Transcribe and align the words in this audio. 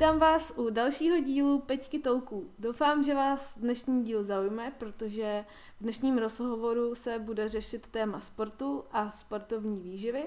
Vítám 0.00 0.18
vás 0.18 0.52
u 0.56 0.70
dalšího 0.70 1.20
dílu 1.20 1.60
Peťky 1.60 1.98
Tolků. 1.98 2.50
Doufám, 2.58 3.02
že 3.02 3.14
vás 3.14 3.58
dnešní 3.58 4.02
díl 4.02 4.24
zaujme, 4.24 4.72
protože 4.78 5.44
v 5.80 5.82
dnešním 5.82 6.18
rozhovoru 6.18 6.94
se 6.94 7.18
bude 7.18 7.48
řešit 7.48 7.88
téma 7.88 8.20
sportu 8.20 8.84
a 8.92 9.10
sportovní 9.10 9.80
výživy, 9.80 10.24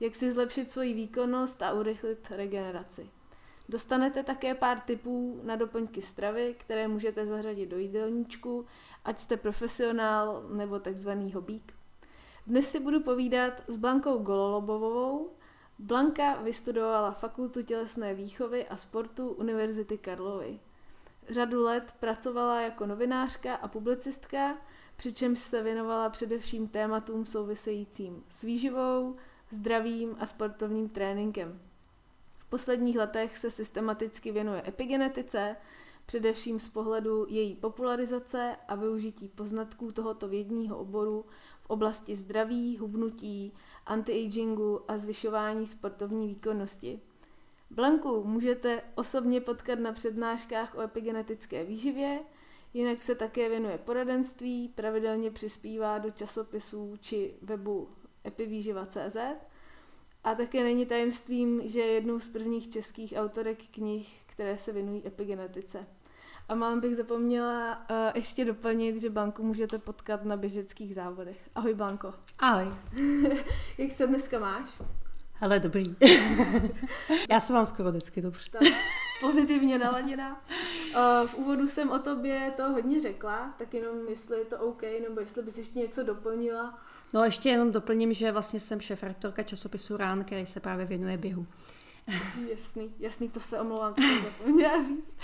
jak 0.00 0.14
si 0.14 0.32
zlepšit 0.32 0.70
svoji 0.70 0.94
výkonnost 0.94 1.62
a 1.62 1.72
urychlit 1.72 2.30
regeneraci. 2.30 3.10
Dostanete 3.68 4.22
také 4.22 4.54
pár 4.54 4.80
tipů 4.80 5.40
na 5.44 5.56
doplňky 5.56 6.02
stravy, 6.02 6.54
které 6.58 6.88
můžete 6.88 7.26
zařadit 7.26 7.66
do 7.66 7.78
jídelníčku, 7.78 8.66
ať 9.04 9.18
jste 9.18 9.36
profesionál 9.36 10.46
nebo 10.50 10.78
takzvaný 10.78 11.32
hobík. 11.32 11.74
Dnes 12.46 12.70
si 12.70 12.80
budu 12.80 13.00
povídat 13.00 13.62
s 13.68 13.76
Blankou 13.76 14.18
Gololobovou, 14.18 15.30
Blanka 15.78 16.34
vystudovala 16.42 17.12
Fakultu 17.12 17.62
tělesné 17.62 18.14
výchovy 18.14 18.68
a 18.68 18.76
sportu 18.76 19.28
Univerzity 19.28 19.98
Karlovy. 19.98 20.60
Řadu 21.28 21.64
let 21.64 21.94
pracovala 22.00 22.60
jako 22.60 22.86
novinářka 22.86 23.54
a 23.54 23.68
publicistka, 23.68 24.56
přičemž 24.96 25.40
se 25.40 25.62
věnovala 25.62 26.10
především 26.10 26.68
tématům 26.68 27.26
souvisejícím 27.26 28.24
s 28.30 28.42
výživou, 28.42 29.16
zdravím 29.50 30.16
a 30.20 30.26
sportovním 30.26 30.88
tréninkem. 30.88 31.60
V 32.38 32.50
posledních 32.50 32.96
letech 32.96 33.38
se 33.38 33.50
systematicky 33.50 34.32
věnuje 34.32 34.62
epigenetice, 34.66 35.56
především 36.06 36.60
z 36.60 36.68
pohledu 36.68 37.26
její 37.28 37.54
popularizace 37.54 38.56
a 38.68 38.74
využití 38.74 39.28
poznatků 39.28 39.92
tohoto 39.92 40.28
vědního 40.28 40.78
oboru 40.78 41.24
v 41.60 41.70
oblasti 41.70 42.16
zdraví, 42.16 42.78
hubnutí 42.78 43.52
anti-agingu 43.86 44.80
a 44.88 44.98
zvyšování 44.98 45.66
sportovní 45.66 46.28
výkonnosti. 46.28 47.00
Blanku 47.70 48.24
můžete 48.24 48.82
osobně 48.94 49.40
potkat 49.40 49.78
na 49.78 49.92
přednáškách 49.92 50.74
o 50.74 50.80
epigenetické 50.80 51.64
výživě, 51.64 52.20
jinak 52.74 53.02
se 53.02 53.14
také 53.14 53.48
věnuje 53.48 53.78
poradenství, 53.78 54.68
pravidelně 54.68 55.30
přispívá 55.30 55.98
do 55.98 56.10
časopisů 56.10 56.96
či 57.00 57.34
webu 57.42 57.88
epivýživa.cz 58.26 59.16
a 60.24 60.34
také 60.34 60.64
není 60.64 60.86
tajemstvím, 60.86 61.68
že 61.68 61.80
je 61.80 61.86
jednou 61.86 62.20
z 62.20 62.28
prvních 62.28 62.70
českých 62.70 63.14
autorek 63.16 63.58
knih, 63.70 64.22
které 64.26 64.58
se 64.58 64.72
věnují 64.72 65.06
epigenetice. 65.06 65.86
A 66.48 66.54
mám 66.54 66.80
bych 66.80 66.96
zapomněla 66.96 67.84
uh, 67.90 67.96
ještě 68.14 68.44
doplnit, 68.44 69.00
že 69.00 69.10
Blanku 69.10 69.42
můžete 69.42 69.78
potkat 69.78 70.24
na 70.24 70.36
běžeckých 70.36 70.94
závodech. 70.94 71.50
Ahoj 71.54 71.74
Blanko. 71.74 72.14
Ahoj. 72.38 72.66
Jak 73.78 73.92
se 73.92 74.06
dneska 74.06 74.38
máš? 74.38 74.70
Hele, 75.32 75.60
dobrý. 75.60 75.84
Já 77.30 77.40
se 77.40 77.52
mám 77.52 77.66
skoro 77.66 77.90
vždycky 77.90 78.22
dobře. 78.22 78.50
Tak, 78.50 78.62
pozitivně 79.20 79.78
naladěná. 79.78 80.40
Uh, 80.94 81.28
v 81.28 81.34
úvodu 81.34 81.66
jsem 81.66 81.90
o 81.90 81.98
tobě 81.98 82.52
to 82.56 82.62
hodně 82.62 83.00
řekla, 83.00 83.54
tak 83.58 83.74
jenom 83.74 84.08
jestli 84.08 84.38
je 84.38 84.44
to 84.44 84.58
OK, 84.58 84.82
nebo 84.82 85.20
jestli 85.20 85.42
bys 85.42 85.58
ještě 85.58 85.78
něco 85.78 86.02
doplnila. 86.02 86.78
No 87.14 87.24
ještě 87.24 87.48
jenom 87.48 87.72
doplním, 87.72 88.12
že 88.12 88.32
vlastně 88.32 88.60
jsem 88.60 88.80
šéf-rektorka 88.80 89.42
časopisu 89.42 89.96
Rán, 89.96 90.24
který 90.24 90.46
se 90.46 90.60
právě 90.60 90.86
věnuje 90.86 91.16
běhu. 91.16 91.46
jasný, 92.50 92.94
jasný, 92.98 93.28
to 93.28 93.40
se 93.40 93.60
omlouvám, 93.60 93.94
to 93.94 94.00
jsem 94.00 94.24
zapomněla 94.24 94.82
říct. 94.82 95.16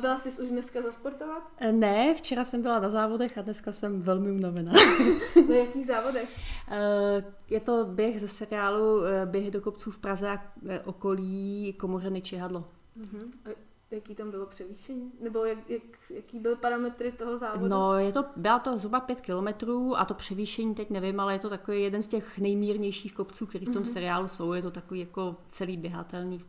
Byla 0.00 0.18
jsi 0.18 0.42
už 0.42 0.48
dneska 0.48 0.82
zasportovat? 0.82 1.42
E, 1.58 1.72
ne, 1.72 2.14
včera 2.14 2.44
jsem 2.44 2.62
byla 2.62 2.80
na 2.80 2.88
závodech 2.88 3.38
a 3.38 3.42
dneska 3.42 3.72
jsem 3.72 4.02
velmi 4.02 4.30
unavená. 4.30 4.72
na 5.48 5.54
jakých 5.54 5.86
závodech? 5.86 6.36
E, 6.68 7.24
je 7.50 7.60
to 7.60 7.84
běh 7.84 8.20
ze 8.20 8.28
seriálu 8.28 9.02
Běhy 9.24 9.50
do 9.50 9.60
kopců 9.60 9.90
v 9.90 9.98
Praze 9.98 10.30
a 10.30 10.42
okolí 10.84 11.74
Komořeny 11.78 12.22
Čihadlo. 12.22 12.64
Uh-huh. 13.00 13.54
Jaký 13.90 14.14
tam 14.14 14.30
bylo 14.30 14.46
převýšení? 14.46 15.12
Nebo 15.20 15.44
jak, 15.44 15.70
jak, 15.70 15.82
jaký 16.10 16.38
byly 16.38 16.56
parametry 16.56 17.12
toho 17.12 17.38
závodu? 17.38 17.68
No, 17.68 17.98
je 17.98 18.12
to, 18.12 18.24
byla 18.36 18.58
to 18.58 18.78
zhruba 18.78 19.00
pět 19.00 19.20
kilometrů 19.20 19.96
a 19.96 20.04
to 20.04 20.14
převýšení 20.14 20.74
teď 20.74 20.90
nevím, 20.90 21.20
ale 21.20 21.32
je 21.32 21.38
to 21.38 21.50
takový 21.50 21.82
jeden 21.82 22.02
z 22.02 22.06
těch 22.06 22.38
nejmírnějších 22.38 23.14
kopců, 23.14 23.46
který 23.46 23.66
v 23.66 23.72
tom 23.72 23.82
uh-huh. 23.82 23.92
seriálu 23.92 24.28
jsou. 24.28 24.52
Je 24.52 24.62
to 24.62 24.70
takový 24.70 25.00
jako 25.00 25.36
celý 25.50 25.76
běhatelný 25.76 26.44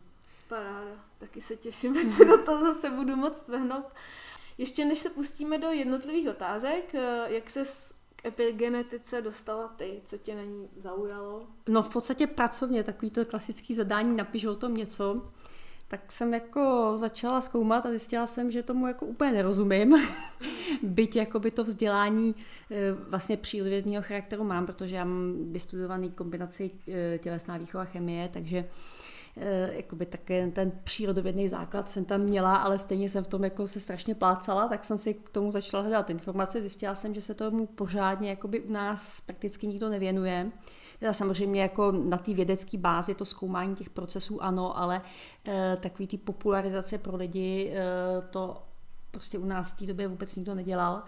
Paráda. 0.48 1.11
Taky 1.22 1.42
se 1.42 1.56
těším, 1.56 1.98
až 1.98 2.06
se 2.18 2.26
do 2.26 2.38
toho 2.38 2.74
zase 2.74 2.90
budu 2.90 3.16
moc 3.16 3.48
vehnout. 3.48 3.86
Ještě 4.58 4.86
než 4.86 5.00
se 5.00 5.10
pustíme 5.10 5.58
do 5.58 5.68
jednotlivých 5.68 6.30
otázek, 6.30 6.96
eh, 6.96 7.26
jak 7.28 7.50
se 7.50 7.64
k 8.16 8.26
epigenetice 8.26 9.22
dostala 9.22 9.68
ty, 9.68 10.02
co 10.06 10.18
tě 10.18 10.36
na 10.36 10.44
ní 10.44 10.70
zaujalo? 10.78 11.48
No 11.70 11.84
v 11.84 11.90
podstatě 11.90 12.28
pracovně, 12.28 12.84
takový 12.84 13.12
to 13.12 13.26
klasický 13.26 13.74
zadání, 13.74 14.18
napiš 14.18 14.46
o 14.46 14.56
tom 14.56 14.74
něco, 14.74 15.22
tak 15.88 16.12
jsem 16.12 16.34
jako 16.34 16.94
začala 16.98 17.42
zkoumat 17.42 17.86
a 17.86 17.90
zjistila 17.90 18.28
jsem, 18.28 18.52
že 18.52 18.64
tomu 18.64 18.88
jako 18.88 19.06
úplně 19.06 19.32
nerozumím. 19.32 19.96
Byť 20.84 21.16
jako 21.16 21.40
by 21.40 21.52
to 21.52 21.64
vzdělání 21.64 22.36
eh, 22.72 22.76
vlastně 23.10 23.38
přírodovědného 23.38 24.04
charakteru 24.04 24.44
mám, 24.44 24.66
protože 24.66 24.96
já 24.96 25.06
mám 25.06 25.36
vystudovaný 25.52 26.12
kombinaci 26.12 26.72
eh, 26.88 27.18
tělesná 27.18 27.58
výchova 27.58 27.86
chemie, 27.86 28.30
takže 28.34 28.70
jakoby 29.72 30.06
také 30.06 30.48
ten 30.48 30.72
přírodovědný 30.84 31.48
základ 31.48 31.90
jsem 31.90 32.06
tam 32.06 32.22
měla, 32.22 32.56
ale 32.56 32.80
stejně 32.80 33.10
jsem 33.10 33.24
v 33.24 33.28
tom 33.28 33.44
jako 33.44 33.68
se 33.68 33.80
strašně 33.80 34.16
plácala, 34.16 34.68
tak 34.68 34.86
jsem 34.86 34.98
si 34.98 35.14
k 35.14 35.30
tomu 35.30 35.52
začala 35.52 35.84
hledat 35.84 36.10
informace. 36.10 36.62
Zjistila 36.62 36.96
jsem, 36.96 37.14
že 37.14 37.22
se 37.22 37.34
tomu 37.34 37.66
pořádně 37.66 38.30
jakoby 38.30 38.60
u 38.60 38.72
nás 38.72 39.22
prakticky 39.22 39.68
nikdo 39.68 39.90
nevěnuje. 39.90 40.52
Teda 41.00 41.14
samozřejmě 41.14 41.62
jako 41.62 41.92
na 41.92 42.18
té 42.18 42.34
vědecké 42.34 42.78
bázi 42.78 43.16
to 43.16 43.26
zkoumání 43.26 43.76
těch 43.76 43.90
procesů 43.90 44.44
ano, 44.44 44.78
ale 44.78 45.02
e, 45.48 45.78
takový 45.78 46.08
ty 46.08 46.18
popularizace 46.18 46.98
pro 46.98 47.18
lidi 47.18 47.74
e, 47.74 47.82
to 48.30 48.64
prostě 49.12 49.38
u 49.38 49.46
nás 49.46 49.72
v 49.72 49.78
té 49.78 49.86
době 49.86 50.08
vůbec 50.08 50.36
nikdo 50.36 50.56
nedělal. 50.56 51.04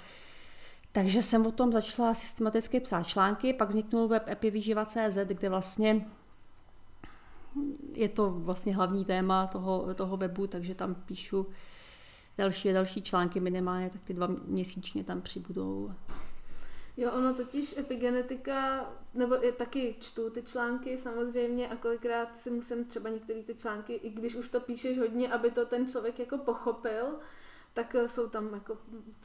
Takže 0.91 1.21
jsem 1.21 1.47
o 1.47 1.51
tom 1.51 1.71
začala 1.71 2.13
systematicky 2.13 2.79
psát 2.79 3.07
články, 3.07 3.53
pak 3.53 3.69
vzniknul 3.69 4.07
web 4.07 4.27
epivýživa.cz, 4.27 5.17
kde 5.17 5.49
vlastně 5.49 6.05
je 7.95 8.09
to 8.09 8.29
vlastně 8.29 8.75
hlavní 8.75 9.05
téma 9.05 9.47
toho, 9.47 9.93
toho 9.93 10.17
webu, 10.17 10.47
takže 10.47 10.75
tam 10.75 10.95
píšu 10.95 11.47
další 12.37 12.69
a 12.69 12.73
další 12.73 13.01
články 13.01 13.39
minimálně, 13.39 13.89
tak 13.89 14.01
ty 14.03 14.13
dva 14.13 14.27
měsíčně 14.45 15.03
tam 15.03 15.21
přibudou. 15.21 15.91
Jo, 16.97 17.11
ono 17.11 17.33
totiž 17.33 17.77
epigenetika, 17.77 18.89
nebo 19.13 19.35
je 19.35 19.51
taky 19.51 19.95
čtu 19.99 20.29
ty 20.29 20.43
články 20.43 20.97
samozřejmě 20.97 21.69
a 21.69 21.75
kolikrát 21.75 22.37
si 22.37 22.49
musím 22.49 22.85
třeba 22.85 23.09
některé 23.09 23.43
ty 23.43 23.55
články, 23.55 23.93
i 23.93 24.09
když 24.09 24.35
už 24.35 24.49
to 24.49 24.59
píšeš 24.59 24.99
hodně, 24.99 25.31
aby 25.31 25.51
to 25.51 25.65
ten 25.65 25.87
člověk 25.87 26.19
jako 26.19 26.37
pochopil, 26.37 27.05
tak 27.73 27.95
jsou 28.05 28.29
tam, 28.29 28.53
jako, 28.53 28.77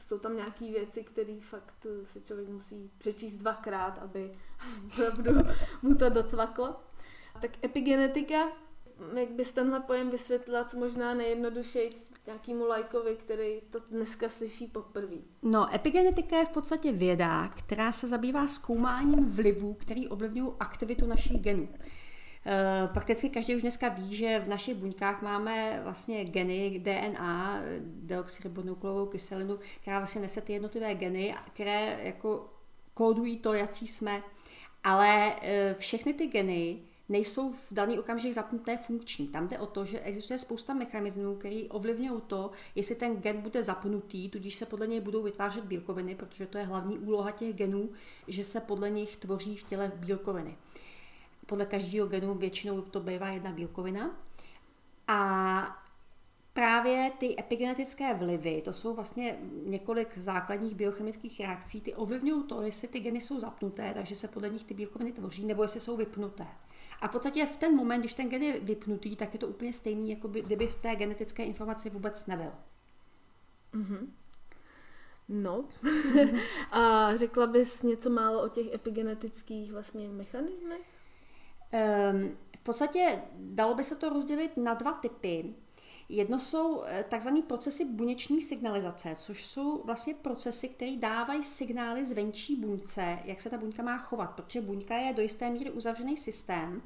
jsou 0.07 0.19
tam 0.19 0.35
nějaké 0.35 0.65
věci, 0.65 1.03
které 1.03 1.39
fakt 1.41 1.87
si 2.03 2.21
člověk 2.21 2.49
musí 2.49 2.91
přečíst 2.97 3.35
dvakrát, 3.35 3.97
aby 3.97 4.37
opravdu 4.85 5.31
mu 5.81 5.95
to 5.95 6.09
docvaklo. 6.09 6.75
Tak 7.41 7.63
epigenetika, 7.63 8.47
jak 9.15 9.31
bys 9.31 9.51
tenhle 9.51 9.79
pojem 9.79 10.09
vysvětlila, 10.09 10.63
co 10.63 10.77
možná 10.77 11.13
nejjednodušeji 11.13 11.89
nějakému 12.27 12.65
lajkovi, 12.65 13.15
který 13.15 13.61
to 13.69 13.79
dneska 13.79 14.29
slyší 14.29 14.67
poprvé? 14.67 15.15
No, 15.41 15.75
epigenetika 15.75 16.37
je 16.37 16.45
v 16.45 16.49
podstatě 16.49 16.91
věda, 16.91 17.47
která 17.47 17.91
se 17.91 18.07
zabývá 18.07 18.47
zkoumáním 18.47 19.29
vlivů, 19.29 19.73
který 19.73 20.07
ovlivňují 20.07 20.51
aktivitu 20.59 21.05
našich 21.05 21.41
genů. 21.41 21.69
E, 22.45 22.87
prakticky 22.93 23.29
každý 23.29 23.55
už 23.55 23.61
dneska 23.61 23.89
ví, 23.89 24.15
že 24.15 24.39
v 24.39 24.47
našich 24.47 24.75
buňkách 24.75 25.21
máme 25.21 25.81
vlastně 25.83 26.25
geny 26.25 26.79
DNA, 26.83 27.61
deoxyribonukleovou 27.85 29.05
kyselinu, 29.05 29.59
která 29.81 29.99
vlastně 29.99 30.21
nese 30.21 30.41
ty 30.41 30.53
jednotlivé 30.53 30.95
geny, 30.95 31.35
které 31.53 31.99
jako 32.03 32.53
kódují 32.93 33.37
to, 33.37 33.53
jaký 33.53 33.87
jsme. 33.87 34.23
Ale 34.83 35.35
e, 35.41 35.73
všechny 35.73 36.13
ty 36.13 36.27
geny 36.27 36.79
nejsou 37.09 37.51
v 37.51 37.67
daný 37.71 37.99
okamžik 37.99 38.33
zapnuté 38.33 38.77
funkční. 38.77 39.27
Tam 39.27 39.47
jde 39.47 39.59
o 39.59 39.65
to, 39.65 39.85
že 39.85 39.99
existuje 39.99 40.39
spousta 40.39 40.73
mechanismů, 40.73 41.35
který 41.35 41.69
ovlivňují 41.69 42.21
to, 42.27 42.51
jestli 42.75 42.95
ten 42.95 43.15
gen 43.15 43.41
bude 43.41 43.63
zapnutý, 43.63 44.29
tudíž 44.29 44.55
se 44.55 44.65
podle 44.65 44.87
něj 44.87 44.99
budou 44.99 45.23
vytvářet 45.23 45.63
bílkoviny, 45.63 46.15
protože 46.15 46.45
to 46.45 46.57
je 46.57 46.63
hlavní 46.63 46.99
úloha 46.99 47.31
těch 47.31 47.55
genů, 47.55 47.89
že 48.27 48.43
se 48.43 48.59
podle 48.59 48.89
nich 48.89 49.17
tvoří 49.17 49.55
v 49.55 49.63
těle 49.63 49.91
bílkoviny. 49.95 50.57
Podle 51.45 51.65
každého 51.65 52.07
genu 52.07 52.35
většinou 52.35 52.81
to 52.81 52.99
bývá 52.99 53.29
jedna 53.29 53.51
bílkovina. 53.51 54.15
A 55.07 55.83
právě 56.53 57.11
ty 57.17 57.35
epigenetické 57.39 58.13
vlivy, 58.13 58.61
to 58.61 58.73
jsou 58.73 58.93
vlastně 58.93 59.39
několik 59.65 60.17
základních 60.17 60.75
biochemických 60.75 61.39
reakcí, 61.39 61.81
ty 61.81 61.93
ovlivňují 61.93 62.43
to, 62.43 62.61
jestli 62.61 62.87
ty 62.87 62.99
geny 62.99 63.21
jsou 63.21 63.39
zapnuté, 63.39 63.93
takže 63.93 64.15
se 64.15 64.27
podle 64.27 64.49
nich 64.49 64.63
ty 64.63 64.73
bílkoviny 64.73 65.11
tvoří, 65.11 65.45
nebo 65.45 65.61
jestli 65.61 65.79
jsou 65.79 65.97
vypnuté. 65.97 66.47
A 67.01 67.07
v 67.07 67.11
podstatě 67.11 67.45
v 67.45 67.57
ten 67.57 67.75
moment, 67.75 67.99
když 67.99 68.13
ten 68.13 68.29
gen 68.29 68.43
je 68.43 68.59
vypnutý, 68.59 69.15
tak 69.15 69.33
je 69.33 69.39
to 69.39 69.47
úplně 69.47 69.73
stejný, 69.73 70.09
jako 70.09 70.27
by, 70.27 70.41
kdyby 70.41 70.67
v 70.67 70.81
té 70.81 70.95
genetické 70.95 71.43
informaci 71.43 71.89
vůbec 71.89 72.25
nebyl. 72.25 72.51
Mm-hmm. 73.73 74.07
No. 75.29 75.65
a 76.71 77.15
řekla 77.15 77.47
bys 77.47 77.83
něco 77.83 78.09
málo 78.09 78.43
o 78.43 78.49
těch 78.49 78.73
epigenetických 78.73 79.71
vlastně 79.71 80.07
mechanismech? 80.07 80.81
Um, 82.11 82.37
v 82.59 82.63
podstatě 82.63 83.21
dalo 83.35 83.75
by 83.75 83.83
se 83.83 83.95
to 83.95 84.09
rozdělit 84.09 84.57
na 84.57 84.73
dva 84.73 84.93
typy. 84.93 85.53
Jedno 86.11 86.39
jsou 86.39 86.83
eh, 86.85 87.05
takzvané 87.09 87.41
procesy 87.41 87.85
buněční 87.85 88.41
signalizace, 88.41 89.15
což 89.15 89.45
jsou 89.45 89.83
vlastně 89.83 90.13
procesy, 90.13 90.69
které 90.69 90.97
dávají 90.97 91.43
signály 91.43 92.05
zvenčí 92.05 92.55
buňce, 92.55 93.19
jak 93.23 93.41
se 93.41 93.49
ta 93.49 93.57
buňka 93.57 93.83
má 93.83 93.97
chovat, 93.97 94.31
protože 94.31 94.61
buňka 94.61 94.97
je 94.97 95.13
do 95.13 95.21
jisté 95.21 95.49
míry 95.49 95.71
uzavřený 95.71 96.17
systém, 96.17 96.81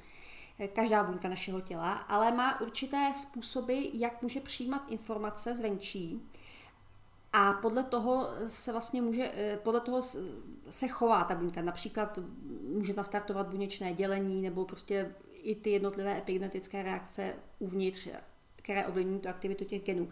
eh, 0.60 0.68
každá 0.68 1.04
buňka 1.04 1.30
našeho 1.30 1.62
těla, 1.62 1.94
ale 1.94 2.31
má 2.31 2.62
určité 2.62 3.12
způsoby, 3.16 3.84
jak 3.94 4.22
může 4.22 4.40
přijímat 4.40 4.84
informace 4.88 5.56
zvenčí. 5.56 6.22
A 7.34 7.54
podle 7.54 7.84
toho 7.84 8.28
se 8.48 8.72
vlastně 8.72 9.02
může, 9.02 9.31
eh, 9.36 9.60
podle 9.64 9.81
toho 9.81 10.02
se 10.70 10.88
chová 10.88 11.24
ta 11.24 11.36
buňka. 11.36 11.62
Například 11.62 12.20
může 12.68 12.94
nastartovat 12.94 13.48
buněčné 13.48 13.94
dělení 13.94 14.42
nebo 14.42 14.66
prostě 14.66 15.16
i 15.34 15.56
ty 15.56 15.70
jednotlivé 15.70 16.18
epigenetické 16.18 16.84
reakce 16.84 17.36
uvnitř, 17.60 18.08
které 18.63 18.86
ovlivňují 18.86 19.19
tu 19.19 19.30
aktivitu 19.30 19.65
těch 19.65 19.83
genů. 19.83 20.10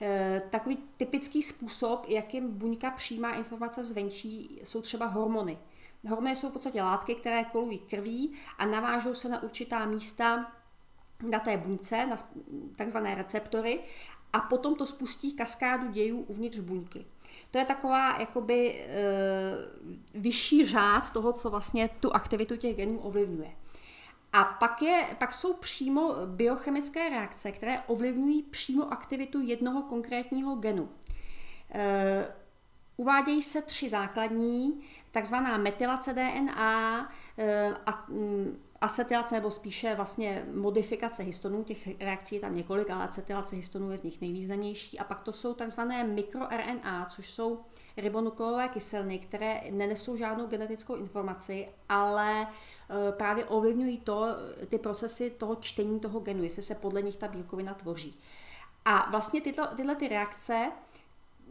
Eh, 0.00 0.42
takový 0.50 0.78
typický 0.96 1.42
způsob, 1.42 2.06
jakým 2.08 2.58
buňka 2.58 2.90
přijímá 2.90 3.34
informace 3.34 3.84
zvenčí, 3.84 4.60
jsou 4.62 4.80
třeba 4.82 5.06
hormony. 5.06 5.58
Hormony 6.08 6.36
jsou 6.36 6.48
v 6.48 6.52
podstatě 6.52 6.82
látky, 6.82 7.14
které 7.14 7.44
kolují 7.44 7.78
krví 7.78 8.32
a 8.58 8.66
navážou 8.66 9.14
se 9.14 9.28
na 9.28 9.42
určitá 9.42 9.86
místa 9.86 10.52
na 11.30 11.38
té 11.38 11.56
buňce, 11.56 12.06
na 12.06 12.16
takzvané 12.76 13.14
receptory 13.14 13.80
a 14.32 14.40
potom 14.40 14.74
to 14.74 14.86
spustí 14.86 15.32
kaskádu 15.32 15.90
dějů 15.90 16.20
uvnitř 16.20 16.58
buňky. 16.58 17.06
To 17.50 17.58
je 17.58 17.64
taková 17.64 18.20
jakoby 18.20 18.74
e, 18.74 18.88
vyšší 20.14 20.66
řád 20.66 21.12
toho, 21.12 21.32
co 21.32 21.50
vlastně 21.50 21.90
tu 22.00 22.14
aktivitu 22.14 22.56
těch 22.56 22.76
genů 22.76 22.98
ovlivňuje. 22.98 23.50
A 24.32 24.44
pak, 24.44 24.82
je, 24.82 25.06
pak 25.18 25.32
jsou 25.32 25.54
přímo 25.54 26.14
biochemické 26.26 27.08
reakce, 27.08 27.52
které 27.52 27.80
ovlivňují 27.80 28.42
přímo 28.42 28.92
aktivitu 28.92 29.40
jednoho 29.40 29.82
konkrétního 29.82 30.56
genu. 30.56 30.88
E, 31.74 32.34
uvádějí 32.96 33.42
se 33.42 33.62
tři 33.62 33.88
základní, 33.88 34.80
takzvaná 35.10 35.56
metylace 35.56 36.12
DNA, 36.12 37.12
e, 37.38 37.74
a, 37.86 38.04
mm, 38.08 38.58
acetylace 38.80 39.34
nebo 39.34 39.50
spíše 39.50 39.94
vlastně 39.94 40.46
modifikace 40.54 41.22
histonů, 41.22 41.64
těch 41.64 42.00
reakcí 42.00 42.34
je 42.34 42.40
tam 42.40 42.56
několik, 42.56 42.90
ale 42.90 43.04
acetylace 43.04 43.56
histonů 43.56 43.90
je 43.90 43.98
z 43.98 44.02
nich 44.02 44.20
nejvýznamnější. 44.20 44.98
A 44.98 45.04
pak 45.04 45.20
to 45.20 45.32
jsou 45.32 45.54
takzvané 45.54 46.04
mikroRNA, 46.04 47.06
což 47.06 47.30
jsou 47.30 47.60
ribonukleové 47.96 48.68
kyseliny, 48.68 49.18
které 49.18 49.60
nenesou 49.70 50.16
žádnou 50.16 50.46
genetickou 50.46 50.96
informaci, 50.96 51.68
ale 51.88 52.46
právě 53.10 53.44
ovlivňují 53.44 54.00
to, 54.00 54.26
ty 54.68 54.78
procesy 54.78 55.30
toho 55.30 55.56
čtení 55.56 56.00
toho 56.00 56.20
genu, 56.20 56.42
jestli 56.42 56.62
se 56.62 56.74
podle 56.74 57.02
nich 57.02 57.16
ta 57.16 57.28
bílkovina 57.28 57.74
tvoří. 57.74 58.18
A 58.84 59.10
vlastně 59.10 59.40
tyto, 59.40 59.66
tyhle 59.76 59.96
ty 59.96 60.08
reakce 60.08 60.72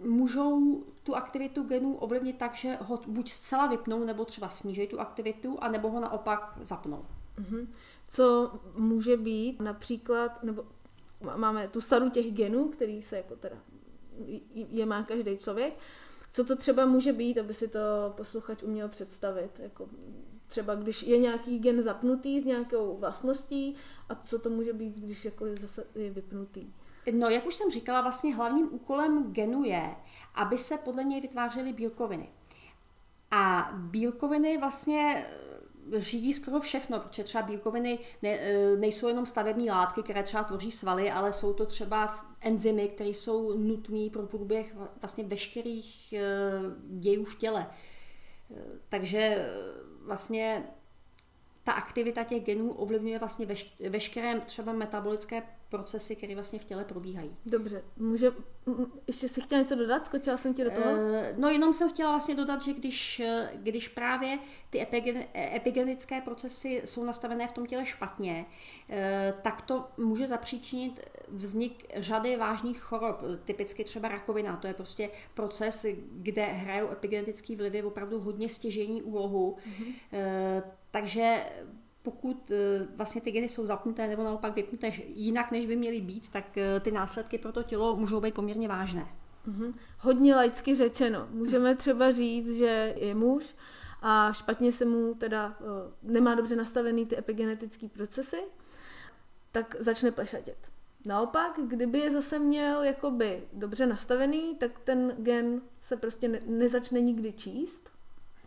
můžou 0.04 0.84
tu 1.04 1.16
aktivitu 1.16 1.64
genů 1.64 1.96
ovlivnit 1.96 2.38
tak, 2.38 2.56
že 2.56 2.78
ho 2.82 3.00
buď 3.08 3.30
zcela 3.32 3.68
vypnou, 3.68 4.04
nebo 4.04 4.26
třeba 4.26 4.48
sníží 4.48 4.88
tu 4.88 5.00
aktivitu, 5.00 5.58
a 5.62 5.68
nebo 5.68 5.90
ho 5.90 6.00
naopak 6.00 6.58
zapnou. 6.62 7.06
Mm-hmm. 7.40 7.68
Co 8.08 8.52
může 8.76 9.18
být 9.18 9.60
například, 9.60 10.44
nebo 10.44 10.66
máme 11.36 11.68
tu 11.68 11.82
sadu 11.82 12.10
těch 12.10 12.34
genů, 12.34 12.68
který 12.68 13.02
se 13.02 13.18
jako 13.18 13.36
teda 13.36 13.56
je 14.54 14.86
má 14.86 15.04
každý 15.04 15.38
člověk, 15.38 15.74
co 16.32 16.46
to 16.46 16.56
třeba 16.56 16.86
může 16.86 17.14
být, 17.14 17.38
aby 17.38 17.54
si 17.54 17.68
to 17.68 17.80
posluchač 18.18 18.64
uměl 18.64 18.90
představit. 18.90 19.60
Jako 19.60 19.90
třeba 20.48 20.76
když 20.76 21.04
je 21.04 21.18
nějaký 21.18 21.60
gen 21.60 21.84
zapnutý 21.84 22.42
s 22.42 22.46
nějakou 22.46 22.98
vlastností 22.98 23.76
a 24.10 24.16
co 24.16 24.40
to 24.40 24.50
může 24.50 24.74
být, 24.74 24.96
když 24.96 25.26
jako 25.26 25.46
je 25.46 25.56
zase 25.62 25.88
je 25.96 26.10
vypnutý. 26.12 26.74
No, 27.12 27.30
jak 27.30 27.46
už 27.46 27.56
jsem 27.56 27.72
říkala, 27.72 28.02
vlastně 28.02 28.36
hlavním 28.36 28.74
úkolem 28.74 29.34
genu 29.34 29.64
je, 29.64 29.96
aby 30.36 30.58
se 30.58 30.78
podle 30.78 31.04
něj 31.04 31.22
vytvářely 31.22 31.74
bílkoviny. 31.74 32.30
A 33.32 33.72
bílkoviny 33.74 34.58
vlastně 34.58 35.26
eh, 35.94 36.02
řídí 36.02 36.34
skoro 36.34 36.60
všechno, 36.60 37.00
protože 37.00 37.24
třeba 37.24 37.44
bílkoviny 37.44 38.00
ne, 38.22 38.30
eh, 38.30 38.78
nejsou 38.78 39.08
jenom 39.08 39.26
stavební 39.26 39.70
látky, 39.70 40.04
které 40.04 40.24
třeba 40.24 40.44
tvoří 40.44 40.72
svaly, 40.72 41.12
ale 41.12 41.34
jsou 41.34 41.54
to 41.54 41.66
třeba 41.66 42.26
enzymy, 42.42 42.88
které 42.88 43.10
jsou 43.10 43.58
nutné 43.58 44.10
pro 44.14 44.24
průběh 44.24 44.76
vlastně 45.02 45.24
veškerých 45.24 46.14
eh, 46.14 46.22
dějů 46.88 47.26
v 47.26 47.38
těle. 47.38 47.68
Takže 48.90 49.50
vlastně 50.08 50.64
ta 51.64 51.72
aktivita 51.72 52.24
těch 52.24 52.44
genů 52.44 52.74
ovlivňuje 52.74 53.20
vlastně 53.20 53.46
veš, 53.46 53.76
veškeré 53.90 54.40
třeba 54.40 54.74
metabolické 54.74 55.44
procesy, 55.70 56.16
které 56.16 56.34
vlastně 56.34 56.60
v 56.60 56.66
těle 56.66 56.86
probíhají. 56.86 57.36
Dobře, 57.46 57.84
může, 57.98 58.32
ještě 59.08 59.30
si 59.30 59.42
chtěla 59.42 59.62
něco 59.62 59.76
dodat? 59.76 60.06
Skočila 60.06 60.38
jsem 60.38 60.54
ti 60.54 60.64
do 60.64 60.72
toho? 60.72 60.86
E, 60.86 61.34
no 61.38 61.50
jenom 61.50 61.74
jsem 61.74 61.90
chtěla 61.90 62.12
vlastně 62.12 62.36
dodat, 62.36 62.64
že 62.64 62.74
když, 62.74 63.22
když 63.54 63.88
právě 63.88 64.40
ty 64.70 64.82
epigen, 64.82 65.24
epigenické 65.36 66.22
procesy 66.22 66.82
jsou 66.86 67.04
nastavené 67.04 67.48
v 67.48 67.52
tom 67.52 67.66
těle 67.66 67.86
špatně, 67.86 68.46
e, 68.90 69.34
tak 69.42 69.62
to 69.62 69.88
může 69.98 70.28
zapříčinit 70.28 71.10
vznik 71.28 71.86
řady 71.96 72.38
vážných 72.38 72.80
chorob, 72.80 73.24
typicky 73.44 73.84
třeba 73.84 74.08
rakovina. 74.08 74.58
To 74.58 74.68
je 74.68 74.74
prostě 74.74 75.10
proces, 75.34 75.86
kde 76.12 76.44
hrajou 76.44 76.92
epigenetické 76.92 77.56
vlivy 77.56 77.84
opravdu 77.84 78.20
hodně 78.20 78.50
stěžení 78.50 79.02
úlohu. 79.02 79.58
Mm-hmm. 79.58 79.94
E, 80.14 80.64
takže 80.92 81.46
pokud 82.12 82.52
eh, 82.52 82.88
vlastně 82.96 83.22
ty 83.22 83.32
geny 83.32 83.50
jsou 83.50 83.66
zapnuté 83.66 84.08
nebo 84.08 84.24
naopak 84.24 84.56
vypnuté 84.56 84.92
jinak, 85.08 85.52
než 85.52 85.66
by 85.66 85.76
měly 85.76 86.02
být, 86.02 86.30
tak 86.30 86.58
eh, 86.58 86.80
ty 86.80 86.92
následky 86.92 87.38
pro 87.38 87.52
to 87.52 87.64
tělo 87.64 87.96
můžou 87.96 88.22
být 88.22 88.34
poměrně 88.34 88.68
vážné. 88.68 89.08
Mm-hmm. 89.48 89.74
Hodně 90.00 90.36
laicky 90.36 90.76
řečeno. 90.76 91.28
Můžeme 91.32 91.76
třeba 91.76 92.12
říct, 92.12 92.58
že 92.58 92.94
je 92.98 93.16
muž 93.16 93.56
a 94.02 94.34
špatně 94.34 94.72
se 94.72 94.86
mu 94.86 95.14
teda 95.14 95.58
uh, 95.60 96.12
nemá 96.12 96.36
dobře 96.36 96.56
nastavený 96.56 97.06
ty 97.06 97.18
epigenetické 97.18 97.90
procesy, 97.90 98.38
tak 99.52 99.76
začne 99.80 100.12
plešatět. 100.12 100.58
Naopak, 101.06 101.60
kdyby 101.68 102.00
je 102.00 102.12
zase 102.12 102.40
měl 102.40 102.84
jakoby 102.84 103.44
dobře 103.54 103.86
nastavený, 103.86 104.56
tak 104.56 104.80
ten 104.80 105.16
gen 105.18 105.62
se 105.82 105.98
prostě 105.98 106.28
ne, 106.28 106.40
nezačne 106.46 107.02
nikdy 107.02 107.34
číst 107.34 107.97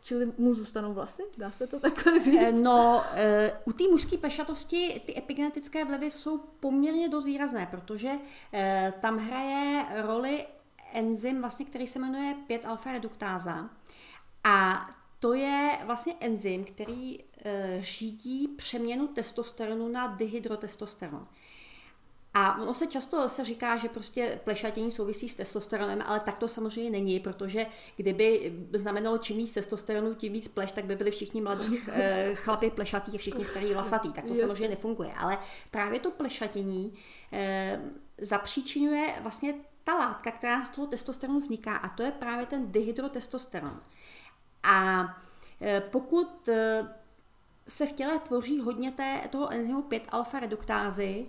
Čili 0.03 0.33
mu 0.39 0.55
zůstanou 0.55 0.95
vlasy? 0.95 1.23
Dá 1.39 1.51
se 1.51 1.67
to 1.67 1.81
takhle 1.81 2.19
říct? 2.19 2.41
Eh, 2.41 2.53
no, 2.53 3.05
eh, 3.13 3.61
u 3.65 3.73
té 3.73 3.85
mužské 3.91 4.19
plešatosti 4.19 5.03
ty 5.07 5.19
epigenetické 5.19 5.85
vlivy 5.85 6.11
jsou 6.11 6.39
poměrně 6.39 7.09
dost 7.09 7.25
výrazné, 7.25 7.69
protože 7.71 8.11
eh, 8.53 8.93
tam 9.01 9.19
hraje 9.19 9.87
roli 10.03 10.47
enzym, 10.93 11.41
vlastně, 11.41 11.67
který 11.67 11.87
se 11.87 11.99
jmenuje 11.99 12.35
5-alfa 12.49 12.93
reduktáza. 12.93 13.71
A 14.45 14.89
to 15.19 15.35
je 15.35 15.79
vlastně 15.85 16.15
enzym, 16.21 16.65
který 16.65 17.19
řídí 17.79 18.49
přeměnu 18.49 19.07
testosteronu 19.09 19.89
na 19.89 20.07
dihydrotestosteron. 20.07 21.27
A 22.35 22.63
ono 22.63 22.75
se 22.75 22.87
často 22.87 23.29
se 23.29 23.45
říká, 23.45 23.77
že 23.77 23.89
prostě 23.89 24.41
plešatění 24.45 24.91
souvisí 24.91 25.29
s 25.29 25.35
testosteronem, 25.35 26.03
ale 26.07 26.21
tak 26.21 26.39
to 26.39 26.49
samozřejmě 26.49 26.91
není, 26.91 27.21
protože 27.21 27.67
kdyby 27.97 28.53
znamenalo 28.75 29.19
čím 29.19 29.37
víc 29.37 29.55
testosteronu, 29.55 30.15
tím 30.15 30.33
víc 30.33 30.49
pleš, 30.49 30.73
tak 30.73 30.85
by 30.85 30.97
byli 30.97 31.11
všichni 31.11 31.41
mladí 31.41 31.79
eh, 31.93 32.35
chlapi 32.35 32.71
plešatý 32.71 33.15
a 33.15 33.19
všichni 33.19 33.45
starý 33.45 33.73
vlasatý. 33.73 34.13
Tak 34.13 34.25
to 34.25 34.31
yes. 34.31 34.41
samozřejmě 34.41 34.69
nefunguje. 34.69 35.13
Ale 35.13 35.39
právě 35.71 36.01
to 36.01 36.11
plešatění 36.11 36.95
eh, 37.33 37.81
zapříčinuje 38.19 39.15
vlastně 39.23 39.55
ta 39.85 39.95
látka, 39.95 40.31
která 40.31 40.65
z 40.65 40.69
toho 40.69 40.87
testosteronu 40.87 41.41
vzniká 41.41 41.77
a 41.77 41.89
to 41.89 42.03
je 42.03 42.11
právě 42.11 42.47
ten 42.47 42.73
dihydrotestosteron. 42.73 43.81
A 44.63 45.05
eh, 45.61 45.81
pokud 45.81 46.49
se 47.69 47.87
v 47.87 47.93
těle 47.93 48.19
tvoří 48.19 48.61
hodně 48.61 48.91
té, 48.93 49.21
toho 49.31 49.53
enzymu 49.53 49.83
5-alfa 49.83 50.41
reduktázy, 50.41 51.27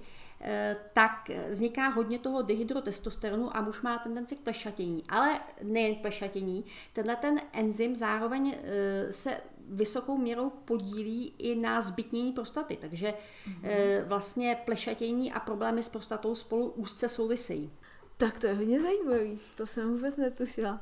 tak 0.93 1.29
vzniká 1.49 1.87
hodně 1.87 2.19
toho 2.19 2.41
dihydrotestosteronu 2.41 3.57
a 3.57 3.61
muž 3.61 3.81
má 3.81 3.97
tendenci 3.97 4.35
k 4.35 4.39
plešatění. 4.39 5.03
Ale 5.09 5.39
nejen 5.63 5.95
k 5.95 6.01
plešatění, 6.01 6.65
tenhle 6.93 7.15
ten 7.15 7.41
enzym 7.53 7.95
zároveň 7.95 8.55
eh, 8.55 9.11
se 9.11 9.41
vysokou 9.69 10.17
měrou 10.17 10.49
podílí 10.49 11.33
i 11.37 11.55
na 11.55 11.81
zbytnění 11.81 12.31
prostaty, 12.31 12.77
takže 12.81 13.13
mm-hmm. 13.13 14.05
vlastně 14.05 14.61
plešatění 14.65 15.33
a 15.33 15.39
problémy 15.39 15.83
s 15.83 15.89
prostatou 15.89 16.35
spolu 16.35 16.69
úzce 16.69 17.09
souvisejí. 17.09 17.71
Tak 18.17 18.39
to 18.39 18.47
je 18.47 18.53
hodně 18.53 18.81
zajímavý, 18.81 19.39
to 19.55 19.65
jsem 19.65 19.93
vůbec 19.93 20.17
netušila. 20.17 20.81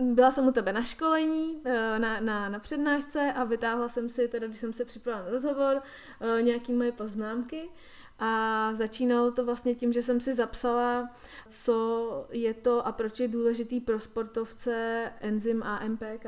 Byla 0.00 0.32
jsem 0.32 0.48
u 0.48 0.52
tebe 0.52 0.72
na 0.72 0.82
školení, 0.84 1.60
eh, 1.64 1.98
na, 1.98 2.20
na, 2.20 2.48
na 2.48 2.58
přednášce 2.58 3.32
a 3.32 3.44
vytáhla 3.44 3.88
jsem 3.88 4.08
si, 4.08 4.28
teda 4.28 4.46
když 4.46 4.58
jsem 4.58 4.72
se 4.72 4.84
připravila 4.84 5.24
na 5.24 5.30
rozhovor, 5.30 5.82
eh, 6.20 6.42
nějaký 6.42 6.72
moje 6.72 6.92
poznámky 6.92 7.68
a 8.18 8.70
začínalo 8.74 9.32
to 9.32 9.44
vlastně 9.44 9.74
tím, 9.74 9.92
že 9.92 10.02
jsem 10.02 10.20
si 10.20 10.34
zapsala, 10.34 11.10
co 11.48 12.26
je 12.30 12.54
to 12.54 12.86
a 12.86 12.92
proč 12.92 13.20
je 13.20 13.28
důležitý 13.28 13.80
pro 13.80 14.00
sportovce 14.00 15.12
enzym 15.20 15.62
AMPK. 15.62 16.26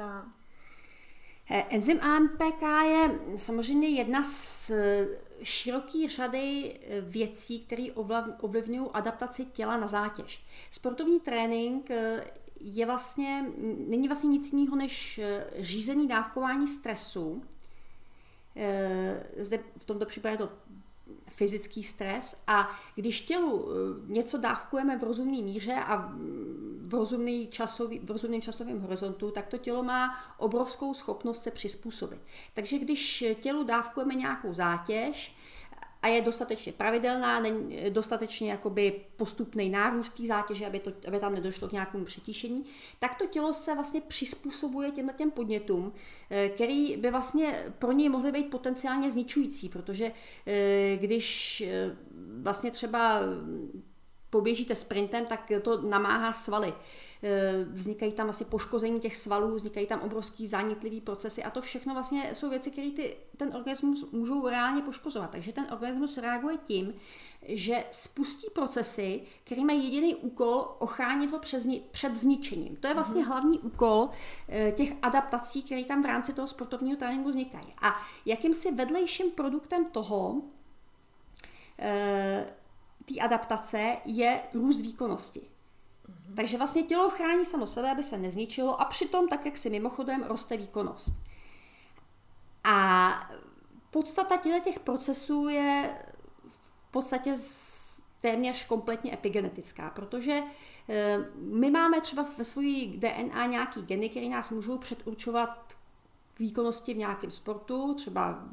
Eh, 1.51 1.65
enzym 1.71 2.01
AMPK 2.01 2.63
je 2.85 3.21
samozřejmě 3.37 3.89
jedna 3.89 4.23
z 4.23 4.73
široký 5.43 6.09
řady 6.09 6.81
věcí, 7.01 7.61
které 7.61 7.87
ovlivňují 8.41 8.89
adaptaci 8.93 9.45
těla 9.47 9.77
na 9.77 9.87
zátěž. 9.87 10.45
Sportovní 10.71 11.21
trénink 11.21 11.91
je 12.61 12.87
vlastně, 12.87 13.47
není 13.89 14.09
vlastně 14.09 14.31
nic 14.31 14.53
jiného 14.53 14.77
než 14.77 15.21
řízený 15.59 16.09
dávkování 16.09 16.69
stresu. 16.69 17.43
Zde 19.39 19.59
v 19.77 19.85
tomto 19.85 20.07
případě 20.07 20.35
je 20.35 20.39
to 20.39 20.49
fyzický 21.29 21.83
stres 21.83 22.43
a 22.47 22.81
když 22.95 23.21
tělu 23.21 23.69
něco 24.07 24.39
dávkujeme 24.39 24.99
v 24.99 25.03
rozumné 25.03 25.43
míře 25.43 25.75
a 25.75 26.13
v, 26.81 26.95
rozumný 26.95 27.47
časový, 27.47 27.99
v 27.99 28.11
rozumném 28.11 28.43
časovém 28.43 28.81
horizontu, 28.81 29.31
tak 29.31 29.47
to 29.47 29.59
tělo 29.59 29.83
má 29.83 30.19
obrovskou 30.39 30.95
schopnost 30.95 31.43
se 31.43 31.51
přizpůsobit. 31.51 32.21
Takže 32.55 32.79
když 32.79 33.25
tělu 33.41 33.65
dávkujeme 33.65 34.15
nějakou 34.15 34.53
zátěž, 34.53 35.37
a 36.03 36.09
je 36.09 36.23
dostatečně 36.23 36.73
pravidelná, 36.73 37.41
není 37.41 37.91
dostatečně 37.91 38.51
jakoby 38.51 39.01
postupný 39.17 39.71
nárůst 39.71 40.11
té 40.11 40.27
zátěže, 40.27 40.67
aby, 40.67 40.79
to, 40.79 40.93
aby 41.09 41.19
tam 41.19 41.35
nedošlo 41.35 41.69
k 41.69 41.73
nějakému 41.73 42.05
přetíšení, 42.05 42.65
tak 42.99 43.15
to 43.15 43.27
tělo 43.27 43.55
se 43.55 43.75
vlastně 43.75 44.01
přizpůsobuje 44.01 44.91
těmhle 44.91 45.15
těm 45.15 45.31
podnětům, 45.31 45.93
eh, 46.31 46.49
který 46.49 46.97
by 46.97 47.11
vlastně 47.11 47.65
pro 47.79 47.93
něj 47.93 48.09
mohly 48.09 48.33
být 48.33 48.51
potenciálně 48.51 49.11
zničující, 49.11 49.69
protože 49.69 50.13
eh, 50.47 50.97
když 50.97 51.61
eh, 51.61 51.97
vlastně 52.43 52.71
třeba 52.71 53.21
poběžíte 54.31 54.75
sprintem, 54.75 55.27
tak 55.27 55.53
to 55.63 55.83
namáhá 55.83 56.33
svaly. 56.33 56.75
E, 57.23 57.65
vznikají 57.65 58.13
tam 58.13 58.27
vlastně 58.27 58.47
poškození 58.47 59.01
těch 59.01 59.17
svalů, 59.17 59.55
vznikají 59.55 59.87
tam 59.87 60.01
obrovský 60.01 60.47
zánitlivý 60.47 61.01
procesy 61.01 61.45
a 61.45 61.51
to 61.51 61.61
všechno 61.61 61.95
vlastně 61.95 62.35
jsou 62.35 62.51
věci, 62.51 62.71
které 62.71 62.91
ty, 62.91 63.17
ten 63.37 63.57
organismus 63.57 64.11
můžou 64.13 64.49
reálně 64.49 64.83
poškozovat. 64.83 65.31
Takže 65.31 65.53
ten 65.53 65.67
organismus 65.73 66.19
reaguje 66.19 66.57
tím, 66.57 66.95
že 67.43 67.85
spustí 67.91 68.47
procesy, 68.55 69.21
které 69.45 69.65
mají 69.65 69.85
jediný 69.85 70.15
úkol 70.15 70.77
ochránit 70.79 71.31
ho 71.31 71.39
před, 71.39 71.63
před 71.91 72.17
zničením. 72.17 72.77
To 72.77 72.87
je 72.87 72.95
vlastně 72.95 73.23
mm 73.23 73.29
hlavní 73.29 73.59
úkol 73.59 74.11
e, 74.49 74.73
těch 74.73 74.93
adaptací, 75.03 75.63
které 75.63 75.85
tam 75.85 76.03
v 76.03 76.07
rámci 76.07 76.33
toho 76.33 76.49
sportovního 76.49 76.97
tréninku 76.97 77.29
vznikají. 77.29 77.75
A 77.83 78.01
jakýmsi 78.27 78.75
vedlejším 78.75 79.31
produktem 79.31 79.85
toho 79.85 80.43
e, 81.79 82.55
té 83.05 83.21
adaptace 83.21 83.97
je 84.05 84.41
růst 84.55 84.81
výkonnosti. 84.81 85.58
Takže 86.37 86.59
vlastně 86.59 86.83
tělo 86.83 87.11
chrání 87.11 87.45
samo 87.45 87.67
sebe, 87.67 87.91
aby 87.91 88.03
se 88.03 88.19
nezničilo 88.19 88.81
a 88.81 88.85
přitom, 88.85 89.29
tak 89.29 89.47
jak 89.47 89.59
si 89.59 89.71
mimochodem, 89.71 90.23
roste 90.23 90.57
výkonnost. 90.57 91.15
A 92.65 93.31
podstata 93.91 94.37
těch 94.65 94.81
procesů 94.81 95.49
je 95.49 95.99
v 96.89 96.91
podstatě 96.91 97.35
téměř 98.21 98.67
kompletně 98.67 99.15
epigenetická, 99.15 99.91
protože 99.91 100.43
eh, 100.89 101.19
my 101.37 101.71
máme 101.71 102.01
třeba 102.01 102.27
ve 102.39 102.45
svojí 102.45 102.97
DNA 102.97 103.47
nějaký 103.47 103.83
geny, 103.83 104.09
které 104.09 104.29
nás 104.29 104.51
můžou 104.51 104.79
předurčovat 104.79 105.77
k 106.35 106.39
výkonnosti 106.39 106.95
v 106.95 106.97
nějakém 106.97 107.31
sportu, 107.31 107.95
třeba 107.95 108.45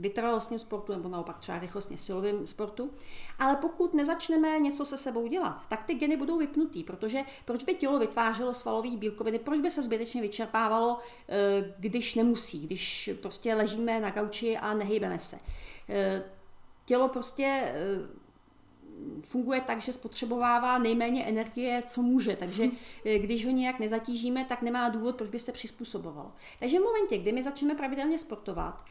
vytrvalostním 0.00 0.58
sportu 0.58 0.92
nebo 0.92 1.08
naopak 1.08 1.38
třeba 1.38 1.58
rychlostně 1.58 1.96
silovým 1.96 2.46
sportu. 2.46 2.90
Ale 3.38 3.56
pokud 3.56 3.94
nezačneme 3.94 4.58
něco 4.58 4.84
se 4.84 4.96
sebou 4.96 5.26
dělat, 5.26 5.68
tak 5.68 5.84
ty 5.84 5.94
geny 5.94 6.16
budou 6.16 6.38
vypnutý, 6.38 6.84
protože 6.84 7.22
proč 7.44 7.64
by 7.64 7.74
tělo 7.74 7.98
vytvářelo 7.98 8.54
svalové 8.54 8.96
bílkoviny, 8.96 9.38
proč 9.38 9.60
by 9.60 9.70
se 9.70 9.82
zbytečně 9.82 10.22
vyčerpávalo, 10.22 10.98
eh, 11.28 11.74
když 11.78 12.14
nemusí, 12.14 12.66
když 12.66 13.10
prostě 13.22 13.54
ležíme 13.54 14.00
na 14.00 14.10
gauči 14.10 14.56
a 14.56 14.74
nehybeme 14.74 15.18
se. 15.18 15.38
Eh, 15.88 16.22
tělo 16.84 17.08
prostě 17.08 17.44
eh, 17.44 18.26
funguje 19.22 19.60
tak, 19.60 19.80
že 19.80 19.92
spotřebovává 19.92 20.78
nejméně 20.78 21.24
energie, 21.24 21.82
co 21.86 22.02
může. 22.02 22.36
Takže 22.36 22.66
hm. 22.66 22.76
když 23.18 23.46
ho 23.46 23.50
nějak 23.50 23.78
nezatížíme, 23.78 24.44
tak 24.44 24.62
nemá 24.62 24.88
důvod, 24.88 25.16
proč 25.16 25.30
by 25.30 25.38
se 25.38 25.52
přizpůsobovalo. 25.52 26.32
Takže 26.58 26.78
v 26.78 26.82
momentě, 26.82 27.18
kdy 27.18 27.32
my 27.32 27.42
začneme 27.42 27.74
pravidelně 27.74 28.18
sportovat, 28.18 28.84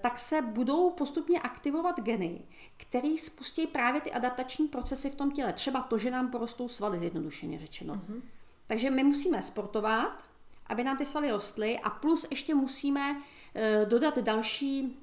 tak 0.00 0.18
se 0.18 0.42
budou 0.42 0.90
postupně 0.90 1.40
aktivovat 1.40 2.00
geny, 2.00 2.40
které 2.76 3.14
spustí 3.18 3.66
právě 3.66 4.00
ty 4.00 4.12
adaptační 4.12 4.68
procesy 4.68 5.10
v 5.10 5.14
tom 5.14 5.30
těle. 5.30 5.52
Třeba 5.52 5.82
to, 5.82 5.98
že 5.98 6.10
nám 6.10 6.30
porostou 6.30 6.68
svaly, 6.68 6.98
zjednodušeně 6.98 7.58
řečeno. 7.58 7.94
Uh-huh. 7.94 8.22
Takže 8.66 8.90
my 8.90 9.04
musíme 9.04 9.42
sportovat, 9.42 10.22
aby 10.66 10.84
nám 10.84 10.96
ty 10.96 11.04
svaly 11.04 11.30
rostly 11.30 11.78
a 11.78 11.90
plus 11.90 12.26
ještě 12.30 12.54
musíme 12.54 13.22
eh, 13.54 13.86
dodat 13.88 14.18
další 14.18 14.98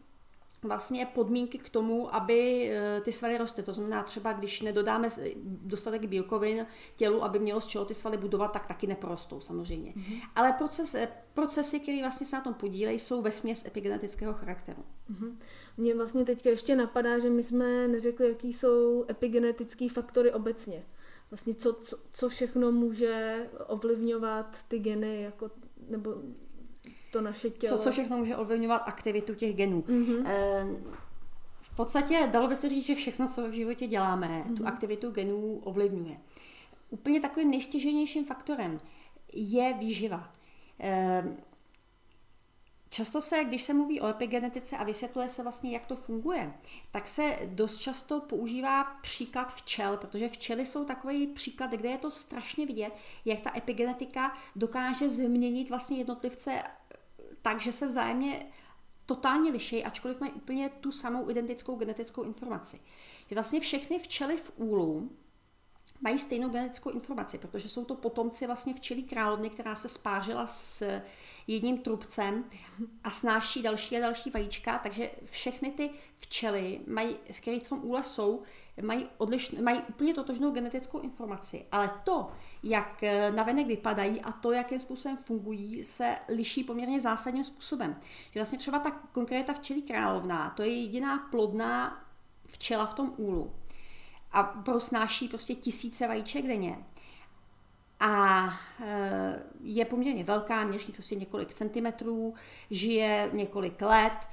vlastně 0.64 1.06
podmínky 1.06 1.58
k 1.58 1.70
tomu, 1.70 2.16
aby 2.16 2.70
eh, 2.72 3.02
ty 3.02 3.12
svaly 3.12 3.38
rostly. 3.38 3.64
To 3.64 3.74
znamená 3.74 4.04
třeba, 4.04 4.34
když 4.34 4.62
nedodáme 4.62 5.10
dostatek 5.46 6.06
bílkovin 6.06 6.66
tělu, 6.96 7.24
aby 7.24 7.40
mělo 7.40 7.62
z 7.62 7.66
čeho 7.66 7.86
ty 7.86 7.94
svaly 7.94 8.18
budovat, 8.18 8.48
tak 8.48 8.66
taky 8.66 8.88
neporostou 8.88 9.42
samozřejmě. 9.42 9.92
Mm-hmm. 9.92 10.22
Ale 10.36 10.54
proces, 10.54 10.96
eh, 10.96 11.08
procesy, 11.34 11.80
které 11.80 12.02
vlastně 12.02 12.28
se 12.28 12.36
na 12.36 12.42
tom 12.42 12.54
podílejí, 12.54 13.00
jsou 13.00 13.22
ve 13.22 13.32
směs 13.32 13.66
epigenetického 13.66 14.34
charakteru. 14.34 14.84
Mm-hmm. 15.12 15.36
Mně 15.78 15.96
vlastně 15.96 16.26
teďka 16.26 16.50
ještě 16.50 16.76
napadá, 16.76 17.20
že 17.20 17.30
my 17.30 17.44
jsme 17.44 17.88
neřekli, 17.88 18.30
jaký 18.30 18.54
jsou 18.54 19.06
epigenetické 19.10 19.90
faktory 19.90 20.34
obecně. 20.34 20.86
Vlastně 21.32 21.56
co, 21.56 21.74
co, 21.74 21.98
co 22.14 22.30
všechno 22.30 22.72
může 22.72 23.46
ovlivňovat 23.68 24.58
ty 24.68 24.80
geny, 24.80 25.22
jako, 25.22 25.52
nebo 25.90 26.16
to 27.12 27.22
naše 27.22 27.50
tělo. 27.50 27.78
Co, 27.78 27.84
co 27.84 27.92
všechno 27.92 28.18
může 28.18 28.36
ovlivňovat 28.36 28.82
aktivitu 28.86 29.36
těch 29.36 29.56
genů. 29.56 29.82
Mm-hmm. 29.82 30.78
v 31.62 31.76
podstatě 31.76 32.30
dalo 32.32 32.48
by 32.48 32.56
se 32.56 32.70
říct, 32.70 32.86
že 32.86 32.96
všechno, 32.96 33.28
co 33.28 33.48
v 33.48 33.52
životě 33.52 33.88
děláme, 33.88 34.28
mm-hmm. 34.28 34.58
tu 34.58 34.68
aktivitu 34.68 35.12
genů 35.12 35.62
ovlivňuje. 35.64 36.18
Úplně 36.90 37.22
takovým 37.22 37.52
nejstěženějším 37.52 38.26
faktorem 38.26 38.80
je 39.34 39.74
výživa. 39.74 40.32
Ehm, 40.80 41.38
často 42.90 43.22
se, 43.22 43.44
když 43.44 43.62
se 43.62 43.74
mluví 43.74 44.02
o 44.02 44.08
epigenetice 44.08 44.78
a 44.78 44.84
vysvětluje 44.84 45.28
se 45.28 45.44
vlastně, 45.44 45.72
jak 45.72 45.86
to 45.86 45.96
funguje, 45.96 46.54
tak 46.92 47.08
se 47.08 47.40
dost 47.46 47.78
často 47.78 48.20
používá 48.20 48.84
příklad 48.84 49.54
včel, 49.54 49.98
protože 49.98 50.30
včely 50.30 50.66
jsou 50.66 50.86
takový 50.86 51.28
příklad, 51.28 51.72
kde 51.72 51.90
je 51.90 51.98
to 51.98 52.12
strašně 52.12 52.66
vidět, 52.66 52.94
jak 53.26 53.40
ta 53.40 53.58
epigenetika 53.58 54.34
dokáže 54.56 55.10
změnit 55.10 55.70
vlastně 55.70 55.98
jednotlivce 55.98 56.64
tak, 57.48 57.62
že 57.62 57.72
se 57.72 57.88
vzájemně 57.88 58.46
totálně 59.06 59.52
liší, 59.52 59.84
ačkoliv 59.84 60.20
mají 60.20 60.32
úplně 60.32 60.70
tu 60.70 60.92
samou 60.92 61.30
identickou 61.30 61.76
genetickou 61.76 62.24
informaci. 62.24 62.80
Že 63.30 63.36
vlastně 63.36 63.60
všechny 63.60 64.00
včely 64.00 64.38
v 64.38 64.52
úlu 64.56 65.12
mají 66.02 66.20
stejnou 66.20 66.50
genetickou 66.50 66.90
informaci, 66.90 67.38
protože 67.38 67.70
jsou 67.70 67.86
to 67.86 67.96
potomci 67.96 68.46
vlastně 68.46 68.74
včelí 68.74 69.04
královny, 69.04 69.50
která 69.50 69.76
se 69.76 69.90
spářila 69.90 70.48
s 70.48 71.00
jedním 71.48 71.78
trubcem 71.78 72.46
a 73.04 73.10
snáší 73.10 73.62
další 73.62 73.98
a 73.98 74.00
další 74.00 74.30
vajíčka, 74.30 74.80
takže 74.80 75.12
všechny 75.26 75.72
ty 75.72 75.90
včely, 76.18 76.80
mají, 76.88 77.16
které 77.42 77.60
v 77.60 77.70
tom 77.70 77.80
úle 77.84 78.04
jsou, 78.04 78.44
mají, 78.82 79.06
odlišn, 79.18 79.64
mají 79.64 79.82
úplně 79.90 80.14
totožnou 80.14 80.52
genetickou 80.52 81.00
informaci, 81.00 81.66
ale 81.72 81.92
to, 82.04 82.28
jak 82.64 83.04
eh, 83.04 83.32
navenek 83.32 83.68
vypadají 83.68 84.22
a 84.22 84.32
to, 84.32 84.52
jakým 84.52 84.80
způsobem 84.80 85.18
fungují, 85.18 85.84
se 85.84 86.16
liší 86.30 86.64
poměrně 86.64 87.02
zásadním 87.02 87.44
způsobem. 87.44 87.96
Že 88.32 88.40
vlastně 88.40 88.58
třeba 88.58 88.80
ta 88.80 88.92
konkréta 88.92 89.54
včelí 89.54 89.82
královná, 89.82 90.50
to 90.50 90.64
je 90.64 90.82
jediná 90.82 91.18
plodná 91.18 92.04
včela 92.46 92.86
v 92.86 92.94
tom 92.94 93.14
úlu 93.18 93.52
a 94.32 94.44
prosnáší 94.44 95.28
prostě 95.28 95.56
tisíce 95.56 96.08
vajíček 96.08 96.48
denně. 96.48 96.78
A 98.00 98.50
eh, 98.84 99.44
je 99.62 99.86
poměrně 99.86 100.24
velká, 100.24 100.64
měří 100.64 100.92
prostě 100.92 101.16
několik 101.16 101.54
centimetrů, 101.54 102.34
žije 102.72 103.30
několik 103.34 103.82
let, 103.82 104.28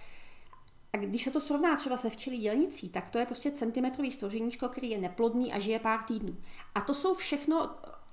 a 0.95 0.97
když 0.97 1.23
se 1.23 1.31
to 1.31 1.41
srovná 1.41 1.77
třeba 1.77 1.97
se 1.97 2.11
včelí 2.11 2.39
dělnicí, 2.39 2.89
tak 2.89 3.09
to 3.09 3.19
je 3.19 3.27
prostě 3.27 3.51
centimetrový 3.51 4.13
stvořeníčko, 4.13 4.69
který 4.69 4.91
je 4.91 4.99
neplodný 4.99 5.53
a 5.53 5.59
žije 5.59 5.79
pár 5.79 6.03
týdnů. 6.03 6.37
A 6.75 6.81
to 6.81 6.95
jsou 6.95 7.15
všechno, 7.15 7.71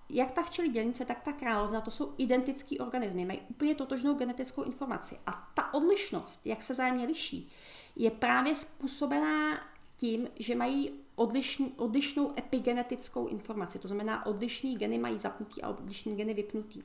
jak 0.09 0.31
ta 0.31 0.41
včelí 0.41 0.69
dělnice, 0.69 1.05
tak 1.05 1.21
ta 1.21 1.31
královna, 1.31 1.81
to 1.81 1.91
jsou 1.91 2.13
identický 2.17 2.79
organismy, 2.79 3.25
mají 3.25 3.39
úplně 3.49 3.75
totožnou 3.75 4.13
genetickou 4.13 4.63
informaci. 4.63 5.17
A 5.27 5.51
ta 5.55 5.73
odlišnost, 5.73 6.41
jak 6.45 6.61
se 6.61 6.73
zájemně 6.73 7.05
liší, 7.05 7.49
je 7.95 8.11
právě 8.11 8.55
způsobená 8.55 9.59
tím, 9.95 10.29
že 10.35 10.55
mají 10.55 10.91
odlišný, 11.15 11.73
odlišnou 11.77 12.33
epigenetickou 12.37 13.27
informaci. 13.27 13.79
To 13.79 13.87
znamená, 13.87 14.25
odlišní 14.25 14.77
geny 14.77 14.97
mají 14.97 15.19
zapnutý 15.19 15.61
a 15.61 15.69
odlišní 15.69 16.15
geny 16.15 16.33
vypnutý. 16.33 16.83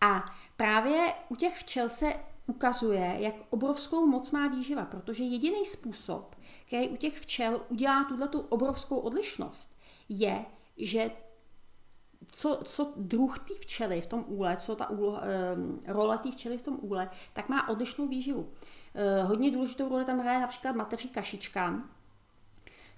A 0.00 0.24
právě 0.56 1.14
u 1.28 1.36
těch 1.36 1.58
včel 1.58 1.88
se 1.88 2.14
ukazuje, 2.46 3.16
jak 3.18 3.34
obrovskou 3.50 4.06
moc 4.06 4.30
má 4.30 4.48
výživa, 4.48 4.84
protože 4.84 5.24
jediný 5.24 5.64
způsob, 5.64 6.36
který 6.66 6.88
u 6.88 6.96
těch 6.96 7.20
včel 7.20 7.60
udělá 7.68 8.04
tuto 8.04 8.40
obrovskou 8.40 8.98
odlišnost, 8.98 9.78
je, 10.08 10.44
že 10.76 11.10
co, 12.26 12.60
co 12.64 12.92
druh 12.96 13.38
té 13.38 13.54
včely 13.54 14.00
v 14.00 14.06
tom 14.06 14.24
úle, 14.28 14.56
co 14.56 14.76
ta 14.76 14.90
úlo, 14.90 15.20
role 15.86 16.18
té 16.18 16.30
včely 16.30 16.58
v 16.58 16.62
tom 16.62 16.78
úle, 16.80 17.10
tak 17.32 17.48
má 17.48 17.68
odlišnou 17.68 18.08
výživu. 18.08 18.52
Hodně 19.24 19.50
důležitou 19.50 19.88
roli 19.88 20.04
tam 20.04 20.18
hraje 20.18 20.40
například 20.40 20.76
mateří 20.76 21.08
kašička, 21.08 21.82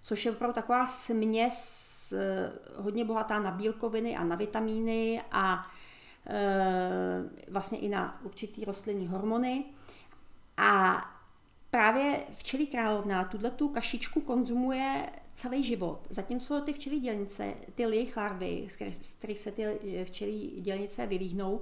což 0.02 0.24
je 0.24 0.32
opravdu 0.32 0.54
taková 0.54 0.86
směs 0.86 2.14
hodně 2.76 3.04
bohatá 3.04 3.38
na 3.38 3.50
bílkoviny 3.50 4.16
a 4.16 4.24
na 4.24 4.36
vitamíny 4.36 5.22
a 5.32 5.62
vlastně 7.48 7.78
i 7.78 7.88
na 7.88 8.20
určitý 8.24 8.64
rostlinní 8.64 9.06
hormony. 9.06 9.64
A 10.56 11.02
právě 11.70 12.24
včelí 12.36 12.66
královna 12.66 13.24
tuhle 13.24 13.50
tu 13.50 13.68
kašičku 13.68 14.20
konzumuje 14.20 15.10
celý 15.34 15.64
život. 15.64 16.06
Zatímco 16.10 16.60
ty 16.60 16.72
včelí 16.72 17.00
dělnice, 17.00 17.54
ty 17.74 17.82
jejich 17.82 18.16
larvy, 18.16 18.66
z 19.00 19.14
kterých 19.18 19.38
se 19.38 19.52
ty 19.52 19.78
včelí 20.04 20.60
dělnice 20.60 21.06
vylíhnou, 21.06 21.60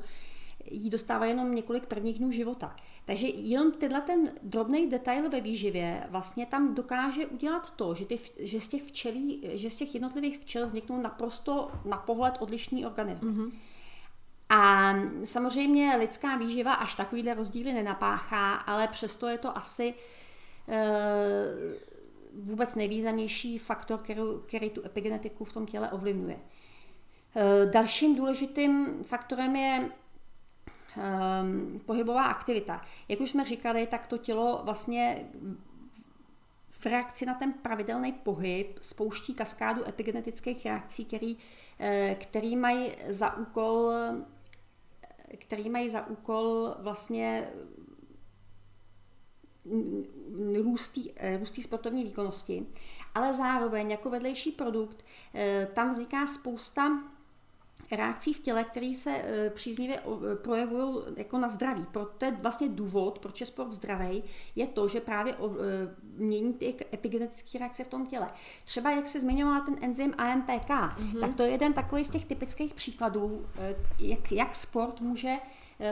jí 0.71 0.91
dostává 0.91 1.27
jenom 1.27 1.55
několik 1.55 1.87
prvních 1.87 2.19
dnů 2.19 2.31
života. 2.31 2.77
Takže 3.05 3.27
jenom 3.27 3.73
tenhle 3.73 4.01
ten 4.01 4.33
drobný 4.43 4.91
detail 4.91 5.31
ve 5.31 5.41
výživě 5.41 6.07
vlastně 6.11 6.47
tam 6.47 6.75
dokáže 6.75 7.27
udělat 7.27 7.71
to, 7.71 7.95
že, 7.95 8.05
ty, 8.05 8.19
že, 8.41 8.61
z, 8.61 8.69
těch 8.69 8.83
včelí, 8.83 9.43
že 9.53 9.71
z 9.71 9.77
těch 9.77 9.95
jednotlivých 9.95 10.39
včel 10.39 10.67
vzniknou 10.67 11.03
naprosto 11.03 11.71
na 11.85 11.97
pohled 11.97 12.35
odlišný 12.41 12.87
organismy. 12.87 13.31
Mm-hmm. 13.31 13.53
A 14.55 14.95
samozřejmě 15.25 15.97
lidská 15.97 16.37
výživa 16.37 16.75
až 16.75 16.95
takovýhle 16.95 17.35
rozdíly 17.35 17.73
nenapáchá, 17.73 18.55
ale 18.55 18.89
přesto 18.89 19.29
je 19.29 19.39
to 19.39 19.57
asi 19.57 19.95
e, 20.69 20.85
vůbec 22.35 22.75
nejvýznamnější 22.75 23.59
faktor, 23.59 23.99
který, 23.99 24.21
který 24.47 24.71
tu 24.71 24.87
epigenetiku 24.87 25.45
v 25.45 25.53
tom 25.53 25.67
těle 25.67 25.91
ovlivňuje. 25.91 26.37
E, 26.37 27.67
dalším 27.67 28.17
důležitým 28.17 29.05
faktorem 29.05 29.57
je 29.57 29.91
um, 30.97 31.81
pohybová 31.87 32.25
aktivita. 32.25 32.81
Jak 33.09 33.21
už 33.21 33.31
jsme 33.31 33.45
říkali, 33.45 33.87
tak 33.87 34.07
to 34.07 34.19
tělo 34.19 34.61
vlastně 34.65 35.29
v 36.71 36.87
reakci 36.87 37.27
na 37.27 37.35
ten 37.35 37.53
pravidelný 37.53 38.13
pohyb 38.13 38.79
spouští 38.81 39.35
kaskádu 39.35 39.89
epigenetických 39.89 40.67
reakcí, 40.67 41.05
který, 41.05 41.37
eh, 41.79 42.17
který 42.21 42.57
mají 42.57 42.93
za 43.09 43.37
úkol 43.37 43.93
který 45.37 45.71
mají 45.71 45.89
za 45.89 46.07
úkol 46.07 46.75
vlastně 46.79 47.53
růstý, 50.63 51.11
růstý 51.39 51.63
sportovní 51.63 52.05
výkonnosti, 52.05 52.67
ale 53.15 53.35
zároveň 53.35 53.91
jako 53.91 54.11
vedlejší 54.11 54.53
produkt 54.53 55.05
eh, 55.35 55.69
tam 55.75 55.91
vzniká 55.91 56.27
spousta 56.27 57.12
reakcí 57.91 58.33
v 58.33 58.41
těle, 58.41 58.65
které 58.65 58.95
se 58.95 59.11
e, 59.11 59.51
příznivě 59.51 60.01
projevují 60.43 60.97
jako 61.17 61.39
na 61.39 61.49
zdraví. 61.49 61.87
Proto 61.93 62.25
je 62.25 62.33
vlastně 62.33 62.69
důvod, 62.69 63.19
proč 63.19 63.41
je 63.41 63.47
sport 63.47 63.73
zdravý, 63.73 64.25
je 64.57 64.67
to, 64.67 64.89
že 64.89 65.01
právě 65.01 65.35
e, 65.35 65.37
mění 66.03 66.55
ty 66.55 66.77
epigenetické 66.93 67.59
reakce 67.59 67.85
v 67.85 67.89
tom 67.89 68.07
těle. 68.07 68.31
Třeba 68.65 68.91
jak 68.91 69.09
se 69.09 69.21
zmiňovala 69.21 69.61
ten 69.61 69.77
enzym 69.81 70.15
AMPK, 70.19 70.69
mm-hmm. 70.69 71.21
tak 71.21 71.35
to 71.35 71.43
je 71.43 71.51
jeden 71.51 71.73
takový 71.73 72.05
z 72.05 72.09
těch 72.09 72.25
typických 72.25 72.75
příkladů, 72.75 73.47
e, 73.59 73.75
jak, 73.99 74.33
jak 74.33 74.55
sport 74.55 75.01
může 75.01 75.37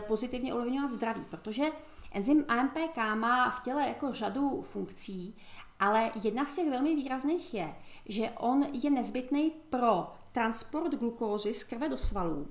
pozitivně 0.07 0.55
ovlivňovat 0.55 0.91
zdraví, 0.91 1.25
protože 1.31 1.65
enzym 2.13 2.45
AMPK 2.49 2.97
má 3.15 3.51
v 3.51 3.65
těle 3.65 3.89
jako 3.89 4.13
řadu 4.13 4.63
funkcí, 4.63 5.37
ale 5.81 6.11
jedna 6.25 6.45
z 6.45 6.57
těch 6.57 6.71
velmi 6.71 6.95
výrazných 6.95 7.55
je, 7.55 7.75
že 8.07 8.31
on 8.31 8.67
je 8.73 8.91
nezbytný 8.91 9.53
pro 9.71 10.13
transport 10.33 10.95
glukózy 10.95 11.55
z 11.55 11.65
krve 11.65 11.89
do 11.89 11.99
svalů 11.99 12.49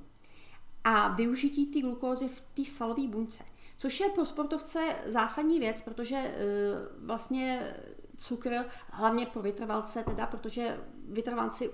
a 0.83 1.07
využití 1.07 1.65
té 1.65 1.79
glukózy 1.79 2.27
v 2.27 2.41
té 2.41 2.65
svalové 2.65 3.07
buňce. 3.07 3.43
Což 3.77 3.99
je 3.99 4.09
pro 4.09 4.25
sportovce 4.25 4.95
zásadní 5.05 5.59
věc, 5.59 5.81
protože 5.81 6.15
e, 6.15 6.33
vlastně 6.97 7.75
cukr, 8.17 8.65
hlavně 8.91 9.25
pro 9.25 9.41
vytrvalce, 9.41 10.03
teda, 10.03 10.25
protože 10.25 10.79
vytrvalci 11.07 11.71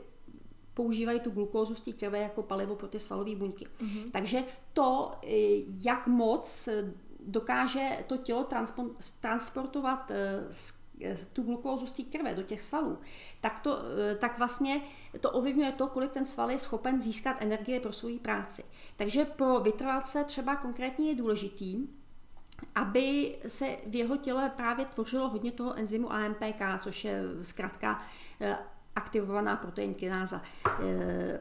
používají 0.73 1.19
tu 1.19 1.31
glukózu 1.31 1.75
z 1.75 1.81
té 1.81 1.91
krve 1.91 2.19
jako 2.19 2.43
palivo 2.43 2.75
pro 2.75 2.87
ty 2.87 2.99
svalové 2.99 3.35
buňky. 3.35 3.65
Mm-hmm. 3.65 4.11
Takže 4.11 4.43
to, 4.73 5.11
e, 5.27 5.63
jak 5.85 6.07
moc 6.07 6.69
dokáže 7.19 8.03
to 8.07 8.17
tělo 8.17 8.47
transportovat 9.21 10.11
z 10.51 10.84
tu 11.33 11.43
glukózu 11.43 11.85
z 11.85 11.91
té 11.91 12.03
krve 12.03 12.35
do 12.35 12.43
těch 12.43 12.61
svalů, 12.61 12.97
tak, 13.41 13.59
to, 13.59 13.79
eh, 14.11 14.15
tak 14.15 14.37
vlastně 14.37 14.81
to 15.19 15.31
ovlivňuje 15.31 15.71
to, 15.71 15.87
kolik 15.87 16.11
ten 16.11 16.25
sval 16.25 16.51
je 16.51 16.57
schopen 16.57 17.01
získat 17.01 17.37
energie 17.39 17.79
pro 17.79 17.93
svou 17.93 18.17
práci. 18.17 18.65
Takže 18.95 19.25
pro 19.25 19.59
vytrvalce 19.59 20.23
třeba 20.23 20.55
konkrétně 20.55 21.09
je 21.09 21.15
důležitý, 21.15 21.87
aby 22.75 23.35
se 23.47 23.77
v 23.87 23.95
jeho 23.95 24.17
těle 24.17 24.49
právě 24.49 24.85
tvořilo 24.85 25.29
hodně 25.29 25.51
toho 25.51 25.73
enzymu 25.73 26.11
AMPK, 26.11 26.61
což 26.79 27.05
je 27.05 27.21
zkrátka 27.41 28.03
eh, 28.41 28.57
aktivovaná 28.95 29.55
proteinkináza. 29.55 30.41
Eh, 30.83 31.39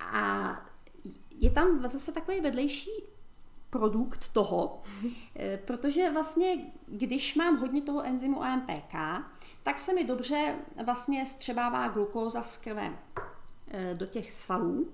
a 0.00 0.66
je 1.30 1.50
tam 1.50 1.88
zase 1.88 2.12
takový 2.12 2.40
vedlejší 2.40 2.90
produkt 3.70 4.28
toho, 4.28 4.82
eh, 5.36 5.58
protože 5.64 6.10
vlastně, 6.10 6.72
když 6.86 7.34
mám 7.34 7.56
hodně 7.56 7.82
toho 7.82 8.02
enzymu 8.02 8.42
AMPK, 8.42 8.94
tak 9.62 9.78
se 9.78 9.94
mi 9.94 10.04
dobře 10.04 10.54
vlastně 10.84 11.26
střebává 11.26 11.88
glukóza 11.88 12.42
z 12.42 12.58
krve 12.58 12.98
eh, 13.70 13.94
do 13.94 14.06
těch 14.06 14.32
svalů, 14.32 14.92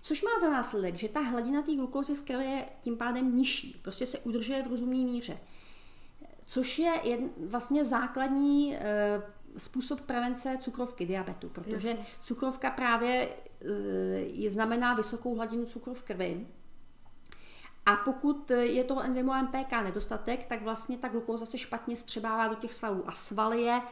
což 0.00 0.22
má 0.22 0.30
za 0.40 0.50
následek, 0.50 0.94
že 0.94 1.08
ta 1.08 1.20
hladina 1.20 1.62
té 1.62 1.74
glukózy 1.74 2.14
v 2.14 2.22
krvi 2.22 2.44
je 2.44 2.68
tím 2.80 2.96
pádem 2.96 3.36
nižší, 3.36 3.80
prostě 3.82 4.06
se 4.06 4.18
udržuje 4.18 4.62
v 4.62 4.66
rozumné 4.66 5.04
míře. 5.04 5.38
Což 6.46 6.78
je 6.78 7.00
jedn, 7.02 7.26
vlastně 7.46 7.84
základní 7.84 8.76
e, 8.76 9.22
způsob 9.56 10.00
prevence 10.00 10.58
cukrovky, 10.60 11.06
diabetu, 11.06 11.48
protože 11.48 11.96
cukrovka 12.20 12.70
právě 12.70 13.28
je, 14.26 14.50
znamená 14.50 14.94
vysokou 14.94 15.34
hladinu 15.34 15.66
cukru 15.66 15.94
v 15.94 16.02
krvi, 16.02 16.46
a 17.86 17.96
pokud 17.96 18.50
je 18.50 18.84
toho 18.84 19.02
enzymu 19.02 19.32
MPK 19.42 19.72
nedostatek, 19.82 20.46
tak 20.46 20.62
vlastně 20.62 20.98
ta 20.98 21.08
glukóza 21.08 21.46
se 21.46 21.58
špatně 21.58 21.96
střebává 21.96 22.48
do 22.48 22.54
těch 22.54 22.72
svalů 22.72 23.04
a 23.06 23.12
sval 23.12 23.54
je 23.54 23.82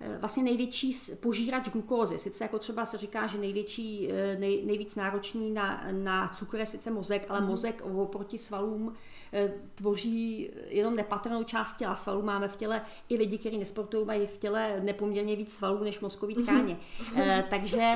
eh, 0.00 0.18
vlastně 0.18 0.42
největší 0.42 0.92
požírač 1.20 1.68
glukózy. 1.68 2.18
Sice 2.18 2.44
jako 2.44 2.58
třeba 2.58 2.84
se 2.84 2.98
říká, 2.98 3.26
že 3.26 3.38
největší, 3.38 4.12
eh, 4.12 4.36
nej, 4.38 4.64
nejvíc 4.66 4.96
náročný 4.96 5.50
na, 5.50 5.84
na 5.92 6.28
cukr 6.28 6.58
je 6.58 6.66
sice 6.66 6.90
mozek, 6.90 7.26
ale 7.28 7.40
mm. 7.40 7.46
mozek 7.46 7.82
oproti 7.84 8.38
svalům 8.38 8.94
eh, 9.32 9.52
tvoří 9.74 10.50
jenom 10.68 10.96
nepatrnou 10.96 11.44
část 11.44 11.76
těla. 11.76 11.94
Svalů 11.94 12.22
máme 12.22 12.48
v 12.48 12.56
těle 12.56 12.82
i 13.08 13.16
lidi, 13.16 13.38
kteří 13.38 13.58
nesportují, 13.58 14.06
mají 14.06 14.26
v 14.26 14.38
těle 14.38 14.80
nepoměrně 14.80 15.36
víc 15.36 15.54
svalů 15.56 15.84
než 15.84 16.00
mozkový 16.00 16.34
tkáně. 16.34 16.76
Mm. 17.14 17.22
takže, 17.50 17.94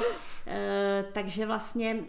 takže 1.12 1.46
vlastně 1.46 2.04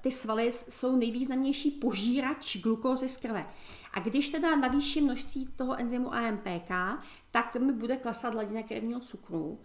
ty 0.00 0.10
svaly 0.10 0.52
jsou 0.52 0.96
nejvýznamnější 0.96 1.70
požírač 1.70 2.56
glukózy 2.56 3.08
z 3.08 3.16
krve. 3.16 3.46
A 3.92 4.00
když 4.00 4.30
teda 4.30 4.56
navýším 4.56 5.04
množství 5.04 5.48
toho 5.56 5.80
enzymu 5.80 6.14
AMPK, 6.14 6.70
tak 7.30 7.56
mi 7.56 7.72
bude 7.72 7.96
klesat 7.96 8.34
hladina 8.34 8.62
krevního 8.62 9.00
cukru. 9.00 9.60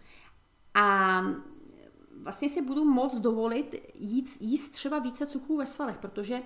A 0.74 1.22
vlastně 2.22 2.50
si 2.50 2.62
budu 2.62 2.86
moc 2.86 3.20
dovolit 3.20 3.76
jíst, 3.96 4.42
jíst 4.42 4.70
třeba 4.70 5.00
více 5.00 5.26
cukru 5.26 5.58
ve 5.58 5.66
svalech, 5.66 5.98
protože 5.98 6.42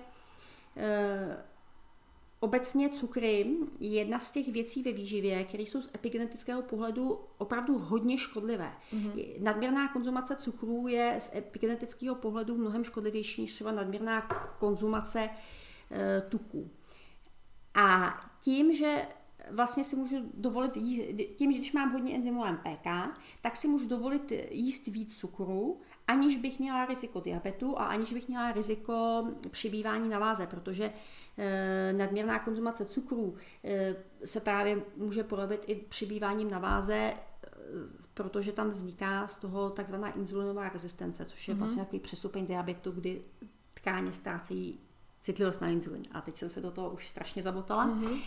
e, 0.76 1.44
Obecně 2.40 2.88
cukry 2.88 3.56
je 3.80 3.90
jedna 3.90 4.18
z 4.18 4.30
těch 4.30 4.48
věcí 4.48 4.82
ve 4.82 4.92
výživě, 4.92 5.44
které 5.44 5.62
jsou 5.62 5.82
z 5.82 5.90
epigenetického 5.94 6.62
pohledu 6.62 7.20
opravdu 7.38 7.78
hodně 7.78 8.18
škodlivé. 8.18 8.72
Mm-hmm. 8.92 9.42
Nadměrná 9.42 9.88
konzumace 9.88 10.36
cukrů 10.36 10.88
je 10.88 11.14
z 11.18 11.34
epigenetického 11.34 12.14
pohledu 12.14 12.56
mnohem 12.56 12.84
škodlivější 12.84 13.42
než 13.42 13.52
třeba 13.54 13.72
nadměrná 13.72 14.20
konzumace 14.58 15.30
e, 15.90 16.20
tuků. 16.20 16.70
A 17.74 18.20
tím, 18.40 18.74
že 18.74 19.06
vlastně 19.50 19.84
si 19.84 19.96
můžu 19.96 20.16
dovolit 20.34 20.76
jíst, 20.76 21.02
tím, 21.36 21.52
že 21.52 21.58
když 21.58 21.72
mám 21.72 21.92
hodně 21.92 22.14
enzymu 22.14 22.44
MPK, 22.44 22.86
tak 23.40 23.56
si 23.56 23.68
můžu 23.68 23.88
dovolit 23.88 24.32
jíst 24.50 24.86
víc 24.86 25.18
cukru, 25.18 25.80
aniž 26.06 26.36
bych 26.36 26.58
měla 26.58 26.86
riziko 26.86 27.20
diabetu 27.20 27.78
a 27.78 27.84
aniž 27.84 28.12
bych 28.12 28.28
měla 28.28 28.52
riziko 28.52 29.26
přibývání 29.50 30.08
na 30.08 30.18
váze, 30.18 30.46
protože 30.46 30.92
nadměrná 31.92 32.38
konzumace 32.38 32.84
cukrů 32.84 33.36
eh, 33.64 33.96
se 34.24 34.40
právě 34.40 34.82
může 34.96 35.24
projevit 35.24 35.64
i 35.66 35.74
přibýváním 35.74 36.50
na 36.50 36.58
váze, 36.58 36.94
eh, 36.94 37.18
protože 38.14 38.52
tam 38.52 38.68
vzniká 38.68 39.26
z 39.26 39.38
toho 39.38 39.70
takzvaná 39.70 40.10
inzulinová 40.10 40.68
rezistence, 40.68 41.24
což 41.24 41.48
je 41.48 41.54
mm-hmm. 41.54 41.58
vlastně 41.58 41.82
takový 41.82 42.00
přestupeň 42.00 42.46
diabetu, 42.46 42.90
kdy 42.90 43.22
tkáně 43.74 44.12
ztrácejí 44.12 44.78
citlivost 45.20 45.60
na 45.60 45.68
inzulin. 45.68 46.02
A 46.12 46.20
teď 46.20 46.36
jsem 46.36 46.48
se 46.48 46.60
do 46.60 46.70
toho 46.70 46.90
už 46.90 47.08
strašně 47.08 47.42
zabotala. 47.42 47.88
Mm-hmm. 47.88 48.20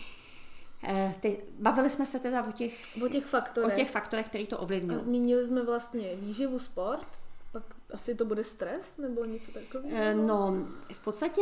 Ty, 1.20 1.44
bavili 1.60 1.90
jsme 1.90 2.06
se 2.06 2.20
teda 2.20 2.44
o 2.48 2.52
těch, 2.52 2.98
o 3.06 3.08
těch 3.08 3.26
faktorech, 3.26 3.74
o 3.74 3.76
těch 3.76 3.92
faktorech, 3.92 4.26
které 4.26 4.46
to 4.46 4.58
ovlivňují. 4.58 5.04
Zmínili 5.04 5.48
jsme 5.48 5.64
vlastně 5.64 6.16
výživu 6.16 6.60
sport, 6.60 7.08
pak 7.52 7.64
asi 7.94 8.16
to 8.16 8.26
bude 8.26 8.44
stres 8.44 8.98
nebo 8.98 9.26
něco 9.26 9.52
takového? 9.52 9.98
Eh, 9.98 10.14
no, 10.14 10.68
v 10.94 11.00
podstatě 11.00 11.42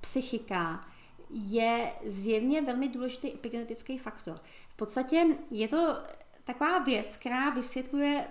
psychika 0.00 0.89
je 1.32 1.92
zjevně 2.04 2.62
velmi 2.62 2.88
důležitý 2.88 3.34
epigenetický 3.34 3.98
faktor. 3.98 4.40
V 4.68 4.76
podstatě 4.76 5.26
je 5.50 5.68
to 5.68 5.96
taková 6.44 6.78
věc, 6.78 7.16
která 7.16 7.50
vysvětluje, 7.50 8.26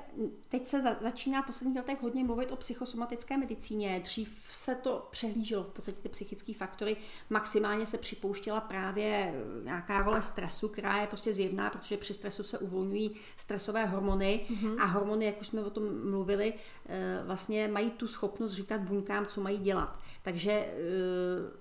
teď 0.50 0.68
se 0.68 0.82
za, 0.82 0.96
začíná 1.02 1.42
v 1.42 1.46
posledních 1.46 1.78
letech 1.78 2.02
hodně 2.02 2.24
mluvit 2.24 2.52
o 2.52 2.56
psychosomatické 2.56 3.38
medicíně. 3.38 4.00
Dřív 4.04 4.50
se 4.52 4.76
to 4.76 5.08
přehlíželo, 5.12 5.64
v 5.64 5.70
podstatě 5.70 6.02
ty 6.02 6.10
psychické 6.10 6.54
faktory. 6.54 6.98
Maximálně 7.30 7.86
se 7.86 7.98
připouštěla 7.98 8.62
právě 8.62 9.34
nějaká 9.64 10.02
role 10.02 10.22
stresu, 10.22 10.68
která 10.68 11.02
je 11.02 11.08
prostě 11.08 11.34
zjevná, 11.34 11.70
protože 11.70 11.98
při 11.98 12.14
stresu 12.14 12.44
se 12.44 12.58
uvolňují 12.58 13.16
stresové 13.36 13.86
hormony 13.86 14.46
mm-hmm. 14.50 14.82
a 14.82 14.86
hormony, 14.86 15.26
jak 15.26 15.42
už 15.42 15.48
jsme 15.48 15.64
o 15.64 15.70
tom 15.70 16.12
mluvili, 16.12 16.54
eh, 16.86 17.22
vlastně 17.26 17.68
mají 17.68 17.92
tu 17.92 18.08
schopnost 18.08 18.52
říkat 18.52 18.82
buňkám, 18.82 19.26
co 19.26 19.42
mají 19.42 19.58
dělat. 19.58 20.00
Takže 20.24 20.52
eh, 20.52 21.59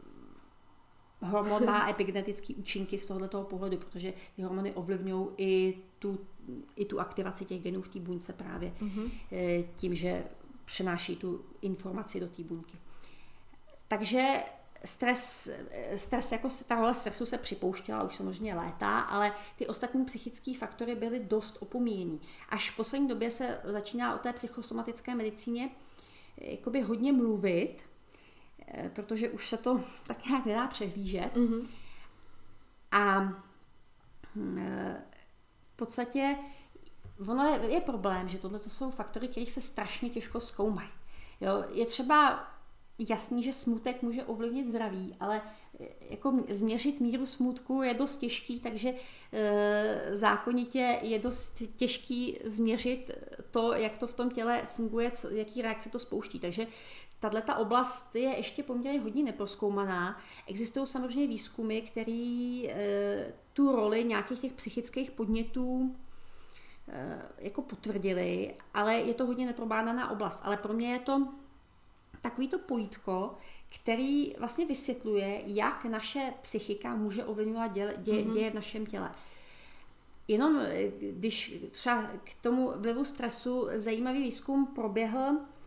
hormon 1.20 1.64
má 1.64 1.90
epigenetické 1.90 2.54
účinky 2.54 2.98
z 2.98 3.06
tohoto 3.06 3.42
pohledu, 3.42 3.76
protože 3.76 4.12
ty 4.36 4.42
hormony 4.42 4.72
ovlivňují 4.72 5.28
i 5.36 5.78
tu, 5.98 6.18
i 6.76 6.84
tu 6.84 7.00
aktivaci 7.00 7.44
těch 7.44 7.62
genů 7.62 7.82
v 7.82 7.88
té 7.88 7.98
buňce 7.98 8.32
právě 8.32 8.72
mm-hmm. 8.80 9.10
tím, 9.76 9.94
že 9.94 10.24
přenáší 10.64 11.16
tu 11.16 11.44
informaci 11.62 12.20
do 12.20 12.26
té 12.26 12.42
buňky. 12.42 12.78
Takže 13.88 14.44
stres, 14.84 15.50
stres 15.96 16.32
jako 16.32 16.48
ta 16.66 16.74
role 16.74 16.94
stresu 16.94 17.26
se 17.26 17.38
připouštěla 17.38 18.02
už 18.02 18.16
samozřejmě 18.16 18.54
léta, 18.54 19.00
ale 19.00 19.32
ty 19.56 19.66
ostatní 19.66 20.04
psychické 20.04 20.54
faktory 20.54 20.94
byly 20.94 21.20
dost 21.20 21.56
opomíjení. 21.60 22.20
Až 22.48 22.70
v 22.70 22.76
poslední 22.76 23.08
době 23.08 23.30
se 23.30 23.60
začíná 23.64 24.14
o 24.14 24.18
té 24.18 24.32
psychosomatické 24.32 25.14
medicíně 25.14 25.70
eh, 26.40 26.50
jakoby 26.50 26.80
hodně 26.80 27.12
mluvit, 27.12 27.76
Eh, 27.76 27.97
protože 28.94 29.30
už 29.30 29.48
se 29.48 29.56
to 29.56 29.84
tak 30.06 30.26
nějak 30.26 30.46
nedá 30.46 30.66
přehlížet. 30.66 31.34
Mm-hmm. 31.34 31.66
A 32.90 33.20
hm, 34.34 34.58
eh, 34.58 35.02
v 35.72 35.76
podstatě 35.76 36.36
ono 37.28 37.44
je, 37.44 37.70
je 37.70 37.80
problém, 37.80 38.28
že 38.28 38.38
tohle 38.38 38.58
jsou 38.58 38.90
faktory, 38.90 39.28
které 39.28 39.46
se 39.46 39.60
strašně 39.60 40.10
těžko 40.10 40.40
zkoumají. 40.40 40.88
Jo, 41.40 41.64
je 41.72 41.86
třeba 41.86 42.48
jasný, 42.98 43.42
že 43.42 43.52
smutek 43.52 44.02
může 44.02 44.24
ovlivnit 44.24 44.66
zdraví, 44.66 45.16
ale 45.20 45.42
eh, 45.80 45.86
jako 46.10 46.36
změřit 46.48 47.00
míru 47.00 47.26
smutku 47.26 47.82
je 47.82 47.94
dost 47.94 48.16
těžký, 48.16 48.60
takže 48.60 48.92
e, 49.32 50.08
zákonitě 50.14 50.98
je 51.02 51.18
dost 51.18 51.62
těžký 51.76 52.38
změřit 52.44 53.10
to, 53.50 53.72
jak 53.72 53.98
to 53.98 54.06
v 54.06 54.14
tom 54.14 54.30
těle 54.30 54.62
funguje, 54.66 55.10
co, 55.10 55.30
jaký 55.30 55.62
reakce 55.62 55.88
to 55.90 55.98
spouští. 55.98 56.38
Takže 56.38 56.66
Tahle 57.20 57.42
ta 57.42 57.54
oblast 57.54 58.16
je 58.16 58.36
ještě 58.36 58.62
poměrně 58.62 59.00
hodně 59.00 59.22
neproskoumaná. 59.22 60.20
Existují 60.46 60.86
samozřejmě 60.86 61.26
výzkumy, 61.26 61.80
které 61.80 62.62
e, 62.68 63.32
tu 63.52 63.72
roli 63.72 64.04
nějakých 64.04 64.40
těch 64.40 64.52
psychických 64.52 65.10
podnětů 65.10 65.96
e, 66.88 67.22
jako 67.38 67.62
potvrdili, 67.62 68.54
ale 68.74 68.94
je 68.94 69.14
to 69.14 69.26
hodně 69.26 69.46
neprobádaná 69.46 70.10
oblast. 70.10 70.40
Ale 70.44 70.56
pro 70.56 70.72
mě 70.72 70.92
je 70.92 70.98
to 70.98 71.28
takový 72.20 72.48
to 72.48 72.58
pojítko, 72.58 73.34
který 73.68 74.34
vlastně 74.38 74.66
vysvětluje, 74.66 75.42
jak 75.46 75.84
naše 75.84 76.34
psychika 76.42 76.96
může 76.96 77.24
ovlivňovat 77.24 77.72
děje, 77.72 77.94
děje, 77.98 78.24
mm-hmm. 78.24 78.32
děje 78.32 78.50
v 78.50 78.54
našem 78.54 78.86
těle. 78.86 79.12
Jenom 80.28 80.60
eh, 80.60 80.88
když 81.12 81.64
třeba 81.70 82.02
k 82.02 82.34
tomu 82.42 82.72
vlivu 82.76 83.04
stresu 83.04 83.68
zajímavý 83.74 84.22
výzkum 84.22 84.66
proběhl 84.66 85.38
Eh, 85.38 85.57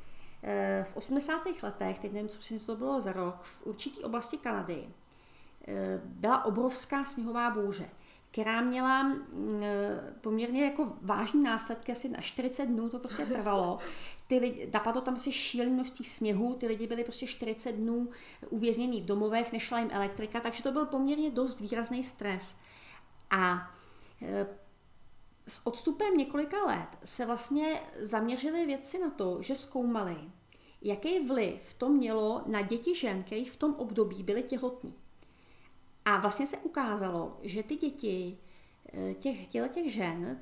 v 0.84 0.98
80. 0.98 1.42
letech, 1.64 2.00
teď 2.00 2.12
nevím, 2.14 2.30
co 2.30 2.66
to 2.66 2.76
bylo 2.76 3.02
za 3.02 3.14
rok, 3.14 3.36
v 3.42 3.68
určité 3.68 4.06
oblasti 4.06 4.38
Kanady 4.38 4.84
eh, 5.68 6.02
byla 6.06 6.46
obrovská 6.46 7.06
sněhová 7.06 7.50
bouře, 7.50 7.90
která 8.32 8.62
měla 8.62 9.04
mm, 9.04 9.62
eh, 9.64 10.14
poměrně 10.22 10.66
jako 10.66 10.94
vážný 11.02 11.44
následky, 11.44 11.92
asi 11.92 12.10
na 12.10 12.22
40 12.22 12.66
dnů 12.66 12.90
to 12.90 13.00
prostě 13.00 13.26
trvalo. 13.34 13.80
Ty 14.28 14.38
lidi, 14.38 14.70
napadlo 14.74 15.02
tam 15.02 15.14
prostě 15.14 15.32
šílené 15.32 15.72
množství 15.72 16.06
sněhu, 16.06 16.56
ty 16.56 16.68
lidi 16.68 16.88
byli 16.88 17.04
prostě 17.04 17.28
40 17.28 17.72
dnů 17.72 18.10
uvěznění 18.50 19.02
v 19.02 19.06
domovech, 19.06 19.52
nešla 19.52 19.80
jim 19.80 19.90
elektrika, 19.92 20.40
takže 20.40 20.64
to 20.64 20.72
byl 20.72 20.86
poměrně 20.86 21.32
dost 21.32 21.60
výrazný 21.60 22.04
stres. 22.04 22.58
A 23.30 23.72
s 25.52 25.68
odstupem 25.68 26.18
několika 26.18 26.66
let 26.66 26.88
se 27.04 27.26
vlastně 27.26 27.82
zaměřili 28.00 28.66
věci 28.66 29.00
na 29.00 29.10
to, 29.10 29.42
že 29.42 29.56
zkoumali, 29.56 30.18
jaký 30.82 31.28
vliv 31.28 31.74
to 31.74 31.90
mělo 31.90 32.44
na 32.46 32.62
děti 32.62 32.96
žen, 32.96 33.24
které 33.24 33.46
v 33.46 33.58
tom 33.58 33.76
období 33.76 34.24
byly 34.24 34.44
těhotní. 34.44 34.96
A 36.06 36.18
vlastně 36.18 36.48
se 36.48 36.58
ukázalo, 36.58 37.40
že 37.42 37.64
ty 37.64 37.76
děti 37.76 38.38
eh, 38.94 39.14
těch, 39.14 39.48
těle 39.48 39.70
těch 39.70 39.94
žen, 39.94 40.40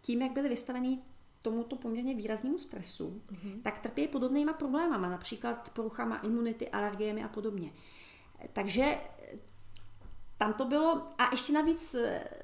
tím, 0.00 0.22
jak 0.22 0.32
byly 0.32 0.48
vystaveny 0.48 0.98
tomuto 1.42 1.76
poměrně 1.76 2.14
výraznému 2.14 2.58
stresu, 2.58 3.22
mm-hmm. 3.26 3.62
tak 3.62 3.78
trpí 3.78 4.08
podobnýma 4.08 4.52
problémama, 4.52 5.08
například 5.08 5.70
poruchama 5.70 6.16
imunity, 6.16 6.68
alergiemi 6.68 7.24
a 7.24 7.28
podobně. 7.28 7.72
Takže 8.52 8.98
tam 10.38 10.54
to 10.54 10.64
bylo, 10.64 11.02
a 11.18 11.28
ještě 11.32 11.52
navíc 11.52 11.94
eh, 11.94 12.42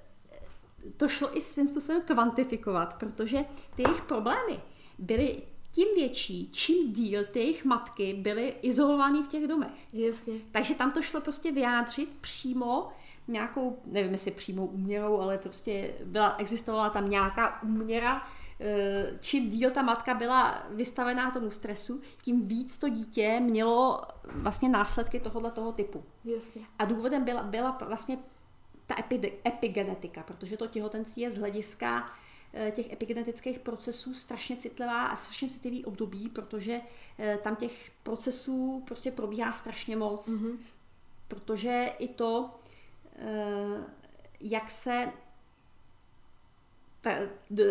to 0.97 1.09
šlo 1.09 1.37
i 1.37 1.41
svým 1.41 1.67
způsobem 1.67 2.03
kvantifikovat, 2.03 2.95
protože 2.99 3.39
ty 3.77 3.83
jejich 3.83 4.03
problémy 4.03 4.61
byly 4.99 5.43
tím 5.71 5.89
větší, 5.95 6.51
čím 6.53 6.93
díl 6.93 7.25
ty 7.25 7.39
jejich 7.39 7.65
matky 7.65 8.15
byly 8.15 8.55
izolované 8.63 9.23
v 9.23 9.29
těch 9.29 9.47
domech. 9.47 9.95
Jasně. 9.95 10.35
Takže 10.51 10.75
tam 10.75 10.93
to 10.93 11.03
šlo 11.03 11.21
prostě 11.21 11.53
vyjádřit 11.53 12.09
přímo 12.21 12.89
nějakou, 13.29 13.79
nevím 13.87 14.13
jestli 14.13 14.31
přímou 14.31 14.67
úměrou, 14.67 15.21
ale 15.21 15.39
prostě 15.39 15.95
byla, 16.05 16.37
existovala 16.39 16.91
tam 16.91 17.09
nějaká 17.09 17.63
úměra, 17.63 18.29
eh, 18.61 19.19
čím 19.21 19.49
díl 19.49 19.71
ta 19.71 19.83
matka 19.83 20.15
byla 20.15 20.67
vystavená 20.71 21.31
tomu 21.31 21.51
stresu, 21.51 22.01
tím 22.23 22.49
víc 22.49 22.79
to 22.79 22.89
dítě 22.89 23.41
mělo 23.41 24.01
vlastně 24.33 24.69
následky 24.69 25.21
tohohle 25.21 25.51
toho 25.51 25.73
typu. 25.73 26.05
Jasně. 26.25 26.63
A 26.79 26.85
důvodem 26.85 27.25
byla, 27.25 27.43
byla 27.43 27.79
vlastně 27.87 28.19
ta 28.89 28.95
epigenetika, 29.47 30.23
protože 30.23 30.57
to 30.57 30.67
těhotenství 30.67 31.23
je 31.23 31.31
z 31.31 31.37
hlediska 31.37 32.11
eh, 32.53 32.71
těch 32.71 32.93
epigenetických 32.93 33.59
procesů 33.59 34.15
strašně 34.15 34.57
citlivá 34.57 35.07
a 35.07 35.17
strašně 35.17 35.49
citlivý 35.49 35.85
období, 35.85 36.29
protože 36.29 36.81
eh, 37.19 37.39
tam 37.43 37.57
těch 37.57 37.91
procesů 38.03 38.83
prostě 38.87 39.11
probíhá 39.11 39.53
strašně 39.53 39.97
moc, 39.97 40.29
mm-hmm. 40.29 40.57
protože 41.29 41.93
i 41.99 42.09
to, 42.09 42.51
eh, 43.17 43.85
jak 44.41 44.71
se 44.71 45.13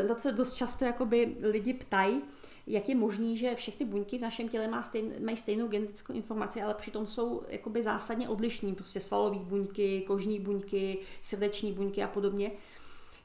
na 0.08 0.16
to 0.16 0.22
se 0.22 0.32
dost 0.32 0.54
často 0.54 0.86
jakoby 0.86 1.38
lidi 1.42 1.74
ptají, 1.74 2.22
jak 2.68 2.90
je 2.90 2.96
možný, 2.96 3.38
že 3.38 3.56
všechny 3.56 3.86
buňky 3.86 4.18
v 4.18 4.22
našem 4.22 4.50
těle 4.50 4.68
má 4.68 4.84
stejn, 4.84 5.14
mají 5.26 5.38
stejnou 5.38 5.68
genetickou 5.68 6.14
informaci, 6.14 6.62
ale 6.62 6.74
přitom 6.74 7.08
jsou 7.08 7.44
jakoby 7.50 7.82
zásadně 7.82 8.30
odlišní, 8.30 8.76
prostě 8.76 9.00
svalové 9.00 9.40
buňky, 9.40 10.04
kožní 10.08 10.40
buňky, 10.40 10.98
srdeční 11.22 11.74
buňky 11.74 12.04
a 12.04 12.08
podobně, 12.08 12.52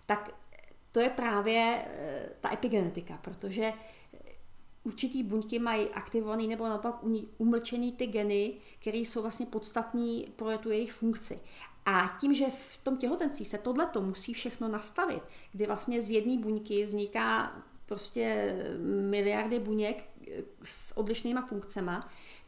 tak 0.07 0.35
to 0.93 1.01
je 1.01 1.09
právě 1.09 1.85
eh, 1.87 2.29
ta 2.41 2.53
epigenetika, 2.53 3.19
protože 3.23 3.73
určitý 4.85 5.23
buňky 5.23 5.59
mají 5.59 5.89
aktivovaný 5.89 6.49
nebo 6.49 6.69
naopak 6.69 6.99
umlčený 7.39 7.93
ty 7.93 8.07
geny, 8.07 8.55
které 8.79 8.99
jsou 8.99 9.23
vlastně 9.23 9.47
podstatní 9.47 10.33
pro 10.37 10.59
tu 10.59 10.71
jejich 10.71 10.93
funkci. 10.93 11.41
A 11.85 12.17
tím, 12.21 12.35
že 12.35 12.45
v 12.47 12.77
tom 12.77 12.97
těhotenství 12.97 13.45
se 13.45 13.59
tohleto 13.59 14.01
musí 14.01 14.35
všechno 14.35 14.69
nastavit, 14.69 15.23
kdy 15.53 15.67
vlastně 15.67 16.03
z 16.03 16.11
jedné 16.11 16.39
buňky 16.39 16.85
vzniká 16.85 17.63
prostě 17.93 18.57
miliardy 18.81 19.61
buněk 19.61 20.05
s 20.63 20.97
odlišnýma 20.99 21.43
funkcemi, 21.43 21.93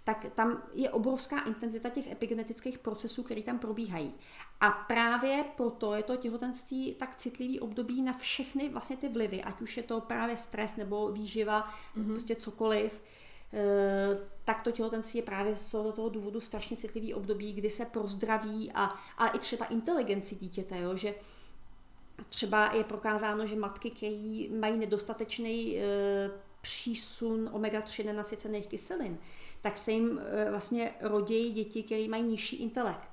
tak 0.05 0.27
tam 0.35 0.63
je 0.73 0.91
obrovská 0.91 1.41
intenzita 1.41 1.89
těch 1.89 2.13
epigenetických 2.13 2.79
procesů, 2.79 3.23
které 3.23 3.43
tam 3.43 3.59
probíhají. 3.59 4.15
A 4.61 4.71
právě 4.71 5.45
proto 5.57 5.95
je 5.95 6.03
to 6.03 6.17
těhotenství 6.17 6.95
tak 6.95 7.17
citlivý 7.17 7.61
období 7.61 8.03
na 8.03 8.13
všechny 8.13 8.69
vlastně 8.69 8.97
ty 8.97 9.09
vlivy, 9.09 9.43
ať 9.43 9.61
už 9.61 9.77
je 9.77 9.83
to 9.83 10.01
právě 10.01 10.37
stres 10.37 10.77
nebo 10.77 11.13
výživa, 11.13 11.65
mm-hmm. 11.65 12.07
prostě 12.07 12.37
cokoliv, 12.37 13.03
eh, 13.53 14.19
tak 14.45 14.61
to 14.61 14.73
těhotenství 14.73 15.19
je 15.19 15.25
právě 15.25 15.57
z 15.57 15.71
toho 15.71 16.09
důvodu 16.09 16.41
strašně 16.41 16.77
citlivý 16.77 17.15
období, 17.15 17.53
kdy 17.53 17.71
se 17.71 17.85
pro 17.85 18.07
zdraví 18.07 18.73
a, 18.75 18.85
a 19.19 19.29
i 19.29 19.39
třeba 19.39 19.67
inteligenci 19.67 20.35
dítěte, 20.35 20.81
jo, 20.81 20.97
že 20.97 21.15
třeba 22.29 22.73
je 22.75 22.85
prokázáno, 22.85 23.47
že 23.47 23.57
matky, 23.57 23.91
které 23.91 24.45
mají 24.61 24.77
nedostatečný 24.77 25.79
e, 25.79 25.85
přísun 26.61 27.51
omega-3 27.53 28.05
nenasycených 28.05 28.67
kyselin, 28.67 29.19
tak 29.61 29.79
se 29.79 29.93
jim 29.93 30.19
e, 30.19 30.51
vlastně 30.51 30.95
rodějí 31.01 31.53
děti, 31.53 31.83
které 31.83 32.09
mají 32.09 32.23
nižší 32.23 32.57
intelekt. 32.57 33.11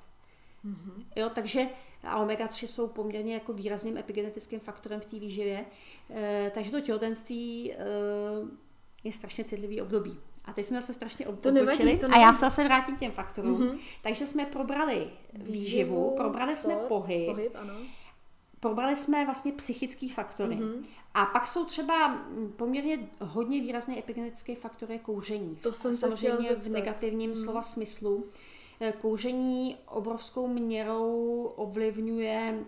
Mm-hmm. 0.64 1.04
Jo, 1.16 1.30
takže 1.34 1.66
a 2.02 2.24
omega-3 2.24 2.66
jsou 2.66 2.88
poměrně 2.88 3.34
jako 3.34 3.52
výrazným 3.52 3.96
epigenetickým 3.96 4.60
faktorem 4.60 5.00
v 5.00 5.04
té 5.04 5.18
výživě. 5.18 5.64
E, 6.10 6.50
takže 6.54 6.70
to 6.70 6.80
těhotenství 6.80 7.72
e, 7.72 7.76
je 9.04 9.12
strašně 9.12 9.44
citlivý 9.44 9.82
období. 9.82 10.18
A 10.44 10.52
teď 10.52 10.66
jsme 10.66 10.82
se 10.82 10.92
strašně 10.92 11.26
odbočili 11.26 11.96
to 11.96 12.06
a 12.10 12.18
já 12.18 12.32
se 12.32 12.40
zase 12.40 12.64
vrátím 12.64 12.96
k 12.96 12.98
těm 12.98 13.12
faktorům. 13.12 13.60
Mhm. 13.60 13.78
Takže 14.02 14.26
jsme 14.26 14.46
probrali 14.46 15.10
výživu, 15.32 16.14
probrali 16.16 16.56
jsme 16.56 16.74
sport, 16.74 16.88
pohyb, 16.88 17.26
pohyb 17.26 17.52
ano. 17.54 17.74
Probrali 18.62 18.96
jsme 18.96 19.24
vlastně 19.24 19.52
psychické 19.52 20.08
faktory. 20.08 20.56
Mhm. 20.56 20.84
A 21.14 21.26
pak 21.26 21.46
jsou 21.46 21.64
třeba 21.64 22.08
mm, 22.08 22.52
poměrně 22.56 23.08
hodně 23.20 23.60
výrazné 23.60 23.98
epigenetické 23.98 24.56
faktory 24.56 24.98
kouření. 24.98 25.56
To 25.56 25.72
jsem 25.72 25.92
se 25.92 25.98
Samozřejmě 25.98 26.54
v 26.54 26.68
negativním 26.68 27.30
Mhm. 27.30 27.40
slova 27.40 27.62
smyslu. 27.62 28.24
Eh, 28.80 28.92
Kouření 28.92 29.76
obrovskou 29.88 30.48
měrou 30.48 31.44
ovlivňuje 31.56 32.64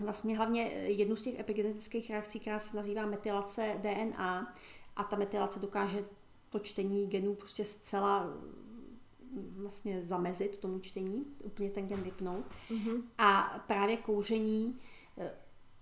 vlastně 0.00 0.36
hlavně 0.36 0.62
jednu 0.72 1.16
z 1.16 1.22
těch 1.22 1.38
epigenetických 1.38 2.10
reakcí, 2.10 2.40
která 2.40 2.58
se 2.58 2.76
nazývá 2.76 3.06
metylace 3.06 3.76
DNA 3.82 4.54
a 4.96 5.04
ta 5.04 5.16
metylace 5.16 5.60
dokáže 5.60 6.04
to 6.50 6.58
čtení 6.58 7.06
genů 7.06 7.34
prostě 7.34 7.64
zcela 7.64 8.24
mm, 8.24 9.54
vlastně 9.56 10.02
zamezit 10.02 10.58
tomu 10.58 10.78
čtení, 10.78 11.26
úplně 11.44 11.70
ten 11.70 11.86
gen 11.86 12.02
vypnout. 12.02 12.44
Mhm. 12.70 13.02
A 13.18 13.62
právě 13.66 13.96
kouření 13.96 14.78
eh, 14.78 14.99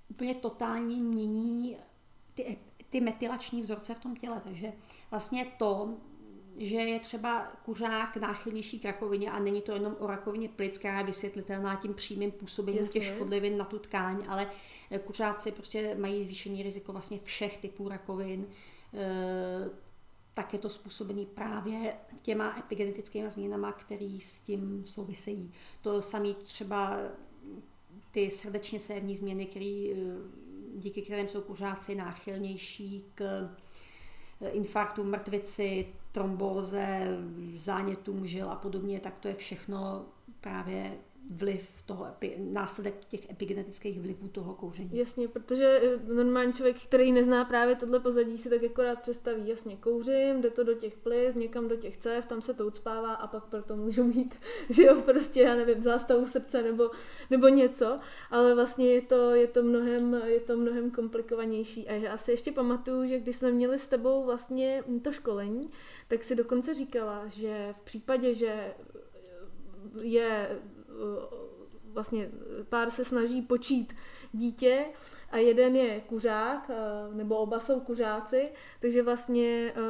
úplně 0.08 0.34
totálně 0.34 0.96
mění 0.96 1.76
ty, 2.34 2.42
ep- 2.42 2.84
ty 2.90 3.00
metylační 3.00 3.62
vzorce 3.62 3.94
v 3.94 3.98
tom 3.98 4.16
těle. 4.16 4.40
Takže 4.44 4.72
vlastně 5.10 5.46
to, 5.58 5.94
že 6.56 6.76
je 6.76 7.00
třeba 7.00 7.52
kuřák 7.64 8.16
náchylnější 8.16 8.80
k 8.80 8.84
rakovině 8.84 9.30
a 9.30 9.38
není 9.38 9.62
to 9.62 9.72
jenom 9.72 9.96
o 9.98 10.06
rakovině 10.06 10.48
plic, 10.48 10.78
která 10.78 10.98
je 10.98 11.04
vysvětlitelná 11.04 11.76
tím 11.76 11.94
přímým 11.94 12.30
působením 12.30 12.80
Jasně. 12.80 13.00
těch 13.00 13.14
škodlivin 13.14 13.58
na 13.58 13.64
tu 13.64 13.78
tkáň, 13.78 14.24
ale 14.28 14.50
eh, 14.90 14.98
kuřáci 14.98 15.52
prostě 15.52 15.94
mají 15.94 16.24
zvýšený 16.24 16.62
riziko 16.62 16.92
vlastně 16.92 17.18
všech 17.22 17.58
typů 17.58 17.88
rakovin. 17.88 18.46
Eh, 18.94 19.70
tak 20.34 20.52
je 20.52 20.58
to 20.58 20.70
způsobený 20.70 21.26
právě 21.26 21.94
těma 22.22 22.58
epigenetickými 22.58 23.30
změnama, 23.30 23.72
které 23.72 24.18
s 24.20 24.40
tím 24.40 24.86
souvisejí. 24.86 25.52
To 25.82 26.02
samé 26.02 26.34
třeba 26.34 26.98
ty 28.10 28.30
srdečně 28.30 28.80
cévní 28.80 29.16
změny, 29.16 29.46
který, 29.46 29.92
eh, 29.92 29.96
díky 30.74 31.02
kterým 31.02 31.28
jsou 31.28 31.40
kuřáci 31.40 31.94
náchylnější 31.94 33.04
k 33.14 33.50
eh, 34.40 34.48
infarktu, 34.50 35.04
mrtvici, 35.04 35.86
trombóze, 36.12 37.06
zánětům 37.54 38.26
žil 38.26 38.50
a 38.50 38.56
podobně, 38.56 39.00
tak 39.00 39.18
to 39.18 39.28
je 39.28 39.34
všechno 39.34 40.06
právě 40.40 40.98
vliv 41.30 41.82
toho, 41.86 42.06
následek 42.38 43.04
těch 43.04 43.30
epigenetických 43.30 44.00
vlivů 44.00 44.28
toho 44.28 44.54
kouření. 44.54 44.90
Jasně, 44.92 45.28
protože 45.28 45.80
eh, 45.82 46.14
normální 46.14 46.52
člověk, 46.52 46.76
který 46.82 47.12
nezná 47.12 47.44
právě 47.44 47.76
tohle 47.76 48.00
pozadí, 48.00 48.38
si 48.38 48.50
tak 48.50 48.64
akorát 48.64 49.00
představí, 49.00 49.48
jasně, 49.48 49.76
kouřím, 49.76 50.40
jde 50.40 50.50
to 50.50 50.64
do 50.64 50.74
těch 50.74 50.96
plic, 50.96 51.34
někam 51.34 51.68
do 51.68 51.76
těch 51.76 51.98
cév, 51.98 52.26
tam 52.26 52.42
se 52.42 52.54
to 52.54 52.66
ucpává 52.66 53.14
a 53.14 53.26
pak 53.26 53.44
proto 53.44 53.76
můžu 53.76 54.04
mít, 54.04 54.34
že 54.70 54.82
jo, 54.82 55.00
prostě, 55.00 55.40
já 55.40 55.54
nevím, 55.54 55.82
zástavu 55.82 56.26
srdce 56.26 56.62
nebo, 56.62 56.90
nebo 57.30 57.48
něco, 57.48 57.98
ale 58.30 58.54
vlastně 58.54 58.86
je 58.86 59.02
to, 59.02 59.34
je 59.34 59.46
to, 59.46 59.62
mnohem, 59.62 60.22
je 60.24 60.40
to 60.40 60.56
mnohem 60.56 60.90
komplikovanější 60.90 61.88
a 61.88 61.92
já 61.92 62.18
si 62.18 62.30
ještě 62.30 62.52
pamatuju, 62.52 63.06
že 63.06 63.20
když 63.20 63.36
jsme 63.36 63.50
měli 63.50 63.78
s 63.78 63.86
tebou 63.86 64.24
vlastně 64.24 64.84
to 65.02 65.12
školení, 65.12 65.66
tak 66.08 66.24
si 66.24 66.34
dokonce 66.34 66.74
říkala, 66.74 67.28
že 67.28 67.74
v 67.80 67.84
případě, 67.84 68.34
že 68.34 68.74
je 70.02 70.48
eh, 70.50 70.77
vlastně 71.92 72.30
pár 72.68 72.90
se 72.90 73.04
snaží 73.04 73.42
počít 73.42 73.96
dítě 74.32 74.84
a 75.30 75.36
jeden 75.36 75.76
je 75.76 76.00
kuřák, 76.00 76.70
eh, 76.70 77.14
nebo 77.14 77.36
oba 77.36 77.60
jsou 77.60 77.80
kuřáci, 77.80 78.48
takže 78.80 79.02
vlastně 79.02 79.72
eh, 79.76 79.80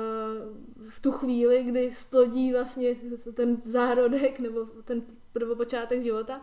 v 0.89 1.01
tu 1.01 1.13
chvíli, 1.13 1.63
kdy 1.63 1.93
splodí 1.95 2.53
vlastně 2.53 2.97
ten 3.35 3.63
zárodek 3.65 4.41
nebo 4.41 4.65
ten 4.85 5.03
prvopočátek 5.33 6.03
života, 6.03 6.41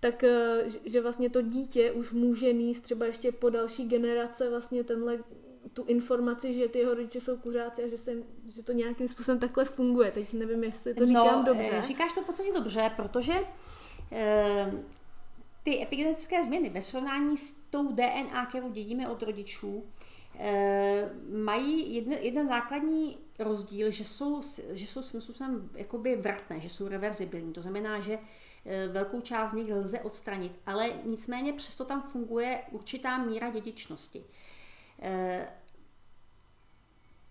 tak 0.00 0.24
eh, 0.24 0.64
že- 0.84 1.00
vlastně 1.00 1.30
to 1.30 1.42
dítě 1.42 1.92
už 1.92 2.12
může 2.12 2.52
níst 2.52 2.82
třeba 2.82 3.06
ještě 3.06 3.32
po 3.32 3.50
další 3.50 3.88
generace 3.88 4.50
vlastně 4.50 4.84
tenhle 4.84 5.18
tu 5.72 5.84
informaci, 5.84 6.54
že 6.54 6.68
ty 6.68 6.78
jeho 6.78 6.94
rodiče 6.94 7.20
jsou 7.20 7.36
kuřáci 7.36 7.84
a 7.84 7.88
že, 7.88 7.98
se, 7.98 8.12
že 8.54 8.62
to 8.62 8.72
nějakým 8.72 9.08
způsobem 9.08 9.38
takhle 9.38 9.64
funguje. 9.64 10.10
Teď 10.10 10.32
nevím, 10.32 10.64
jestli 10.64 10.94
to 10.94 11.06
říkám 11.06 11.38
no, 11.38 11.44
dobře. 11.44 11.70
eh, 11.72 11.82
Říkáš 11.82 12.12
to 12.12 12.20
v 12.22 12.26
podstatě 12.26 12.52
dobře, 12.52 12.90
protože 12.96 13.32
eh, 13.32 13.44
ty 15.62 15.82
epigenetické 15.82 16.44
změny 16.44 16.70
ve 16.70 16.82
srovnání 16.82 17.36
s 17.36 17.52
tou 17.52 17.92
DNA, 17.92 18.46
kterou 18.46 18.70
dědíme 18.70 19.08
od 19.08 19.22
rodičů, 19.22 19.84
eh, 20.38 21.10
mají 21.34 21.94
jedno, 21.94 22.16
jeden 22.20 22.48
základní 22.48 23.18
rozdíl, 23.38 23.90
že 23.90 24.04
jsou, 24.04 24.42
že 24.72 24.86
jsou 24.86 25.02
svým 25.02 25.20
způsobem 25.20 25.70
jakoby 25.74 26.16
vratné, 26.16 26.60
že 26.60 26.68
jsou 26.68 26.88
reverzibilní. 26.88 27.52
To 27.52 27.60
znamená, 27.60 28.00
že 28.00 28.18
eh, 28.64 28.88
velkou 28.88 29.20
část 29.20 29.50
z 29.50 29.54
nich 29.54 29.68
lze 29.70 30.00
odstranit, 30.00 30.52
ale 30.66 30.92
nicméně 31.04 31.52
přesto 31.52 31.84
tam 31.84 32.02
funguje 32.02 32.60
určitá 32.70 33.18
míra 33.18 33.50
dědičnosti. 33.50 34.24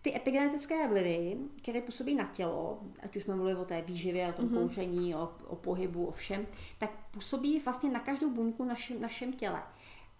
Ty 0.02 0.16
epigenetické 0.16 0.88
vlivy, 0.88 1.38
které 1.58 1.82
působí 1.82 2.16
na 2.16 2.26
tělo, 2.26 2.80
ať 3.04 3.16
už 3.16 3.24
jsme 3.24 3.36
mluvili 3.36 3.60
o 3.60 3.66
té 3.66 3.82
výživě, 3.82 4.30
o 4.30 4.34
tom 4.34 4.50
mm-hmm. 4.50 4.62
kouření, 4.62 5.16
o, 5.16 5.32
o 5.48 5.56
pohybu, 5.56 6.06
o 6.06 6.12
všem, 6.12 6.48
tak 6.80 6.92
působí 7.12 7.60
vlastně 7.60 7.90
na 7.90 8.00
každou 8.00 8.30
buňku 8.30 8.64
našem, 8.64 9.02
našem 9.02 9.34
těle. 9.34 9.64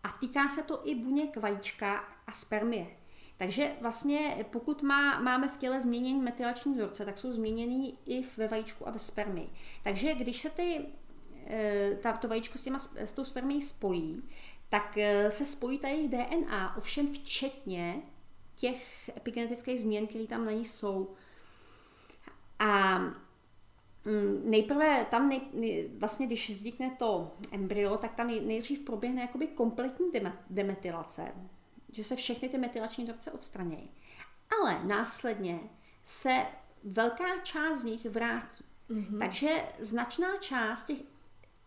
A 0.04 0.10
týká 0.10 0.50
se 0.50 0.64
to 0.64 0.88
i 0.88 0.96
buněk 0.96 1.38
vajíčka 1.38 2.04
a 2.28 2.32
spermie. 2.32 2.88
Takže 3.38 3.72
vlastně 3.82 4.46
pokud 4.52 4.84
má, 4.84 5.20
máme 5.20 5.48
v 5.48 5.58
těle 5.58 5.82
změněný 5.82 6.22
metylační 6.22 6.74
vzorce, 6.74 7.06
tak 7.06 7.18
jsou 7.18 7.32
změněný 7.32 7.98
i 8.06 8.22
ve 8.38 8.48
vajíčku 8.48 8.88
a 8.88 8.92
ve 8.92 9.00
spermii. 9.00 9.50
Takže 9.84 10.16
když 10.16 10.40
se 10.40 10.50
ty, 10.50 10.86
eh, 11.48 11.98
ta, 12.02 12.14
to 12.14 12.28
vajíčko 12.28 12.58
s, 12.58 12.64
těma, 12.64 12.80
s 12.80 13.14
tou 13.14 13.24
spermií 13.24 13.62
spojí, 13.62 14.24
tak 14.70 14.98
eh, 14.98 15.32
se 15.32 15.46
spojí 15.46 15.80
ta 15.80 15.88
jejich 15.88 16.10
DNA, 16.10 16.78
ovšem 16.78 17.14
včetně 17.14 18.02
těch 18.62 19.10
epigenetických 19.18 19.82
změn, 19.82 20.08
které 20.08 20.28
tam 20.28 20.46
na 20.46 20.52
ní 20.52 20.66
jsou. 20.66 21.14
A 22.60 22.98
mm, 22.98 24.42
nejprve 24.44 25.06
tam, 25.12 25.30
nej, 25.30 25.90
vlastně 25.98 26.28
když 26.28 26.50
vznikne 26.50 26.96
to 27.00 27.32
embryo, 27.52 27.98
tak 27.98 28.16
tam 28.16 28.28
nej, 28.28 28.42
nejdřív 28.42 28.80
proběhne 28.80 29.22
jakoby 29.22 29.48
kompletní 29.48 30.12
deme- 30.12 30.38
demetylace, 30.50 31.32
že 31.92 32.04
se 32.04 32.16
všechny 32.16 32.50
ty 32.50 32.58
metylační 32.58 33.04
vzorce 33.04 33.32
odstranějí. 33.32 33.92
Ale 34.60 34.84
následně 34.84 35.60
se 36.04 36.46
velká 36.84 37.38
část 37.38 37.78
z 37.80 37.84
nich 37.84 38.06
vrátí. 38.06 38.66
Mm-hmm. 38.90 39.20
Takže 39.20 39.66
značná 39.80 40.38
část 40.38 40.84
těch, 40.84 41.00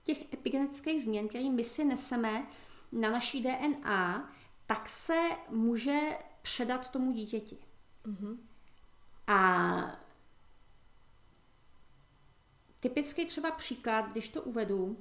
těch 0.04 0.32
epigenetických 0.32 1.02
změn, 1.02 1.28
které 1.28 1.50
my 1.50 1.64
si 1.64 1.84
neseme 1.84 2.46
na 2.92 3.10
naší 3.10 3.42
DNA, 3.42 4.32
tak 4.66 4.88
se 4.88 5.20
může 5.48 6.18
předat 6.44 6.90
tomu 6.90 7.12
dítěti. 7.12 7.58
Mm-hmm. 8.06 8.38
A 9.26 10.00
typický 12.80 13.26
třeba 13.26 13.50
příklad, 13.50 14.10
když 14.10 14.28
to 14.28 14.42
uvedu, 14.42 14.96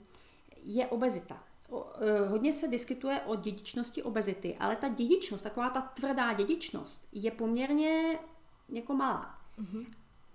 je 0.62 0.88
obezita. 0.88 1.44
O, 1.70 1.94
eh, 2.00 2.28
hodně 2.28 2.54
se 2.54 2.68
diskutuje 2.68 3.22
o 3.22 3.36
dědičnosti 3.36 4.04
obezity, 4.04 4.58
ale 4.60 4.76
ta 4.76 4.88
dědičnost, 4.88 5.44
taková 5.44 5.70
ta 5.70 5.82
tvrdá 5.82 6.34
dědičnost, 6.34 7.08
je 7.12 7.32
poměrně 7.32 8.20
jako 8.70 8.94
malá. 8.94 9.38
Mm-hmm. 9.60 9.86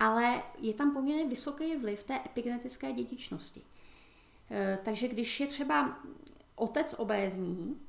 Ale 0.01 0.43
je 0.59 0.75
tam 0.75 0.93
poměrně 0.93 1.29
vysoký 1.29 1.77
vliv 1.77 2.03
té 2.03 2.21
epigenetické 2.27 2.93
dědičnosti. 2.93 3.63
E, 4.51 4.79
takže 4.85 5.09
když 5.09 5.41
je 5.41 5.47
třeba 5.47 5.99
otec 6.55 6.95
obézní, 6.99 7.88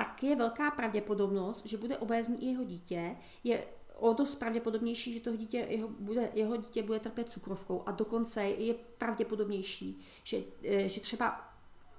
tak 0.00 0.22
je 0.22 0.36
velká 0.36 0.70
pravděpodobnost, 0.70 1.66
že 1.66 1.76
bude 1.76 1.98
obézní 1.98 2.44
i 2.44 2.46
jeho 2.46 2.64
dítě. 2.64 3.16
Je 3.44 3.64
o 3.96 4.12
dost 4.12 4.34
pravděpodobnější, 4.34 5.14
že 5.14 5.20
toho 5.20 5.36
dítě, 5.36 5.66
jeho, 5.68 5.88
bude, 5.88 6.30
jeho 6.34 6.56
dítě 6.56 6.82
bude 6.82 7.00
trpět 7.00 7.30
cukrovkou 7.30 7.82
a 7.86 7.90
dokonce 7.90 8.44
je 8.44 8.74
pravděpodobnější, 8.74 10.00
že, 10.24 10.38
eh, 10.64 10.88
že 10.88 11.00
třeba 11.00 11.54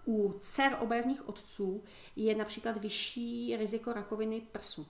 u 0.07 0.33
dcer 0.39 0.77
obézních 0.81 1.29
otců 1.29 1.83
je 2.15 2.35
například 2.35 2.77
vyšší 2.77 3.55
riziko 3.57 3.93
rakoviny 3.93 4.41
prsu. 4.51 4.87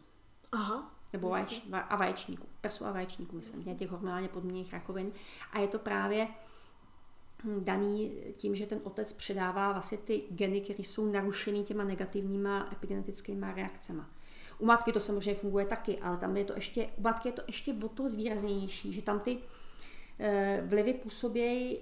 Aha. 0.52 0.96
Nebo 1.14 1.30
vaječ, 1.30 1.62
a 1.72 1.96
vaječníku. 1.96 2.48
Prsu 2.62 2.86
a 2.86 2.92
vaječníku, 2.92 3.36
myslím, 3.36 3.76
těch 3.76 3.90
hormonálně 3.90 4.28
podmíněných 4.28 4.74
rakovin. 4.74 5.12
A 5.52 5.60
je 5.60 5.68
to 5.68 5.80
právě 5.80 6.28
daný 7.60 8.12
tím, 8.38 8.56
že 8.56 8.66
ten 8.66 8.80
otec 8.84 9.14
předává 9.14 9.72
vlastně 9.72 9.98
ty 9.98 10.22
geny, 10.30 10.62
které 10.62 10.80
jsou 10.80 11.12
narušený 11.12 11.64
těma 11.64 11.84
negativníma 11.84 12.70
epigenetickými 12.72 13.46
reakcemi. 13.56 14.02
U 14.60 14.66
matky 14.66 14.92
to 14.92 15.00
samozřejmě 15.00 15.36
funguje 15.36 15.66
taky, 15.66 15.98
ale 15.98 16.18
tam 16.18 16.38
je 16.38 16.46
to 16.46 16.54
ještě, 16.54 16.90
u 16.98 17.02
matky 17.02 17.28
je 17.28 17.32
to 17.32 17.42
ještě 17.48 17.74
o 17.84 17.90
to 17.90 18.10
zvýraznější, 18.10 18.94
že 18.94 19.02
tam 19.02 19.20
ty 19.20 19.38
e, 20.20 20.64
vlivy 20.66 20.94
působí 20.94 21.80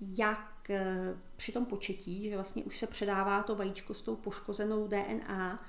jak 0.00 0.70
e, 0.70 1.14
při 1.36 1.52
tom 1.52 1.66
početí, 1.66 2.30
že 2.30 2.34
vlastně 2.34 2.64
už 2.64 2.78
se 2.78 2.86
předává 2.86 3.42
to 3.42 3.54
vajíčko 3.54 3.94
s 3.94 4.02
tou 4.02 4.16
poškozenou 4.16 4.86
DNA, 4.86 5.64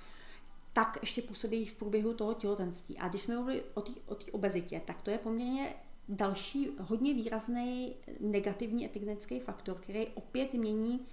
tak 0.74 0.98
ještě 1.02 1.22
působí 1.22 1.66
v 1.66 1.74
průběhu 1.74 2.14
toho 2.14 2.34
těhotenství. 2.34 2.98
A 2.98 3.08
když 3.08 3.22
jsme 3.22 3.36
mluvili 3.36 3.64
o 3.76 4.16
té 4.16 4.32
obezitě, 4.32 4.82
tak 4.86 5.02
to 5.02 5.12
je 5.12 5.18
poměrně 5.18 5.74
další 6.10 6.70
hodně 6.80 7.14
výrazný 7.14 7.96
negativní 8.20 8.86
epigenetický 8.86 9.40
faktor, 9.40 9.78
který 9.78 10.08
opět 10.08 10.54
mění 10.54 11.06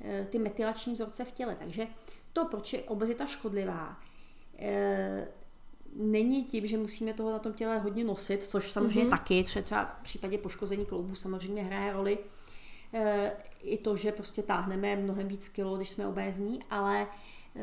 eh, 0.00 0.26
ty 0.30 0.38
metylační 0.38 0.92
vzorce 0.92 1.24
v 1.24 1.32
těle. 1.32 1.56
Takže 1.58 1.86
to, 2.32 2.44
proč 2.44 2.72
je 2.72 2.82
obezita 2.82 3.26
škodlivá, 3.26 3.96
eh, 4.58 5.28
není 5.96 6.44
tím, 6.44 6.66
že 6.66 6.78
musíme 6.78 7.14
toho 7.14 7.30
na 7.30 7.38
tom 7.38 7.52
těle 7.52 7.78
hodně 7.78 8.04
nosit, 8.04 8.42
což 8.42 8.72
samozřejmě 8.72 9.04
mm-hmm. 9.04 9.10
taky, 9.10 9.44
třeba 9.44 9.84
v 9.84 10.02
případě 10.02 10.38
poškození 10.38 10.86
kloubů 10.86 11.14
samozřejmě 11.14 11.62
hraje 11.62 11.92
roli 11.92 12.18
e, 12.94 13.32
i 13.62 13.78
to, 13.78 13.96
že 13.96 14.12
prostě 14.12 14.42
táhneme 14.42 14.96
mnohem 14.96 15.28
víc 15.28 15.48
kilo, 15.48 15.76
když 15.76 15.88
jsme 15.88 16.06
obézní, 16.06 16.60
ale 16.70 17.06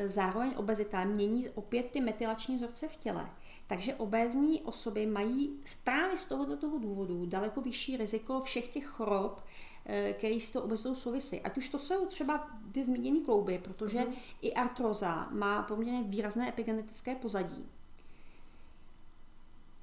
zároveň 0.06 0.54
obezita 0.56 1.04
mění 1.04 1.50
opět 1.50 1.86
ty 1.91 2.02
metylační 2.02 2.56
vzorce 2.56 2.88
v 2.88 2.98
těle. 2.98 3.30
Takže 3.67 3.95
obézní 3.95 4.62
osoby 4.62 5.06
mají 5.06 5.60
právě 5.84 6.17
z 6.17 6.25
tohoto 6.25 6.58
toho 6.58 6.78
důvodu 6.78 7.25
daleko 7.25 7.62
vyšší 7.62 7.97
riziko 7.97 8.41
všech 8.41 8.67
těch 8.67 8.86
chorob, 8.86 9.41
e, 9.86 10.13
který 10.13 10.39
s 10.39 10.51
tou 10.51 10.60
obezitou 10.60 10.95
souvisí. 10.95 11.41
Ať 11.41 11.58
už 11.58 11.69
to 11.69 11.80
jsou 11.80 12.06
třeba 12.06 12.49
ty 12.71 12.84
zmíněné 12.84 13.19
klouby, 13.25 13.60
protože 13.63 13.99
mm. 13.99 14.13
i 14.41 14.54
artroza 14.54 15.28
má 15.32 15.63
poměrně 15.63 16.04
výrazné 16.04 16.49
epigenetické 16.49 17.15
pozadí 17.15 17.69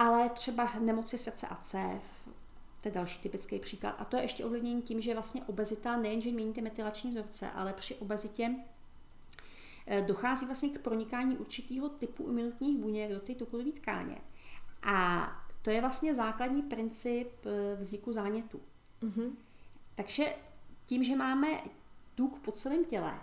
ale 0.02 0.28
třeba 0.28 0.68
nemoci 0.80 1.18
srdce 1.18 1.46
a 1.46 1.56
cév, 1.56 2.28
to 2.80 2.88
je 2.88 2.92
další 2.92 3.20
typický 3.20 3.58
příklad. 3.58 3.94
A 3.98 4.04
to 4.04 4.16
je 4.16 4.22
ještě 4.22 4.44
ovlivnění 4.44 4.82
tím, 4.82 5.00
že 5.00 5.14
vlastně 5.14 5.44
obezita 5.44 5.96
nejenže 5.96 6.30
mění 6.30 6.52
ty 6.52 6.62
metylační 6.62 7.10
vzorce, 7.10 7.50
ale 7.50 7.72
při 7.72 7.94
obezitě 7.94 8.54
eh, 8.54 8.64
dochází 10.06 10.46
vlastně 10.46 10.68
k 10.68 10.78
pronikání 10.78 11.36
určitého 11.36 11.88
typu 11.88 12.28
imunitních 12.28 12.78
buněk 12.78 13.12
do 13.12 13.20
té 13.20 13.34
tukovové 13.34 13.72
tkáně. 13.72 14.18
A 14.82 15.26
to 15.62 15.70
je 15.70 15.80
vlastně 15.80 16.14
základní 16.14 16.62
princip 16.62 17.28
eh, 17.46 17.76
vzniku 17.76 18.12
zánětu. 18.12 18.60
Mm-hmm. 19.02 19.30
Takže 19.94 20.34
tím, 20.86 21.04
že 21.04 21.16
máme 21.16 21.60
tuk 22.14 22.38
po 22.38 22.52
celém 22.52 22.84
těle, 22.84 23.20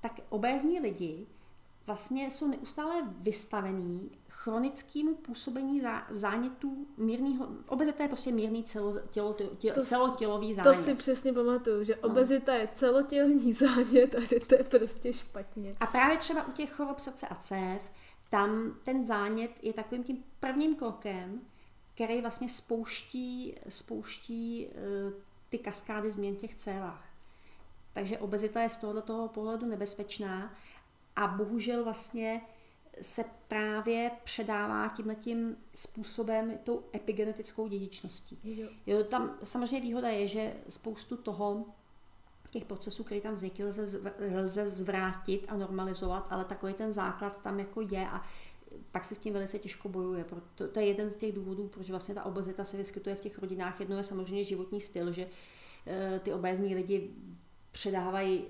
tak 0.00 0.20
obézní 0.28 0.80
lidi 0.80 1.26
vlastně 1.90 2.30
jsou 2.30 2.48
neustále 2.48 2.94
vystavený 3.18 4.10
chronickému 4.28 5.14
působení 5.14 5.80
zá, 5.80 6.06
zánětů 6.10 6.86
mírného, 6.96 7.48
obezita 7.66 8.02
je 8.02 8.08
prostě 8.08 8.32
mírný 8.32 8.64
celo, 8.64 9.00
tělo, 9.10 9.36
tě, 9.58 9.72
to, 9.72 9.82
celotělový 9.82 10.54
zánět. 10.54 10.76
To 10.76 10.82
si 10.82 10.94
přesně 10.94 11.32
pamatuju, 11.32 11.84
že 11.84 11.98
no. 12.02 12.08
obezita 12.08 12.54
je 12.54 12.68
celotělní 12.74 13.52
zánět 13.64 14.14
a 14.14 14.20
že 14.20 14.40
to 14.40 14.54
je 14.54 14.64
prostě 14.64 15.12
špatně. 15.12 15.76
A 15.80 15.86
právě 15.86 16.16
třeba 16.16 16.46
u 16.46 16.52
těch 16.52 16.72
chorob 16.72 16.98
srdce 16.98 17.28
a 17.28 17.34
cév, 17.34 17.82
tam 18.28 18.74
ten 18.84 19.04
zánět 19.04 19.50
je 19.62 19.72
takovým 19.72 20.04
tím 20.04 20.24
prvním 20.40 20.76
krokem, 20.76 21.40
který 21.94 22.20
vlastně 22.20 22.48
spouští, 22.48 23.54
spouští 23.68 24.66
uh, 24.66 25.12
ty 25.48 25.58
kaskády 25.58 26.10
změn 26.10 26.36
těch 26.36 26.54
cévách. 26.54 27.04
Takže 27.92 28.18
obezita 28.18 28.62
je 28.62 28.68
z 28.68 28.76
tohoto 28.76 29.30
pohledu 29.34 29.66
nebezpečná 29.66 30.52
a 31.16 31.26
bohužel 31.26 31.84
vlastně 31.84 32.40
se 33.02 33.24
právě 33.48 34.10
předává 34.24 34.88
tímhletím 34.88 35.56
způsobem 35.74 36.58
tou 36.64 36.82
epigenetickou 36.94 37.68
dědičností. 37.68 38.38
Jo. 38.44 38.68
Jo, 38.86 39.04
tam 39.04 39.38
samozřejmě 39.42 39.80
výhoda 39.80 40.08
je, 40.08 40.26
že 40.26 40.54
spoustu 40.68 41.16
toho, 41.16 41.64
těch 42.50 42.64
procesů, 42.64 43.04
které 43.04 43.20
tam 43.20 43.34
vznikly, 43.34 43.64
lze, 43.64 44.00
lze 44.44 44.70
zvrátit 44.70 45.46
a 45.48 45.56
normalizovat, 45.56 46.26
ale 46.30 46.44
takový 46.44 46.74
ten 46.74 46.92
základ 46.92 47.42
tam 47.42 47.58
jako 47.58 47.80
je 47.80 48.08
a 48.08 48.22
pak 48.90 49.04
se 49.04 49.14
s 49.14 49.18
tím 49.18 49.32
velice 49.34 49.58
těžko 49.58 49.88
bojuje. 49.88 50.24
To, 50.54 50.68
to 50.68 50.80
je 50.80 50.86
jeden 50.86 51.10
z 51.10 51.14
těch 51.14 51.32
důvodů, 51.32 51.68
proč 51.68 51.90
vlastně 51.90 52.14
ta 52.14 52.24
obezita 52.24 52.64
se 52.64 52.76
vyskytuje 52.76 53.14
v 53.14 53.20
těch 53.20 53.38
rodinách. 53.38 53.80
Jedno 53.80 53.96
je 53.96 54.04
samozřejmě 54.04 54.44
životní 54.44 54.80
styl, 54.80 55.12
že 55.12 55.28
e, 55.86 56.18
ty 56.18 56.32
obézní 56.32 56.74
lidi 56.74 57.10
předávají 57.72 58.44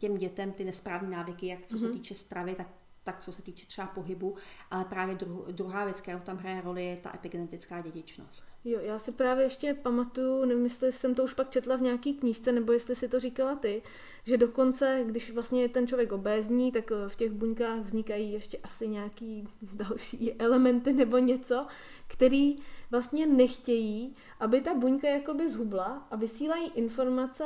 těm 0.00 0.16
dětem 0.16 0.52
ty 0.52 0.64
nesprávné 0.64 1.16
návyky, 1.16 1.46
jak 1.46 1.66
co 1.66 1.76
mm-hmm. 1.76 1.80
se 1.80 1.86
mhm. 1.86 1.94
týče 1.94 2.14
stravy, 2.14 2.54
tak 2.54 2.66
tak 3.04 3.20
co 3.20 3.32
se 3.32 3.42
týče 3.42 3.66
třeba 3.66 3.86
pohybu, 3.86 4.36
ale 4.70 4.84
právě 4.84 5.14
dru, 5.14 5.44
druhá 5.50 5.84
věc, 5.84 6.00
kterou 6.00 6.18
tam 6.18 6.36
hraje 6.36 6.60
roli, 6.60 6.84
je 6.84 6.96
ta 6.96 7.14
epigenetická 7.14 7.80
dědičnost. 7.80 8.46
Jo, 8.64 8.80
já 8.82 8.98
si 8.98 9.12
právě 9.12 9.44
ještě 9.44 9.74
pamatuju, 9.74 10.44
nevím, 10.44 10.64
jestli 10.64 10.92
jsem 10.92 11.14
to 11.14 11.24
už 11.24 11.34
pak 11.34 11.50
četla 11.50 11.76
v 11.76 11.82
nějaký 11.82 12.14
knížce, 12.14 12.52
nebo 12.52 12.72
jestli 12.72 12.96
si 12.96 13.08
to 13.08 13.20
říkala 13.20 13.54
ty, 13.54 13.82
že 14.24 14.36
dokonce, 14.36 15.02
když 15.06 15.30
vlastně 15.30 15.62
je 15.62 15.68
ten 15.68 15.86
člověk 15.86 16.12
obézní, 16.12 16.72
tak 16.72 16.92
eh, 16.92 17.08
v 17.08 17.16
těch 17.16 17.32
buňkách 17.32 17.80
vznikají 17.80 18.32
ještě 18.32 18.58
asi 18.62 18.88
nějaký 18.88 19.48
další 19.72 20.32
elementy 20.32 20.92
nebo 20.92 21.18
něco, 21.18 21.66
který 22.06 22.58
vlastně 22.90 23.26
nechtějí, 23.26 24.16
aby 24.40 24.60
ta 24.60 24.74
buňka 24.74 25.08
jakoby 25.08 25.50
zhubla 25.50 26.06
a 26.10 26.16
vysílají 26.16 26.70
informace, 26.74 27.44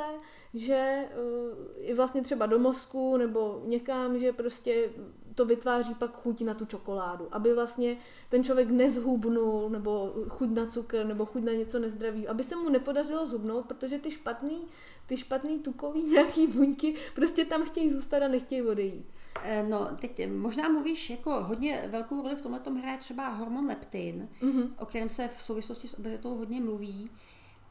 že 0.53 1.09
uh, 1.17 1.57
i 1.77 1.93
vlastně 1.93 2.21
třeba 2.21 2.45
do 2.45 2.59
mozku 2.59 3.17
nebo 3.17 3.61
někam, 3.65 4.19
že 4.19 4.33
prostě 4.33 4.89
to 5.35 5.45
vytváří 5.45 5.93
pak 5.93 6.11
chuť 6.11 6.41
na 6.41 6.53
tu 6.53 6.65
čokoládu, 6.65 7.27
aby 7.31 7.53
vlastně 7.53 7.97
ten 8.29 8.43
člověk 8.43 8.69
nezhubnul, 8.69 9.69
nebo 9.69 10.13
chuť 10.29 10.49
na 10.49 10.65
cukr, 10.65 11.05
nebo 11.05 11.25
chuť 11.25 11.43
na 11.43 11.51
něco 11.51 11.79
nezdravý, 11.79 12.27
aby 12.27 12.43
se 12.43 12.55
mu 12.55 12.69
nepodařilo 12.69 13.25
zhubnout, 13.25 13.65
protože 13.65 13.99
ty 13.99 14.11
špatný, 14.11 14.61
ty 15.05 15.17
špatný 15.17 15.59
tukový 15.59 16.03
nějaký 16.11 16.47
buňky 16.47 16.95
prostě 17.15 17.45
tam 17.45 17.63
chtějí 17.63 17.89
zůstat 17.89 18.23
a 18.23 18.27
nechtějí 18.27 18.61
odejít. 18.61 19.05
Eh, 19.43 19.63
no, 19.69 19.89
teď 20.01 20.31
možná 20.31 20.69
mluvíš 20.69 21.09
jako 21.09 21.43
hodně 21.43 21.87
velkou 21.87 22.21
roli 22.21 22.35
v 22.35 22.41
tomhle 22.41 22.59
tom 22.59 22.75
hraje 22.75 22.97
třeba 22.97 23.29
hormon 23.29 23.65
leptin, 23.65 24.29
mm-hmm. 24.41 24.69
o 24.79 24.85
kterém 24.85 25.09
se 25.09 25.27
v 25.27 25.41
souvislosti 25.41 25.87
s 25.87 25.99
obezitou 25.99 26.37
hodně 26.37 26.61
mluví. 26.61 27.09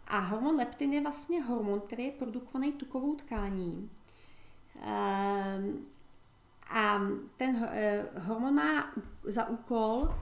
A 0.06 0.18
hormon 0.18 0.56
leptin 0.56 0.92
je 0.92 1.00
vlastně 1.00 1.42
hormon, 1.42 1.80
který 1.80 2.04
je 2.04 2.12
produkovaný 2.12 2.72
tukovou 2.72 3.14
tkání. 3.14 3.90
Ehm, 4.82 5.86
a 6.74 7.00
ten 7.36 7.68
eh, 7.70 8.04
hormon 8.18 8.54
má 8.54 8.94
za 9.24 9.48
úkol 9.48 10.14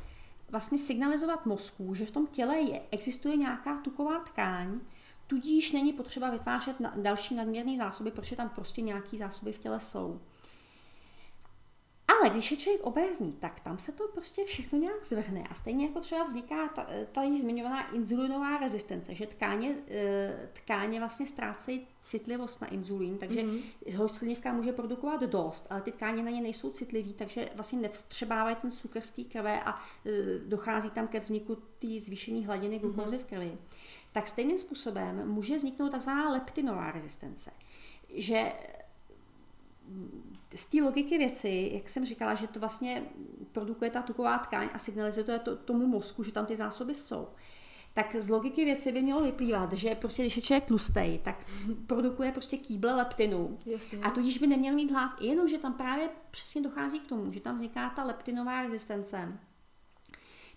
vlastně 0.50 0.78
signalizovat 0.78 1.46
mozku, 1.46 1.94
že 1.94 2.06
v 2.06 2.10
tom 2.10 2.26
těle 2.26 2.58
je, 2.58 2.82
existuje 2.90 3.36
nějaká 3.36 3.76
tuková 3.76 4.18
tkáň, 4.18 4.80
tudíž 5.26 5.72
není 5.72 5.92
potřeba 5.92 6.30
vytvářet 6.30 6.76
další 6.96 7.34
nadměrné 7.34 7.76
zásoby, 7.76 8.10
protože 8.10 8.36
tam 8.36 8.48
prostě 8.48 8.80
nějaké 8.82 9.16
zásoby 9.16 9.52
v 9.52 9.58
těle 9.58 9.80
jsou. 9.80 10.20
Ale 12.22 12.30
když 12.30 12.50
je 12.50 12.56
člověk 12.56 12.82
obézní, 12.82 13.32
tak 13.32 13.60
tam 13.60 13.78
se 13.78 13.92
to 13.92 14.08
prostě 14.08 14.44
všechno 14.44 14.78
nějak 14.78 15.04
zvrhne. 15.04 15.44
A 15.50 15.54
stejně 15.54 15.86
jako 15.86 16.00
třeba 16.00 16.24
vzniká 16.24 16.68
ta, 16.68 16.86
ta 17.12 17.22
již 17.22 17.40
zmiňovaná 17.40 17.90
inzulinová 17.90 18.58
rezistence, 18.58 19.14
že 19.14 19.26
tkáně, 19.26 19.76
eh, 19.88 20.48
tkáně 20.52 20.98
vlastně 20.98 21.26
ztrácejí 21.26 21.86
citlivost 22.02 22.60
na 22.60 22.68
inzulín, 22.68 23.18
takže 23.18 23.40
mm-hmm. 23.40 23.96
ho 23.96 24.54
může 24.54 24.72
produkovat 24.72 25.20
dost, 25.20 25.66
ale 25.70 25.80
ty 25.80 25.92
tkáně 25.92 26.22
na 26.22 26.30
ně 26.30 26.40
nejsou 26.40 26.70
citlivé, 26.70 27.12
takže 27.12 27.48
vlastně 27.54 27.78
nevstřebávají 27.78 28.56
ten 28.56 28.70
cukr 28.70 29.00
z 29.00 29.10
té 29.10 29.24
krve 29.24 29.62
a 29.62 29.74
e, 29.74 30.38
dochází 30.38 30.90
tam 30.90 31.08
ke 31.08 31.20
vzniku 31.20 31.54
té 31.54 32.00
zvýšené 32.00 32.46
hladiny 32.46 32.78
glukózy 32.78 33.16
mm-hmm. 33.16 33.20
v 33.20 33.24
krvi. 33.24 33.58
Tak 34.12 34.28
stejným 34.28 34.58
způsobem 34.58 35.28
může 35.28 35.56
vzniknout 35.56 35.90
takzvaná 35.90 36.30
leptinová 36.30 36.90
rezistence, 36.90 37.50
že 38.14 38.52
z 40.54 40.66
té 40.66 40.82
logiky 40.82 41.18
věci, 41.18 41.70
jak 41.74 41.88
jsem 41.88 42.06
říkala, 42.06 42.34
že 42.34 42.46
to 42.46 42.60
vlastně 42.60 43.02
produkuje 43.52 43.90
ta 43.90 44.02
tuková 44.02 44.38
tkáň 44.38 44.68
a 44.74 44.78
signalizuje 44.78 45.38
to 45.38 45.56
tomu 45.56 45.86
mozku, 45.86 46.22
že 46.22 46.32
tam 46.32 46.46
ty 46.46 46.56
zásoby 46.56 46.94
jsou, 46.94 47.28
tak 47.94 48.16
z 48.18 48.28
logiky 48.28 48.64
věci 48.64 48.92
by 48.92 49.02
mělo 49.02 49.22
vyplývat, 49.22 49.72
že 49.72 49.94
prostě 49.94 50.22
když 50.22 50.36
je 50.36 50.42
člověk 50.42 50.64
tlustej, 50.64 51.18
tak 51.18 51.46
produkuje 51.86 52.32
prostě 52.32 52.56
kýble 52.56 52.94
leptinu 52.94 53.58
Jasně. 53.66 53.98
a 53.98 54.10
tudíž 54.10 54.38
by 54.38 54.46
neměl 54.46 54.74
mít 54.74 54.90
hlad, 54.90 55.10
jenom 55.20 55.48
že 55.48 55.58
tam 55.58 55.74
právě 55.74 56.08
přesně 56.30 56.62
dochází 56.62 57.00
k 57.00 57.06
tomu, 57.06 57.32
že 57.32 57.40
tam 57.40 57.54
vzniká 57.54 57.90
ta 57.90 58.04
leptinová 58.04 58.62
rezistence. 58.62 59.38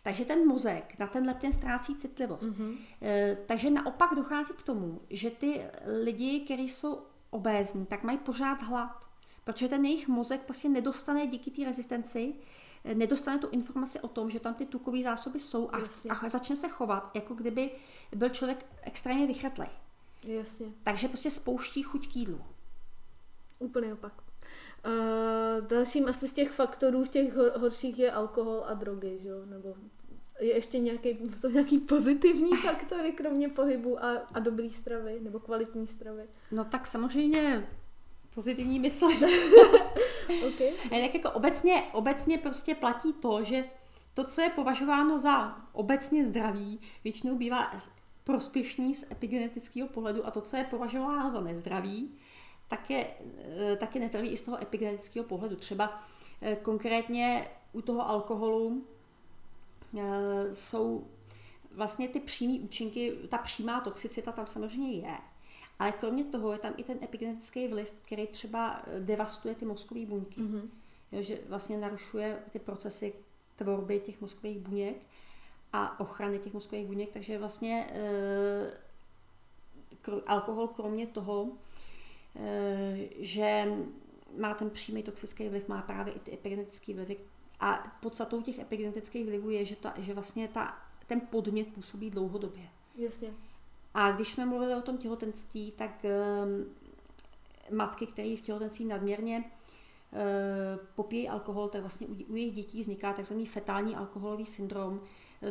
Takže 0.04 0.26
ten 0.26 0.48
mozek 0.48 1.00
na 1.00 1.08
ten 1.08 1.26
leptin 1.26 1.54
ztrácí 1.54 1.96
citlivost. 1.96 2.44
Mm-hmm. 2.44 2.78
E, 3.02 3.38
takže 3.46 3.70
naopak 3.70 4.16
dochází 4.16 4.54
k 4.54 4.62
tomu, 4.62 5.02
že 5.10 5.32
ty 5.32 5.62
lidi, 6.04 6.40
kteří 6.40 6.70
jsou 6.70 7.02
obézní, 7.30 7.86
tak 7.86 8.04
mají 8.04 8.18
pořád 8.18 8.62
hlad 8.62 9.05
protože 9.46 9.68
ten 9.68 9.86
jejich 9.86 10.08
mozek 10.08 10.42
prostě 10.42 10.70
nedostane 10.70 11.28
díky 11.28 11.52
té 11.52 11.66
rezistenci, 11.66 12.34
eh, 12.84 12.96
nedostane 12.96 13.40
tu 13.40 13.50
informaci 13.50 14.00
o 14.00 14.08
tom, 14.08 14.30
že 14.30 14.40
tam 14.40 14.54
ty 14.54 14.66
tukové 14.66 15.02
zásoby 15.02 15.40
jsou 15.40 15.70
a, 15.70 15.78
a 16.10 16.30
začne 16.30 16.56
se 16.56 16.68
chovat, 16.68 17.12
jako 17.14 17.34
kdyby 17.34 17.72
byl 18.16 18.30
člověk 18.30 18.66
extrémně 18.82 19.28
vychrtlej. 19.28 19.70
Jasně. 20.24 20.68
Takže 20.84 21.08
prostě 21.08 21.30
spouští 21.30 21.84
chuť 21.84 22.08
k 22.08 22.16
jídlu. 22.16 22.42
Úplně 23.60 23.94
opak. 23.94 24.14
Uh, 24.86 25.68
dalším 25.68 26.08
asi 26.08 26.28
z 26.28 26.34
těch 26.34 26.52
faktorů 26.52 27.04
v 27.04 27.10
těch 27.10 27.36
hor- 27.36 27.60
horších 27.60 28.00
je 28.00 28.12
alkohol 28.12 28.64
a 28.68 28.74
drogy, 28.74 29.20
že 29.20 29.30
jo? 29.30 29.46
Nebo 29.46 29.76
je 30.40 30.56
ještě 30.56 30.80
nějaký, 30.80 31.18
jsou 31.40 31.50
nějaký 31.50 31.78
pozitivní 31.78 32.56
faktory, 32.64 33.12
kromě 33.12 33.50
pohybu 33.50 34.04
a, 34.04 34.18
a 34.18 34.40
dobrý 34.40 34.72
stravy, 34.72 35.20
nebo 35.22 35.40
kvalitní 35.40 35.88
stravy? 35.88 36.24
No 36.52 36.66
tak 36.66 36.88
samozřejmě 36.88 37.68
pozitivní 38.36 38.80
myšlení. 38.80 39.22
okay. 40.48 41.02
tak 41.02 41.14
jako 41.14 41.32
obecně, 41.32 41.84
obecně 41.92 42.38
prostě 42.38 42.76
platí 42.76 43.14
to, 43.14 43.44
že 43.44 43.66
to, 44.14 44.24
co 44.24 44.42
je 44.42 44.50
považováno 44.50 45.20
za 45.20 45.58
obecně 45.74 46.26
zdravý, 46.26 46.80
většinou 47.04 47.38
bývá 47.38 47.72
prospěšný 48.24 48.96
z 48.96 49.12
epigenetického 49.12 49.88
pohledu 49.88 50.28
a 50.28 50.32
to, 50.32 50.42
co 50.42 50.58
je 50.58 50.64
považováno 50.64 51.30
za 51.30 51.42
nezdravý, 51.42 52.12
tak 52.68 52.90
je, 52.90 53.08
eh, 53.72 53.76
tak 53.76 53.96
je 53.96 54.02
nezdravý 54.02 54.30
i 54.30 54.38
z 54.38 54.42
toho 54.42 54.62
epigenetického 54.62 55.26
pohledu. 55.26 55.56
Třeba 55.56 56.04
eh, 56.42 56.56
konkrétně 56.56 57.48
u 57.74 57.82
toho 57.82 58.10
alkoholu 58.10 58.86
eh, 59.98 60.56
jsou 60.56 61.08
vlastně 61.72 62.08
ty 62.08 62.20
přímé 62.20 62.60
účinky, 62.60 63.14
ta 63.30 63.38
přímá 63.38 63.82
toxicita 63.82 64.32
tam 64.32 64.48
samozřejmě 64.48 64.92
je, 64.92 65.18
ale 65.80 65.92
kromě 65.92 66.24
toho 66.24 66.52
je 66.52 66.58
tam 66.58 66.74
i 66.78 66.84
ten 66.84 66.98
epigenetický 67.04 67.68
vliv, 67.68 67.92
který 68.06 68.28
třeba 68.28 68.82
devastuje 69.00 69.56
ty 69.56 69.66
mozkové 69.66 70.06
buňky. 70.06 70.42
Mm-hmm. 70.42 70.70
Jo, 71.12 71.22
že 71.22 71.40
vlastně 71.50 71.78
narušuje 71.78 72.40
ty 72.52 72.60
procesy 72.60 73.14
tvorby 73.56 74.00
těch 74.00 74.22
mozkových 74.22 74.60
buněk 74.60 74.98
a 75.74 76.00
ochrany 76.00 76.40
těch 76.40 76.54
mozkových 76.54 76.88
buněk, 76.88 77.10
takže 77.12 77.38
vlastně 77.38 77.88
e, 77.92 78.78
alkohol 80.28 80.68
kromě 80.68 81.08
toho, 81.08 81.52
e, 82.36 82.98
že 83.20 83.68
má 84.38 84.54
ten 84.54 84.70
přímý 84.70 85.04
toxický 85.04 85.50
vliv, 85.50 85.68
má 85.68 85.82
právě 85.82 86.14
i 86.14 86.20
ty 86.20 86.34
epigenetické 86.34 86.94
vlivy. 86.94 87.18
A 87.60 87.98
podstatou 88.02 88.42
těch 88.42 88.60
epigenetických 88.60 89.26
vlivů 89.26 89.50
je, 89.50 89.66
že, 89.66 89.76
ta, 89.76 89.94
že 89.98 90.14
vlastně 90.14 90.48
ta, 90.48 90.78
ten 91.08 91.22
podnět 91.22 91.74
působí 91.74 92.10
dlouhodobě. 92.10 92.64
Jasně. 92.98 93.34
A 93.96 94.12
když 94.12 94.32
jsme 94.32 94.46
mluvili 94.46 94.76
o 94.76 94.82
tom 94.82 94.98
těhotenství, 94.98 95.72
tak 95.72 96.06
e, 96.06 96.12
matky, 97.72 98.08
které 98.08 98.36
v 98.38 98.42
těhotenství 98.42 98.86
nadměrně 98.86 99.38
e, 99.38 99.44
popíjí 100.96 101.30
alkohol, 101.30 101.70
tak 101.70 101.82
vlastně 101.82 102.08
u, 102.08 102.14
u 102.32 102.36
jejich 102.36 102.54
dětí 102.54 102.82
vzniká 102.82 103.14
tzv. 103.14 103.34
fetální 103.46 103.96
alkoholový 103.96 104.46
syndrom, 104.46 105.02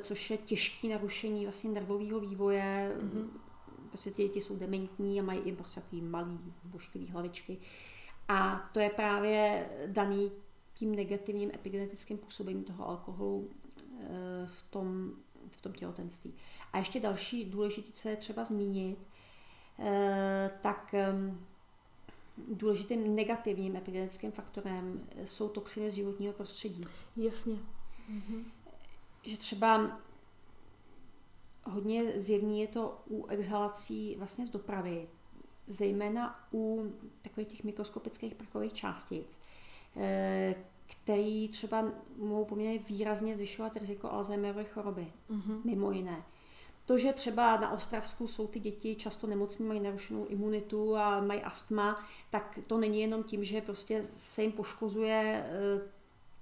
což 0.01 0.30
je 0.30 0.36
těžké 0.36 0.88
narušení 0.88 1.45
vlastně 1.45 1.70
nervového 1.70 2.20
vývoje. 2.20 2.97
Mm-hmm. 3.01 3.28
Prostě 3.88 4.11
ty 4.11 4.22
děti 4.22 4.40
jsou 4.40 4.57
dementní 4.57 5.20
a 5.20 5.22
mají 5.22 5.40
i 5.40 5.53
prostě 5.53 5.80
takový 5.80 6.03
malý 6.03 6.40
bošklivý 6.64 7.07
hlavičky. 7.09 7.59
A 8.28 8.70
to 8.72 8.80
je 8.80 8.90
právě 8.90 9.68
daný 9.86 10.32
tím 10.74 10.95
negativním 10.95 11.51
epigenetickým 11.55 12.18
působením 12.18 12.64
toho 12.64 12.88
alkoholu 12.88 13.51
eh, 14.01 14.47
v 14.47 14.62
tom, 14.62 15.12
v 15.51 15.62
tom 15.62 15.72
těhotenství. 15.72 16.34
A 16.72 16.78
ještě 16.78 17.01
další 17.01 17.45
důležité, 17.45 17.90
co 17.92 18.09
je 18.09 18.16
třeba 18.16 18.45
zmínit, 18.45 18.99
eh, 19.78 20.51
tak 20.61 20.95
ehm, 20.95 21.47
důležitým 22.49 23.16
negativním 23.16 23.76
epigenetickým 23.76 24.32
faktorem 24.32 25.09
jsou 25.24 25.49
toxiny 25.49 25.90
z 25.90 25.95
životního 25.95 26.32
prostředí. 26.32 26.84
Jasně. 27.16 27.55
Mm-hmm 27.55 28.45
že 29.24 29.36
třeba 29.36 30.01
hodně 31.64 32.20
zjevný 32.20 32.61
je 32.61 32.68
to 32.68 33.03
u 33.11 33.26
exhalací 33.26 34.14
vlastně 34.18 34.47
z 34.47 34.51
dopravy, 34.51 35.09
zejména 35.66 36.47
u 36.53 36.92
takových 37.22 37.49
těch 37.49 37.64
mikroskopických 37.64 38.34
prachových 38.34 38.72
částic, 38.72 39.40
eh, 39.97 40.55
který 41.03 41.49
třeba 41.49 41.84
mohou 42.16 42.45
poměrně 42.45 42.78
výrazně 42.78 43.36
zvyšovat 43.36 43.76
riziko 43.76 44.11
Alzheimerovy 44.11 44.64
choroby, 44.64 45.07
mm-hmm. 45.30 45.61
mimo 45.64 45.90
jiné. 45.90 46.24
To, 46.86 46.99
že 46.99 47.12
třeba 47.12 47.61
na 47.61 47.72
Ostravsku 47.72 48.26
jsou 48.26 48.47
ty 48.47 48.61
děti 48.61 48.97
často 48.97 49.26
nemocní, 49.26 49.66
mají 49.66 49.80
narušenou 49.80 50.26
imunitu 50.26 50.97
a 50.97 51.20
mají 51.20 51.42
astma, 51.42 52.09
tak 52.30 52.59
to 52.66 52.78
není 52.78 53.01
jenom 53.01 53.22
tím, 53.22 53.45
že 53.45 53.61
prostě 53.61 54.03
se 54.05 54.42
jim 54.42 54.53
poškozuje 54.53 55.47
eh, 55.49 55.95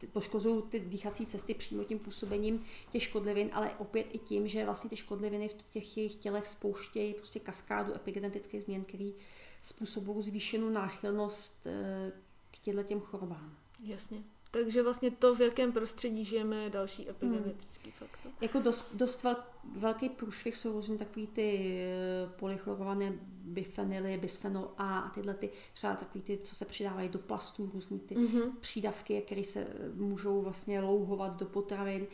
poškozují 0.07 0.63
ty 0.63 0.81
dýchací 0.81 1.27
cesty 1.27 1.55
přímo 1.55 1.85
tím 1.85 1.99
působením 1.99 2.65
těch 2.91 3.03
škodlivin, 3.03 3.51
ale 3.53 3.75
opět 3.79 4.07
i 4.13 4.19
tím, 4.19 4.49
že 4.49 4.65
vlastně 4.65 4.91
ty 4.91 4.97
škodliviny 4.97 5.49
v 5.49 5.55
těch 5.55 5.97
jejich 5.97 6.17
tělech 6.17 6.47
spouštějí 6.47 7.15
prostě 7.15 7.41
kaskádu 7.41 7.95
epigenetických 7.95 8.63
změn, 8.63 8.85
který 8.85 9.15
způsobují 9.61 10.23
zvýšenou 10.23 10.69
náchylnost 10.69 11.67
eh, 11.67 12.13
k 12.51 12.59
těmhle 12.59 12.85
těm 12.85 13.01
chorobám. 13.01 13.57
Jasně. 13.85 14.23
Takže 14.55 14.83
vlastně 14.83 15.11
to, 15.11 15.35
v 15.35 15.41
jakém 15.41 15.73
prostředí 15.73 16.25
žijeme, 16.25 16.57
je 16.57 16.71
další 16.71 17.11
epigenetický 17.11 17.91
hmm. 17.91 18.09
faktor. 18.09 18.33
Jako 18.41 18.61
dost, 18.61 18.97
dost 18.97 19.23
vel, 19.23 19.37
velký 19.77 20.09
průšvih 20.09 20.57
jsou 20.57 20.73
různě 20.73 20.99
takový 20.99 21.27
ty 21.27 21.79
eh, 21.83 22.29
polychlorované 22.39 23.13
bifenily, 23.45 24.19
bisfenol 24.19 24.71
A 24.79 24.99
a 24.99 25.11
tyhle 25.11 25.35
ty, 25.35 25.51
třeba 25.73 25.95
takový 25.95 26.23
ty, 26.23 26.39
co 26.39 26.55
se 26.55 26.65
přidávají 26.65 27.09
do 27.09 27.19
plastů, 27.19 27.71
různý 27.75 28.01
ty 28.01 28.15
mm-hmm. 28.15 28.51
přídavky, 28.61 29.21
které 29.21 29.45
se 29.45 29.61
eh, 29.61 29.91
můžou 29.95 30.43
vlastně 30.43 30.81
louhovat 30.81 31.39
do 31.39 31.47
potravin. 31.47 32.07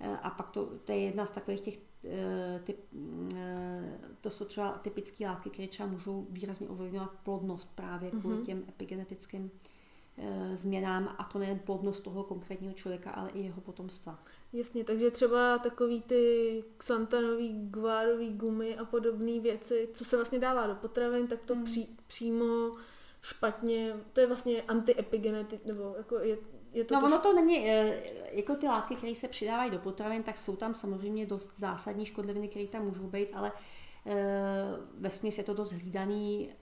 Eh, 0.00 0.16
a 0.22 0.30
pak 0.30 0.50
to, 0.50 0.66
to 0.84 0.92
je 0.92 0.98
jedna 0.98 1.26
z 1.26 1.30
takových 1.30 1.60
těch, 1.60 1.78
typ, 2.64 2.76
to 4.20 4.30
jsou 4.30 4.44
třeba 4.44 4.72
typické 4.72 5.26
látky, 5.26 5.50
které 5.50 5.68
třeba 5.68 5.88
můžou 5.88 6.26
výrazně 6.30 6.68
ovlivňovat 6.68 7.10
plodnost 7.22 7.76
právě 7.76 8.10
kvůli 8.10 8.36
mm-hmm. 8.36 8.44
těm 8.44 8.64
epigenetickým 8.68 9.50
změnám 10.54 11.14
a 11.18 11.24
to 11.24 11.38
nejen 11.38 11.58
plodnost 11.58 12.04
toho 12.04 12.24
konkrétního 12.24 12.74
člověka, 12.74 13.10
ale 13.10 13.30
i 13.30 13.40
jeho 13.40 13.60
potomstva. 13.60 14.18
Jasně, 14.52 14.84
takže 14.84 15.10
třeba 15.10 15.58
takový 15.58 16.02
ty 16.02 16.64
xantanový, 16.76 17.68
gvárový 17.70 18.30
gumy 18.30 18.76
a 18.76 18.84
podobné 18.84 19.40
věci, 19.40 19.88
co 19.94 20.04
se 20.04 20.16
vlastně 20.16 20.38
dává 20.38 20.66
do 20.66 20.74
potravin, 20.74 21.26
tak 21.26 21.46
to 21.46 21.54
hmm. 21.54 21.64
pří, 21.64 21.96
přímo 22.06 22.72
špatně, 23.22 23.94
to 24.12 24.20
je 24.20 24.26
vlastně 24.26 24.62
antiepigenetik, 24.62 25.64
nebo 25.66 25.94
jako 25.98 26.18
je, 26.18 26.38
je 26.72 26.84
to 26.84 26.94
no 26.94 27.00
to 27.00 27.06
ono 27.06 27.18
to 27.18 27.32
není, 27.32 27.70
eh, 27.70 28.02
jako 28.32 28.54
ty 28.54 28.66
látky, 28.66 28.96
které 28.96 29.14
se 29.14 29.28
přidávají 29.28 29.70
do 29.70 29.78
potravin, 29.78 30.22
tak 30.22 30.38
jsou 30.38 30.56
tam 30.56 30.74
samozřejmě 30.74 31.26
dost 31.26 31.58
zásadní 31.58 32.06
škodliviny, 32.06 32.48
které 32.48 32.66
tam 32.66 32.84
můžou 32.84 33.06
být, 33.06 33.28
ale 33.34 33.52
eh, 34.06 34.12
ve 34.98 35.08
je 35.24 35.44
to 35.44 35.54
dost 35.54 35.72
hlídaný 35.72 36.54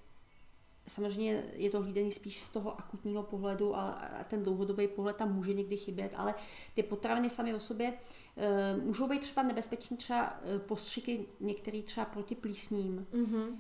Samozřejmě 0.87 1.45
je 1.55 1.71
to 1.71 1.83
hlídení 1.83 2.13
spíš 2.13 2.41
z 2.41 2.49
toho 2.49 2.79
akutního 2.79 3.23
pohledu 3.23 3.77
a 3.77 4.09
ten 4.29 4.43
dlouhodobý 4.43 4.89
pohled 4.89 5.17
tam 5.17 5.35
může 5.35 5.55
někdy 5.55 5.77
chybět, 5.77 6.13
ale 6.17 6.35
ty 6.75 6.83
potraviny 6.83 7.31
sami 7.31 7.55
o 7.55 7.61
sobě 7.61 7.95
e, 8.37 8.77
můžou 8.77 9.09
být 9.09 9.21
třeba 9.21 9.43
nebezpečné, 9.43 9.97
třeba 9.97 10.41
e, 10.55 10.59
postřiky 10.59 11.27
některý 11.41 11.83
třeba 11.83 12.05
proti 12.05 12.35
plísním. 12.35 13.07
Mm-hmm. 13.13 13.57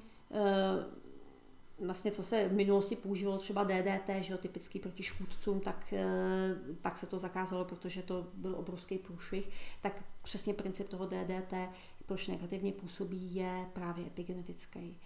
Vlastně 1.80 2.10
co 2.10 2.22
se 2.22 2.48
v 2.48 2.52
minulosti 2.52 2.96
používalo 2.96 3.38
třeba 3.38 3.64
DDT, 3.64 4.08
že 4.20 4.32
jo, 4.32 4.38
typický 4.38 4.78
proti 4.78 5.02
škůdcům, 5.02 5.60
tak 5.60 5.94
pak 6.80 6.98
se 6.98 7.06
to 7.06 7.18
zakázalo, 7.18 7.64
protože 7.64 8.02
to 8.02 8.26
byl 8.34 8.56
obrovský 8.56 8.98
průšvih, 8.98 9.50
tak 9.80 10.04
přesně 10.22 10.54
princip 10.54 10.88
toho 10.88 11.06
DDT, 11.06 11.54
proč 12.06 12.28
negativně 12.28 12.72
působí, 12.72 13.34
je 13.34 13.68
právě 13.72 14.06
epigenetický. 14.06 14.98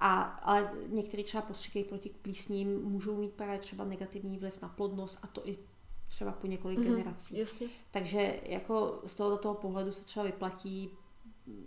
A, 0.00 0.22
ale 0.22 0.72
některé 0.86 1.22
třeba 1.22 1.42
postřiky 1.42 1.84
proti 1.84 2.10
plísním 2.22 2.82
můžou 2.82 3.16
mít 3.16 3.32
právě 3.32 3.58
třeba 3.58 3.84
negativní 3.84 4.38
vliv 4.38 4.62
na 4.62 4.68
plodnost 4.68 5.18
a 5.22 5.26
to 5.26 5.48
i 5.48 5.58
třeba 6.08 6.32
po 6.32 6.46
několik 6.46 6.78
mm-hmm, 6.78 6.96
generací. 6.96 7.38
Jasně. 7.38 7.66
Takže 7.90 8.40
jako 8.42 9.02
z 9.06 9.14
tohoto 9.14 9.36
toho 9.36 9.54
pohledu 9.54 9.92
se 9.92 10.04
třeba 10.04 10.26
vyplatí 10.26 10.90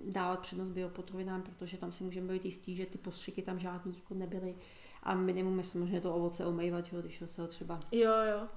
dávat 0.04 0.40
přednost 0.40 0.70
biopotrovinám, 0.70 1.42
protože 1.42 1.78
tam 1.78 1.92
si 1.92 2.04
můžeme 2.04 2.34
být 2.34 2.46
jistý, 2.46 2.76
že 2.76 2.86
ty 2.86 2.98
postřiky 2.98 3.42
tam 3.42 3.60
žádný 3.60 3.96
jako 3.96 4.14
nebyly. 4.14 4.56
A 5.04 5.16
minimum 5.16 5.58
je 5.58 5.64
samozřejmě 5.64 6.02
to 6.02 6.16
ovoce 6.16 6.46
omejvat, 6.46 6.86
že, 6.86 7.02
když 7.02 7.24
se 7.26 7.42
ho 7.42 7.48
třeba 7.48 7.80
jo, 7.92 8.12
jo. 8.12 8.48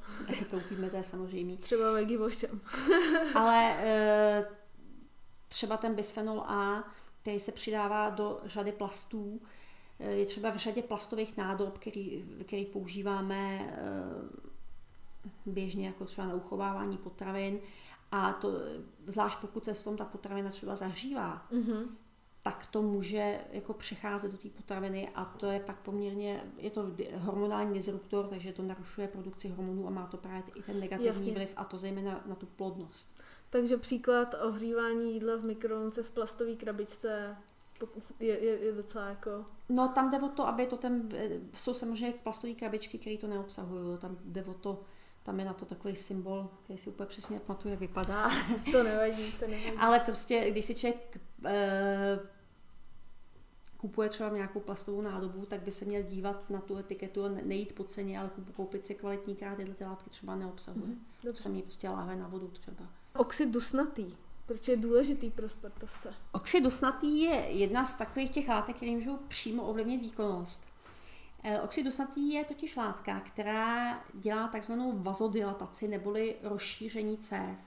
koupíme, 0.50 0.90
to 0.90 0.96
je 0.96 1.02
samozřejmě. 1.02 1.56
Třeba 1.56 1.92
vegi 1.92 2.18
Ale 3.34 3.76
e, 3.84 4.46
třeba 5.48 5.76
ten 5.76 5.94
bisfenol 5.94 6.40
A, 6.40 6.84
který 7.22 7.40
se 7.40 7.52
přidává 7.52 8.10
do 8.10 8.40
řady 8.44 8.72
plastů, 8.72 9.40
Eh, 9.42 9.63
je 9.98 10.26
třeba 10.26 10.50
v 10.50 10.56
řadě 10.56 10.82
plastových 10.82 11.36
nádob, 11.36 11.78
který, 11.78 12.24
který 12.44 12.64
používáme 12.64 13.60
eh, 13.60 14.50
běžně 15.46 15.86
jako 15.86 16.04
třeba 16.04 16.26
na 16.26 16.34
uchovávání 16.34 16.96
potravin 16.96 17.60
a 18.12 18.32
to, 18.32 18.52
zvlášť 19.06 19.38
pokud 19.38 19.64
se 19.64 19.74
v 19.74 19.82
tom 19.82 19.96
ta 19.96 20.04
potravina 20.04 20.50
třeba 20.50 20.74
zahřívá, 20.74 21.46
mm-hmm. 21.52 21.86
tak 22.42 22.66
to 22.66 22.82
může 22.82 23.40
jako 23.52 23.74
přecházet 23.74 24.32
do 24.32 24.38
té 24.38 24.48
potraviny 24.48 25.08
a 25.14 25.24
to 25.24 25.46
je 25.46 25.60
pak 25.60 25.78
poměrně, 25.78 26.44
je 26.58 26.70
to 26.70 26.86
hormonální 27.18 27.74
disruptor, 27.74 28.26
takže 28.26 28.52
to 28.52 28.62
narušuje 28.62 29.08
produkci 29.08 29.48
hormonů 29.48 29.86
a 29.86 29.90
má 29.90 30.06
to 30.06 30.16
právě 30.16 30.42
i 30.54 30.62
ten 30.62 30.80
negativní 30.80 31.16
Jasně. 31.16 31.32
vliv 31.32 31.52
a 31.56 31.64
to 31.64 31.78
zejména 31.78 32.24
na 32.26 32.34
tu 32.34 32.46
plodnost. 32.46 33.20
Takže 33.50 33.76
příklad 33.76 34.34
ohřívání 34.42 35.14
jídla 35.14 35.36
v 35.36 35.44
mikrovlnce 35.44 36.02
v 36.02 36.10
plastové 36.10 36.54
krabičce 36.54 37.36
je, 38.20 38.44
je, 38.44 38.64
je 38.64 38.72
docela 38.72 39.08
jako... 39.08 39.44
No 39.68 39.88
tam 39.88 40.10
jde 40.10 40.20
o 40.20 40.28
to, 40.28 40.46
aby 40.46 40.66
to 40.66 40.76
ten, 40.76 41.08
jsou 41.54 41.74
samozřejmě 41.74 42.18
plastové 42.22 42.54
krabičky, 42.54 42.98
které 42.98 43.18
to 43.18 43.26
neobsahují, 43.26 43.98
tam 43.98 44.16
jde 44.24 44.44
o 44.44 44.54
to, 44.54 44.82
tam 45.22 45.38
je 45.38 45.44
na 45.44 45.52
to 45.52 45.64
takový 45.64 45.96
symbol, 45.96 46.48
který 46.64 46.78
si 46.78 46.90
úplně 46.90 47.06
přesně 47.06 47.40
pamatuju, 47.40 47.72
jak 47.72 47.80
vypadá. 47.80 48.30
to 48.72 48.82
nevadí, 48.82 49.32
to 49.32 49.46
nevadí. 49.46 49.78
Ale 49.78 50.00
prostě, 50.00 50.50
když 50.50 50.64
si 50.64 50.74
člověk 50.74 51.20
e, 51.44 52.18
kupuje 53.84 54.08
třeba 54.08 54.30
nějakou 54.30 54.60
plastovou 54.60 55.00
nádobu, 55.00 55.46
tak 55.46 55.60
by 55.62 55.70
se 55.70 55.84
měl 55.84 56.02
dívat 56.02 56.50
na 56.50 56.60
tu 56.60 56.76
etiketu 56.76 57.24
a 57.24 57.28
nejít 57.28 57.74
po 57.74 57.84
ceně, 57.84 58.20
ale 58.20 58.30
koupit 58.56 58.86
si 58.86 58.94
kvalitní 58.94 59.36
krát, 59.36 59.56
tyhle 59.56 59.74
ty 59.74 59.84
látky 59.84 60.10
třeba 60.10 60.36
neobsahuje. 60.36 60.86
Mm, 60.86 61.04
to 61.22 61.34
samý 61.34 61.62
prostě 61.62 61.88
láhve 61.88 62.16
na 62.16 62.28
vodu 62.28 62.48
třeba. 62.48 62.88
Oxid 63.16 63.50
dusnatý. 63.50 64.14
Proč 64.46 64.68
je 64.68 64.76
důležitý 64.76 65.30
pro 65.30 65.48
sportovce? 65.48 66.14
Oxid 66.32 66.64
dusnatý 66.64 67.20
je 67.20 67.34
jedna 67.34 67.84
z 67.84 67.94
takových 67.94 68.30
těch 68.30 68.48
látek, 68.48 68.76
které 68.76 68.92
můžou 68.92 69.16
přímo 69.16 69.62
ovlivnit 69.62 70.00
výkonnost. 70.00 70.74
Eh, 71.46 71.60
oxid 71.60 71.82
dusnatý 71.82 72.32
je 72.32 72.44
totiž 72.44 72.76
látka, 72.76 73.20
která 73.20 74.00
dělá 74.14 74.48
takzvanou 74.48 74.92
vazodilataci 74.92 75.88
neboli 75.88 76.36
rozšíření 76.42 77.18
cév. 77.18 77.58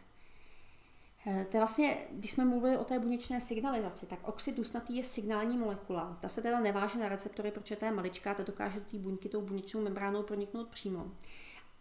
Eh, 1.28 1.46
to 1.52 1.58
je 1.58 1.62
vlastně, 1.62 1.98
když 2.12 2.32
jsme 2.32 2.46
mluvili 2.46 2.78
o 2.78 2.84
té 2.84 3.00
buněčné 3.00 3.42
signalizaci, 3.42 4.06
tak 4.06 4.28
oxid 4.28 4.58
dusnatý 4.58 4.98
je 4.98 5.04
signální 5.04 5.58
molekula. 5.58 6.18
Ta 6.22 6.28
se 6.28 6.42
teda 6.42 6.60
neváže 6.60 7.00
na 7.00 7.10
receptory, 7.10 7.52
protože 7.52 7.76
to 7.76 7.86
je 7.86 7.92
maličká, 7.92 8.34
ta 8.34 8.44
dokáže 8.44 8.80
do 8.80 8.86
té 8.86 8.98
buňky 8.98 9.30
tou 9.30 9.42
buněčnou 9.42 9.82
membránou 9.82 10.24
proniknout 10.24 10.68
přímo. 10.68 11.12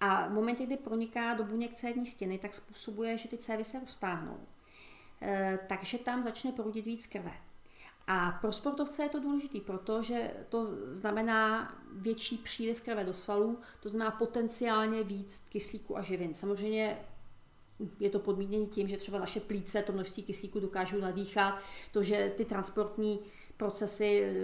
A 0.00 0.28
v 0.28 0.32
momentě, 0.32 0.66
kdy 0.66 0.76
proniká 0.76 1.34
do 1.34 1.44
buněk 1.44 1.74
cévní 1.74 2.06
stěny, 2.06 2.38
tak 2.38 2.54
způsobuje, 2.54 3.18
že 3.18 3.28
ty 3.28 3.38
cévy 3.38 3.64
se 3.64 3.80
roztáhnou. 3.80 4.38
E, 5.22 5.58
takže 5.68 5.98
tam 5.98 6.22
začne 6.22 6.52
proudit 6.52 6.86
víc 6.86 7.06
krve. 7.06 7.32
A 8.06 8.38
pro 8.40 8.52
sportovce 8.52 9.02
je 9.02 9.08
to 9.08 9.20
důležité, 9.20 9.60
protože 9.60 10.30
to 10.48 10.66
znamená 10.94 11.74
větší 11.92 12.38
příliv 12.38 12.82
krve 12.82 13.04
do 13.04 13.14
svalů, 13.14 13.58
to 13.80 13.88
znamená 13.88 14.10
potenciálně 14.10 15.02
víc 15.02 15.44
kyslíku 15.48 15.98
a 15.98 16.02
živin. 16.02 16.34
Samozřejmě 16.34 16.98
je 18.00 18.10
to 18.10 18.18
podmíněné 18.18 18.66
tím, 18.66 18.88
že 18.88 18.96
třeba 18.96 19.18
naše 19.18 19.40
plíce 19.40 19.82
to 19.82 19.92
množství 19.92 20.22
kyslíku 20.22 20.60
dokážou 20.60 21.00
nadýchat, 21.00 21.62
to, 21.92 22.02
že 22.02 22.32
ty 22.36 22.44
transportní 22.44 23.20
procesy 23.56 24.22
eh, 24.22 24.34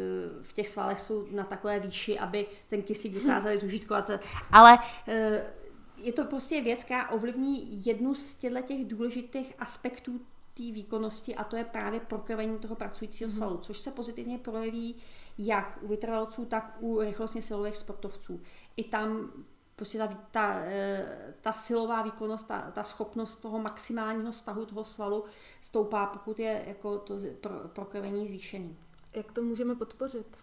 v 0.42 0.52
těch 0.52 0.68
svalech 0.68 1.00
jsou 1.00 1.26
na 1.30 1.44
takové 1.44 1.80
výši, 1.80 2.18
aby 2.18 2.46
ten 2.68 2.82
kyslík 2.82 3.14
dokázali 3.14 3.58
zužitkovat. 3.58 4.10
Ale 4.50 4.78
eh, 5.08 5.52
je 5.96 6.12
to 6.12 6.24
prostě 6.24 6.60
věc, 6.60 6.84
která 6.84 7.10
ovlivní 7.10 7.86
jednu 7.86 8.14
z 8.14 8.36
těch 8.36 8.84
důležitých 8.84 9.54
aspektů 9.58 10.20
té 10.54 10.62
výkonnosti 10.62 11.34
a 11.36 11.44
to 11.44 11.56
je 11.56 11.64
právě 11.64 12.00
prokrvení 12.00 12.58
toho 12.58 12.74
pracujícího 12.74 13.30
mm-hmm. 13.30 13.36
svalu, 13.36 13.56
což 13.56 13.78
se 13.78 13.90
pozitivně 13.90 14.38
projeví 14.38 14.96
jak 15.38 15.78
u 15.82 15.88
vytrvalců, 15.88 16.44
tak 16.44 16.76
u 16.80 17.00
rychlostně 17.00 17.42
silových 17.42 17.76
sportovců. 17.76 18.40
I 18.76 18.84
tam 18.84 19.32
prostě 19.76 19.98
ta, 19.98 20.06
ta, 20.30 20.54
eh, 20.64 21.34
ta 21.40 21.52
silová 21.52 22.02
výkonnost, 22.02 22.48
ta, 22.48 22.70
ta 22.70 22.82
schopnost 22.82 23.36
toho 23.36 23.58
maximálního 23.58 24.32
stahu 24.32 24.66
toho 24.66 24.84
svalu 24.84 25.24
stoupá, 25.60 26.06
pokud 26.06 26.38
je 26.38 26.64
jako 26.66 26.98
to 26.98 27.14
pro, 27.40 27.58
prokrvení 27.68 28.26
zvýšený. 28.26 28.78
Jak 29.14 29.32
to 29.32 29.42
můžeme 29.42 29.74
podpořit? 29.74 30.36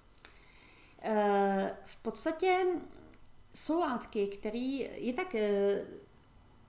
Eh, 1.01 1.77
v 1.83 1.97
podstatě 1.97 2.65
jsou 3.53 3.79
látky, 3.79 4.27
které 4.27 4.57
je 4.97 5.13
tak 5.13 5.35
eh, 5.35 5.85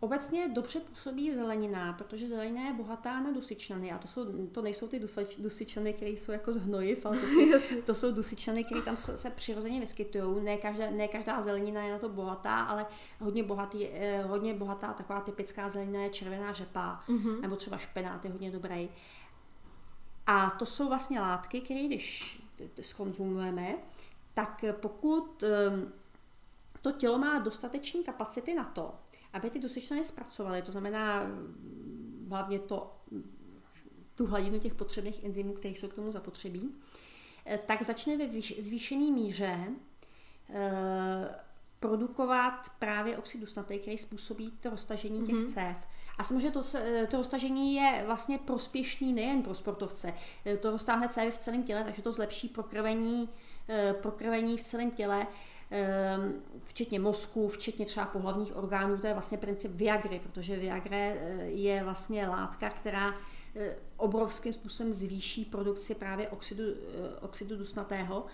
Obecně 0.00 0.48
dobře 0.48 0.80
působí 0.80 1.34
zelenina, 1.34 1.92
protože 1.92 2.28
zelenina 2.28 2.66
je 2.66 2.72
bohatá 2.72 3.20
na 3.20 3.32
dusičnany 3.32 3.92
a 3.92 3.98
to, 3.98 4.08
jsou, 4.08 4.46
to 4.46 4.62
nejsou 4.62 4.88
ty 4.88 5.00
dusičnany, 5.38 5.92
které 5.92 6.10
jsou 6.10 6.32
jako 6.32 6.52
z 6.52 6.56
hnojiv, 6.56 7.06
ale 7.06 7.18
to 7.18 7.26
jsou, 7.26 7.80
to 7.86 7.94
jsou 7.94 8.12
dusičnany, 8.12 8.64
které 8.64 8.82
tam 8.82 8.96
se 8.96 9.30
přirozeně 9.30 9.80
vyskytují. 9.80 10.44
Ne 10.44 10.56
každá, 10.56 10.90
ne 10.90 11.08
každá 11.08 11.42
zelenina 11.42 11.82
je 11.82 11.92
na 11.92 11.98
to 11.98 12.08
bohatá, 12.08 12.60
ale 12.60 12.86
hodně, 13.20 13.42
bohatý, 13.42 13.88
eh, 13.88 14.22
hodně 14.22 14.54
bohatá 14.54 14.92
taková 14.92 15.20
typická 15.20 15.68
zelenina 15.68 16.02
je 16.02 16.10
červená 16.10 16.52
řepa, 16.52 17.00
mm-hmm. 17.08 17.40
nebo 17.40 17.56
třeba 17.56 17.78
špenát 17.78 18.24
je 18.24 18.30
hodně 18.30 18.50
dobrý. 18.50 18.90
A 20.26 20.50
to 20.50 20.66
jsou 20.66 20.88
vlastně 20.88 21.20
látky, 21.20 21.60
které 21.60 21.86
když 21.86 22.42
skonzumujeme, 22.80 23.74
tak 24.34 24.64
pokud 24.72 25.42
ehm, 25.42 25.92
to 26.82 26.92
tělo 26.92 27.18
má 27.18 27.38
dostatečné 27.38 28.02
kapacity 28.02 28.54
na 28.54 28.64
to, 28.64 28.94
aby 29.32 29.50
ty 29.50 29.58
dusičnany 29.58 30.04
zpracovaly, 30.04 30.62
to 30.62 30.72
znamená 30.72 31.24
mm, 31.24 32.26
hlavně 32.30 32.58
to, 32.58 32.96
tu 34.14 34.26
hladinu 34.26 34.58
těch 34.58 34.74
potřebných 34.74 35.24
enzymů, 35.24 35.52
které 35.52 35.74
jsou 35.74 35.88
k 35.88 35.94
tomu 35.94 36.12
zapotřebí, 36.12 36.74
eh, 37.46 37.58
tak 37.66 37.82
začne 37.82 38.16
ve 38.16 38.40
zvýšené 38.58 39.10
míře 39.10 39.58
eh, 40.50 41.34
produkovat 41.80 42.70
právě 42.78 43.18
oxid 43.18 43.40
dusnatý, 43.40 43.78
který 43.78 43.98
způsobí 43.98 44.50
to 44.50 44.70
roztažení 44.70 45.22
těch 45.22 45.34
mm-hmm. 45.34 45.54
cév. 45.54 45.76
A 46.18 46.24
samozřejmě 46.24 46.50
to, 46.50 46.62
eh, 46.74 47.06
to 47.10 47.16
roztažení 47.16 47.74
je 47.74 48.02
vlastně 48.06 48.38
prospěšný 48.38 49.12
nejen 49.12 49.42
pro 49.42 49.54
sportovce. 49.54 50.14
To 50.60 50.70
roztáhne 50.70 51.08
cévy 51.08 51.30
v 51.30 51.38
celém 51.38 51.62
těle, 51.62 51.84
takže 51.84 52.02
to 52.02 52.12
zlepší 52.12 52.48
prokrvení, 52.48 53.28
prokrvení 54.00 54.56
v 54.56 54.62
celém 54.62 54.90
těle 54.90 55.26
včetně 56.64 57.00
mozku, 57.00 57.48
včetně 57.48 57.86
třeba 57.86 58.06
pohlavních 58.06 58.56
orgánů, 58.56 58.98
to 58.98 59.06
je 59.06 59.12
vlastně 59.12 59.38
princip 59.38 59.72
Viagry, 59.72 60.20
protože 60.20 60.56
Viagra 60.56 60.96
eh, 60.96 61.44
je 61.44 61.84
vlastně 61.84 62.28
látka, 62.28 62.70
která 62.70 63.14
eh, 63.56 63.76
obrovským 63.96 64.52
způsobem 64.52 64.92
zvýší 64.92 65.44
produkci 65.44 65.94
právě 65.94 66.28
oxidu, 66.28 66.62
eh, 66.64 67.18
oxidu 67.20 67.56
dusnatého 67.56 68.26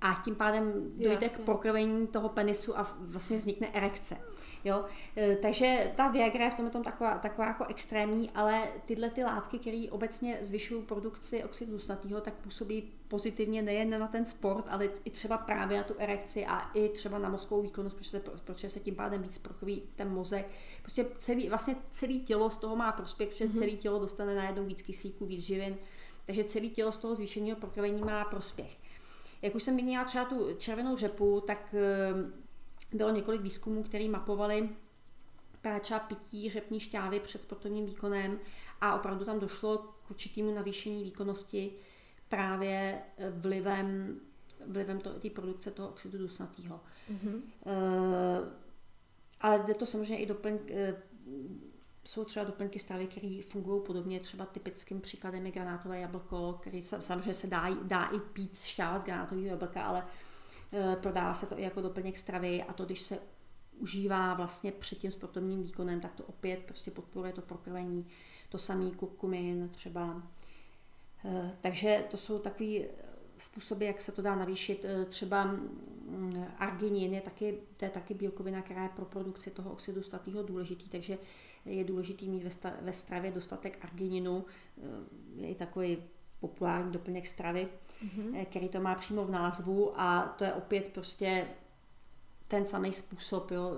a 0.00 0.20
tím 0.24 0.34
pádem 0.34 0.72
dojde 0.96 1.26
Jasně. 1.26 1.28
k 1.28 1.40
prokrvení 1.40 2.06
toho 2.06 2.28
penisu 2.28 2.78
a 2.78 2.96
vlastně 3.00 3.36
vznikne 3.36 3.68
erekce. 3.72 4.16
Jo? 4.64 4.84
E, 5.16 5.36
takže 5.36 5.92
ta 5.96 6.08
Viagra 6.08 6.44
je 6.44 6.50
v 6.50 6.54
tom 6.54 6.82
taková, 6.82 7.18
taková 7.18 7.46
jako 7.46 7.64
extrémní, 7.64 8.30
ale 8.30 8.68
tyhle 8.84 9.10
ty 9.10 9.24
látky, 9.24 9.58
které 9.58 9.86
obecně 9.90 10.38
zvyšují 10.40 10.82
produkci 10.82 11.44
oxidu 11.44 11.72
dusnatého, 11.72 12.20
tak 12.20 12.34
působí 12.34 12.92
pozitivně 13.08 13.62
nejen 13.62 13.98
na 14.00 14.06
ten 14.06 14.26
sport, 14.26 14.64
ale 14.68 14.88
i 15.04 15.10
třeba 15.10 15.38
právě 15.38 15.78
na 15.78 15.84
tu 15.84 15.94
erekci 15.98 16.46
a 16.46 16.58
i 16.58 16.88
třeba 16.88 17.18
na 17.18 17.28
mozkovou 17.28 17.62
výkonnost, 17.62 17.96
protože 17.96 18.10
se, 18.10 18.20
protože 18.20 18.70
se 18.70 18.80
tím 18.80 18.94
pádem 18.94 19.22
víc 19.22 19.38
prokrví 19.38 19.82
ten 19.94 20.10
mozek. 20.10 20.50
Prostě 20.82 21.06
celý, 21.18 21.48
vlastně 21.48 21.76
celé 21.90 22.14
tělo 22.14 22.50
z 22.50 22.56
toho 22.56 22.76
má 22.76 22.92
prospěch, 22.92 23.28
protože 23.28 23.44
mm-hmm. 23.44 23.58
celé 23.58 23.70
tělo 23.70 23.98
dostane 23.98 24.34
najednou 24.34 24.64
víc 24.64 24.82
kyslíku, 24.82 25.26
víc 25.26 25.40
živin, 25.44 25.76
takže 26.26 26.44
celé 26.44 26.66
tělo 26.66 26.92
z 26.92 26.98
toho 26.98 27.14
zvýšeného 27.14 27.56
prokrvení 27.56 28.02
má 28.02 28.24
prospěch. 28.24 28.76
Jak 29.46 29.54
už 29.54 29.62
jsem 29.62 29.74
zmínila 29.74 30.04
třeba 30.04 30.24
tu 30.24 30.54
červenou 30.58 30.96
řepu, 30.96 31.42
tak 31.46 31.74
ehm, 31.74 32.32
bylo 32.92 33.10
několik 33.10 33.40
výzkumů, 33.40 33.82
které 33.82 34.08
mapovali 34.08 34.68
právě 35.62 35.80
třeba 35.80 36.00
pití 36.00 36.50
řepní 36.50 36.80
šťávy 36.80 37.20
před 37.20 37.42
sportovním 37.42 37.86
výkonem 37.86 38.38
a 38.80 38.94
opravdu 38.94 39.24
tam 39.24 39.40
došlo 39.40 39.78
k 39.78 40.10
určitému 40.10 40.54
navýšení 40.54 41.04
výkonnosti 41.04 41.72
právě 42.28 43.02
eh, 43.18 43.30
vlivem, 43.30 44.20
vlivem 44.66 45.00
té 45.00 45.30
produkce 45.30 45.70
toho 45.70 45.88
oxidu 45.88 46.18
dusnatého. 46.18 46.80
Mm-hmm. 47.10 47.34
Uh, 47.34 48.48
ale 49.40 49.64
jde 49.66 49.74
to 49.74 49.86
samozřejmě 49.86 50.18
i 50.18 50.26
doplň, 50.26 50.52
uh, 50.52 50.58
jsou 52.06 52.24
třeba 52.24 52.44
doplňky 52.44 52.78
stravy, 52.78 53.06
které 53.06 53.40
fungují 53.48 53.82
podobně. 53.86 54.20
Třeba 54.20 54.46
typickým 54.46 55.00
příkladem 55.00 55.46
je 55.46 55.52
granátové 55.52 56.00
jablko, 56.00 56.58
který 56.60 56.82
samozřejmě 56.82 57.34
se 57.34 57.46
dá, 57.46 57.68
dá 57.82 58.04
i 58.04 58.20
pít 58.20 58.58
šťáva 58.58 58.98
z 58.98 59.04
granátového 59.04 59.46
jablka, 59.46 59.82
ale 59.82 60.06
e, 60.72 60.96
prodává 60.96 61.34
se 61.34 61.46
to 61.46 61.58
i 61.58 61.62
jako 61.62 61.80
doplněk 61.80 62.16
stravy 62.16 62.62
a 62.62 62.72
to, 62.72 62.84
když 62.84 63.00
se 63.00 63.18
užívá 63.78 64.34
vlastně 64.34 64.72
před 64.72 64.98
tím 64.98 65.10
sportovním 65.10 65.62
výkonem, 65.62 66.00
tak 66.00 66.14
to 66.14 66.24
opět 66.24 66.60
prostě 66.66 66.90
podporuje 66.90 67.32
to 67.32 67.40
prokrvení, 67.42 68.06
to 68.48 68.58
samý 68.58 68.92
kurkumin 68.92 69.68
třeba. 69.68 70.22
E, 71.24 71.56
takže 71.60 72.04
to 72.10 72.16
jsou 72.16 72.38
takový 72.38 72.84
způsoby, 73.38 73.86
jak 73.86 74.00
se 74.00 74.12
to 74.12 74.22
dá 74.22 74.34
navýšit. 74.34 74.86
Třeba 75.08 75.44
mm, 75.44 76.44
arginin 76.58 77.14
je 77.14 77.20
taky, 77.20 77.58
to 77.76 77.84
je 77.84 77.90
taky 77.90 78.14
bílkovina, 78.14 78.62
která 78.62 78.82
je 78.82 78.88
pro 78.88 79.04
produkci 79.04 79.50
toho 79.50 79.70
oxidu 79.70 80.02
statého 80.02 80.42
důležitý, 80.42 80.88
takže 80.88 81.18
je 81.66 81.84
důležité 81.84 82.24
mít 82.24 82.52
ve 82.80 82.92
stravě 82.92 83.30
dostatek 83.30 83.78
argininu, 83.84 84.44
eh, 84.78 85.46
je 85.46 85.54
takový 85.54 85.98
populární 86.40 86.92
doplněk 86.92 87.26
stravy, 87.26 87.68
mm-hmm. 88.04 88.44
který 88.44 88.68
to 88.68 88.80
má 88.80 88.94
přímo 88.94 89.24
v 89.24 89.30
názvu 89.30 90.00
a 90.00 90.34
to 90.38 90.44
je 90.44 90.52
opět 90.52 90.88
prostě 90.88 91.46
ten 92.48 92.66
samý 92.66 92.92
způsob, 92.92 93.50
jo. 93.50 93.72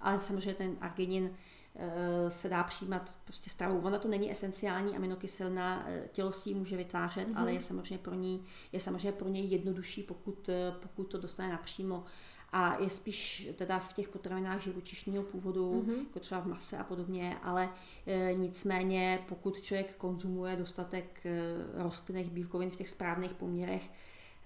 ale 0.00 0.18
samozřejmě 0.18 0.54
ten 0.54 0.76
arginin 0.80 1.30
eh, 1.76 2.30
se 2.30 2.48
dá 2.48 2.62
přijímat 2.64 3.14
prostě 3.24 3.50
stravou. 3.50 3.80
Ona 3.80 3.98
to 3.98 4.08
není 4.08 4.30
esenciální 4.30 4.96
aminokyselina, 4.96 5.86
tělo 6.12 6.32
si 6.32 6.48
ji 6.48 6.54
může 6.54 6.76
vytvářet, 6.76 7.28
mm-hmm. 7.28 7.38
ale 7.38 7.52
je 7.52 7.60
samozřejmě 7.60 7.98
pro 7.98 8.14
ní, 8.14 8.44
je 8.72 8.80
samozřejmě 8.80 9.12
pro 9.12 9.28
něj 9.28 9.46
jednodušší, 9.46 10.02
pokud, 10.02 10.50
pokud 10.80 11.04
to 11.04 11.18
dostane 11.18 11.48
napřímo 11.48 12.04
a 12.52 12.82
je 12.82 12.90
spíš 12.90 13.48
teda 13.56 13.78
v 13.78 13.92
těch 13.92 14.08
potravinách 14.08 14.60
živočišního 14.60 15.22
původu, 15.22 15.84
mm-hmm. 15.86 15.98
jako 15.98 16.20
třeba 16.20 16.40
v 16.40 16.46
mase 16.46 16.78
a 16.78 16.84
podobně, 16.84 17.36
ale 17.42 17.68
e, 18.06 18.34
nicméně 18.34 19.24
pokud 19.28 19.60
člověk 19.60 19.96
konzumuje 19.96 20.56
dostatek 20.56 21.20
e, 21.26 21.42
rostlinných 21.82 22.30
bílkovin 22.30 22.70
v 22.70 22.76
těch 22.76 22.88
správných 22.88 23.32
poměrech, 23.32 23.90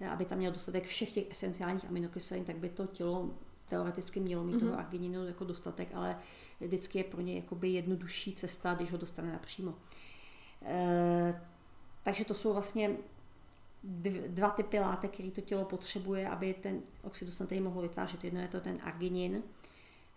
e, 0.01 0.09
aby 0.09 0.25
tam 0.25 0.37
měl 0.37 0.51
dostatek 0.51 0.83
všech 0.83 1.11
těch 1.11 1.31
esenciálních 1.31 1.85
aminokyselin, 1.85 2.43
tak 2.43 2.57
by 2.57 2.69
to 2.69 2.85
tělo 2.85 3.29
teoreticky 3.69 4.19
mělo 4.19 4.43
mít 4.43 4.55
mm-hmm. 4.55 4.59
toho 4.59 4.79
argininu 4.79 5.27
jako 5.27 5.43
dostatek, 5.43 5.87
ale 5.93 6.17
vždycky 6.59 6.97
je 6.97 7.03
pro 7.03 7.21
ně 7.21 7.35
jakoby 7.35 7.69
jednodušší 7.69 8.33
cesta, 8.33 8.73
když 8.73 8.91
ho 8.91 8.97
dostane 8.97 9.31
napřímo. 9.31 9.73
E, 10.65 11.41
takže 12.03 12.25
to 12.25 12.33
jsou 12.33 12.53
vlastně 12.53 12.97
dva 14.27 14.49
typy 14.49 14.79
látek, 14.79 15.11
které 15.11 15.31
to 15.31 15.41
tělo 15.41 15.65
potřebuje, 15.65 16.29
aby 16.29 16.53
ten 16.53 16.81
oxidusnatej 17.01 17.59
mohl 17.59 17.81
vytvářet. 17.81 18.23
Jedno 18.23 18.41
je 18.41 18.47
to 18.47 18.61
ten 18.61 18.77
arginin, 18.81 19.43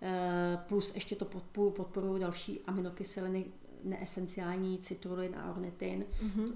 eh, 0.03 0.59
plus 0.69 0.95
ještě 0.95 1.17
to 1.17 1.25
podporují 1.73 2.21
další 2.21 2.61
aminokyseliny, 2.67 3.45
neesenciální 3.85 4.79
citrulin 4.79 5.37
a 5.37 5.51
ornitin. 5.51 6.05
Mm-hmm. 6.23 6.53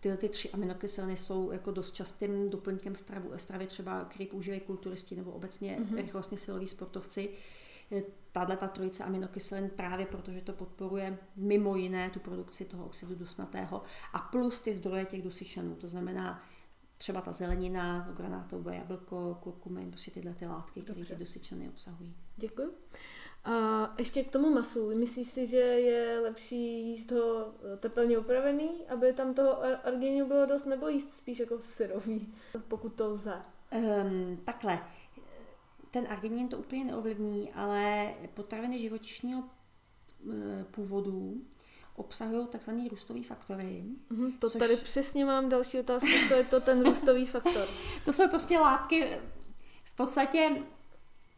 Tyhle 0.00 0.16
ty 0.16 0.28
tři 0.28 0.50
aminokyseliny 0.50 1.16
jsou 1.16 1.50
jako 1.52 1.70
dost 1.70 1.94
častým 1.94 2.50
doplňkem 2.50 2.94
stravu, 2.94 3.32
stravy, 3.36 3.66
třeba, 3.66 4.04
který 4.04 4.26
používají 4.26 4.60
kulturisti 4.60 5.16
nebo 5.16 5.30
obecně 5.30 5.78
mm-hmm. 5.80 5.96
rychlostně 5.96 6.38
siloví 6.38 6.66
sportovci. 6.66 7.28
Tahle 8.32 8.56
ta 8.56 8.68
trojice 8.68 9.04
aminokyselin 9.04 9.70
právě 9.76 10.06
protože 10.06 10.40
to 10.40 10.52
podporuje 10.52 11.18
mimo 11.36 11.76
jiné 11.76 12.10
tu 12.10 12.20
produkci 12.20 12.64
toho 12.64 12.86
oxidu 12.86 13.14
dusnatého 13.14 13.82
a 14.12 14.18
plus 14.18 14.60
ty 14.60 14.74
zdroje 14.74 15.04
těch 15.04 15.22
dusičanů, 15.22 15.74
to 15.74 15.88
znamená 15.88 16.42
třeba 17.04 17.20
ta 17.20 17.32
zelenina, 17.32 18.04
to 18.04 18.12
granátové 18.12 18.76
jablko, 18.76 19.38
kurkumin, 19.42 19.90
prostě 19.90 20.10
tyhle 20.10 20.34
ty 20.34 20.46
látky, 20.46 20.80
které 20.82 21.04
ty 21.04 21.14
dusičany 21.14 21.68
obsahují. 21.68 22.16
Děkuji. 22.36 22.74
A 23.44 23.94
ještě 23.98 24.24
k 24.24 24.30
tomu 24.30 24.50
masu. 24.50 24.98
Myslíš 24.98 25.28
si, 25.28 25.46
že 25.46 25.56
je 25.56 26.20
lepší 26.20 26.88
jíst 26.88 27.10
ho 27.10 27.46
eh, 27.74 27.76
tepelně 27.76 28.18
upravený, 28.18 28.70
aby 28.88 29.12
tam 29.12 29.34
toho 29.34 29.62
arginu 29.86 30.26
bylo 30.26 30.46
dost, 30.46 30.64
nebo 30.64 30.88
jíst 30.88 31.16
spíš 31.16 31.38
jako 31.38 31.58
syrový, 31.58 32.34
pokud 32.68 32.94
to 32.94 33.08
lze? 33.08 33.42
Um, 33.72 34.36
takhle. 34.44 34.78
Ten 35.90 36.06
arginin 36.08 36.48
to 36.48 36.58
úplně 36.58 36.84
neovlivní, 36.84 37.52
ale 37.52 38.14
potraviny 38.34 38.78
živočišního 38.78 39.44
eh, 40.32 40.64
původu 40.70 41.42
obsahují 41.96 42.46
tzv. 42.58 42.70
růstový 42.90 43.22
faktory. 43.22 43.84
Mm, 44.10 44.32
to 44.32 44.50
což... 44.50 44.58
tady 44.58 44.76
přesně 44.76 45.24
mám 45.24 45.48
další 45.48 45.80
otázku, 45.80 46.08
co 46.28 46.34
je 46.34 46.44
to 46.44 46.60
ten 46.60 46.84
růstový 46.84 47.26
faktor. 47.26 47.68
to 48.04 48.12
jsou 48.12 48.28
prostě 48.28 48.58
látky, 48.58 49.18
v 49.94 49.96
podstatě 49.96 50.50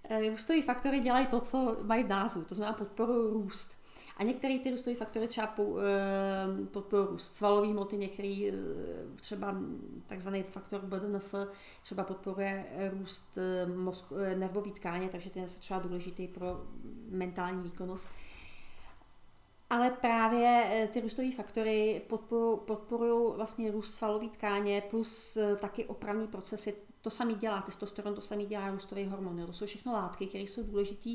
eh, 0.04 0.30
růstový 0.30 0.62
faktory 0.62 1.00
dělají 1.00 1.26
to, 1.26 1.40
co 1.40 1.76
mají 1.82 2.04
v 2.04 2.09
názvu, 2.09 2.44
to 2.44 2.54
znamená 2.54 2.76
podporují 2.78 3.32
růst. 3.32 3.76
A 4.16 4.22
některé 4.22 4.59
ty 4.59 4.70
růstové 4.70 4.96
faktory 4.96 5.28
třeba 5.28 5.54
eh, 5.59 6.66
podporují 6.70 7.09
růst 7.09 7.34
svalový 7.34 7.72
moty, 7.72 7.96
některý 7.96 8.48
eh, 8.48 8.52
třeba 9.16 9.57
takzvaný 10.07 10.42
faktor 10.42 10.80
BDNF 10.80 11.34
třeba 11.82 12.04
podporuje 12.04 12.66
růst 12.92 13.38
mozku, 13.74 14.14
nervový 14.14 14.72
tkáně, 14.72 15.09
takže 15.09 15.30
ten 15.30 15.42
je 15.42 15.48
třeba 15.48 15.80
důležitý 15.80 16.28
pro 16.28 16.64
mentální 17.11 17.62
výkonnost. 17.62 18.09
Ale 19.70 19.90
právě 19.90 20.64
eh, 20.70 20.88
ty 20.88 21.00
růstové 21.00 21.30
faktory 21.30 22.02
podporují 22.66 23.36
vlastně 23.36 23.70
růst 23.70 23.94
svalové 23.94 24.28
tkáně 24.28 24.82
plus 24.90 25.36
eh, 25.36 25.56
taky 25.56 25.84
opravní 25.84 26.28
procesy. 26.28 26.74
To 27.00 27.10
samý 27.10 27.34
dělá 27.34 27.62
testosteron, 27.62 28.14
to 28.14 28.20
samý 28.20 28.46
dělá 28.46 28.70
růstový 28.70 29.04
hormon. 29.04 29.46
To 29.46 29.52
jsou 29.52 29.66
všechno 29.66 29.92
látky, 29.92 30.26
které 30.26 30.44
jsou 30.44 30.62
důležité 30.62 31.10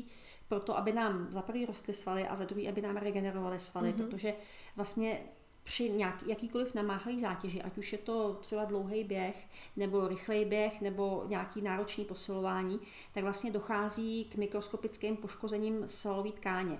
pro 0.48 0.60
to, 0.60 0.76
aby 0.76 0.92
nám 0.92 1.28
za 1.30 1.42
prvý 1.42 1.66
rostly 1.66 1.92
svaly 1.94 2.28
a 2.28 2.36
za 2.36 2.44
druhý, 2.44 2.68
aby 2.68 2.82
nám 2.82 2.96
regenerovaly 2.96 3.58
svaly, 3.58 3.92
mm-hmm. 3.92 3.96
protože 3.96 4.34
vlastně 4.76 5.22
při 5.62 5.90
nějaký, 5.90 6.28
jakýkoliv 6.28 6.74
namáhavý 6.74 7.20
zátěži, 7.20 7.62
ať 7.62 7.78
už 7.78 7.92
je 7.92 7.98
to 7.98 8.34
třeba 8.40 8.64
dlouhý 8.64 9.04
běh, 9.04 9.48
nebo 9.76 10.08
rychlej 10.08 10.44
běh, 10.44 10.80
nebo 10.80 11.24
nějaký 11.26 11.62
náročný 11.62 12.04
posilování, 12.04 12.80
tak 13.12 13.24
vlastně 13.24 13.50
dochází 13.50 14.24
k 14.24 14.36
mikroskopickým 14.36 15.16
poškozením 15.16 15.88
svalové 15.88 16.32
tkáně. 16.32 16.78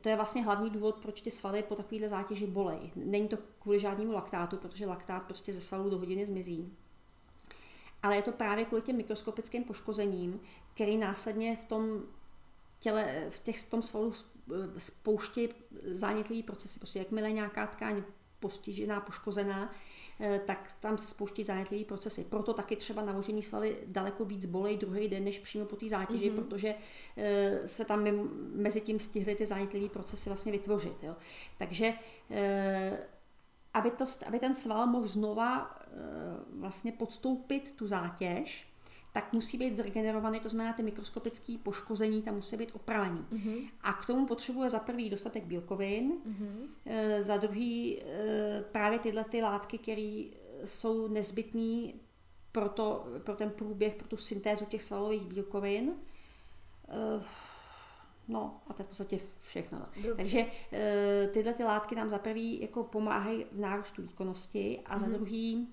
To 0.00 0.08
je 0.08 0.16
vlastně 0.16 0.44
hlavní 0.44 0.70
důvod, 0.70 0.96
proč 0.96 1.20
ty 1.20 1.30
svaly 1.30 1.62
po 1.62 1.74
takovéhle 1.74 2.08
zátěži 2.08 2.46
bolej. 2.46 2.92
Není 2.96 3.28
to 3.28 3.36
kvůli 3.58 3.78
žádnému 3.78 4.12
laktátu, 4.12 4.56
protože 4.56 4.86
laktát 4.86 5.22
prostě 5.22 5.52
ze 5.52 5.60
svalů 5.60 5.90
do 5.90 5.98
hodiny 5.98 6.26
zmizí. 6.26 6.72
Ale 8.02 8.16
je 8.16 8.22
to 8.22 8.32
právě 8.32 8.64
kvůli 8.64 8.82
těm 8.82 8.96
mikroskopickým 8.96 9.64
poškozením, 9.64 10.40
který 10.74 10.96
následně 10.96 11.56
v 11.56 11.64
tom 11.64 12.02
těle, 12.78 13.26
v 13.28 13.40
těch, 13.40 13.60
v 13.60 13.70
tom 13.70 13.82
svalu 13.82 14.12
spouští 14.78 15.48
zánětlivý 15.84 16.42
procesy. 16.42 16.78
Prostě 16.78 16.98
jakmile 16.98 17.32
nějaká 17.32 17.66
tkáň 17.66 18.02
postižená, 18.40 19.00
poškozená, 19.00 19.70
Eh, 19.70 19.85
tak 20.46 20.72
tam 20.80 20.98
se 20.98 21.08
spouští 21.08 21.44
zánětlivé 21.44 21.84
procesy. 21.84 22.24
Proto 22.24 22.54
taky 22.54 22.76
třeba 22.76 23.02
navožení 23.02 23.42
svaly 23.42 23.76
daleko 23.86 24.24
víc 24.24 24.46
bolej 24.46 24.76
druhý 24.76 25.08
den, 25.08 25.24
než 25.24 25.38
přímo 25.38 25.64
po 25.64 25.76
té 25.76 25.88
zátěži, 25.88 26.30
mm-hmm. 26.30 26.34
protože 26.34 26.74
eh, 27.16 27.68
se 27.68 27.84
tam 27.84 28.04
mezi 28.54 28.80
tím 28.80 29.00
stihly 29.00 29.34
ty 29.34 29.46
zánětlivé 29.46 29.88
procesy 29.88 30.30
vlastně 30.30 30.52
vytvořit. 30.52 31.02
Jo. 31.02 31.16
Takže 31.58 31.92
eh, 32.30 32.98
aby, 33.74 33.90
to, 33.90 34.04
aby 34.26 34.38
ten 34.38 34.54
sval 34.54 34.86
mohl 34.86 35.06
znova 35.06 35.78
vlastně 36.50 36.92
podstoupit 36.92 37.70
tu 37.76 37.86
zátěž, 37.86 38.68
tak 39.16 39.32
musí 39.32 39.58
být 39.58 39.76
zregenerovaný, 39.76 40.40
to 40.40 40.48
znamená 40.48 40.72
ty 40.72 40.82
mikroskopické 40.82 41.58
poškození 41.62 42.22
tam 42.22 42.34
musí 42.34 42.56
být 42.56 42.70
opravený. 42.74 43.26
Mm-hmm. 43.32 43.68
A 43.80 43.92
k 43.92 44.06
tomu 44.06 44.26
potřebuje 44.26 44.70
za 44.70 44.78
prvý 44.78 45.10
dostatek 45.10 45.44
bílkovin, 45.44 46.12
mm-hmm. 46.12 47.20
za 47.20 47.36
druhý 47.36 48.02
eh, 48.02 48.64
právě 48.72 48.98
tyhle 48.98 49.24
ty 49.24 49.42
látky, 49.42 49.78
které 49.78 50.24
jsou 50.64 51.08
nezbytné 51.08 51.92
pro, 52.52 52.68
to, 52.68 53.06
pro 53.24 53.36
ten 53.36 53.50
průběh, 53.50 53.94
pro 53.94 54.08
tu 54.08 54.16
syntézu 54.16 54.64
těch 54.64 54.82
svalových 54.82 55.26
bílkovin. 55.26 55.92
Eh, 56.88 57.22
no 58.28 58.60
a 58.68 58.72
to 58.74 58.82
je 58.82 58.84
v 58.84 58.88
podstatě 58.88 59.18
všechno. 59.40 59.78
No. 59.78 59.86
Dobře. 60.02 60.14
Takže 60.16 60.46
tyhle 61.32 61.54
ty 61.54 61.64
látky 61.64 61.94
nám 61.94 62.08
za 62.08 62.18
prvý 62.18 62.60
jako 62.60 62.84
pomáhají 62.84 63.46
v 63.52 63.58
nárůstu 63.60 64.02
výkonnosti 64.02 64.80
a 64.86 64.96
mm-hmm. 64.96 65.00
za 65.00 65.06
druhý 65.06 65.68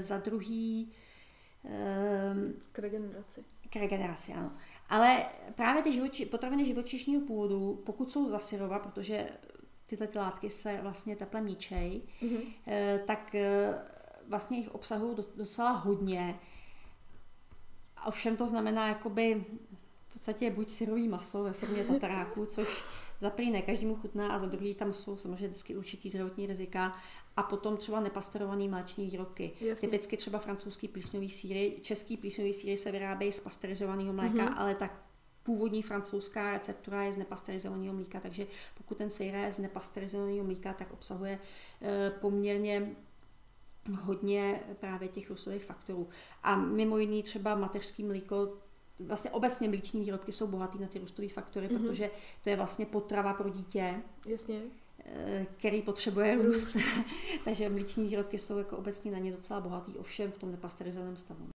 za 0.00 0.18
druhý 0.18 0.92
k 2.72 2.78
regeneraci. 2.78 3.44
K 3.70 3.76
regeneraci, 3.76 4.32
ano. 4.32 4.52
Ale 4.88 5.26
právě 5.54 5.82
ty 5.82 5.92
živoči, 5.92 6.26
potraviny 6.26 6.64
živočišního 6.64 7.26
původu, 7.26 7.82
pokud 7.86 8.10
jsou 8.10 8.28
zasyrova, 8.28 8.78
protože 8.78 9.28
tyhle 9.86 10.06
ty 10.06 10.18
látky 10.18 10.50
se 10.50 10.78
vlastně 10.82 11.16
teplem 11.16 11.46
ničej, 11.46 12.02
mm-hmm. 12.22 12.42
tak 13.04 13.34
eh, 13.34 13.78
vlastně 14.28 14.58
jich 14.58 14.74
obsahují 14.74 15.16
docela 15.36 15.70
hodně. 15.70 16.38
Ovšem 18.06 18.36
to 18.36 18.46
znamená 18.46 18.88
jakoby 18.88 19.44
v 20.06 20.12
podstatě 20.12 20.50
buď 20.50 20.70
syrový 20.70 21.08
maso 21.08 21.42
ve 21.42 21.52
formě 21.52 21.84
tataráku, 21.92 22.46
což 22.46 22.84
za 23.20 23.30
prvý 23.30 23.50
ne 23.50 23.62
každému 23.62 23.96
chutná 23.96 24.28
a 24.28 24.38
za 24.38 24.46
druhý 24.46 24.74
tam 24.74 24.92
jsou 24.92 25.16
samozřejmě 25.16 25.48
vždycky 25.48 25.76
určitý 25.76 26.10
zdravotní 26.10 26.46
rizika 26.46 26.92
a 27.36 27.42
potom 27.42 27.76
třeba 27.76 28.00
nepasterovaný 28.00 28.68
mléční 28.68 29.06
výrobky. 29.06 29.52
Jasně. 29.60 29.88
Typicky 29.88 30.16
třeba 30.16 30.38
francouzský 30.38 30.88
plísňový 30.88 31.30
síry, 31.30 31.78
český 31.82 32.16
plísňový 32.16 32.52
síry 32.52 32.76
se 32.76 32.92
vyrábějí 32.92 33.32
z 33.32 33.40
pasterizovaného 33.40 34.12
mléka, 34.12 34.34
mm-hmm. 34.34 34.54
ale 34.56 34.74
tak 34.74 35.02
původní 35.42 35.82
francouzská 35.82 36.50
receptura 36.50 37.02
je 37.02 37.12
z 37.12 37.16
nepasterizovaného 37.16 37.94
mléka, 37.94 38.20
takže 38.20 38.46
pokud 38.74 38.98
ten 38.98 39.10
sejra 39.10 39.38
je 39.38 39.52
z 39.52 39.58
nepasterizovaného 39.58 40.44
mléka, 40.44 40.72
tak 40.72 40.92
obsahuje 40.92 41.38
e, 41.82 42.10
poměrně 42.10 42.96
hodně 43.92 44.60
právě 44.80 45.08
těch 45.08 45.30
růstových 45.30 45.64
faktorů. 45.64 46.08
A 46.42 46.56
mimo 46.56 46.98
jiný 46.98 47.22
třeba 47.22 47.54
mateřský 47.54 48.04
mlíko 48.04 48.56
vlastně 48.98 49.30
obecně 49.30 49.68
mlíční 49.68 50.00
výrobky 50.00 50.32
jsou 50.32 50.46
bohatý 50.46 50.78
na 50.78 50.86
ty 50.86 50.98
růstové 50.98 51.28
faktory, 51.28 51.68
mm-hmm. 51.68 51.86
protože 51.86 52.10
to 52.42 52.50
je 52.50 52.56
vlastně 52.56 52.86
potrava 52.86 53.34
pro 53.34 53.48
dítě. 53.48 54.02
Jasně. 54.26 54.60
Eh, 55.08 55.46
který 55.56 55.82
potřebuje 55.82 56.36
růst. 56.36 56.76
Takže 57.44 57.68
mlíční 57.68 58.08
výrobky 58.08 58.38
jsou 58.38 58.58
jako 58.58 58.76
obecně 58.76 59.12
na 59.12 59.18
ně 59.18 59.32
docela 59.32 59.60
bohatý, 59.60 59.98
ovšem 59.98 60.32
v 60.32 60.38
tom 60.38 60.50
nepasterizovaném 60.50 61.16
stavu. 61.16 61.46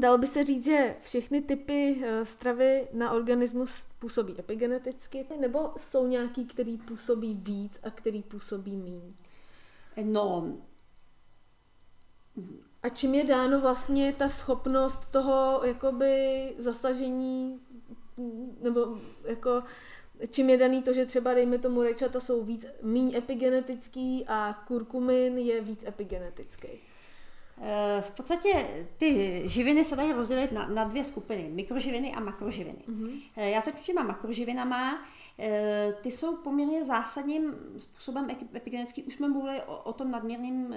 Dalo 0.00 0.18
by 0.18 0.26
se 0.26 0.44
říct, 0.44 0.64
že 0.64 0.96
všechny 1.02 1.42
typy 1.42 2.02
eh, 2.04 2.24
stravy 2.24 2.88
na 2.92 3.12
organismus 3.12 3.70
působí 3.98 4.40
epigeneticky, 4.40 5.26
nebo 5.40 5.72
jsou 5.76 6.06
nějaký, 6.06 6.44
který 6.44 6.78
působí 6.78 7.34
víc 7.34 7.80
a 7.82 7.90
který 7.90 8.22
působí 8.22 8.76
méně? 8.76 9.14
No, 10.04 10.56
a 12.86 12.88
čím 12.88 13.14
je 13.14 13.24
dáno 13.24 13.60
vlastně 13.60 14.12
ta 14.12 14.28
schopnost 14.28 15.10
toho 15.10 15.60
jakoby 15.64 16.52
zasažení, 16.58 17.60
nebo 18.62 18.98
jako 19.24 19.62
čím 20.30 20.50
je 20.50 20.56
daný 20.56 20.82
to, 20.82 20.92
že 20.92 21.06
třeba 21.06 21.34
dejme 21.34 21.58
tomu 21.58 21.82
rajčata 21.82 22.20
jsou 22.20 22.44
víc 22.44 22.66
méně 22.82 23.18
epigenetický 23.18 24.24
a 24.28 24.64
kurkumin 24.66 25.38
je 25.38 25.60
víc 25.60 25.84
epigenetický? 25.86 26.68
Eh, 27.62 28.00
v 28.00 28.10
podstatě 28.10 28.66
ty 28.96 29.42
živiny 29.44 29.84
se 29.84 29.96
dají 29.96 30.12
rozdělit 30.12 30.52
na, 30.52 30.66
na 30.66 30.84
dvě 30.84 31.04
skupiny, 31.04 31.48
mikroživiny 31.52 32.14
a 32.14 32.20
makroživiny. 32.20 32.82
Mm-hmm. 32.88 33.20
Já 33.36 33.60
se 33.60 33.72
těma 33.72 34.02
makroživinama, 34.02 35.06
ty 36.02 36.10
jsou 36.10 36.36
poměrně 36.36 36.84
zásadním 36.84 37.54
způsobem 37.78 38.28
epigenický. 38.54 39.02
Už 39.02 39.14
jsme 39.14 39.28
mluvili 39.28 39.62
o, 39.62 39.82
o 39.82 39.92
tom 39.92 40.10
nadměrným, 40.10 40.74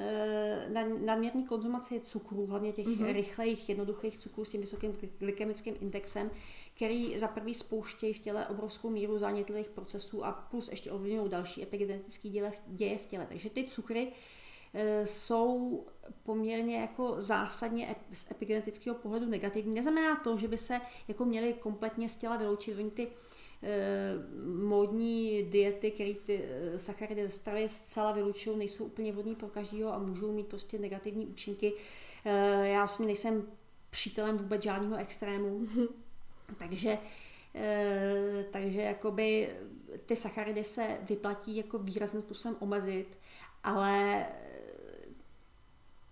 nadměrný 1.06 1.44
konzumaci 1.44 2.00
cukrů, 2.00 2.46
hlavně 2.46 2.72
těch 2.72 2.88
mm-hmm. 2.88 3.14
rychlejch, 3.14 3.70
jednoduchých 3.70 4.18
cukrů 4.18 4.46
s 4.46 4.50
tím 4.50 4.62
vysokým 4.62 4.98
glykemickým 5.20 5.76
indexem, 5.82 6.32
který 6.76 7.20
za 7.20 7.28
prvý 7.28 7.54
spouštějí 7.54 8.14
v 8.14 8.20
těle 8.20 8.48
obrovskou 8.48 8.90
míru 8.90 9.18
zánětlivých 9.18 9.70
procesů 9.70 10.26
a 10.26 10.32
plus 10.32 10.70
ještě 10.70 10.92
ovlivňují 10.92 11.30
další 11.30 11.64
epigenetické 11.64 12.30
děje 12.68 12.98
v 12.98 13.06
těle. 13.06 13.26
Takže 13.30 13.50
ty 13.50 13.64
cukry 13.64 14.12
E, 14.74 15.06
jsou 15.06 15.86
poměrně 16.24 16.78
jako 16.78 17.16
zásadně 17.18 17.96
z 18.14 18.32
epigenetického 18.32 18.96
pohledu 18.96 19.26
negativní. 19.26 19.76
Neznamená 19.76 20.16
to, 20.16 20.38
že 20.38 20.48
by 20.48 20.58
se 20.58 20.82
jako 21.08 21.26
měly 21.26 21.54
kompletně 21.54 22.10
z 22.10 22.16
těla 22.16 22.38
vyloučit. 22.38 22.78
Oni 22.78 22.92
ty 22.92 23.08
módní 24.64 25.44
diety, 25.44 25.92
které 25.92 26.14
ty 26.14 26.44
e, 26.44 26.80
sacharidy 26.80 27.24
ze 27.24 27.30
stravy 27.30 27.70
zcela 27.70 28.12
vylučují, 28.12 28.58
nejsou 28.58 28.86
úplně 28.86 29.12
vhodné 29.12 29.36
pro 29.36 29.48
každého 29.48 29.94
a 29.94 30.00
můžou 30.00 30.32
mít 30.32 30.48
prostě 30.48 30.80
negativní 30.80 31.26
účinky. 31.26 31.74
E, 32.26 32.70
já 32.70 32.84
osobně 32.84 33.06
nejsem 33.06 33.48
přítelem 33.90 34.38
vůbec 34.38 34.64
žádného 34.64 34.96
extrému, 34.96 35.68
takže 36.58 36.98
takže 38.52 38.82
jakoby 38.82 39.50
ty 40.06 40.16
sacharidy 40.16 40.64
se 40.64 40.98
vyplatí 41.02 41.58
jako 41.58 41.78
výrazným 41.78 42.22
způsobem 42.22 42.58
omezit, 42.60 43.18
ale 43.64 44.26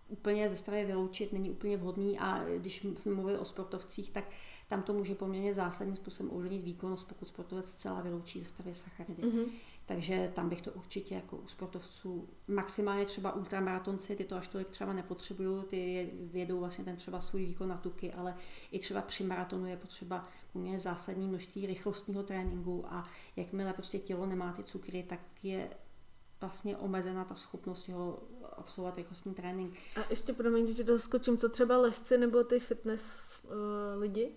úplně 0.10 0.50
ze 0.50 0.58
stravy 0.58 0.86
vyloučit 0.86 1.34
není 1.34 1.52
úplně 1.52 1.78
vhodný 1.78 2.20
a 2.20 2.44
když 2.58 2.76
jsme 2.78 2.92
mluvili 3.14 3.38
o 3.38 3.46
sportovcích, 3.46 4.10
tak 4.10 4.24
tam 4.68 4.84
to 4.84 4.94
může 4.94 5.16
poměrně 5.16 5.54
zásadním 5.54 5.96
způsobem 5.96 6.32
ovlivnit 6.34 6.64
výkonnost, 6.64 7.08
pokud 7.08 7.28
sportovec 7.28 7.72
zcela 7.72 8.02
vyloučí 8.02 8.40
ze 8.40 8.46
stravy 8.46 8.74
sacharidy. 8.74 9.24
Mm-hmm. 9.24 9.46
Takže 9.86 10.32
tam 10.36 10.50
bych 10.50 10.62
to 10.62 10.72
určitě 10.72 11.16
jako 11.16 11.38
u 11.38 11.48
sportovců, 11.48 12.30
maximálně 12.48 13.06
třeba 13.06 13.36
ultramaratonci, 13.36 14.16
ty 14.16 14.24
to 14.24 14.36
až 14.36 14.48
tolik 14.48 14.68
třeba 14.68 14.94
nepotřebují, 14.94 15.64
ty 15.64 16.12
vědou 16.22 16.60
vlastně 16.60 16.86
ten 16.86 16.96
třeba 16.96 17.22
svůj 17.22 17.46
výkon 17.46 17.70
na 17.70 17.78
tuky, 17.78 18.14
ale 18.14 18.36
i 18.72 18.80
třeba 18.80 19.02
při 19.02 19.24
maratonu 19.24 19.66
je 19.66 19.78
potřeba 19.78 20.24
poměrně 20.54 20.80
zásadní 20.80 21.28
množství 21.28 21.66
rychlostního 21.66 22.24
tréninku 22.24 22.86
a 22.88 23.04
jakmile 23.36 23.74
prostě 23.74 24.00
tělo 24.00 24.26
nemá 24.26 24.54
ty 24.54 24.64
cukry, 24.64 25.04
tak 25.04 25.20
je 25.44 25.70
vlastně 26.42 26.78
omezena 26.78 27.26
ta 27.26 27.36
schopnost 27.36 27.90
jeho 27.90 28.20
absolvovat 28.58 28.98
rychlostní 28.98 29.34
trénink. 29.34 29.78
A 29.96 30.00
ještě 30.10 30.34
promiň, 30.34 30.74
že 30.74 30.84
to 30.84 31.00
skočím, 31.00 31.38
co 31.38 31.50
třeba 31.50 31.78
lehce 31.78 32.18
nebo 32.18 32.44
ty 32.44 32.60
fitness 32.60 33.34
uh, 33.44 34.02
lidi, 34.02 34.36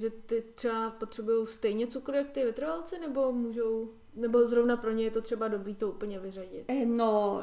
že 0.00 0.10
ty 0.10 0.44
třeba 0.54 0.90
potřebují 0.90 1.46
stejně 1.46 1.86
cukr 1.86 2.14
jak 2.14 2.30
ty 2.30 2.44
vytrvalci, 2.44 2.98
nebo 2.98 3.32
můžou, 3.32 3.94
nebo 4.14 4.46
zrovna 4.46 4.76
pro 4.76 4.90
ně 4.90 5.04
je 5.04 5.10
to 5.10 5.20
třeba 5.20 5.48
dobrý 5.48 5.74
to 5.74 5.90
úplně 5.90 6.18
vyřadit? 6.18 6.64
Eh, 6.68 6.86
no, 6.86 7.42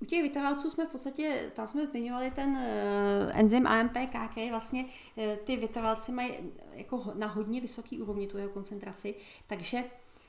u 0.00 0.04
těch 0.04 0.22
vytrvalců 0.22 0.70
jsme 0.70 0.86
v 0.86 0.90
podstatě, 0.90 1.50
tam 1.54 1.66
jsme 1.66 1.86
zmiňovali 1.86 2.30
ten 2.30 2.50
uh, 2.50 3.40
enzym 3.40 3.66
AMPK, 3.66 4.30
který 4.30 4.50
vlastně 4.50 4.84
uh, 4.84 5.24
ty 5.44 5.56
vytrvalci 5.56 6.12
mají 6.12 6.34
jako 6.72 7.12
na 7.14 7.26
hodně 7.26 7.60
vysoký 7.60 8.02
úrovni 8.02 8.26
tu 8.26 8.38
jeho 8.38 8.50
koncentraci, 8.50 9.14
takže 9.46 9.84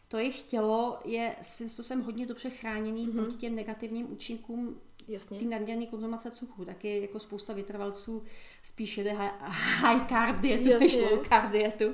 to 0.08 0.18
jejich 0.18 0.42
tělo 0.42 1.00
je 1.06 1.36
svým 1.42 1.70
způsobem 1.70 2.04
hodně 2.04 2.26
dobře 2.26 2.50
chráněný 2.50 3.08
mm-hmm. 3.08 3.14
proti 3.14 3.38
těm 3.38 3.56
negativním 3.56 4.12
účinkům 4.12 4.82
Jasně. 5.10 5.40
ty 5.40 5.46
nadměrné 5.46 5.86
konzumace 5.86 6.32
cukru. 6.32 6.66
Taky 6.66 7.02
jako 7.02 7.20
spousta 7.20 7.54
vytrvalců 7.54 8.24
spíš 8.64 8.98
jede 8.98 9.14
high 9.14 10.08
carb 10.10 10.40
dietu 10.40 10.80
než 10.80 10.98
low 10.98 11.28
carb 11.28 11.52
dietu. 11.52 11.86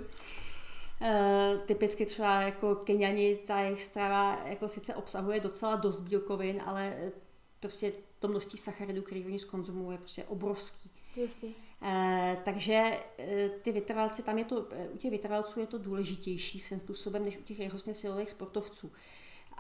Uh, 1.02 1.60
typicky 1.66 2.06
třeba 2.06 2.42
jako 2.42 2.76
Keniani, 2.76 3.36
ta 3.36 3.60
jejich 3.60 3.84
strava 3.84 4.40
jako 4.46 4.68
sice 4.68 4.96
obsahuje 4.96 5.40
docela 5.40 5.76
dost 5.76 6.02
bílkovin, 6.02 6.62
ale 6.66 6.94
eh, 6.98 7.12
prostě 7.60 7.94
to 8.20 8.28
množství 8.28 8.58
sacharidů, 8.58 9.02
který 9.02 9.26
oni 9.26 9.40
skonzumují, 9.40 9.94
je 9.94 9.98
prostě 9.98 10.24
obrovský. 10.24 10.92
Jasně. 11.16 11.50
Uh, 11.82 12.44
takže 12.44 13.00
uh, 13.20 13.50
ty 13.62 13.72
vytrvalci, 13.72 14.24
tam 14.24 14.38
je 14.38 14.46
to, 14.46 14.68
u 14.94 14.98
těch 14.98 15.12
vytrvalců 15.12 15.60
je 15.60 15.68
to 15.68 15.78
důležitější 15.78 16.60
svým 16.60 16.80
způsobem, 16.80 17.26
než 17.26 17.38
u 17.38 17.42
těch 17.42 17.60
rychlostně 17.60 17.94
silových 17.94 18.30
sportovců. 18.30 18.88
Uh, 18.88 18.94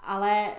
ale 0.06 0.51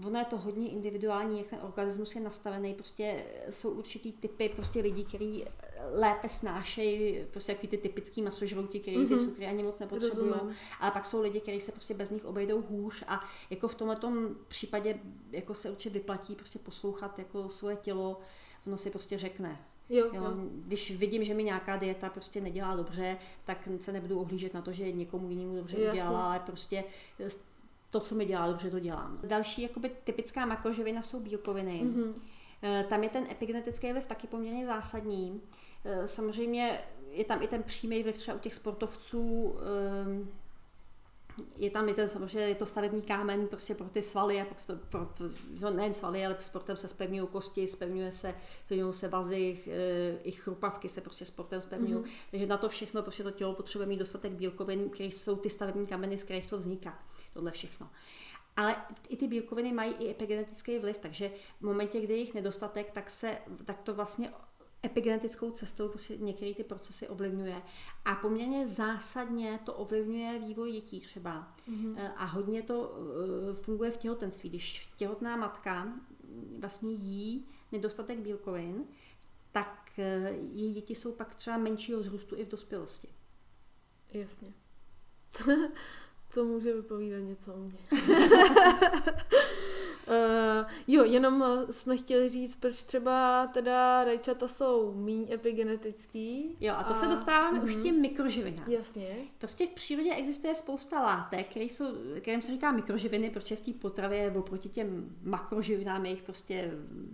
uh, 0.00 0.06
ono 0.06 0.18
je 0.18 0.24
to 0.24 0.36
hodně 0.38 0.68
individuální, 0.68 1.38
jak 1.38 1.46
ten 1.46 1.58
organismus 1.62 2.14
je 2.14 2.20
nastavený, 2.20 2.74
prostě 2.74 3.24
jsou 3.50 3.70
určitý 3.70 4.12
typy 4.12 4.48
prostě 4.48 4.80
lidí, 4.80 5.04
kteří 5.04 5.44
lépe 5.92 6.28
snášejí 6.28 7.24
prostě 7.30 7.52
jaký 7.52 7.68
ty 7.68 7.78
typický 7.78 8.22
masožrouti, 8.22 8.80
kteří 8.80 8.96
mm-hmm. 8.96 9.18
ty 9.18 9.24
cukry 9.24 9.46
ani 9.46 9.62
moc 9.62 9.78
nepotřebují, 9.78 10.32
ale 10.80 10.90
pak 10.90 11.06
jsou 11.06 11.22
lidi, 11.22 11.40
kteří 11.40 11.60
se 11.60 11.72
prostě 11.72 11.94
bez 11.94 12.10
nich 12.10 12.24
obejdou 12.24 12.62
hůř 12.62 13.04
a 13.08 13.20
jako 13.50 13.68
v 13.68 13.74
tomto 13.74 14.12
případě 14.48 14.98
jako 15.30 15.54
se 15.54 15.70
určitě 15.70 15.98
vyplatí 15.98 16.34
prostě 16.34 16.58
poslouchat 16.58 17.18
jako 17.18 17.48
svoje 17.48 17.76
tělo, 17.76 18.20
ono 18.66 18.78
si 18.78 18.90
prostě 18.90 19.18
řekne, 19.18 19.58
Jo, 19.90 20.06
jo. 20.06 20.22
Jo, 20.22 20.32
když 20.66 20.90
vidím, 20.96 21.24
že 21.24 21.34
mi 21.34 21.44
nějaká 21.44 21.76
dieta 21.76 22.10
prostě 22.10 22.40
nedělá 22.40 22.76
dobře, 22.76 23.16
tak 23.44 23.68
se 23.80 23.92
nebudu 23.92 24.20
ohlížet 24.20 24.54
na 24.54 24.62
to, 24.62 24.72
že 24.72 24.92
někomu 24.92 25.30
jinému 25.30 25.56
dobře 25.56 25.90
udělala, 25.90 26.26
ale 26.26 26.40
prostě 26.40 26.84
to, 27.90 28.00
co 28.00 28.14
mi 28.14 28.24
dělá 28.24 28.48
dobře, 28.48 28.70
to 28.70 28.78
dělám. 28.78 29.18
Další 29.24 29.62
jakoby, 29.62 29.90
typická 30.04 30.46
makroživina 30.46 31.02
jsou 31.02 31.20
bílkoviny. 31.20 31.82
Mm-hmm. 31.84 32.14
Tam 32.88 33.02
je 33.02 33.08
ten 33.08 33.26
epigenetický 33.30 33.92
vliv 33.92 34.06
taky 34.06 34.26
poměrně 34.26 34.66
zásadní. 34.66 35.40
Eh, 35.84 36.08
samozřejmě 36.08 36.80
je 37.10 37.24
tam 37.24 37.42
i 37.42 37.48
ten 37.48 37.62
přímý 37.62 38.02
vliv 38.02 38.16
třeba 38.16 38.36
u 38.36 38.40
těch 38.40 38.54
sportovců, 38.54 39.56
ehm, 40.02 40.28
je 41.56 41.70
tam 41.70 41.88
i 41.88 41.94
ten 41.94 42.08
samozřejmě, 42.08 42.48
je 42.48 42.54
to 42.54 42.66
stavební 42.66 43.02
kámen 43.02 43.46
prostě 43.46 43.74
pro 43.74 43.88
ty 43.88 44.02
svaly 44.02 44.40
a 44.40 44.44
pro, 44.44 44.76
pro, 44.76 45.06
pro 45.06 45.28
no, 45.60 45.70
nejen 45.70 45.94
svaly, 45.94 46.26
ale 46.26 46.36
sportem 46.40 46.76
se 46.76 46.88
spevňují 46.88 47.28
kosti, 47.28 47.66
spevňuje 47.66 48.12
se, 48.12 48.34
spevňují 48.64 48.94
se 48.94 49.08
vazy, 49.08 49.58
eh, 49.66 50.18
i 50.22 50.32
chrupavky 50.32 50.88
se 50.88 51.00
prostě 51.00 51.24
sportem 51.24 51.60
spevňují. 51.60 52.04
Mm-hmm. 52.04 52.10
Takže 52.30 52.46
na 52.46 52.56
to 52.56 52.68
všechno 52.68 53.02
prostě 53.02 53.22
to 53.22 53.30
tělo 53.30 53.54
potřebuje 53.54 53.86
mít 53.86 53.98
dostatek 53.98 54.32
bílkovin, 54.32 54.90
které 54.90 55.08
jsou 55.08 55.36
ty 55.36 55.50
stavební 55.50 55.86
kameny, 55.86 56.18
z 56.18 56.24
kterých 56.24 56.46
to 56.46 56.58
vzniká 56.58 56.98
tohle 57.32 57.50
všechno. 57.50 57.90
Ale 58.56 58.76
i 59.08 59.16
ty 59.16 59.28
bílkoviny 59.28 59.72
mají 59.72 59.92
i 59.92 60.10
epigenetický 60.10 60.78
vliv, 60.78 60.98
takže 60.98 61.30
v 61.60 61.62
momentě, 61.62 62.00
kdy 62.00 62.14
je 62.14 62.20
jich 62.20 62.34
nedostatek, 62.34 62.90
tak, 62.90 63.10
se, 63.10 63.38
tak 63.64 63.82
to 63.82 63.94
vlastně 63.94 64.32
epigenetickou 64.84 65.50
cestou 65.50 65.88
prostě 65.88 66.16
některé 66.16 66.54
ty 66.54 66.64
procesy 66.64 67.08
ovlivňuje. 67.08 67.62
A 68.04 68.14
poměrně 68.14 68.66
zásadně 68.66 69.60
to 69.64 69.74
ovlivňuje 69.74 70.38
vývoj 70.38 70.72
dětí 70.72 71.00
třeba. 71.00 71.48
Mm-hmm. 71.70 72.12
A 72.16 72.24
hodně 72.24 72.62
to 72.62 72.94
eh, 73.50 73.54
funguje 73.54 73.90
v 73.90 73.96
těhotenství. 73.96 74.48
Když 74.48 74.88
těhotná 74.96 75.36
matka 75.36 75.92
vlastně 76.58 76.92
jí 76.92 77.48
nedostatek 77.72 78.18
bílkovin, 78.18 78.84
tak 79.52 79.90
eh, 79.98 80.30
její 80.52 80.74
děti 80.74 80.94
jsou 80.94 81.12
pak 81.12 81.34
třeba 81.34 81.56
menšího 81.56 82.00
vzrůstu 82.00 82.36
i 82.36 82.44
v 82.44 82.48
dospělosti. 82.48 83.08
Jasně. 84.12 84.52
to 86.34 86.44
může 86.44 86.74
vypovídat 86.74 87.18
něco 87.18 87.54
o 87.54 87.56
mně. 87.56 87.78
Uh, 90.06 90.70
jo, 90.86 91.04
jenom 91.04 91.44
eh, 91.44 91.72
jsme 91.72 91.96
chtěli 91.96 92.28
říct, 92.28 92.56
proč 92.56 92.84
třeba 92.84 93.46
teda 93.46 94.04
rajčata 94.04 94.48
jsou 94.48 94.94
míň 94.94 95.26
epigenetický. 95.32 96.56
Jo, 96.60 96.74
a 96.76 96.84
to 96.84 96.92
a... 96.92 96.94
se 96.94 97.06
dostáváme 97.06 97.58
uh-huh. 97.58 97.64
už 97.64 97.72
k 97.72 97.74
mhm. 97.74 97.82
těm 97.82 98.00
mikroživinám. 98.00 98.70
Jasně. 98.70 99.16
Prostě 99.38 99.66
v 99.66 99.70
přírodě 99.70 100.14
existuje 100.14 100.54
spousta 100.54 101.02
látek, 101.02 101.50
které 101.50 101.64
jsou, 101.64 101.84
kterým 102.20 102.42
se 102.42 102.52
říká 102.52 102.72
mikroživiny, 102.72 103.30
protože 103.30 103.56
v 103.56 103.60
té 103.60 103.72
potravě 103.72 104.24
nebo 104.24 104.42
proti 104.42 104.68
těm 104.68 105.16
makroživinám 105.22 106.04
je 106.06 106.10
jich 106.10 106.22
prostě 106.22 106.70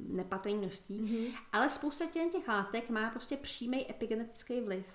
nepatrný 0.09 0.55
množství. 0.55 1.01
Uh-huh. 1.01 1.39
Ale 1.53 1.71
spousta 1.71 2.07
těch, 2.07 2.33
těch 2.33 2.49
látek 2.49 2.91
má 2.91 3.11
prostě 3.11 3.37
přímý 3.37 3.91
epigenetický 3.91 4.61
vliv. 4.61 4.87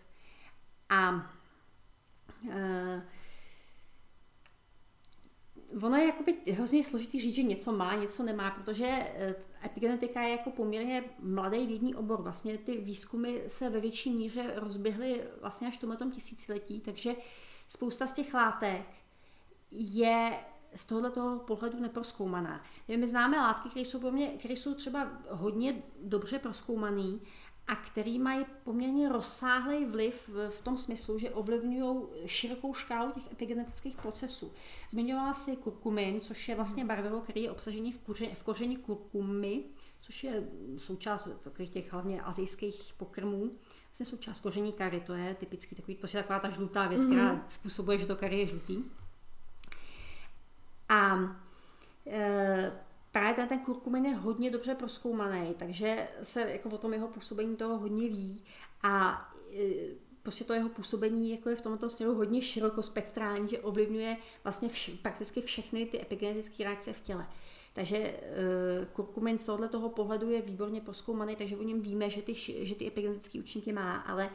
A 0.90 1.32
uh, 2.44 2.54
ono 5.84 5.98
je 5.98 6.06
jakoby 6.06 6.38
hrozně 6.52 6.84
složitý 6.84 7.22
říct, 7.22 7.36
že 7.36 7.44
něco 7.44 7.72
má, 7.72 7.96
něco 7.96 8.24
nemá, 8.24 8.52
protože 8.52 8.86
eh, 8.88 9.36
epigenetika 9.66 10.22
je 10.22 10.32
jako 10.32 10.52
poměrně 10.52 11.04
mladý 11.20 11.68
vědní 11.68 11.96
obor. 11.96 12.22
Vlastně 12.22 12.58
ty 12.58 12.78
výzkumy 12.78 13.42
se 13.48 13.70
ve 13.70 13.80
větší 13.80 14.12
míře 14.12 14.54
rozběhly 14.56 15.24
vlastně 15.42 15.68
až 15.68 15.78
tomhle 15.78 15.98
tisíciletí, 16.12 16.80
takže 16.80 17.16
spousta 17.68 18.08
z 18.08 18.14
těch 18.14 18.34
látek 18.34 18.86
je 19.72 20.40
z 20.76 20.86
tohoto 20.86 21.44
pohledu 21.48 21.80
neproskoumaná. 21.80 22.64
My 22.88 23.08
známe 23.08 23.38
látky, 23.38 23.70
které 23.70 23.86
jsou, 23.86 24.12
mě, 24.12 24.28
které 24.28 24.54
jsou 24.54 24.74
třeba 24.74 25.12
hodně 25.30 25.84
dobře 26.04 26.40
proskoumané, 26.40 27.20
a 27.70 27.76
který 27.76 28.20
mají 28.20 28.46
poměrně 28.64 29.10
rozsáhlý 29.10 29.86
vliv 29.86 30.30
v 30.50 30.62
tom 30.62 30.78
smyslu, 30.78 31.20
že 31.20 31.30
ovlivňují 31.30 32.04
širokou 32.26 32.74
škálu 32.74 33.12
těch 33.12 33.32
epigenetických 33.32 33.98
procesů. 33.98 34.54
Zmiňovala 34.90 35.34
si 35.34 35.56
kurkumin, 35.56 36.22
což 36.22 36.50
je 36.50 36.56
vlastně 36.56 36.86
barvivo, 36.86 37.22
který 37.22 37.44
je 37.44 37.52
obsažený 37.52 37.92
v, 37.92 37.98
kuře, 37.98 38.28
v 38.36 38.44
koření 38.44 38.78
kurkumy, 38.78 39.60
což 40.02 40.24
je 40.24 40.48
součást 40.78 41.28
takových 41.40 41.70
těch 41.70 41.94
hlavně 41.94 42.22
azijských 42.22 42.94
pokrmů. 42.98 43.52
Vlastně 43.86 44.06
součást 44.06 44.40
koření 44.40 44.74
kary, 44.74 45.00
to 45.00 45.14
je 45.14 45.34
typicky 45.34 45.76
takový, 45.76 45.96
prostě 45.96 46.18
taková 46.18 46.40
ta 46.40 46.50
žlutá 46.50 46.88
věc, 46.88 47.02
mm-hmm. 47.02 47.12
která 47.12 47.44
způsobuje, 47.48 47.98
že 47.98 48.06
to 48.06 48.16
kary 48.16 48.40
je 48.40 48.46
žlutý. 48.46 48.84
A 50.90 51.20
e, 52.08 52.72
právě 53.12 53.34
ten, 53.34 53.48
ten 53.48 53.60
kurkumin 53.60 54.06
je 54.06 54.16
hodně 54.16 54.52
dobře 54.52 54.76
proskoumaný, 54.76 55.56
takže 55.58 56.08
se 56.24 56.42
jako 56.42 56.70
o 56.70 56.78
tom 56.78 56.94
jeho 56.94 57.08
působení 57.08 57.56
toho 57.56 57.78
hodně 57.78 58.10
ví 58.10 58.44
a 58.84 59.26
e, 59.54 60.10
prostě 60.24 60.44
to 60.44 60.54
jeho 60.54 60.70
působení 60.70 61.32
jako 61.32 61.50
je 61.50 61.56
v 61.56 61.62
tomto 61.62 61.90
směru 61.90 62.16
hodně 62.16 62.42
širokospektrální, 62.42 63.50
že 63.50 63.60
ovlivňuje 63.60 64.18
vlastně 64.44 64.68
vš- 64.68 64.98
prakticky 65.02 65.42
všechny 65.42 65.86
ty 65.86 66.02
epigenetické 66.02 66.64
reakce 66.64 66.94
v 66.94 67.02
těle. 67.02 67.28
Takže 67.74 67.98
e, 67.98 68.20
kurkumin 68.94 69.40
z 69.40 69.46
tohoto 69.46 69.70
toho 69.70 69.90
pohledu 69.90 70.30
je 70.30 70.42
výborně 70.42 70.82
proskoumaný, 70.82 71.36
takže 71.36 71.58
o 71.58 71.64
něm 71.64 71.82
víme, 71.82 72.10
že 72.10 72.22
ty, 72.22 72.34
že 72.66 72.76
ty 72.76 72.88
epigenetické 72.88 73.40
účinky 73.40 73.74
má, 73.74 73.98
ale 73.98 74.30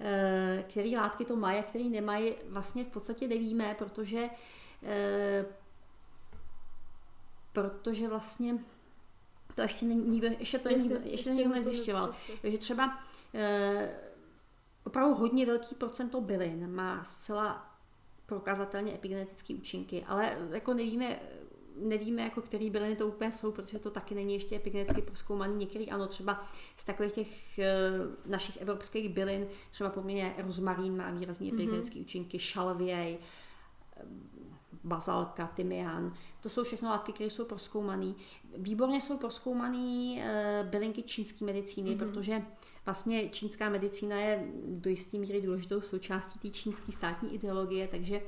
e, 0.00 0.64
který 0.68 0.96
látky 0.96 1.24
to 1.24 1.36
mají 1.36 1.58
a 1.58 1.62
který 1.62 1.88
nemají, 1.88 2.34
vlastně 2.48 2.84
v 2.84 2.88
podstatě 2.88 3.28
nevíme, 3.28 3.74
protože 3.78 4.28
e, 4.82 5.44
protože 7.54 8.08
vlastně 8.08 8.58
to 9.54 9.62
ještě 9.62 9.84
nikdo, 9.84 10.28
ještě 10.38 10.58
to 10.58 10.68
nikdo, 10.68 10.94
ještě, 10.94 11.10
ještě 11.10 11.30
nikdo 11.30 11.54
nezjišťoval. 11.54 12.14
Takže 12.42 12.58
třeba 12.58 12.98
e, 13.34 13.98
opravdu 14.84 15.14
hodně 15.14 15.46
velký 15.46 15.74
procento 15.74 16.20
bylin 16.20 16.74
má 16.74 17.04
zcela 17.04 17.76
prokazatelně 18.26 18.94
epigenetické 18.94 19.54
účinky, 19.54 20.04
ale 20.04 20.38
jako 20.50 20.74
nevíme, 20.74 21.20
nevíme, 21.76 22.22
jako 22.22 22.42
který 22.42 22.70
byliny 22.70 22.96
to 22.96 23.06
úplně 23.06 23.32
jsou, 23.32 23.52
protože 23.52 23.78
to 23.78 23.90
taky 23.90 24.14
není 24.14 24.34
ještě 24.34 24.56
epigeneticky 24.56 25.02
proskoumaný. 25.02 25.56
Některý 25.56 25.90
ano, 25.90 26.06
třeba 26.06 26.44
z 26.76 26.84
takových 26.84 27.12
těch 27.12 27.58
e, 27.58 27.74
našich 28.26 28.56
evropských 28.56 29.08
bylin, 29.08 29.46
třeba 29.70 29.90
poměrně 29.90 30.34
rozmarín 30.38 30.96
má 30.96 31.10
výrazně 31.10 31.46
mhm. 31.46 31.54
epigenetické 31.54 31.98
mm-hmm. 31.98 32.02
účinky, 32.02 32.38
šalvěj, 32.38 33.18
bazalka, 34.84 35.46
tymián. 35.46 36.14
To 36.40 36.48
jsou 36.48 36.64
všechno 36.64 36.90
látky, 36.90 37.12
které 37.12 37.30
jsou 37.30 37.44
proskoumané. 37.44 38.14
Výborně 38.58 39.00
jsou 39.00 39.16
proskoumané 39.16 40.16
e, 40.20 40.66
bylinky 40.70 41.02
čínské 41.02 41.44
medicíny, 41.44 41.90
mm-hmm. 41.90 41.98
protože 41.98 42.42
vlastně 42.84 43.28
čínská 43.28 43.68
medicína 43.68 44.20
je 44.20 44.48
do 44.66 44.90
jisté 44.90 45.18
míry 45.18 45.40
důležitou 45.40 45.80
součástí 45.80 46.38
té 46.38 46.50
čínské 46.50 46.92
státní 46.92 47.34
ideologie, 47.34 47.88
takže 47.88 48.22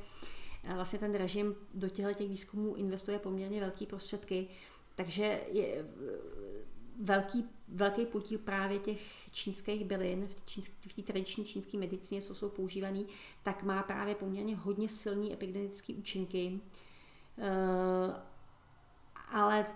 e, 0.65 0.75
vlastně 0.75 0.99
ten 0.99 1.15
režim 1.15 1.55
do 1.75 1.89
těchto 1.89 2.15
těch 2.15 2.29
výzkumů 2.29 2.75
investuje 2.75 3.19
poměrně 3.19 3.61
velké 3.61 3.87
prostředky. 3.87 4.49
Takže 4.95 5.41
je, 5.53 5.85
velký, 7.01 7.45
velký 7.69 8.07
podíl 8.07 8.39
právě 8.39 8.79
těch 8.79 9.31
čínských 9.33 9.85
bylin 9.85 10.29
v 10.89 10.95
té 10.95 11.03
tradiční 11.03 11.45
čínské 11.45 11.79
medicíně, 11.79 12.23
co 12.23 12.35
jsou 12.35 12.49
používaný, 12.49 13.07
tak 13.43 13.63
má 13.63 13.83
právě 13.83 14.15
poměrně 14.15 14.57
hodně 14.57 14.89
silný 14.89 15.33
epidemické 15.33 15.95
účinky. 15.95 16.61
Uh, 17.39 18.15
ale 19.29 19.67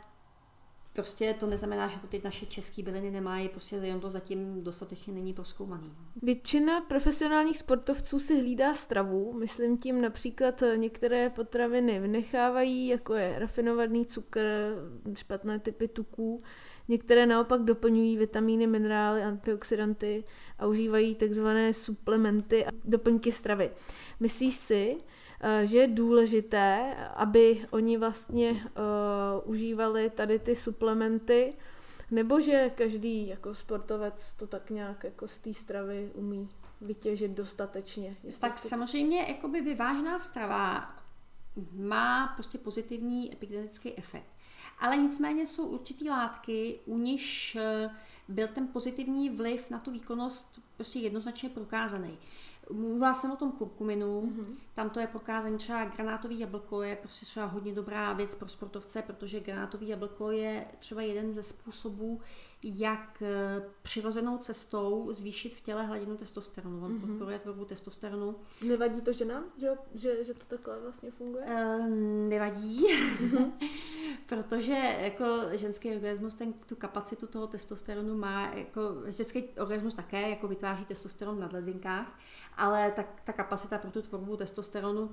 prostě 0.92 1.34
to 1.34 1.46
neznamená, 1.46 1.88
že 1.88 1.98
to 1.98 2.06
ty 2.06 2.20
naše 2.24 2.46
české 2.46 2.82
byliny 2.82 3.10
nemají, 3.10 3.48
prostě 3.48 3.76
jenom 3.76 4.00
to 4.00 4.10
zatím 4.10 4.64
dostatečně 4.64 5.12
není 5.12 5.32
proskoumaný. 5.32 5.92
Většina 6.22 6.80
profesionálních 6.80 7.58
sportovců 7.58 8.20
si 8.20 8.40
hlídá 8.40 8.74
stravu, 8.74 9.32
myslím 9.32 9.78
tím 9.78 10.00
například 10.00 10.62
některé 10.76 11.30
potraviny 11.30 12.00
vynechávají, 12.00 12.88
jako 12.88 13.14
je 13.14 13.38
rafinovaný 13.38 14.06
cukr, 14.06 14.40
špatné 15.16 15.58
typy 15.58 15.88
tuků, 15.88 16.42
Některé 16.88 17.26
naopak 17.26 17.62
doplňují 17.62 18.16
vitamíny, 18.16 18.66
minerály, 18.66 19.22
antioxidanty 19.22 20.24
a 20.58 20.66
užívají 20.66 21.14
takzvané 21.14 21.74
suplementy 21.74 22.66
a 22.66 22.70
doplňky 22.84 23.32
stravy. 23.32 23.70
Myslíš 24.20 24.54
si, 24.54 24.96
eh, 25.40 25.66
že 25.66 25.78
je 25.78 25.88
důležité, 25.88 26.96
aby 27.16 27.66
oni 27.70 27.98
vlastně 27.98 28.50
uh, 28.50 29.50
užívali 29.50 30.10
tady 30.10 30.38
ty 30.38 30.56
suplementy, 30.56 31.52
nebo 32.10 32.40
že 32.40 32.70
každý 32.74 33.28
jako 33.28 33.54
sportovec 33.54 34.34
to 34.34 34.46
tak 34.46 34.70
nějak 34.70 35.04
jako 35.04 35.28
z 35.28 35.38
té 35.38 35.54
stravy 35.54 36.10
umí 36.14 36.48
vytěžit 36.80 37.30
dostatečně? 37.30 38.16
Tak 38.40 38.52
to... 38.52 38.68
samozřejmě 38.68 39.24
jakoby 39.28 39.60
vyvážená 39.60 40.20
strava 40.20 40.94
má 41.72 42.26
prostě 42.26 42.58
pozitivní 42.58 43.32
epigenetický 43.32 43.98
efekt. 43.98 44.39
Ale 44.80 44.96
nicméně 44.96 45.46
jsou 45.46 45.66
určitý 45.66 46.08
látky, 46.08 46.80
u 46.86 46.98
nichž 46.98 47.56
eh, 47.56 47.90
byl 48.28 48.48
ten 48.48 48.68
pozitivní 48.68 49.30
vliv 49.30 49.70
na 49.70 49.78
tu 49.78 49.90
výkonnost 49.90 50.60
prostě 50.76 50.98
jednoznačně 50.98 51.48
prokázaný. 51.48 52.18
Mluvila 52.72 53.14
jsem 53.14 53.30
o 53.30 53.36
tom 53.36 53.52
kurkuminu, 53.52 54.22
mm-hmm. 54.22 54.56
tam 54.74 54.90
to 54.90 55.00
je 55.00 55.06
prokázané, 55.06 55.56
třeba 55.56 55.84
granátový 55.84 56.38
jablko 56.38 56.82
je 56.82 56.96
prostě 56.96 57.26
třeba 57.26 57.46
hodně 57.46 57.74
dobrá 57.74 58.12
věc 58.12 58.34
pro 58.34 58.48
sportovce, 58.48 59.02
protože 59.02 59.40
granátový 59.40 59.88
jablko 59.88 60.30
je 60.30 60.66
třeba 60.78 61.02
jeden 61.02 61.32
ze 61.32 61.42
způsobů, 61.42 62.20
jak 62.64 63.22
eh, 63.22 63.62
přirozenou 63.82 64.38
cestou 64.38 65.08
zvýšit 65.10 65.54
v 65.54 65.60
těle 65.60 65.86
hladinu 65.86 66.16
testosteronu. 66.16 66.84
On 66.84 66.92
mm-hmm. 66.92 67.00
podporuje 67.00 67.38
tvorbu 67.38 67.64
testosteronu. 67.64 68.36
Nevadí 68.64 69.00
to 69.00 69.12
ženám, 69.12 69.44
že, 69.58 69.68
že, 69.94 70.24
že 70.24 70.34
to 70.34 70.44
takhle 70.46 70.80
vlastně 70.80 71.10
funguje? 71.10 71.44
Uh, 71.44 71.86
nevadí, 72.28 72.84
mm-hmm. 72.86 73.52
protože 74.26 74.96
jako 74.98 75.24
ženský 75.52 75.90
organismus 75.90 76.34
ten, 76.34 76.52
tu 76.52 76.76
kapacitu 76.76 77.26
toho 77.26 77.46
testosteronu 77.46 78.16
má, 78.16 78.54
jako 78.54 78.80
ženský 79.06 79.44
organismus 79.60 79.94
také 79.94 80.30
jako 80.30 80.48
vytváří 80.48 80.84
testosteron 80.84 81.36
v 81.36 81.40
nadledvinkách, 81.40 82.18
ale 82.56 82.90
ta, 82.90 83.04
ta 83.24 83.32
kapacita 83.32 83.78
pro 83.78 83.90
tu 83.90 84.02
tvorbu 84.02 84.36
testosteronu 84.36 85.10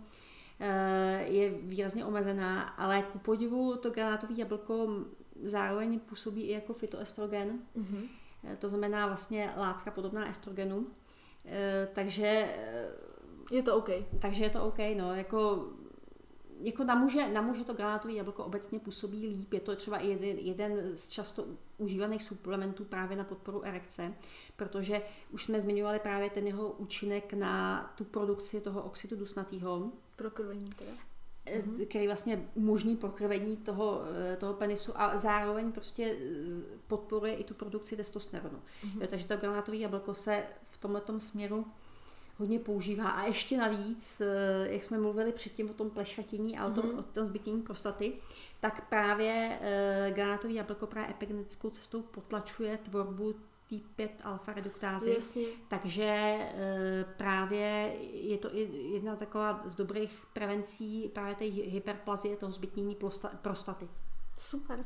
eh, 0.60 1.24
je 1.24 1.50
výrazně 1.50 2.06
omezená, 2.06 2.62
ale 2.62 3.04
ku 3.04 3.20
podivu 3.20 3.78
to 3.78 3.90
granátové 3.90 4.34
jablko 4.38 4.88
zároveň 5.44 6.00
působí 6.00 6.42
i 6.42 6.52
jako 6.52 6.74
fitoestrogen, 6.74 7.60
mm-hmm. 7.78 8.08
to 8.58 8.70
znamená 8.70 9.08
vlastně 9.08 9.54
látka 9.58 9.92
podobná 9.92 10.30
estrogenu, 10.30 10.88
eh, 11.46 11.88
takže 11.94 12.56
je 13.52 13.64
to 13.64 13.76
OK. 13.76 13.90
Takže 14.20 14.44
je 14.44 14.50
to 14.50 14.64
OK, 14.64 14.78
no, 14.98 15.16
jako 15.16 15.68
jako 16.60 16.84
na 16.84 16.96
muže, 16.96 17.30
na 17.30 17.42
muže 17.42 17.64
to 17.64 17.74
granátový 17.74 18.16
jablko 18.16 18.44
obecně 18.44 18.80
působí 18.80 19.28
líp. 19.28 19.54
Je 19.54 19.60
to 19.60 19.76
třeba 19.76 19.98
i 19.98 20.08
jeden, 20.08 20.38
jeden 20.38 20.98
z 20.98 21.08
často 21.08 21.46
užívaných 21.78 22.24
suplementů 22.24 22.86
právě 22.86 23.18
na 23.18 23.24
podporu 23.24 23.66
erekce, 23.66 24.14
protože 24.56 25.02
už 25.32 25.44
jsme 25.44 25.62
zmiňovali 25.62 26.00
právě 26.00 26.30
ten 26.30 26.48
jeho 26.48 26.72
účinek 26.72 27.34
na 27.34 27.84
tu 27.98 28.04
produkci 28.04 28.62
toho 28.62 28.84
oxidu 28.84 29.16
dusnatého. 29.16 29.92
Prokrvení 30.16 30.70
teda. 30.70 30.92
Mm-hmm. 31.46 31.88
který 31.88 32.08
vlastně 32.08 32.50
umožní 32.56 32.98
pokrvení 32.98 33.58
toho, 33.58 34.02
eh, 34.34 34.38
toho 34.38 34.54
penisu 34.54 34.92
a 34.96 35.18
zároveň 35.18 35.72
prostě 35.72 36.18
podporuje 36.88 37.34
i 37.34 37.44
tu 37.44 37.54
produkci 37.54 37.96
testosteronu. 37.96 38.58
Mm-hmm. 38.58 39.02
Jo, 39.02 39.08
takže 39.10 39.28
to 39.28 39.38
granátové 39.38 39.78
jablko 39.78 40.14
se 40.14 40.44
v 40.64 40.78
tomto 40.78 41.20
směru 41.20 41.66
hodně 42.38 42.60
používá. 42.60 43.10
A 43.10 43.26
ještě 43.26 43.58
navíc, 43.58 44.22
eh, 44.22 44.68
jak 44.70 44.84
jsme 44.84 44.98
mluvili 44.98 45.32
předtím 45.32 45.70
o 45.70 45.74
tom 45.74 45.90
plešatění 45.90 46.58
a 46.58 46.68
o 46.68 46.72
tom, 46.72 46.86
mm-hmm. 46.86 47.00
o 47.00 47.04
tom 47.04 47.26
zbytění 47.26 47.62
prostaty, 47.62 48.14
tak 48.60 48.90
právě 48.90 49.60
e, 49.62 50.12
granátový 50.12 50.56
jablko 50.56 50.88
právě 50.88 51.12
epigenetickou 51.12 51.70
cestou 51.70 52.02
potlačuje 52.02 52.78
tvorbu 52.78 53.36
T5 53.72 54.10
alfa 54.24 54.54
reduktázy. 54.54 55.14
Jasně. 55.14 55.44
Takže 55.68 56.04
e, 56.04 57.06
právě 57.18 57.96
je 58.14 58.38
to 58.38 58.56
i 58.56 58.60
jedna 58.94 59.16
taková 59.16 59.64
z 59.66 59.76
dobrých 59.76 60.26
prevencí 60.34 61.10
právě 61.14 61.36
té 61.36 61.46
hyperplazie, 61.46 62.38
toho 62.38 62.52
zbytnění 62.52 62.98
prostaty. 63.42 63.88
Super. 64.38 64.80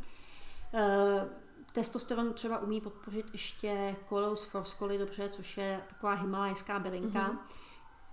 E, 0.74 1.30
testosteron 1.72 2.34
třeba 2.34 2.60
umí 2.60 2.82
podpořit 2.82 3.26
ještě 3.32 3.96
koleus 4.10 4.44
forscoli 4.44 4.98
dobře, 4.98 5.30
což 5.30 5.58
je 5.58 5.82
taková 5.88 6.14
himalajská 6.14 6.80
bylinka. 6.80 7.30
Mm-hmm 7.30 7.38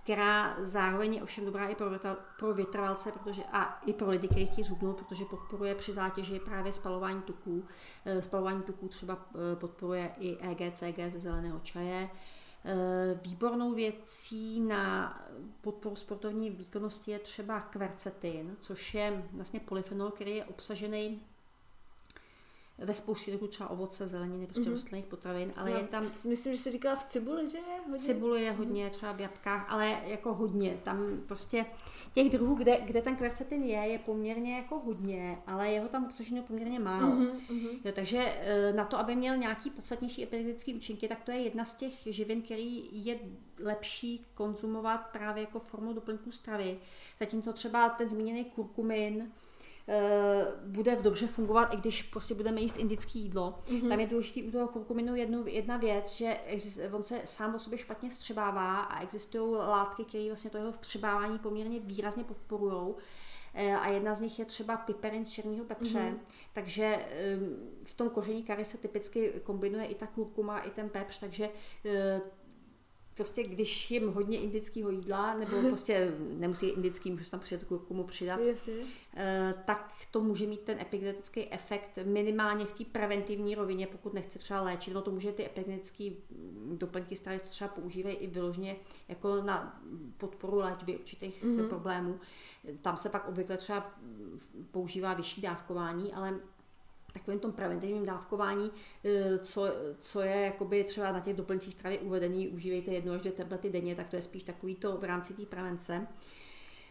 která 0.09 0.55
zároveň 0.59 1.13
je 1.13 1.23
ovšem 1.23 1.45
dobrá 1.45 1.67
i 1.67 1.75
pro, 1.75 1.89
pro 2.39 2.53
vytrvalce 2.53 3.11
protože, 3.11 3.43
a 3.51 3.81
i 3.85 3.93
pro 3.93 4.09
lidi, 4.09 4.27
kteří 4.27 4.45
chtějí 4.45 4.65
zhubnout, 4.65 4.97
protože 4.97 5.25
podporuje 5.25 5.75
při 5.75 5.93
zátěži 5.93 6.39
právě 6.39 6.71
spalování 6.71 7.21
tuků. 7.21 7.65
Eh, 8.05 8.21
spalování 8.21 8.63
tuků 8.63 8.87
třeba 8.87 9.29
eh, 9.35 9.55
podporuje 9.55 10.11
i 10.19 10.37
EGCG 10.37 10.99
ze 11.07 11.19
zeleného 11.19 11.59
čaje. 11.59 12.09
Eh, 12.65 13.19
výbornou 13.23 13.73
věcí 13.73 14.59
na 14.59 15.13
podporu 15.61 15.95
sportovní 15.95 16.49
výkonnosti 16.49 17.11
je 17.11 17.19
třeba 17.19 17.61
kvercetin, 17.61 18.57
což 18.59 18.93
je 18.93 19.29
vlastně 19.33 19.59
polyfenol, 19.59 20.11
který 20.11 20.35
je 20.35 20.45
obsažený 20.45 21.21
ve 22.81 22.93
spoustě 22.93 23.31
druhů 23.31 23.47
třeba 23.47 23.69
ovoce, 23.69 24.07
zeleniny, 24.07 24.45
prostě 24.45 24.63
mm-hmm. 24.63 24.71
rostlinných 24.71 25.05
potravin, 25.05 25.53
ale 25.55 25.69
No, 25.69 25.77
je 25.77 25.83
tam 25.83 26.05
Myslím, 26.23 26.55
že 26.55 26.61
jsi 26.61 26.71
říkala 26.71 26.95
v 26.95 27.05
cibuli, 27.09 27.49
že 27.49 27.57
je 27.57 27.79
hodně? 27.85 27.99
Cibule 27.99 28.41
je 28.41 28.51
hodně, 28.51 28.89
třeba 28.89 29.11
v 29.11 29.21
jabkách, 29.21 29.65
ale 29.69 30.01
jako 30.05 30.33
hodně. 30.33 30.79
Tam 30.83 31.21
prostě 31.27 31.65
těch 32.13 32.29
druhů, 32.29 32.55
kde, 32.55 32.81
kde 32.85 33.01
ten 33.01 33.15
kvercetin 33.15 33.63
je, 33.63 33.79
je 33.79 33.99
poměrně 33.99 34.55
jako 34.55 34.79
hodně, 34.79 35.37
ale 35.47 35.71
jeho 35.71 35.87
tam 35.87 36.05
obsaženo 36.05 36.43
poměrně 36.43 36.79
málo. 36.79 37.15
Mhm, 37.15 37.27
mhm. 37.49 37.67
Jo, 37.85 37.91
takže 37.95 38.17
eh, 38.19 38.73
na 38.73 38.85
to, 38.85 38.99
aby 38.99 39.15
měl 39.15 39.37
nějaký 39.37 39.69
podstatnější 39.69 40.23
epidemický 40.23 40.75
účinky, 40.75 41.07
tak 41.07 41.23
to 41.23 41.31
je 41.31 41.37
jedna 41.37 41.65
z 41.65 41.75
těch 41.75 41.93
živin, 42.05 42.41
který 42.41 42.89
je 43.05 43.19
lepší 43.63 44.25
konzumovat 44.33 44.97
právě 44.97 45.43
jako 45.43 45.59
formou 45.59 45.93
doplňků 45.93 46.31
stravy. 46.31 46.79
Zatímco 47.19 47.53
třeba 47.53 47.89
ten 47.89 48.09
zmíněný 48.09 48.45
kurkumin, 48.45 49.31
bude 50.65 50.95
v 50.95 51.01
dobře 51.01 51.27
fungovat, 51.27 51.73
i 51.73 51.77
když 51.77 52.03
prostě 52.03 52.33
budeme 52.33 52.61
jíst 52.61 52.77
indické 52.77 53.19
jídlo. 53.19 53.59
Mm-hmm. 53.65 53.89
Tam 53.89 53.99
je 53.99 54.07
důležitý 54.07 54.43
u 54.43 54.51
toho 54.51 54.67
kurkuminu 54.67 55.15
jednu, 55.15 55.43
jedna 55.47 55.77
věc, 55.77 56.15
že 56.15 56.39
exist, 56.45 56.79
on 56.91 57.03
se 57.03 57.21
sám 57.23 57.55
o 57.55 57.59
sobě 57.59 57.77
špatně 57.77 58.11
střebává 58.11 58.79
a 58.79 59.01
existují 59.01 59.55
látky, 59.55 60.03
které 60.03 60.27
vlastně 60.27 60.49
to 60.49 60.57
jeho 60.57 60.73
střebávání 60.73 61.39
poměrně 61.39 61.79
výrazně 61.79 62.23
podporují. 62.23 62.93
Eh, 63.53 63.75
A 63.75 63.87
jedna 63.89 64.15
z 64.15 64.21
nich 64.21 64.39
je 64.39 64.45
třeba 64.45 64.77
piperin 64.77 65.25
z 65.25 65.29
černého 65.29 65.65
pepře, 65.65 65.99
mm-hmm. 65.99 66.17
takže 66.53 66.85
em, 66.85 67.57
v 67.83 67.93
tom 67.93 68.09
koření 68.09 68.43
kary 68.43 68.65
se 68.65 68.77
typicky 68.77 69.33
kombinuje 69.43 69.85
i 69.85 69.95
ta 69.95 70.07
kurkuma, 70.07 70.59
i 70.59 70.69
ten 70.69 70.89
pepř, 70.89 71.19
takže 71.19 71.49
eh, 71.85 72.21
prostě 73.19 73.43
když 73.43 73.91
jim 73.91 74.11
hodně 74.11 74.39
indického 74.39 74.89
jídla, 74.89 75.33
nebo 75.33 75.61
prostě 75.69 76.15
nemusí 76.19 76.67
indický, 76.67 77.11
můžu 77.11 77.29
tam 77.29 77.39
prostě 77.39 77.57
tu 77.57 77.65
kurkumu 77.65 78.03
přidat, 78.03 78.39
Jasně. 78.39 78.73
Eh, 79.15 79.53
tak 79.65 79.93
to 80.11 80.21
může 80.21 80.47
mít 80.47 80.61
ten 80.61 80.79
epigenetický 80.79 81.53
efekt 81.53 81.99
minimálně 82.05 82.65
v 82.65 82.73
té 82.73 82.83
preventivní 82.85 83.55
rovině, 83.55 83.87
pokud 83.87 84.13
nechce 84.13 84.39
třeba 84.39 84.61
léčit. 84.61 84.93
No 84.93 85.01
to 85.01 85.11
může 85.11 85.31
ty 85.31 85.45
epigenetické 85.45 86.09
doplňky 86.73 87.15
stravy 87.15 87.39
se 87.39 87.49
třeba 87.49 87.67
používají 87.67 88.15
i 88.15 88.27
vyloženě 88.27 88.75
jako 89.07 89.41
na 89.41 89.81
podporu 90.17 90.57
léčby 90.57 90.97
určitých 90.97 91.43
Mhm. 91.43 91.57
mm-hmm. 91.57 91.67
problémů. 91.69 92.19
Tam 92.81 92.97
se 92.97 93.09
pak 93.09 93.27
obvykle 93.27 93.57
třeba 93.57 93.91
používá 94.71 95.13
vyšší 95.13 95.41
dávkování, 95.41 96.13
ale 96.13 96.39
takovým 97.13 97.39
tom 97.39 97.51
preventivním 97.51 98.05
dávkování, 98.05 98.71
eh, 99.05 99.37
co, 99.39 99.67
co 100.01 100.21
je 100.21 100.35
jakoby 100.41 100.83
třeba 100.83 101.11
na 101.11 101.19
těch 101.19 101.35
doplňcích 101.35 101.73
stravy 101.73 101.99
uvedený, 101.99 102.47
užívejte 102.47 102.91
jednu 102.91 103.13
až 103.13 103.21
dvě 103.21 103.31
tablety 103.33 103.69
denně, 103.69 103.95
tak 103.95 104.07
to 104.07 104.15
je 104.15 104.21
spíš 104.21 104.43
takový 104.43 104.75
to 104.75 104.97
v 104.97 105.03
rámci 105.03 105.33
té 105.33 105.45
prevence. 105.45 106.07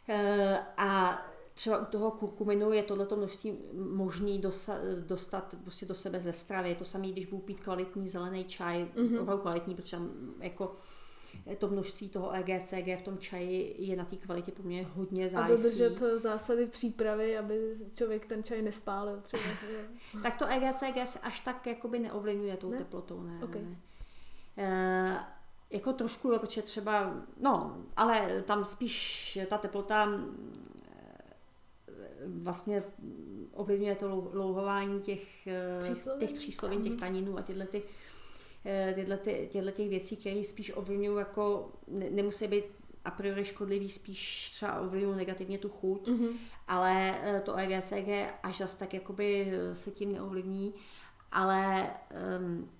Eh, 0.08 0.58
A 0.76 1.22
třeba 1.54 1.78
u 1.78 1.84
toho 1.84 2.10
kurkuminu 2.10 2.72
je 2.72 2.82
tohleto 2.82 3.16
množství 3.16 3.58
možný 3.72 4.38
dosa, 4.38 4.74
dostat 5.06 5.54
prostě 5.64 5.86
do 5.86 5.94
sebe 5.94 6.20
ze 6.20 6.32
stravy. 6.32 6.68
Je 6.68 6.74
to 6.74 6.84
samé, 6.84 7.08
když 7.08 7.26
budu 7.26 7.42
pít 7.42 7.60
kvalitní 7.60 8.08
zelený 8.08 8.44
čaj, 8.44 8.82
Mhm. 8.82 9.06
mm-hmm. 9.06 9.20
opravdu 9.22 9.42
kvalitní, 9.42 9.74
protože 9.74 9.96
tam 9.96 10.10
jako 10.40 10.76
to 11.58 11.68
množství 11.68 12.08
toho 12.08 12.30
EGCG 12.32 12.98
v 12.98 13.02
tom 13.02 13.18
čaji 13.18 13.74
je 13.78 13.96
na 13.96 14.04
té 14.04 14.16
kvalitě 14.16 14.52
poměrně 14.52 14.88
hodně 14.94 15.26
A 15.26 15.28
závislý. 15.28 15.62
dodržet 15.64 16.02
eh, 16.02 16.18
zásady 16.18 16.66
přípravy, 16.66 17.38
aby 17.38 17.74
člověk 17.94 18.26
ten 18.26 18.42
čaj 18.42 18.62
nespálil 18.62 19.20
třeba. 19.22 19.42
Tak 20.22 20.36
to 20.36 20.46
EGCG 20.46 21.06
se 21.06 21.18
až 21.18 21.40
tak 21.40 21.66
jakoby 21.66 21.98
neovlivňuje 21.98 22.56
tou 22.56 22.70
Ne? 22.70 22.78
teplotou, 22.78 23.22
ne. 23.22 23.40
Ok. 23.44 23.54
ne. 23.54 23.76
E, 24.56 25.18
jako 25.70 25.92
trošku, 25.92 26.32
jo, 26.32 26.38
protože 26.38 26.62
třeba, 26.62 27.14
no, 27.40 27.76
ale 27.96 28.42
tam 28.46 28.64
spíš 28.64 29.38
ta 29.48 29.58
teplota 29.58 30.06
mm, 30.06 30.64
eh, 31.88 31.98
vlastně 32.26 32.82
ovlivňuje 33.54 33.94
to 33.96 34.08
lou- 34.08 34.30
louhování 34.32 35.00
těch 35.00 35.48
Tříslovin? 35.80 36.20
těch 36.20 36.32
tříslovin, 36.32 36.82
těch 36.82 36.92
Mhm. 36.92 37.00
taninů 37.00 37.38
a 37.38 37.42
tyhle 37.42 37.66
ty, 37.66 37.82
eh, 38.64 38.94
tyhle 39.50 39.72
těch 39.72 39.88
věcí, 39.88 40.16
které 40.16 40.44
spíš 40.44 40.72
ovlivňují 40.76 41.18
jako, 41.18 41.72
ne, 41.88 42.10
nemusí 42.10 42.46
být 42.48 42.64
a 43.04 43.10
priori 43.10 43.44
škodlivý, 43.44 43.88
spíš 43.88 44.50
třeba 44.50 44.80
ovlivňují 44.80 45.16
negativně 45.16 45.58
tu 45.58 45.68
chuť, 45.68 46.08
Mhm. 46.08 46.28
ale 46.68 47.18
eh, 47.22 47.40
to 47.40 47.54
EGCG 47.56 48.08
až 48.42 48.58
zas 48.58 48.74
tak 48.74 48.94
jakoby 48.94 49.52
eh, 49.52 49.74
se 49.74 49.90
tím 49.90 50.12
neovlivní, 50.12 50.74
ale 51.32 51.90
um, 52.38 52.70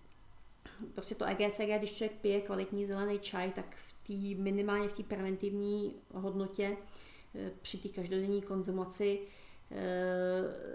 prostě 0.94 1.14
to 1.14 1.24
EGCG, 1.24 1.78
když 1.78 1.92
člověk 1.94 2.20
pije 2.20 2.40
kvalitní 2.40 2.86
zelený 2.86 3.18
čaj, 3.18 3.50
tak 3.50 3.76
v 3.76 3.92
té 4.06 4.42
minimálně 4.42 4.88
v 4.88 4.92
té 4.96 5.02
preventivní 5.02 5.96
hodnotě 6.14 6.76
při 7.62 7.78
té 7.78 7.88
každodenní 7.88 8.42
konzumaci 8.42 9.20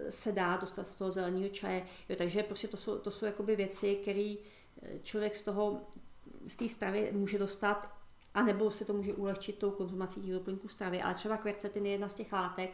se 0.09 0.31
dá 0.31 0.57
dostat 0.57 0.87
z 0.87 0.95
toho 0.95 1.11
zeleného 1.11 1.49
čaje. 1.49 1.85
Jo, 2.09 2.15
takže 2.15 2.43
prostě 2.43 2.67
to 2.67 2.77
jsou, 2.77 2.97
to 2.97 3.11
jsou 3.11 3.25
jakoby 3.25 3.55
věci, 3.55 3.95
které 3.95 4.35
člověk 5.03 5.35
z 5.35 5.43
toho, 5.43 5.81
z 6.47 6.55
té 6.55 6.67
stravy 6.67 7.09
může 7.11 7.39
dostat 7.39 8.03
a 8.33 8.43
nebo 8.43 8.71
se 8.71 8.85
to 8.85 8.93
může 8.93 9.13
ulehčit 9.13 9.57
tou 9.57 9.71
konzumací 9.71 10.21
těch 10.21 10.31
doplňků 10.31 10.67
stravy. 10.67 11.01
Ale 11.01 11.13
třeba 11.13 11.37
kvercetin 11.37 11.85
je 11.85 11.91
jedna 11.91 12.09
z 12.09 12.15
těch 12.15 12.33
látek, 12.33 12.71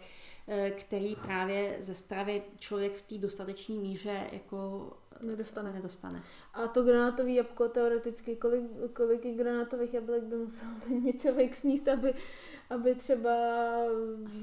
eh, 0.47 0.71
který 0.71 1.15
právě 1.15 1.77
ze 1.79 1.93
stravy 1.93 2.43
člověk 2.57 2.93
v 2.93 3.01
té 3.01 3.17
dostatečné 3.17 3.75
míře 3.75 4.29
jako 4.31 4.91
Nedostane. 5.21 5.73
nedostane. 5.73 6.23
A 6.53 6.67
to 6.67 6.83
granátový 6.83 7.35
jabko 7.35 7.67
teoreticky, 7.67 8.35
kolik, 8.35 8.63
kolik 8.93 9.21
granátových 9.37 9.93
jablek 9.93 10.23
by 10.23 10.35
musel 10.35 10.67
denně 10.89 11.13
člověk 11.13 11.55
sníst, 11.55 11.87
aby, 11.87 12.13
aby 12.69 12.95
třeba 12.95 13.29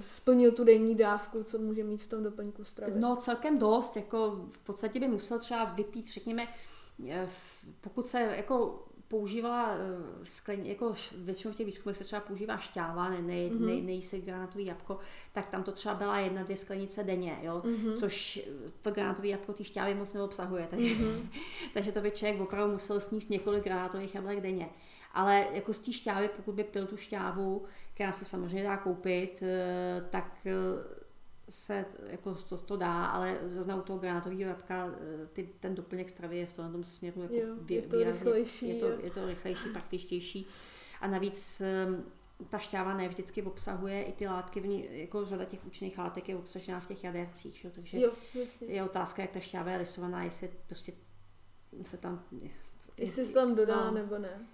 splnil 0.01 0.53
tu 0.53 0.65
denní 0.65 0.95
dávku, 0.95 1.45
co 1.45 1.59
může 1.59 1.85
mít 1.85 2.03
v 2.03 2.07
tom 2.07 2.23
doplňku 2.23 2.65
stravy. 2.65 3.01
No 3.01 3.17
celkem 3.17 3.59
dost, 3.59 3.97
jako 3.97 4.47
v 4.51 4.59
podstatě 4.59 5.01
by 5.01 5.09
musel 5.09 5.39
třeba 5.39 5.65
vypít, 5.65 6.13
řekněme, 6.13 6.43
eh, 6.43 6.76
pokud 7.81 8.07
se 8.07 8.21
jako 8.37 8.83
používala 9.09 9.71
eh, 9.75 9.79
skleň, 10.27 10.67
jako 10.67 10.95
většinou 11.17 11.55
v 11.55 11.57
těch 11.57 11.67
výzkumech 11.67 11.97
se 11.97 12.05
třeba 12.05 12.21
používá 12.21 12.57
šťáva, 12.59 13.09
ne, 13.11 13.23
ne, 13.23 13.23
Mhm. 13.23 13.59
mm-hmm. 13.59 13.67
ne, 13.77 13.83
nejí 13.83 14.03
se 14.03 14.19
granátový 14.19 14.67
jabko, 14.67 14.99
tak 15.33 15.47
tam 15.49 15.63
to 15.63 15.73
třeba 15.73 15.95
byla 15.95 16.19
jedna, 16.19 16.43
dvě 16.43 16.57
sklenice 16.57 17.05
denně, 17.05 17.39
jo? 17.43 17.63
Mhm. 17.65 17.95
což 17.97 18.37
eh, 18.37 18.71
to 18.83 18.91
granátové 18.91 19.29
jabko 19.29 19.53
ty 19.53 19.65
šťávy 19.65 19.95
moc 19.95 20.15
neobsahuje, 20.15 20.67
takže, 20.71 20.95
Mhm. 20.95 21.29
takže 21.75 21.93
to 21.93 22.01
by 22.01 22.11
člověk 22.11 22.41
opravdu 22.41 22.73
musel 22.73 23.01
sníst 23.01 23.31
několik 23.31 23.65
granátových 23.65 24.15
jablek 24.15 24.41
denně. 24.41 24.69
Ale 25.13 25.47
jako 25.53 25.73
z 25.75 25.79
té 25.79 25.93
šťávy, 25.93 26.29
pokud 26.37 26.55
by 26.55 26.65
pil 26.65 26.87
tu 26.87 26.97
šťávu, 26.97 27.65
která 27.95 28.13
se 28.13 28.25
samozřejmě 28.25 28.63
dá 28.65 28.77
koupit, 28.77 29.43
eh, 29.43 30.05
tak 30.11 30.37
eh, 30.47 30.53
se 31.49 31.85
jako 32.07 32.35
to, 32.35 32.57
to 32.57 32.77
dá, 32.77 33.07
ale 33.07 33.39
zrovna 33.45 33.77
u 33.77 33.83
toho 33.83 33.99
granátového 33.99 34.41
jabka 34.41 34.87
eh, 35.23 35.27
ty, 35.27 35.49
ten 35.61 35.75
doplněk 35.75 36.09
stravy 36.11 36.39
je 36.39 36.47
v 36.47 36.53
tomhle 36.53 36.73
tom 36.73 36.85
směru 36.85 37.23
jako 37.23 37.35
Jo, 37.35 37.57
vě- 37.57 37.75
je 37.75 37.83
to 37.83 37.97
výrazně- 37.97 38.13
rychlejší, 38.13 38.69
je 38.69 38.81
to, 38.81 38.89
jo. 38.89 38.99
je 39.03 39.11
to 39.11 39.27
rychlejší, 39.27 39.69
praktičtější. 39.69 40.47
A 41.01 41.07
navíc 41.07 41.61
eh, 41.61 41.87
ta 42.49 42.59
šťáva 42.59 42.95
ne 42.97 43.09
vždycky 43.09 43.43
obsahuje 43.43 44.03
i 44.03 44.13
ty 44.13 44.27
látky, 44.29 44.61
v 44.61 44.67
ní, 44.67 44.89
jako 44.91 45.25
řada 45.25 45.45
těch 45.45 45.67
účinných 45.67 45.99
látek 45.99 46.29
je 46.29 46.37
obsažená 46.37 46.81
v 46.81 46.87
těch 46.87 47.05
jadercích, 47.05 47.65
jo, 47.65 47.71
takže 47.75 48.01
Jo, 48.01 48.13
jasně. 48.35 48.67
je 48.67 48.83
otázka, 48.85 49.23
jak 49.23 49.31
ta 49.31 49.41
šťáva 49.41 49.71
je 49.71 49.79
lisovaná, 49.79 50.23
jestli 50.25 50.51
prostě 50.67 50.93
se 51.83 51.97
tam... 51.97 52.25
Jestli 52.99 53.25
se 53.27 53.33
tam 53.33 53.55
dodá 53.55 53.85
No. 53.85 53.91
nebo 53.95 54.19
ne. 54.19 54.47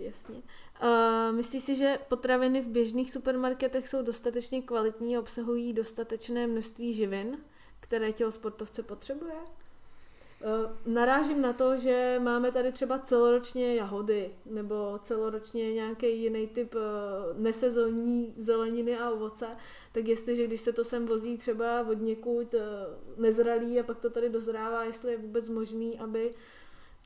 Jasně. 0.00 0.42
Uh, 0.82 1.36
myslíš 1.36 1.64
si, 1.64 1.74
že 1.74 1.98
potraviny 2.08 2.60
v 2.60 2.68
běžných 2.68 3.12
supermarketech 3.12 3.88
jsou 3.88 4.02
dostatečně 4.02 4.62
kvalitní 4.62 5.16
a 5.16 5.20
obsahují 5.20 5.72
dostatečné 5.72 6.46
množství 6.46 6.94
živin, 6.94 7.38
které 7.80 8.12
tělo 8.12 8.32
sportovce 8.32 8.82
potřebuje? 8.82 9.34
Uh, 9.34 10.92
narážím 10.94 11.42
na 11.42 11.52
to, 11.52 11.76
že 11.76 12.20
máme 12.22 12.52
tady 12.52 12.72
třeba 12.72 12.98
celoročně 12.98 13.74
jahody 13.74 14.30
nebo 14.46 15.00
celoročně 15.04 15.74
nějaký 15.74 16.22
jiný 16.22 16.46
typ 16.46 16.74
uh, 16.74 16.80
nesezónní 17.42 18.34
zeleniny 18.38 18.98
a 18.98 19.10
ovoce, 19.10 19.46
tak 19.92 20.08
jestliže 20.08 20.46
když 20.46 20.60
se 20.60 20.72
to 20.72 20.84
sem 20.84 21.06
vozí 21.06 21.38
třeba 21.38 21.86
od 21.88 22.00
někud 22.00 22.54
uh, 22.54 22.60
nezralý 23.16 23.80
a 23.80 23.82
pak 23.82 23.98
to 23.98 24.10
tady 24.10 24.28
dozrává, 24.28 24.84
jestli 24.84 25.12
je 25.12 25.18
vůbec 25.18 25.48
možný, 25.48 25.98
aby 25.98 26.34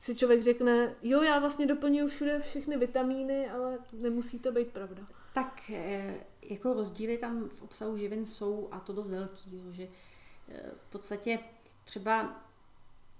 si 0.05 0.15
člověk 0.15 0.43
řekne, 0.43 0.95
jo, 1.03 1.21
já 1.21 1.39
vlastně 1.39 1.67
doplňuji 1.67 2.07
všude 2.07 2.39
všechny 2.39 2.77
vitamíny, 2.77 3.49
ale 3.49 3.79
nemusí 3.93 4.39
to 4.39 4.51
být 4.51 4.67
pravda. 4.67 5.07
Tak 5.33 5.71
eh, 5.73 6.13
jako 6.49 6.73
rozdíly 6.73 7.17
tam 7.17 7.49
v 7.49 7.61
obsahu 7.61 7.97
živin 7.97 8.25
jsou 8.25 8.67
a 8.71 8.79
to 8.79 8.93
dost 8.93 9.09
velký, 9.09 9.57
jo, 9.57 9.63
že 9.71 9.87
eh, 10.49 10.71
v 10.77 10.91
podstatě 10.91 11.39
třeba 11.83 12.41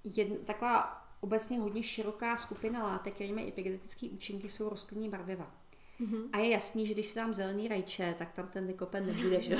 jedna, 0.03 0.35
taková 0.45 1.07
obecně 1.19 1.59
hodně 1.59 1.83
široká 1.83 2.37
skupina 2.37 2.83
látek, 2.83 3.13
které 3.13 3.33
mají 3.33 3.47
epigenetické 3.47 4.07
účinky, 4.09 4.49
jsou 4.49 4.69
rostlinní 4.69 5.09
barviva. 5.09 5.51
Mhm. 5.99 6.29
A 6.33 6.37
je 6.37 6.49
jasný, 6.49 6.85
že 6.85 6.93
když 6.93 7.07
se 7.07 7.15
tam 7.15 7.33
zelený 7.33 7.67
rajče, 7.67 8.15
tak 8.17 8.31
tam 8.31 8.47
ten 8.47 8.65
lykopen 8.65 9.05
nebude, 9.05 9.41
že 9.41 9.53
jo? 9.53 9.59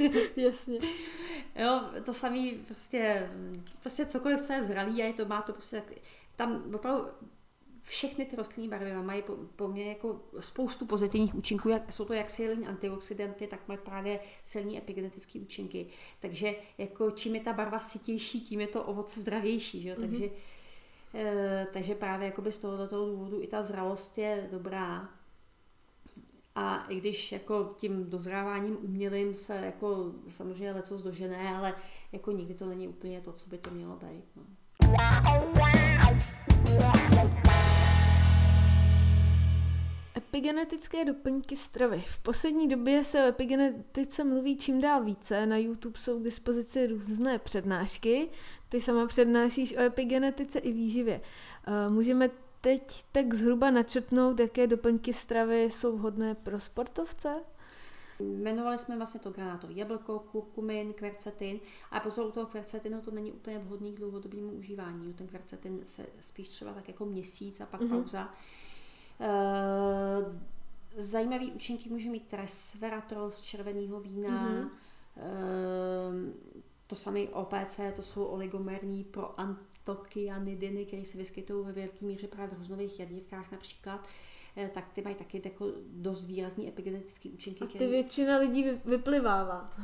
Jasně. 0.36 0.78
Jo, 1.56 1.80
to 2.04 2.14
samý 2.14 2.52
prostě, 2.66 3.30
prostě 3.80 4.06
cokoliv, 4.06 4.40
co 4.40 4.52
je 4.52 4.62
zralý 4.62 5.02
a 5.02 5.06
je 5.06 5.12
to, 5.12 5.24
má 5.24 5.42
to 5.42 5.52
prostě, 5.52 5.80
tak- 5.80 5.96
tam 6.36 6.74
opravdu 6.74 7.04
všechny 7.86 8.24
ty 8.24 8.36
rostlinné 8.36 8.70
barvy 8.70 8.92
mají 8.92 9.22
po, 9.22 9.36
po 9.56 9.68
mě 9.68 9.88
jako 9.88 10.20
spoustu 10.40 10.86
pozitivních 10.86 11.34
účinků, 11.34 11.68
jak, 11.68 11.92
jsou 11.92 12.04
to 12.04 12.12
jak 12.12 12.30
silní 12.30 12.66
antioxidanty, 12.66 13.46
tak 13.46 13.68
mají 13.68 13.80
právě 13.84 14.20
silní 14.44 14.78
epigenetické 14.78 15.38
účinky. 15.38 15.86
Takže 16.20 16.54
jako 16.78 17.10
čím 17.10 17.34
je 17.34 17.40
ta 17.40 17.52
barva 17.52 17.78
sitější, 17.78 18.40
tím 18.40 18.60
je 18.60 18.66
to 18.66 18.84
ovoce 18.84 19.20
zdravější. 19.20 19.82
Že? 19.82 19.94
Mm-hmm. 19.94 20.00
Takže, 20.00 20.30
e, 21.14 21.66
takže 21.72 21.94
právě 21.94 22.32
z 22.48 22.58
tohoto 22.58 22.88
toho 22.88 23.06
důvodu 23.06 23.42
i 23.42 23.46
ta 23.46 23.62
zralost 23.62 24.18
je 24.18 24.48
dobrá. 24.52 25.08
A 26.54 26.86
i 26.88 26.96
když 26.96 27.32
jako 27.32 27.74
tím 27.76 28.10
dozráváním 28.10 28.78
umělým 28.82 29.34
se 29.34 29.56
jako 29.56 30.12
samozřejmě 30.28 30.72
leco 30.72 30.96
zdožené, 30.96 31.56
ale 31.56 31.74
jako 32.12 32.32
nikdy 32.32 32.54
to 32.54 32.66
není 32.66 32.88
úplně 32.88 33.20
to, 33.20 33.32
co 33.32 33.50
by 33.50 33.58
to 33.58 33.70
mělo 33.70 33.96
být. 33.96 34.24
No. 34.36 34.42
Epigenetické 40.16 41.04
doplňky 41.04 41.56
stravy. 41.56 42.04
V 42.06 42.18
poslední 42.18 42.68
době 42.68 43.04
se 43.04 43.24
o 43.24 43.26
epigenetice 43.26 44.24
mluví 44.24 44.56
čím 44.56 44.80
dál 44.80 45.04
více. 45.04 45.46
Na 45.46 45.56
YouTube 45.56 45.98
jsou 45.98 46.20
k 46.20 46.24
dispozici 46.24 46.86
různé 46.86 47.38
přednášky. 47.38 48.28
Ty 48.68 48.80
sama 48.80 49.06
přednášíš 49.06 49.76
o 49.76 49.80
epigenetice 49.80 50.58
i 50.58 50.72
výživě. 50.72 51.20
Eh, 51.66 51.90
můžeme 51.90 52.30
teď 52.60 53.04
tak 53.12 53.34
zhruba 53.34 53.70
načrtnout, 53.70 54.40
jaké 54.40 54.66
doplňky 54.66 55.12
stravy 55.12 55.62
jsou 55.62 55.96
vhodné 55.96 56.34
pro 56.34 56.60
sportovce? 56.60 57.34
Jmenovali 58.20 58.78
jsme 58.78 58.96
vlastně 58.96 59.20
to 59.20 59.30
granátový 59.30 59.76
jablko, 59.76 60.18
kurkumin, 60.18 60.92
kvercetin 60.92 61.60
a 61.90 62.00
pozor 62.00 62.26
u 62.26 62.30
toho 62.30 62.46
kvercetinu 62.46 63.00
to 63.00 63.10
není 63.10 63.32
úplně 63.32 63.58
vhodný 63.58 63.92
k 63.92 63.98
dlouhodobému 63.98 64.52
užívání. 64.52 65.14
Ten 65.14 65.26
kvercetin 65.26 65.80
se 65.84 66.06
spíš 66.20 66.48
třeba 66.48 66.72
tak 66.72 66.88
jako 66.88 67.06
měsíc 67.06 67.60
a 67.60 67.66
pak 67.66 67.80
mm-hmm. 67.80 67.88
pauza. 67.88 68.32
E, 69.20 69.28
zajímavý 70.96 71.52
účinky 71.52 71.88
může 71.88 72.10
mít 72.10 72.34
resveratrol 72.34 73.30
z 73.30 73.40
červeného 73.40 74.00
vína, 74.00 74.48
mm-hmm. 74.48 74.70
e, 75.16 76.56
to 76.86 76.94
samé 76.94 77.20
OPC, 77.20 77.80
to 77.94 78.02
jsou 78.02 78.24
oligomerní 78.24 79.04
pro 79.04 79.40
antokyanidiny, 79.40 80.86
které 80.86 81.04
se 81.04 81.18
vyskytují 81.18 81.66
ve 81.66 81.72
velké 81.72 82.06
míře 82.06 82.28
právě 82.28 82.48
v 82.48 82.52
hroznových 82.52 83.00
jadírkách 83.00 83.52
například. 83.52 84.08
Tak 84.74 84.92
ty 84.92 85.02
mají 85.02 85.14
taky 85.14 85.42
jako 85.44 85.72
dost 85.86 86.26
výrazný 86.26 86.68
epigenetický 86.68 87.30
účinky. 87.30 87.64
A 87.64 87.66
ty 87.66 87.74
který... 87.74 87.90
většina 87.90 88.38
lidí 88.38 88.64
vyplivává, 88.84 89.74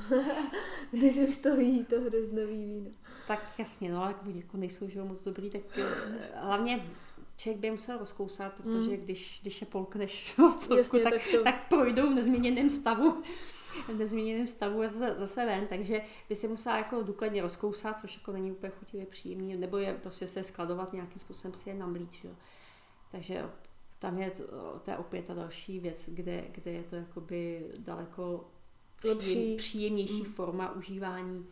když 0.91 1.17
už 1.17 1.39
to 1.39 1.49
jí 1.49 1.85
to 1.85 2.01
hroznový 2.01 2.65
víno. 2.65 2.91
Tak 3.29 3.53
jasně, 3.59 3.93
no, 3.93 4.03
ale 4.05 4.15
jako 4.35 4.57
nejsou 4.57 4.89
že 4.89 5.03
moc 5.03 5.25
dobrý, 5.25 5.51
tak 5.51 5.63
eh, 5.77 5.87
hlavně 6.35 6.87
člověk 7.37 7.61
by 7.61 7.67
je 7.67 7.73
musel 7.73 7.99
rozkousat, 7.99 8.53
protože 8.53 8.91
mm. 8.91 8.97
když, 8.97 9.39
když 9.43 9.61
je 9.61 9.67
polkneš 9.67 10.35
v 10.39 10.57
celku, 10.57 10.77
Jasně, 10.77 11.01
tak, 11.01 11.13
tak, 11.13 11.23
to... 11.31 11.43
tak 11.43 11.69
projdou 11.69 12.11
v 12.13 12.15
nezměněném 12.15 12.71
stavu 12.71 13.23
v 13.89 13.95
nezměněném 13.99 14.49
stavu 14.49 14.83
zase, 14.83 15.15
zase 15.19 15.47
ven, 15.47 15.67
takže 15.67 16.03
by 16.29 16.35
si 16.35 16.49
musela 16.49 16.77
jako 16.77 17.03
důkladně 17.03 17.43
rozkousat, 17.43 17.99
což 17.99 18.17
jako 18.17 18.33
není 18.33 18.53
úplně 18.53 18.73
chutivě 18.79 19.07
příjemný, 19.07 19.57
nebo 19.57 19.79
je 19.79 19.95
prostě 19.95 20.27
se 20.27 20.43
skladovat 20.43 20.93
nějakým 20.93 21.19
způsobem 21.19 21.55
si 21.55 21.69
je 21.69 21.75
namlít, 21.75 22.17
jo. 22.25 22.31
Takže 23.11 23.45
tam 24.03 24.19
je 24.19 24.31
to, 24.31 24.43
to 24.83 24.91
je 24.91 24.97
opět 24.97 25.25
ta 25.25 25.35
další 25.35 25.81
věc, 25.81 26.09
kde, 26.13 26.45
kde 26.53 26.73
je 26.73 26.83
to 26.83 26.97
jakoby 26.97 27.67
daleko 27.79 28.49
příjem, 29.19 29.57
příjemnější 29.57 30.23
mm. 30.23 30.33
forma 30.33 30.73
užívání. 30.73 31.47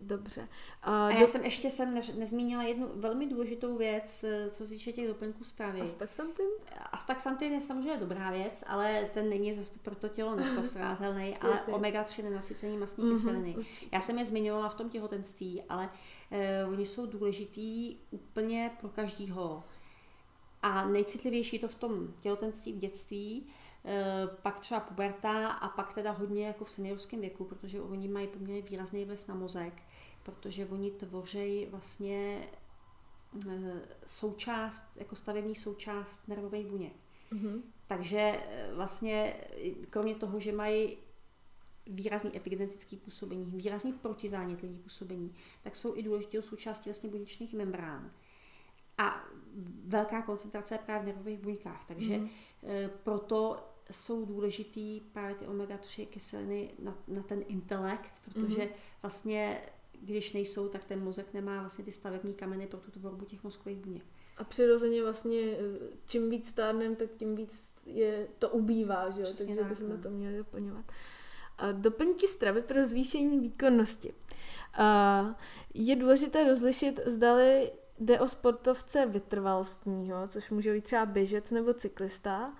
Dobře. 0.00 0.48
A, 0.82 1.06
a 1.06 1.10
já 1.10 1.20
do... 1.20 1.26
jsem 1.26 1.44
ještě 1.44 1.70
jsem 1.70 1.94
nezmínila 2.18 2.62
jednu 2.62 2.88
velmi 2.94 3.26
důležitou 3.26 3.76
věc, 3.76 4.24
co 4.50 4.64
se 4.64 4.70
týče 4.70 4.92
těch 4.92 5.08
doplňků 5.08 5.44
stravy. 5.44 5.80
Astaxantin? 5.80 6.46
Astaxantin 6.92 7.52
je 7.52 7.60
samozřejmě 7.60 7.96
dobrá 7.96 8.30
věc, 8.30 8.64
ale 8.66 9.10
ten 9.14 9.28
není 9.28 9.52
zase 9.52 9.78
pro 9.82 9.94
to 9.94 10.08
tělo 10.08 10.36
nepostradatelný, 10.36 11.36
ale 11.40 11.60
omega-3 11.66 12.24
nenasycený 12.24 12.76
mastní 12.76 13.04
mm-hmm. 13.04 13.12
kyseliny. 13.12 13.56
Já 13.92 14.00
jsem 14.00 14.18
je 14.18 14.24
zmiňovala 14.24 14.68
v 14.68 14.74
tom 14.74 14.90
těhotenství, 14.90 15.62
ale 15.68 15.88
uh, 16.64 16.72
oni 16.72 16.86
jsou 16.86 17.06
důležitý 17.06 17.96
úplně 18.10 18.70
pro 18.80 18.88
každýho. 18.88 19.64
A 20.62 20.88
nejcitlivější 20.88 21.56
je 21.56 21.60
to 21.60 21.68
v 21.68 21.74
tom 21.74 22.14
těhotenství, 22.20 22.72
v 22.72 22.78
dětství, 22.78 23.46
eh, 23.84 24.28
pak 24.42 24.60
třeba 24.60 24.80
puberta 24.80 25.48
a 25.48 25.68
pak 25.68 25.94
teda 25.94 26.10
hodně 26.10 26.46
jako 26.46 26.64
v 26.64 26.70
seniorském 26.70 27.20
věku, 27.20 27.44
protože 27.44 27.80
oni 27.80 28.08
mají 28.08 28.28
poměrně 28.28 28.62
výrazný 28.62 29.04
vliv 29.04 29.28
na 29.28 29.34
mozek, 29.34 29.82
protože 30.22 30.66
oni 30.66 30.90
tvoří 30.90 31.66
vlastně 31.70 32.48
eh, 33.50 33.82
součást, 34.06 34.96
jako 34.96 35.16
stavební 35.16 35.54
součást 35.54 36.28
nervových 36.28 36.66
buněk. 36.66 36.96
Mm-hmm. 37.32 37.62
Takže 37.86 38.18
eh, 38.18 38.70
vlastně 38.74 39.34
kromě 39.90 40.14
toho, 40.14 40.40
že 40.40 40.52
mají 40.52 40.96
výrazný 41.86 42.36
epigenetický 42.36 42.96
působení, 42.96 43.50
výrazný 43.50 43.92
protizánětlivý 43.92 44.78
působení, 44.78 45.34
tak 45.62 45.76
jsou 45.76 45.96
i 45.96 46.02
důležitou 46.02 46.42
součástí 46.42 46.90
vlastně 46.90 47.10
buněčných 47.10 47.54
membrán 47.54 48.12
a 48.98 49.24
velká 49.84 50.22
koncentrace 50.22 50.78
právě 50.86 51.02
v 51.02 51.06
nervových 51.06 51.38
buňkách. 51.38 51.84
Takže 51.84 52.18
mm. 52.18 52.28
proto 53.02 53.56
jsou 53.90 54.24
důležitý 54.24 55.00
právě 55.00 55.34
ty 55.34 55.44
omega-3 55.46 56.06
kyseliny 56.06 56.70
na, 56.78 56.98
na 57.08 57.22
ten 57.22 57.44
intelekt, 57.48 58.12
protože 58.24 58.62
mm. 58.62 58.68
vlastně 59.02 59.62
když 60.00 60.32
nejsou, 60.32 60.68
tak 60.68 60.84
ten 60.84 61.04
mozek 61.04 61.34
nemá 61.34 61.60
vlastně 61.60 61.84
ty 61.84 61.92
stavební 61.92 62.34
kameny 62.34 62.66
pro 62.66 62.80
tu 62.80 62.90
tvorbu 62.90 63.24
těch 63.24 63.44
mozkových 63.44 63.78
buněk. 63.78 64.04
A 64.36 64.44
přirozeně 64.44 65.02
vlastně 65.02 65.40
eh, 65.40 65.56
čím 66.06 66.30
víc 66.30 66.48
stárnem, 66.48 66.96
tak 66.96 67.10
tím 67.16 67.36
víc 67.36 67.74
je, 67.86 68.28
to 68.38 68.48
ubývá, 68.50 69.10
že 69.10 69.20
jo? 69.20 69.26
takže 69.38 69.56
tak, 69.56 69.66
bychom 69.66 69.88
no. 69.88 69.98
to 69.98 70.10
měli 70.10 70.36
doplňovat. 70.36 70.84
A 71.58 71.72
doplňky 71.72 72.26
stravy 72.26 72.62
pro 72.62 72.86
zvýšení 72.86 73.40
výkonnosti. 73.40 74.14
Je 75.74 75.96
důležité 75.96 76.44
rozlišit, 76.44 77.00
zdali 77.06 77.72
jde 78.00 78.20
o 78.20 78.28
sportovce 78.28 79.06
vytrvalostního, 79.06 80.28
což 80.28 80.50
může 80.50 80.72
být 80.72 80.84
třeba 80.84 81.06
běžec 81.06 81.50
nebo 81.50 81.74
cyklista, 81.74 82.52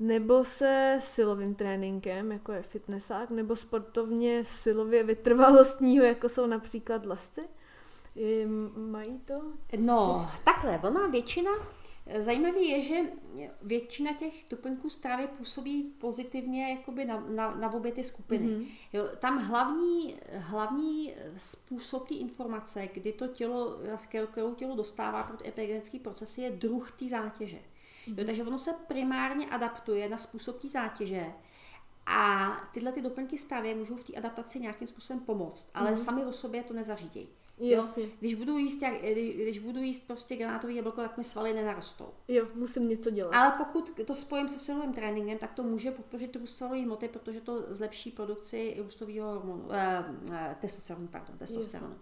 nebo 0.00 0.44
se 0.44 0.98
silovým 1.00 1.54
tréninkem, 1.54 2.32
jako 2.32 2.52
je 2.52 2.62
fitnessák, 2.62 3.30
nebo 3.30 3.56
sportovně 3.56 4.44
silově 4.44 5.04
vytrvalostního, 5.04 6.04
jako 6.04 6.28
jsou 6.28 6.46
například 6.46 7.06
lesci? 7.06 7.40
Mají 8.76 9.18
to? 9.18 9.42
No, 9.76 10.30
takhle, 10.44 10.78
ona 10.78 11.06
většina 11.06 11.50
Zajímavé 12.18 12.60
je, 12.60 12.82
že 12.82 13.00
většina 13.62 14.12
těch 14.12 14.44
doplňků 14.50 14.90
stravy 14.90 15.26
působí 15.26 15.82
pozitivně 15.82 16.70
jakoby 16.70 17.04
na, 17.04 17.20
na, 17.20 17.54
na 17.54 17.74
obě 17.74 17.92
ty 17.92 18.04
skupiny. 18.04 18.46
Mm-hmm. 18.46 18.66
Jo, 18.92 19.08
tam 19.18 19.38
hlavní, 19.38 20.16
hlavní 20.32 21.14
způsob 21.38 22.08
té 22.08 22.14
informace, 22.14 22.88
kdy 22.92 23.12
to 23.12 23.28
tělo, 23.28 23.78
kterou 24.26 24.54
tělo 24.54 24.76
dostává 24.76 25.22
pro 25.22 25.36
ty 25.36 25.48
epigenetické 25.48 25.98
procesy, 25.98 26.40
je 26.40 26.50
druh 26.50 26.92
té 26.92 27.08
zátěže. 27.08 27.56
Mm-hmm. 27.56 28.18
Jo, 28.18 28.24
takže 28.24 28.42
ono 28.44 28.58
se 28.58 28.72
primárně 28.86 29.46
adaptuje 29.46 30.08
na 30.08 30.18
způsob 30.18 30.62
té 30.62 30.68
zátěže 30.68 31.26
a 32.06 32.50
tyhle 32.74 32.92
ty 32.92 33.02
doplňky 33.02 33.38
stravy 33.38 33.74
můžou 33.74 33.96
v 33.96 34.04
té 34.04 34.14
adaptaci 34.14 34.60
nějakým 34.60 34.86
způsobem 34.86 35.20
pomoct, 35.20 35.70
ale 35.74 35.92
mm-hmm. 35.92 36.04
sami 36.04 36.24
o 36.24 36.32
sobě 36.32 36.62
to 36.62 36.74
nezařídějí. 36.74 37.28
Jasně. 37.58 38.02
Jo? 38.02 38.10
Když 38.20 38.34
budu 38.34 38.58
jíst, 38.58 38.82
jak, 38.82 38.94
když 39.34 39.58
budu 39.58 39.80
jíst 39.80 40.06
prostě 40.06 40.36
granátový 40.36 40.76
jablko, 40.76 41.00
tak 41.00 41.16
mi 41.16 41.24
svaly 41.24 41.52
nenarostou. 41.52 42.08
Jo, 42.28 42.46
musím 42.54 42.88
něco 42.88 43.10
dělat. 43.10 43.34
Ale 43.34 43.54
pokud 43.58 44.00
to 44.06 44.14
spojím 44.14 44.48
se 44.48 44.58
silovým 44.58 44.92
tréninkem, 44.92 45.38
tak 45.38 45.52
to 45.52 45.62
může 45.62 45.90
podpořit 45.90 46.36
růst 46.36 46.56
svalové 46.56 46.80
hmoty, 46.80 47.08
protože 47.08 47.40
to 47.40 47.74
zlepší 47.74 48.10
produkci 48.10 48.76
růstového 48.78 49.30
hormonu, 49.30 49.68
eh, 49.70 50.04
eh, 50.32 50.56
testosteronu, 50.60 51.06
pardon, 51.08 51.38
testosteronu. 51.38 51.94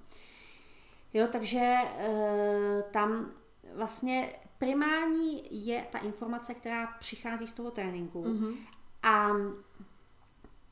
Jo, 1.15 1.29
takže 1.33 1.75
eh, 1.99 2.85
tam 2.91 3.33
vlastně 3.75 4.33
primární 4.59 5.43
je 5.67 5.87
ta 5.93 5.99
informace, 5.99 6.55
která 6.55 6.87
přichází 6.87 7.47
z 7.47 7.53
toho 7.53 7.71
tréninku. 7.71 8.25
Mm-hmm. 8.25 8.55
A 9.03 9.31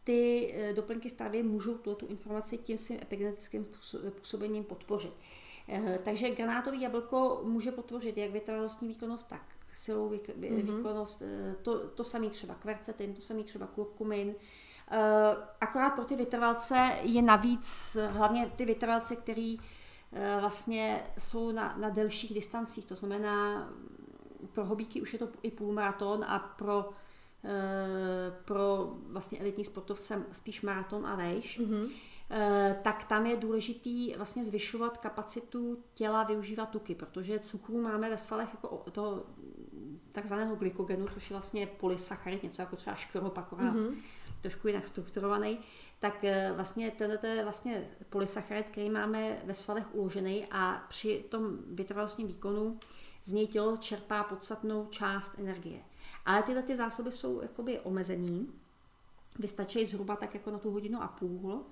ty 0.05 0.55
eh, 0.57 0.73
doplňky 0.73 1.11
stravy 1.11 1.43
můžou 1.43 1.75
tu 1.75 2.07
informaci 2.07 2.59
tím 2.59 2.79
svým 2.79 2.99
epigenetickým 3.03 3.67
působením 4.11 4.65
podpořit. 4.65 5.13
Eh, 5.69 5.99
takže 6.05 6.31
granátový 6.31 6.81
jablko 6.81 7.41
může 7.45 7.73
podpořit 7.73 8.19
jak 8.19 8.31
vytrvalostní 8.31 8.89
výkonnost, 8.89 9.29
tak 9.29 9.43
silou 9.73 10.11
mm-hmm. 10.11 10.77
výkonnost. 10.77 11.23
Eh, 11.23 11.57
to, 11.63 11.89
to 11.89 12.05
samý 12.05 12.31
třeba 12.31 12.55
kvercetin, 12.55 13.15
to 13.15 13.21
samý 13.21 13.45
třeba 13.45 13.67
kurkumin. 13.67 14.35
Akorát 15.61 15.91
pro 15.91 16.05
ty 16.05 16.17
vytrvalce 16.17 16.99
je 17.03 17.23
navíc, 17.23 17.97
hlavně 18.09 18.53
ty 18.57 18.65
vytrvalce, 18.65 19.17
který 19.17 19.59
vlastně 20.41 21.05
jsou 21.19 21.53
na, 21.53 21.77
na 21.77 21.91
delších 21.91 22.35
distancích, 22.35 22.85
to 22.85 22.97
znamená 22.97 23.69
pro 24.53 24.65
hobíky 24.65 25.03
už 25.03 25.13
je 25.13 25.19
to 25.19 25.29
i 25.43 25.51
půlmaraton 25.51 26.25
a 26.25 26.39
pro 26.39 26.91
pro 28.45 28.97
vlastně 29.07 29.39
elitní 29.39 29.65
sportovce 29.65 30.23
spíš 30.33 30.63
maraton 30.63 31.07
a 31.07 31.17
vejš. 31.17 31.61
Mm-hmm. 31.61 31.91
eh, 32.31 32.81
tak 32.83 33.05
tam 33.05 33.27
je 33.27 33.37
důležitý 33.37 34.15
vlastně 34.15 34.45
zvyšovat 34.45 34.99
kapacitu 34.99 35.79
těla 35.95 36.23
využívat 36.23 36.71
tuky, 36.71 36.95
protože 36.95 37.39
cukrů 37.39 37.83
máme 37.83 38.11
ve 38.11 38.19
svalech 38.19 38.49
jako 38.55 38.91
to 38.93 39.27
takzvaného 40.13 40.57
glykogenu, 40.57 41.07
což 41.09 41.31
je 41.31 41.35
vlastně 41.35 41.67
polysacharid, 41.67 42.43
něco 42.43 42.63
jako 42.63 42.77
třeba 42.77 42.97
škrob, 42.97 43.39
akorát 43.39 43.75
mm-hmm. 43.75 43.95
trošku 44.41 44.69
jinak 44.69 44.89
strukturovaný, 44.89 45.59
tak 45.99 46.25
eh, 46.25 46.53
vlastně 46.57 46.91
tenhle 46.91 47.29
je 47.29 47.43
vlastně 47.43 47.85
polysacharid, 48.11 48.67
který 48.67 48.91
máme 48.91 49.43
ve 49.45 49.55
svalech 49.55 49.95
uložený 49.95 50.47
a 50.51 50.85
při 50.89 51.25
tom 51.29 51.59
vytrvalostním 51.67 52.27
výkonu 52.27 52.79
z 53.23 53.33
něj 53.33 53.47
tělo 53.47 53.77
čerpá 53.77 54.25
podstatnou 54.25 54.87
část 54.87 55.39
energie. 55.39 55.81
Ale 56.25 56.43
tyhle 56.43 56.63
ty 56.63 56.77
zásoby 56.77 57.13
jsou 57.13 57.43
jakoby 57.43 57.81
omezený, 57.81 58.53
vystačí 59.39 59.87
zhruba 59.87 60.17
tak 60.17 60.35
jako 60.35 60.51
na 60.51 60.59
tu 60.59 60.71
hodinu 60.71 61.03
a 61.03 61.09
půl, 61.09 61.65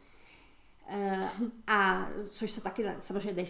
Eh, 0.93 1.31
a 1.67 2.09
což 2.25 2.51
se 2.51 2.61
taky 2.61 2.85
samozřejmě 3.01 3.45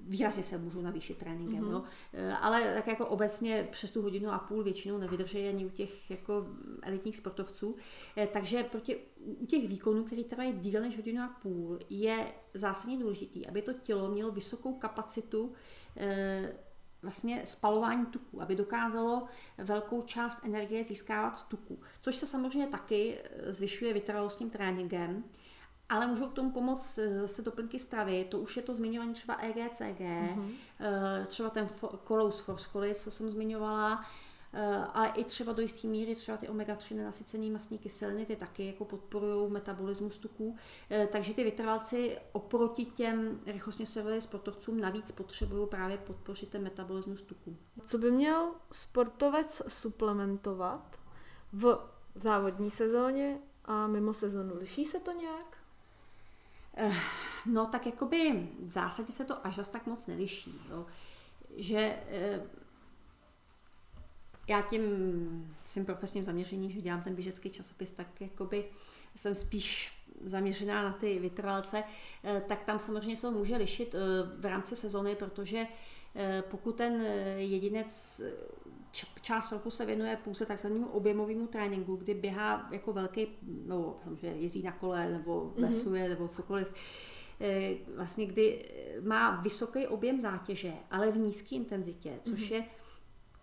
výrazně 0.00 0.42
se 0.42 0.58
můžou 0.58 0.82
navýšit 0.82 1.18
tréninkem, 1.18 1.64
mm-hmm. 1.64 1.72
jo? 1.72 1.82
Eh, 2.12 2.32
ale 2.32 2.74
tak 2.74 2.86
jako 2.86 3.06
obecně 3.06 3.68
přes 3.70 3.90
tu 3.90 4.02
hodinu 4.02 4.30
a 4.30 4.38
půl 4.38 4.62
většinou 4.62 4.98
nevydrží 4.98 5.48
ani 5.48 5.66
u 5.66 5.68
těch 5.68 6.10
jako 6.10 6.46
elitních 6.82 7.16
sportovců. 7.16 7.76
Eh, 8.16 8.26
takže 8.26 8.62
proti, 8.62 8.96
u 9.40 9.46
těch 9.46 9.68
výkonů, 9.68 10.04
které 10.04 10.24
trvají 10.24 10.52
díl 10.52 10.80
než 10.80 10.96
hodinu 10.96 11.22
a 11.22 11.28
půl, 11.42 11.78
je 11.90 12.26
zásadně 12.54 12.98
důležitý, 12.98 13.46
aby 13.46 13.62
to 13.62 13.72
tělo 13.72 14.08
mělo 14.08 14.30
vysokou 14.30 14.74
kapacitu 14.74 15.52
vlastně 17.02 17.46
spalování 17.46 18.06
tuku, 18.06 18.42
aby 18.42 18.56
dokázalo 18.56 19.26
velkou 19.58 20.02
část 20.02 20.38
energie 20.44 20.84
získávat 20.84 21.38
z 21.38 21.42
tuku, 21.42 21.78
což 22.00 22.16
se 22.16 22.26
samozřejmě 22.26 22.66
taky 22.66 23.18
zvyšuje 23.46 23.94
vytrvalostním 23.94 24.50
tréninkem, 24.50 25.24
ale 25.88 26.06
můžou 26.06 26.28
k 26.28 26.32
tomu 26.34 26.50
pomoct 26.50 26.98
eh, 26.98 27.20
zase 27.20 27.42
doplňky 27.42 27.78
stravy, 27.78 28.26
to 28.30 28.38
už 28.38 28.56
je 28.56 28.62
to 28.62 28.74
zmiňované 28.74 29.12
třeba 29.12 29.34
EGCG, 29.34 30.00
mm-hmm. 30.00 31.26
třeba 31.26 31.50
ten 31.50 31.68
Colos 32.08 32.40
Forscolis, 32.40 33.04
co 33.04 33.10
jsem 33.10 33.30
zmiňovala, 33.30 34.04
eh, 34.04 34.29
ale 34.92 35.08
i 35.08 35.24
třeba 35.24 35.52
do 35.52 35.62
jisté 35.62 35.88
míry 35.88 36.14
třeba 36.14 36.36
ty 36.38 36.48
omega-3 36.48 36.96
nenasycené 36.96 37.50
masní 37.50 37.78
kyseliny, 37.78 38.26
ty 38.26 38.36
taky 38.36 38.66
jako 38.66 38.84
podporují 38.84 39.50
metabolismus 39.50 40.18
tuků, 40.18 40.56
takže 41.12 41.34
ty 41.34 41.44
vytrvalci 41.44 42.18
oproti 42.32 42.84
těm 42.84 43.40
rychlostně 43.46 43.86
se 43.86 44.20
sportovcům 44.20 44.80
navíc 44.80 45.12
potřebují 45.12 45.68
právě 45.68 45.98
podpořit 45.98 46.48
ten 46.48 46.62
metabolismus 46.62 47.22
tuků. 47.22 47.56
Co 47.86 47.98
by 47.98 48.10
měl 48.10 48.50
sportovec 48.72 49.62
suplementovat 49.68 51.00
v 51.52 51.78
závodní 52.14 52.70
sezóně 52.70 53.38
a 53.64 53.86
mimo 53.86 54.12
sezonu? 54.12 54.58
Liší 54.58 54.84
se 54.84 55.00
to 55.00 55.12
nějak? 55.12 55.56
Eh, 56.76 56.92
no 57.46 57.66
tak 57.66 57.86
jakoby 57.86 58.48
v 58.60 58.68
zásadě 58.70 59.12
se 59.12 59.24
to 59.24 59.46
až 59.46 59.56
zas 59.56 59.68
tak 59.68 59.86
moc 59.86 60.06
neliší. 60.06 60.60
Jo. 60.70 60.86
Že 61.56 61.98
eh, 62.08 62.42
já 64.50 64.62
tím 64.62 64.82
svým 65.62 65.84
profesním 65.84 66.24
zaměřením, 66.24 66.70
že 66.70 66.80
dělám 66.80 67.02
ten 67.02 67.14
běžecký 67.14 67.50
časopis, 67.50 67.90
tak 67.90 68.20
jakoby 68.20 68.64
jsem 69.16 69.34
spíš 69.34 69.92
zaměřená 70.24 70.82
na 70.82 70.92
ty 70.92 71.18
vytrvalce, 71.18 71.84
eh, 72.24 72.42
tak 72.48 72.64
tam 72.64 72.78
samozřejmě 72.78 73.16
se 73.16 73.22
to 73.22 73.30
může 73.30 73.56
lišit 73.56 73.94
v 74.38 74.44
rámci 74.44 74.76
sezony, 74.76 75.14
protože 75.16 75.66
pokud 76.50 76.76
ten 76.76 77.00
jedinec 77.36 78.20
část 79.20 79.52
roku 79.52 79.70
se 79.70 79.86
věnuje 79.86 80.18
pouze 80.24 80.46
takzvanému 80.46 80.86
objemovému 80.86 81.46
tréninku, 81.46 81.96
kdy 81.96 82.14
běhá 82.14 82.68
jako 82.70 82.92
velký, 82.92 83.26
no 83.66 83.96
samozřejmě 84.02 84.40
jezdí 84.40 84.62
na 84.62 84.72
kole 84.72 85.10
nebo 85.10 85.52
lesuje 85.56 86.04
mm-hmm. 86.04 86.08
nebo 86.08 86.28
cokoliv, 86.28 86.68
eh, 87.40 87.74
vlastně 87.96 88.26
kdy 88.26 88.64
má 89.00 89.40
vysoký 89.40 89.86
objem 89.86 90.20
zátěže, 90.20 90.72
ale 90.90 91.12
v 91.12 91.18
nízké 91.18 91.56
intenzitě, 91.56 92.20
což 92.22 92.50
mm-hmm. 92.50 92.54
je 92.54 92.64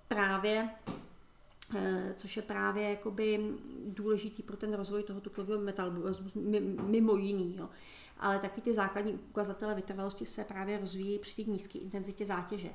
právě 0.08 0.70
eh, 1.76 2.14
což 2.18 2.38
je 2.38 2.42
právě 2.42 2.90
jakoby 2.90 3.54
důležitý 3.86 4.44
pro 4.44 4.58
ten 4.58 4.74
rozvoj 4.74 5.04
toho 5.04 5.22
tukového 5.22 5.62
metabolismu, 5.62 6.30
mimo 6.82 7.16
jiný. 7.16 7.56
Jo. 7.58 7.70
Ale 8.20 8.40
taky 8.40 8.62
ty 8.62 8.74
základní 8.74 9.14
ukazatele 9.14 9.76
vytrvalosti 9.76 10.26
se 10.26 10.44
právě 10.44 10.80
rozvíjí 10.80 11.20
při 11.20 11.44
té 11.44 11.52
nízké 11.52 11.80
intenzitě 11.80 12.26
zátěže. 12.26 12.70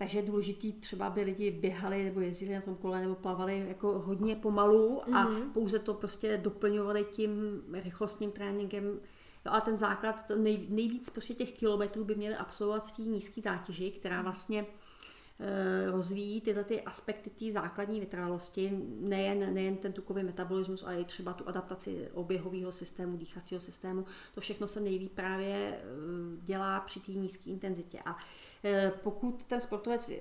Takže 0.00 0.18
je 0.18 0.22
důležitý 0.22 0.72
třeba, 0.72 1.06
aby 1.06 1.22
lidi 1.22 1.50
běhali 1.50 2.04
nebo 2.04 2.20
jezdili 2.20 2.54
na 2.54 2.60
tom 2.60 2.76
kole 2.76 3.00
nebo 3.00 3.14
plavali 3.14 3.64
jako 3.68 3.98
hodně 3.98 4.36
pomalu 4.36 5.02
a 5.02 5.08
mm-hmm. 5.08 5.52
pouze 5.52 5.78
to 5.78 5.94
prostě 5.94 6.36
doplňovali 6.36 7.04
tím 7.04 7.62
rychlostním 7.72 8.30
tréninkem. 8.30 9.00
No, 9.46 9.52
ale 9.52 9.60
ten 9.60 9.76
základ, 9.76 10.26
to 10.26 10.36
nej, 10.36 10.66
nejvíc 10.68 11.10
prostě 11.10 11.34
těch 11.34 11.52
kilometrů 11.52 12.04
by 12.04 12.14
měli 12.14 12.34
absolvovat 12.34 12.86
v 12.86 12.96
té 12.96 13.02
nízké 13.02 13.42
zátěži, 13.42 13.90
která 13.90 14.22
vlastně 14.22 14.66
rozvíjí 15.90 16.40
tyhle 16.40 16.64
ty 16.64 16.82
aspekty 16.82 17.30
té 17.30 17.50
základní 17.50 18.00
vytrvalosti, 18.00 18.78
nejen, 19.00 19.54
nejen 19.54 19.76
ten 19.76 19.92
tukový 19.92 20.22
metabolismus, 20.22 20.84
ale 20.84 21.00
i 21.00 21.04
třeba 21.04 21.32
tu 21.32 21.48
adaptaci 21.48 22.08
oběhového 22.14 22.72
systému, 22.72 23.16
dýchacího 23.16 23.60
systému. 23.60 24.04
To 24.34 24.40
všechno 24.40 24.68
se 24.68 24.80
nejvíc 24.80 25.12
právě 25.14 25.56
e, 25.56 25.82
dělá 26.42 26.80
při 26.80 27.00
té 27.00 27.12
nízké 27.12 27.50
intenzitě. 27.50 27.98
A 28.04 28.16
Eh, 28.64 28.92
pokud 29.02 29.44
ten 29.44 29.60
sportovec, 29.60 30.08
eh, 30.10 30.18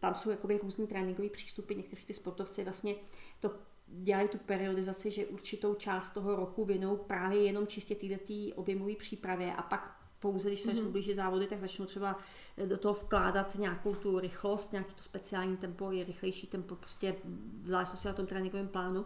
tam 0.00 0.14
jsou 0.14 0.30
jakoby 0.30 0.58
různý 0.62 0.86
tréninkové 0.86 1.28
přístupy, 1.28 1.74
někteří 1.74 2.06
ty 2.06 2.14
sportovci 2.14 2.64
vlastně 2.64 2.94
to 3.40 3.54
dělají 3.86 4.28
tu 4.28 4.38
periodizaci, 4.38 5.10
že 5.10 5.26
určitou 5.26 5.74
část 5.74 6.10
toho 6.10 6.36
roku 6.36 6.64
věnou 6.64 6.96
právě 6.96 7.44
jenom 7.44 7.66
čistě 7.66 7.94
této 7.94 8.34
objemové 8.54 8.96
přípravě 8.96 9.52
a 9.52 9.62
pak 9.62 9.97
pouze, 10.20 10.48
když 10.48 10.60
se 10.60 10.72
mm-hmm. 10.72 10.90
blížit 10.90 11.16
závody, 11.16 11.46
tak 11.46 11.58
začnou 11.58 11.86
třeba 11.86 12.18
eh, 12.56 12.66
do 12.66 12.78
toho 12.78 12.94
vkládat 12.94 13.54
nějakou 13.54 13.94
tu 13.94 14.18
rychlost, 14.18 14.72
nějaký 14.72 14.94
to 14.94 15.02
speciální 15.02 15.56
tempo, 15.56 15.90
je 15.90 16.04
rychlejší 16.04 16.46
tempo, 16.46 16.74
prostě 16.74 17.14
v 17.62 17.68
závislosti 17.68 18.08
na 18.08 18.14
tom 18.14 18.26
tréninkovém 18.26 18.68
plánu. 18.68 19.04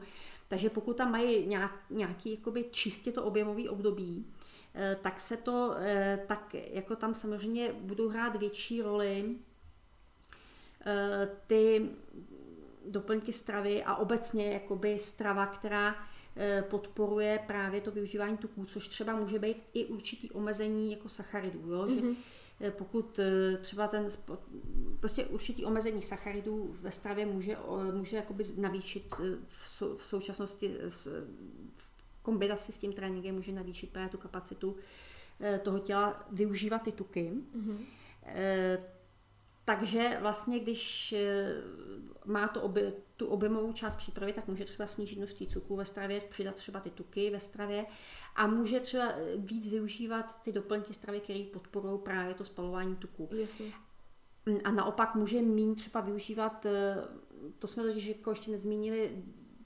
Takže 0.49 0.71
pokud 0.71 0.97
tam 0.97 1.13
mají 1.13 1.47
nějak, 1.47 1.85
nějaký 1.91 2.31
jakoby 2.31 2.65
čistě 2.71 3.13
to 3.13 3.25
objemové 3.25 3.71
období, 3.71 4.27
Eh, 4.75 4.97
tak 5.01 5.21
se 5.21 5.37
to, 5.37 5.75
eh, 5.79 6.25
tak 6.27 6.55
jako 6.55 6.97
tam 6.97 7.15
samozřejmě 7.15 7.73
budou 7.73 8.09
hrát 8.09 8.37
větší 8.37 8.83
roli 8.83 9.35
ty 11.47 11.91
doplňky 12.87 13.33
stravy 13.33 13.85
a 13.85 13.97
obecně 13.97 14.53
jakoby 14.53 14.99
strava, 14.99 15.47
která 15.47 15.95
podporuje 16.71 17.41
právě 17.47 17.81
to 17.81 17.91
využívání 17.91 18.37
tuků, 18.37 18.65
což 18.65 18.89
třeba 18.89 19.17
může 19.17 19.39
být 19.39 19.57
i 19.75 19.87
určitý 19.87 20.31
omezení 20.31 20.93
jako 20.93 21.09
sacharidů, 21.09 21.71
jo? 21.71 21.87
Mm-hmm. 21.87 22.15
že 22.61 22.71
pokud 22.71 23.21
třeba 23.61 23.89
ten, 23.89 24.07
prostě 25.01 25.25
určitý 25.25 25.65
omezení 25.65 26.03
sacharidů 26.03 26.77
ve 26.81 26.91
stravě 26.91 27.27
může, 27.27 27.57
může 27.93 28.17
jakoby 28.17 28.45
navýšit 28.57 29.15
v 29.97 30.03
současnosti 30.05 30.77
kombinaci 32.23 32.73
s 32.73 32.79
tím 32.79 32.93
tréninkem 32.93 33.35
může 33.35 33.53
navýšit 33.53 33.91
právě 33.91 34.09
tu 34.09 34.19
kapacitu 34.19 34.77
eh, 35.41 35.59
toho 35.59 35.79
těla 35.79 36.27
využívat 36.33 36.83
ty 36.83 36.93
tuky. 36.93 37.33
Mm-hmm. 37.57 37.79
Takže 39.65 40.19
vlastně, 40.21 40.61
když 40.61 41.13
eh, 41.13 41.55
má 42.25 42.49
to 42.49 42.63
obě, 42.63 42.93
tu 43.23 43.29
objemovou 43.29 43.73
část 43.73 43.97
přípravy, 43.97 44.33
tak 44.33 44.49
může 44.49 44.65
třeba 44.65 44.87
snížit 44.87 45.17
množství 45.17 45.47
cukru 45.47 45.77
ve 45.77 45.85
stravě, 45.85 46.21
přidat 46.21 46.55
třeba 46.55 46.81
ty 46.81 46.91
tuky 46.91 47.31
ve 47.31 47.41
stravě 47.41 47.87
a 48.37 48.47
může 48.47 48.81
třeba 48.81 49.13
víc 49.37 49.71
využívat 49.71 50.43
ty 50.43 50.53
doplňky 50.53 50.95
stravy, 50.95 51.21
které 51.21 51.45
podporují 51.53 51.99
právě 51.99 52.35
to 52.35 52.45
spalování 52.45 52.97
tuku. 52.97 53.29
Jasně. 53.33 53.73
Mm, 54.47 54.59
a 54.65 54.71
naopak 54.71 55.15
může 55.15 55.43
méně 55.43 55.75
třeba 55.75 56.01
využívat, 56.01 56.67
to 57.59 57.67
jsme 57.67 57.83
totiž 57.83 58.07
jako 58.07 58.31
ještě 58.31 58.51
nezmínili, 58.51 59.23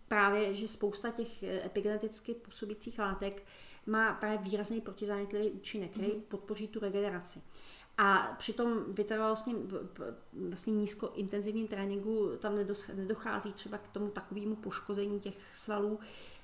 právě, 0.09 0.55
že 0.55 0.69
spousta 0.69 1.11
těch 1.11 1.43
eh, 1.43 1.67
epigeneticky 1.67 2.35
působících 2.35 2.99
látek 2.99 3.47
má 3.87 4.15
právě 4.15 4.39
výrazný 4.39 4.81
protizánětlivý 4.81 5.51
účinek, 5.51 5.91
který 5.91 6.13
mm. 6.13 6.23
podpoří 6.23 6.69
tu 6.69 6.81
regeneraci. 6.81 7.43
A 7.99 8.35
při 8.39 8.53
tom 8.53 8.93
vytrvalostním, 8.93 9.69
vlastně 10.49 10.73
nízkointenzivním 10.73 11.69
tréninku 11.69 12.31
tam 12.39 12.59
nedochází 12.95 13.53
třeba 13.53 13.79
k 13.79 13.89
tomu 13.89 14.09
takovému 14.11 14.57
poškození 14.57 15.21
těch 15.21 15.57
svalů, 15.57 15.99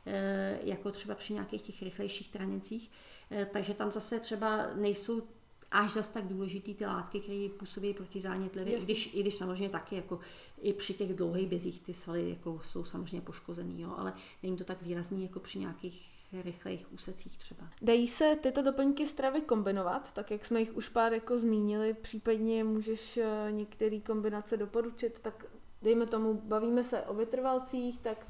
eh, 0.07 0.59
jako 0.63 0.91
třeba 0.91 1.15
při 1.15 1.33
nějakých 1.33 1.63
těch 1.63 1.83
rychlejších 1.83 2.29
trénincích. 2.29 2.91
Eh, 3.31 3.47
takže 3.53 3.75
tam 3.75 3.91
zase 3.91 4.21
třeba 4.21 4.67
nejsou 4.75 5.23
až 5.71 5.93
zase 5.93 6.13
tak 6.13 6.25
důležitý 6.27 6.75
ty 6.75 6.87
látky, 6.87 7.21
které 7.21 7.49
působí 7.59 7.95
protizánětlivě, 7.95 8.77
i 8.77 8.83
když, 8.83 9.15
i 9.15 9.21
když 9.21 9.35
samozřejmě 9.35 9.69
taky 9.69 9.97
jako 9.97 10.21
i 10.61 10.73
při 10.73 10.95
těch 10.95 11.15
dlouhých 11.15 11.49
bezích 11.49 11.81
ty 11.81 11.95
svaly 11.95 12.31
jako 12.31 12.61
jsou 12.65 12.85
samozřejmě 12.85 13.21
poškozený, 13.21 13.83
jo, 13.83 13.95
ale 13.97 14.13
není 14.43 14.57
to 14.57 14.65
tak 14.65 14.83
výrazný 14.83 15.23
jako 15.23 15.41
při 15.41 15.59
nějakých 15.59 16.22
rychlejch 16.41 16.93
úsecích 16.93 17.39
třeba. 17.39 17.69
Dají 17.83 18.07
se 18.07 18.37
tyto 18.37 18.63
doplňky 18.63 19.07
stravy 19.07 19.41
kombinovat, 19.41 20.13
tak 20.13 20.31
jak 20.31 20.45
jsme 20.45 20.61
jich 20.61 20.77
už 20.77 20.89
pár 20.89 21.13
jako 21.13 21.39
zmínili, 21.39 21.95
případně 21.95 22.65
můžeš 22.65 23.17
eh, 23.17 23.49
některé 23.51 24.01
kombinace 24.01 24.57
doporučit, 24.57 25.21
tak 25.21 25.47
dejme 25.83 26.07
tomu, 26.07 26.35
bavíme 26.35 26.85
se 26.85 27.03
o 27.03 27.15
vytrvalcích, 27.15 28.01
tak 28.01 28.27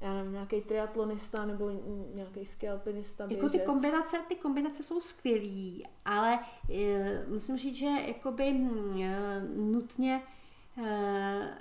já 0.00 0.14
nevím, 0.14 0.32
nějaký 0.32 0.60
triatlonista 0.60 1.46
nebo 1.46 1.70
nějaký 2.14 2.44
skialpinista. 2.46 3.26
Jako 3.30 3.48
ty 3.48 3.58
kombinace, 3.58 4.16
ty 4.28 4.34
kombinace 4.34 4.82
jsou 4.82 5.00
skvělý, 5.00 5.86
ale 6.04 6.38
e, 6.70 7.24
musím 7.28 7.58
říct, 7.58 7.76
že 7.76 7.86
jakoby 7.86 8.44
e, 8.44 9.40
nutně 9.56 10.22
e, 10.84 11.58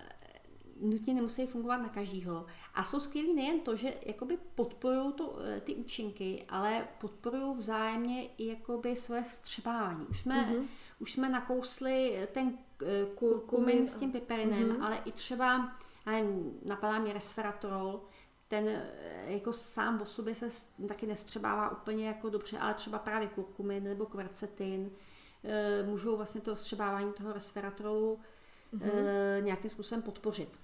nutně 0.81 1.13
nemusí 1.13 1.47
fungovat 1.47 1.77
na 1.77 1.89
každýho. 1.89 2.45
A 2.73 2.83
jsou 2.83 2.99
skvělí 2.99 3.33
nejen 3.33 3.59
to, 3.59 3.75
že 3.75 3.93
jakoby 4.05 4.37
podporují 4.55 5.13
to, 5.13 5.37
ty 5.61 5.75
účinky, 5.75 6.45
ale 6.49 6.87
podporují 6.97 7.55
vzájemně 7.55 8.27
i 8.27 8.47
jakoby 8.47 8.95
své 8.95 9.23
vstřebávání. 9.23 10.05
Už 10.05 10.19
jsme, 10.19 10.45
mm-hmm. 10.45 10.63
už 10.99 11.11
jsme 11.11 11.29
nakousli 11.29 12.27
ten 12.31 12.57
kurkumin 13.15 13.87
s 13.87 13.95
tím 13.95 14.11
piperinem, 14.11 14.69
mm-hmm. 14.69 14.85
ale 14.85 15.01
i 15.05 15.11
třeba, 15.11 15.71
nevím, 16.05 16.59
napadá 16.65 16.99
mě 16.99 17.13
resveratrol, 17.13 18.01
ten 18.47 18.67
eh, 18.67 19.23
jako 19.27 19.53
sám 19.53 20.01
o 20.01 20.05
sobě 20.05 20.35
se 20.35 20.49
taky 20.87 21.07
nestřebává 21.07 21.69
úplně 21.69 22.07
jako 22.07 22.29
dobře, 22.29 22.57
ale 22.57 22.73
třeba 22.73 22.99
právě 22.99 23.27
kurkumin 23.27 23.83
nebo 23.83 24.05
kvercetin 24.05 24.91
eh, 25.43 25.83
můžou 25.83 26.17
vlastně 26.17 26.41
to 26.41 26.55
střebávání 26.55 27.13
toho 27.13 27.33
resveratrolu 27.33 28.19
mm-hmm. 28.73 29.43
nějakým 29.43 29.69
způsobem 29.69 30.01
podpořit. 30.01 30.59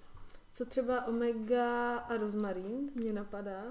Co 0.55 0.65
třeba 0.65 1.05
omega 1.05 1.97
a 1.97 2.17
rozmarín 2.17 2.91
mě 2.95 3.13
napadá? 3.13 3.63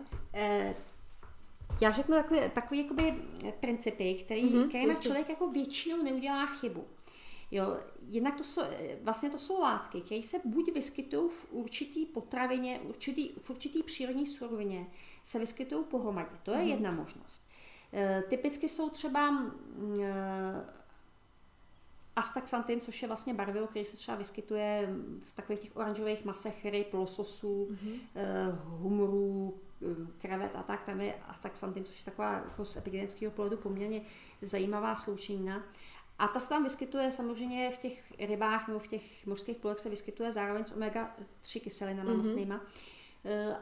já 1.81 1.91
řeknu 1.91 2.17
takový, 2.17 2.41
takový 2.55 2.83
jakoby 2.83 3.15
principy, 3.61 4.15
který, 4.15 4.45
mm-hmm, 4.45 4.69
kterými 4.69 4.97
člověk 4.97 5.29
jako 5.29 5.51
většinou 5.51 6.03
neudělá 6.03 6.47
chybu. 6.47 6.85
Jo, 7.51 7.79
jednak 8.07 8.37
to 8.37 8.45
jsou, 8.45 8.63
vlastně 9.03 9.31
to 9.31 9.39
jsou 9.39 9.61
látky, 9.61 10.01
které 10.01 10.23
se 10.23 10.41
buď 10.45 10.75
vyskytují 10.75 11.31
v 11.31 11.47
určitý 11.51 12.07
potravině, 12.07 12.81
určitý, 12.81 13.33
v 13.41 13.51
určitý 13.51 13.83
přírodní 13.83 14.27
surovině, 14.27 14.87
se 15.23 15.39
vyskytují 15.39 15.85
pohromadě. 15.85 16.37
To 16.43 16.51
je 16.51 16.63
mm. 16.63 16.69
jedna 16.69 16.91
možnost. 16.91 17.49
E, 17.93 18.23
typicky 18.29 18.69
jsou 18.69 18.91
třeba 18.91 19.45
e, 20.03 20.84
astaxantin, 22.17 22.81
což 22.81 23.03
je 23.03 23.09
vlastně 23.09 23.35
barvivo, 23.35 23.67
který 23.67 23.85
se 23.85 23.97
třeba 23.97 24.17
vyskytuje 24.17 24.89
v 25.23 25.33
takových 25.33 25.61
těch 25.61 25.77
oranžových 25.77 26.25
masech 26.25 26.65
ryb, 26.65 26.95
lososů, 26.95 27.69
mm-hmm. 27.71 28.01
e, 28.15 28.53
humorů, 28.65 29.61
krevet 30.19 30.57
a 30.57 30.63
tak. 30.63 30.85
Tam 30.85 31.01
je 31.01 31.15
astaxantin, 31.29 31.85
což 31.85 31.99
je 31.99 32.05
taková 32.05 32.33
jako 32.33 32.65
z 32.65 32.77
epidemického 32.77 33.33
pohledu 33.33 33.57
poměrně 33.57 34.03
zajímavá 34.43 34.95
sloučenina. 34.95 35.63
A 36.19 36.29
ta 36.29 36.41
se 36.41 36.49
tam 36.49 36.65
vyskytuje 36.65 37.11
samozřejmě 37.11 37.71
v 37.71 37.79
těch 37.79 38.13
rybách 38.19 38.69
nebo 38.69 38.79
v 38.79 38.87
těch 38.87 39.27
mořských 39.27 39.57
plodech 39.57 39.79
se 39.79 39.91
vyskytuje 39.91 40.33
zároveň 40.33 40.65
s 40.65 40.73
omega-3 40.73 41.61
kyselinami 41.61 42.11
mm-hmm. 42.11 42.17
masnýma. 42.17 42.61
Eh, 43.25 43.57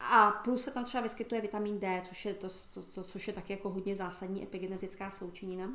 a 0.00 0.30
plus 0.30 0.64
se 0.64 0.70
tam 0.70 0.84
třeba 0.84 1.02
vyskytuje 1.02 1.40
vitamin 1.40 1.78
D, 1.78 2.02
což 2.04 2.24
je, 2.24 2.34
to, 2.34 2.48
to, 2.70 2.82
to, 2.82 3.04
což 3.04 3.26
je 3.26 3.32
taky 3.32 3.52
jako 3.52 3.70
hodně 3.70 3.96
zásadní 3.96 4.42
epigenetická 4.42 5.10
sloučenina. 5.10 5.70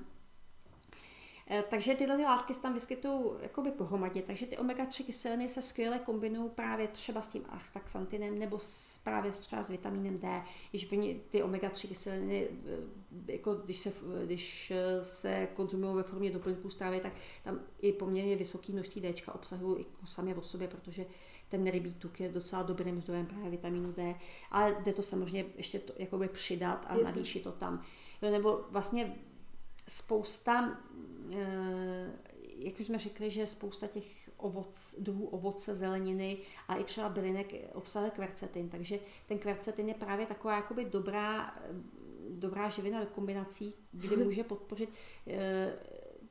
Eh, 1.48 1.64
takže 1.70 1.95
tyhle 1.95 2.18
ty 2.18 2.24
látky 2.24 2.53
se 2.53 2.61
tam 2.61 2.74
vyskytují 2.74 3.24
jakoby 3.41 3.72
pohromadě, 3.72 4.22
takže 4.22 4.45
ty 4.45 4.57
omega-3 4.57 5.06
kyseliny 5.06 5.49
se 5.49 5.61
skvěle 5.61 5.99
kombinují 5.99 6.49
právě 6.49 6.88
třeba 6.88 7.22
s 7.22 7.28
tím 7.28 7.45
astaxantinem 7.49 8.40
nebo 8.40 8.60
s, 8.60 9.02
právě 9.03 9.32
třeba 9.32 9.64
s 9.64 9.70
vitamínem 9.70 10.20
D. 10.20 10.44
Když 10.70 10.86
ty 11.30 11.44
omega-3 11.44 11.88
kyseliny, 11.88 12.48
eh, 13.28 13.32
jako 13.32 13.56
když 13.56 13.78
se, 13.78 13.94
když 14.26 14.72
eh, 14.72 15.03
se 15.03 15.48
konzumují 15.53 15.95
ve 15.95 16.03
formě 16.03 16.32
doplňků 16.32 16.70
stravy, 16.70 16.99
tak 16.99 17.14
tam 17.44 17.60
i 17.82 17.91
poměrně 17.91 18.36
vysoké 18.36 18.74
množství 18.74 19.02
D 19.02 19.14
obsahují 19.34 19.78
jako 19.78 20.06
sami 20.06 20.36
o 20.36 20.41
sobě, 20.41 20.68
protože 20.68 21.06
ten 21.49 21.72
rybí 21.72 21.94
tuk 21.94 22.20
je 22.20 22.30
docela 22.30 22.64
dobrým 22.64 23.02
zdrojem 23.02 23.26
právě 23.26 23.49
vitamínu 23.49 23.91
D, 23.91 24.15
ale 24.52 24.78
jde 24.84 24.94
to 24.94 25.03
samozřejmě 25.03 25.45
ještě 25.56 25.80
to, 25.80 25.94
jakoby 25.98 26.28
přidat 26.28 26.86
a 26.90 26.98
navýšit 26.98 27.44
to 27.44 27.52
tam. 27.52 27.84
Jo, 28.22 28.32
nebo 28.32 28.65
vlastně 28.70 29.15
spousta 29.88 30.77
Eh, 31.31 32.11
jak 32.57 32.80
už 32.80 32.85
jsme 32.85 32.99
řekli, 32.99 33.30
že 33.30 33.45
spousta 33.45 33.88
těch 33.88 34.30
ovoc, 34.38 34.95
druhů 34.99 35.26
ovoce, 35.26 35.76
zeleniny 35.76 36.38
a 36.68 36.76
i 36.76 36.84
třeba 36.84 37.10
bylinek 37.10 37.53
obsahuje 37.73 38.11
kvercetin, 38.11 38.69
takže 38.69 38.99
ten 39.27 39.39
kvercetin 39.39 39.88
je 39.88 39.93
právě 39.93 40.26
taková 40.26 40.55
jakoby 40.55 40.85
dobrá, 40.85 41.53
dobrá 42.30 42.69
živina 42.69 42.99
do 42.99 43.05
kombinací, 43.05 43.73
kdy 43.91 44.18
může 44.23 44.43
podpořit 44.43 44.89
eh, 45.27 45.73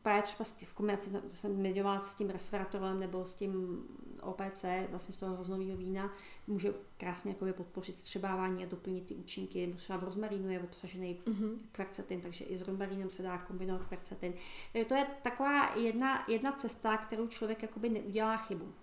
právě 0.03 0.23
třeba 0.23 0.45
v 0.65 0.75
kombinaci, 0.75 1.11
jsem 1.29 1.55
zmiňovala 1.55 2.01
s 2.01 2.15
tím 2.15 2.31
resveratorem 2.31 3.01
nebo 3.01 3.25
s 3.25 3.35
tím 3.35 3.85
OPC, 4.23 4.65
vlastně 4.91 5.15
z 5.15 5.17
toho 5.17 5.35
hroznového 5.35 5.77
vína, 5.77 6.13
může 6.47 6.75
krásně 6.97 7.31
jakoby 7.31 7.53
podpořit 7.53 7.97
střebávání 7.97 8.65
a 8.65 8.69
doplnit 8.69 9.07
ty 9.07 9.15
účinky. 9.15 9.75
Třeba 9.77 9.99
v 9.99 10.05
rozmarínu 10.05 10.51
je 10.51 10.61
obsažený 10.61 11.21
mm-hmm. 11.25 11.59
kvercetin, 11.73 12.21
takže 12.21 12.45
i 12.45 12.57
s 12.57 12.63
rozmarínem 12.63 13.11
se 13.11 13.23
dá 13.23 13.39
kombinovat 13.39 13.87
kvercetin. 13.87 14.35
Takže 14.73 14.89
to 14.89 14.95
je 14.95 15.07
taková 15.23 15.75
jedna, 15.75 16.25
jedna 16.29 16.53
cesta, 16.53 16.97
kterou 16.97 17.27
člověk 17.27 17.63
jakoby 17.63 17.89
neudělá 17.89 18.37
chybu. 18.37 18.75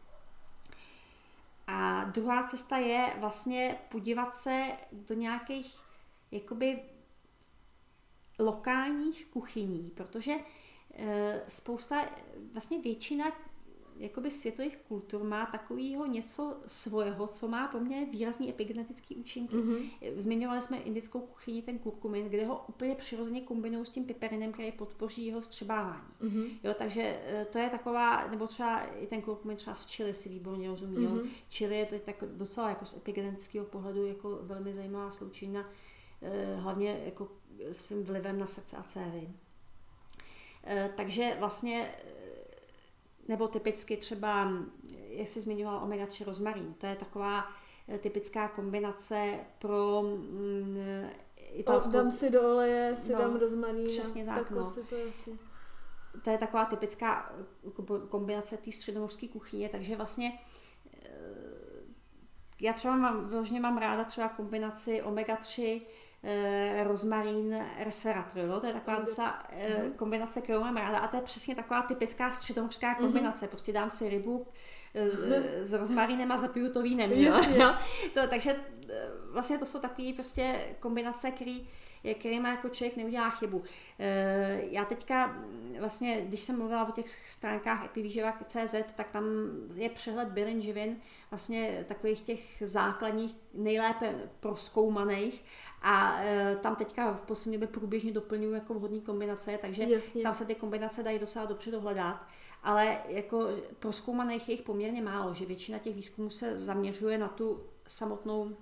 A 1.67 2.03
druhá 2.03 2.43
cesta 2.43 2.77
je 2.77 3.13
vlastně 3.19 3.77
podívat 3.89 4.35
se 4.35 4.71
do 4.91 5.15
nějakých 5.15 5.79
jakoby 6.31 6.79
lokálních 8.39 9.25
kuchyní, 9.25 9.91
protože 9.95 10.35
e, 10.93 11.41
spousta, 11.47 12.05
vlastně 12.53 12.81
většina 12.81 13.25
jakoby 13.99 14.31
světových 14.31 14.77
kultur 14.77 15.23
má 15.23 15.45
takového 15.45 16.05
něco 16.05 16.57
svého, 16.65 17.27
co 17.27 17.47
má 17.47 17.67
poměrně 17.67 18.05
výrazný 18.05 18.49
epigenetický 18.49 19.15
účinky. 19.15 19.55
Mm-hmm. 19.55 19.89
Zmiňovali 20.17 20.61
jsme 20.61 20.77
indickou 20.77 21.19
kuchyni, 21.19 21.61
ten 21.61 21.79
kurkumin, 21.79 22.29
kde 22.29 22.45
ho 22.45 22.65
úplně 22.67 22.95
přirozeně 22.95 23.41
kombinují 23.41 23.85
s 23.85 23.89
tím 23.89 24.05
piperinem, 24.05 24.51
který 24.51 24.71
podpoří 24.71 25.25
jeho 25.25 25.41
střebávání. 25.41 26.07
Mm-hmm. 26.21 26.59
Jo, 26.63 26.73
takže 26.77 27.01
e, 27.01 27.45
to 27.45 27.57
je 27.57 27.69
taková, 27.69 28.27
nebo 28.27 28.47
třeba 28.47 28.79
i 28.79 29.07
ten 29.07 29.21
kurkumin 29.21 29.57
třeba 29.57 29.75
z 29.75 29.85
čili 29.85 30.13
si 30.13 30.29
výborně 30.29 30.67
rozumí. 30.67 30.97
Mm-hmm. 30.97 31.17
Jo. 31.17 31.23
Čili 31.49 31.77
je 31.77 31.85
to 31.85 31.99
tak 31.99 32.23
docela 32.27 32.69
jako 32.69 32.85
z 32.85 32.93
epigenetického 32.93 33.65
pohledu 33.65 34.05
jako 34.05 34.39
velmi 34.41 34.73
zajímavá 34.73 35.11
sloučina, 35.11 35.69
e, 36.21 36.55
hlavně 36.55 37.01
jako 37.05 37.27
svým 37.71 38.03
vlivem 38.03 38.39
na 38.39 38.47
srdce 38.47 38.77
a 38.77 38.83
cévy. 38.83 39.29
E, 40.63 40.89
takže 40.97 41.35
vlastně 41.39 41.91
nebo 43.29 43.47
typicky 43.47 43.97
třeba, 43.97 44.51
jak 45.07 45.27
jsi 45.27 45.41
zmiňoval, 45.41 45.83
omega-3 45.83 46.25
rozmarín. 46.25 46.73
To 46.77 46.85
je 46.85 46.95
taková 46.95 47.47
eh, 47.87 47.97
typická 47.97 48.47
kombinace 48.47 49.39
pro 49.59 50.01
mm, 50.03 50.77
italskou... 51.51 51.91
Dám 51.91 52.11
si 52.11 52.29
do 52.29 52.41
oleje, 52.41 52.97
si 53.05 53.11
no, 53.11 53.19
dám 53.19 53.35
rozmarín. 53.35 53.87
Přesně 53.87 54.25
tak, 54.25 54.51
no. 54.51 54.71
Si 54.71 54.83
to, 54.83 54.95
asi... 54.95 55.39
to 56.23 56.29
je 56.29 56.37
taková 56.37 56.65
typická 56.65 57.33
eh, 57.67 58.07
kombinace 58.09 58.57
té 58.57 58.71
středomořské 58.71 59.27
kuchyně, 59.27 59.69
takže 59.69 59.95
vlastně 59.95 60.39
eh, 61.03 61.09
já 62.61 62.73
třeba 62.73 62.95
mám, 62.95 63.27
vlastně 63.27 63.59
mám 63.59 63.77
ráda 63.77 64.03
třeba 64.03 64.29
kombinaci 64.29 65.01
omega-3 65.01 65.81
eh, 66.23 66.83
rozmarín, 66.83 67.65
resveratrol. 67.79 68.59
To 68.59 68.67
je 68.67 68.73
taková 68.73 68.99
docela 68.99 69.43
eh, 69.49 69.89
kombinace, 69.95 70.41
kterou 70.41 70.59
mám 70.59 70.77
ráda 70.77 70.99
a 70.99 71.07
to 71.07 71.15
je 71.15 71.21
přesně 71.21 71.55
taková 71.55 71.81
typická 71.81 72.31
středomořská 72.31 72.87
mhm. 72.87 72.97
kombinace. 72.97 73.45
Mm-hmm. 73.45 73.49
Prostě 73.49 73.73
dám 73.73 73.89
si 73.89 74.09
rybu 74.09 74.47
eh, 74.93 75.09
s, 75.09 75.19
s 75.69 75.73
rozmarínem 75.73 76.31
a 76.31 76.37
zapiju 76.37 76.71
to 76.71 76.81
vínem. 76.81 77.13
Že 77.13 77.23
jo? 77.23 77.41
No, 77.57 77.77
to, 78.13 78.27
takže 78.27 78.55
eh, 78.89 79.09
vlastně 79.31 79.57
to 79.57 79.65
jsou 79.65 79.79
takové 79.79 80.13
prostě 80.13 80.75
kombinace, 80.79 81.31
které 81.31 81.59
kterýma 82.13 82.49
jako 82.49 82.69
člověk 82.69 82.97
neudělá 82.97 83.29
chybu. 83.29 83.63
Eh, 83.99 84.61
já 84.61 84.85
teďka 84.85 85.35
vlastně, 85.79 86.21
když 86.21 86.39
jsem 86.39 86.57
mluvila 86.57 86.89
o 86.89 86.91
těch 86.91 87.09
stránkách 87.09 87.85
epivýživa.cz, 87.85 88.75
tak 88.95 89.09
tam 89.09 89.23
je 89.75 89.89
přehled 89.89 90.27
bylin 90.27 90.61
živin, 90.61 90.97
vlastně 91.31 91.85
takových 91.87 92.21
těch 92.21 92.63
základních, 92.65 93.35
nejlépe 93.53 94.15
proskoumaných 94.39 95.43
a 95.81 96.23
e, 96.23 96.55
tam 96.55 96.75
teďka 96.75 97.13
v 97.13 97.21
poslední 97.21 97.53
době 97.53 97.67
průběžně 97.67 98.11
doplňuji 98.11 98.53
jako 98.53 98.73
vhodné 98.73 98.99
kombinace, 98.99 99.57
takže 99.61 99.83
Jasně. 99.83 100.23
tam 100.23 100.33
se 100.33 100.45
ty 100.45 100.55
kombinace 100.55 101.03
dají 101.03 101.19
docela 101.19 101.45
dobře 101.45 101.71
dohledat. 101.71 102.27
Ale 102.63 103.01
jako 103.07 103.47
proskoumaných 103.79 104.49
je 104.49 104.53
jich 104.53 104.61
poměrně 104.61 105.01
málo, 105.01 105.33
že 105.33 105.45
většina 105.45 105.77
těch 105.77 105.95
výzkumů 105.95 106.29
se 106.29 106.57
zaměřuje 106.57 107.17
na 107.17 107.27
tu 107.27 107.63
samotnou 107.87 108.57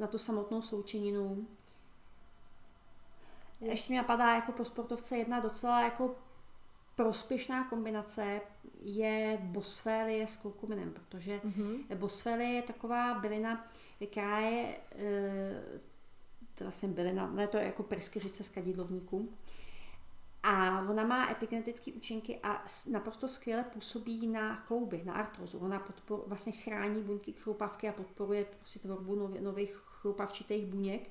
na 0.00 0.06
tu 0.06 0.18
samotnou 0.18 0.62
součeninu. 0.62 1.46
Ještě 3.60 3.92
mi 3.92 3.96
napadá 3.96 4.34
jako 4.34 4.52
pro 4.52 4.64
sportovce 4.64 5.16
jedna 5.16 5.40
docela 5.40 5.82
jako 5.82 6.14
prospěšná 6.94 7.64
kombinace 7.64 8.40
je 8.80 9.38
bosfélie 9.42 10.26
s 10.26 10.36
kurkuminem, 10.36 10.92
protože 10.92 11.40
mm-hmm. 11.44 11.96
bosfélie 11.96 12.50
je 12.50 12.62
taková 12.62 13.14
bylina, 13.14 13.70
která 14.10 14.40
je, 14.40 14.76
e, 14.96 15.80
to 16.54 16.64
vlastně 16.64 16.88
bylina, 16.88 17.30
ne 17.30 17.46
to 17.46 17.56
je 17.56 17.64
jako 17.64 17.82
pryskyřice 17.82 18.42
z 18.42 18.48
kadidlovníků, 18.48 19.28
A 20.42 20.80
ona 20.90 21.04
má 21.04 21.30
epigenetické 21.30 21.92
účinky 21.92 22.38
a 22.42 22.64
naprosto 22.90 23.28
skvěle 23.28 23.64
působí 23.64 24.26
na 24.26 24.56
klouby, 24.56 25.02
na 25.04 25.14
artrozu. 25.14 25.58
Ona 25.58 25.78
podpor, 25.78 26.22
vlastně 26.26 26.52
chrání 26.52 27.02
buňky 27.02 27.32
chroupavky 27.32 27.88
a 27.88 27.92
podporuje 27.92 28.44
prostě 28.44 28.78
tvorbu 28.78 29.14
nově, 29.14 29.40
nových 29.40 29.74
chroupavčitých 29.74 30.66
buněk. 30.66 31.10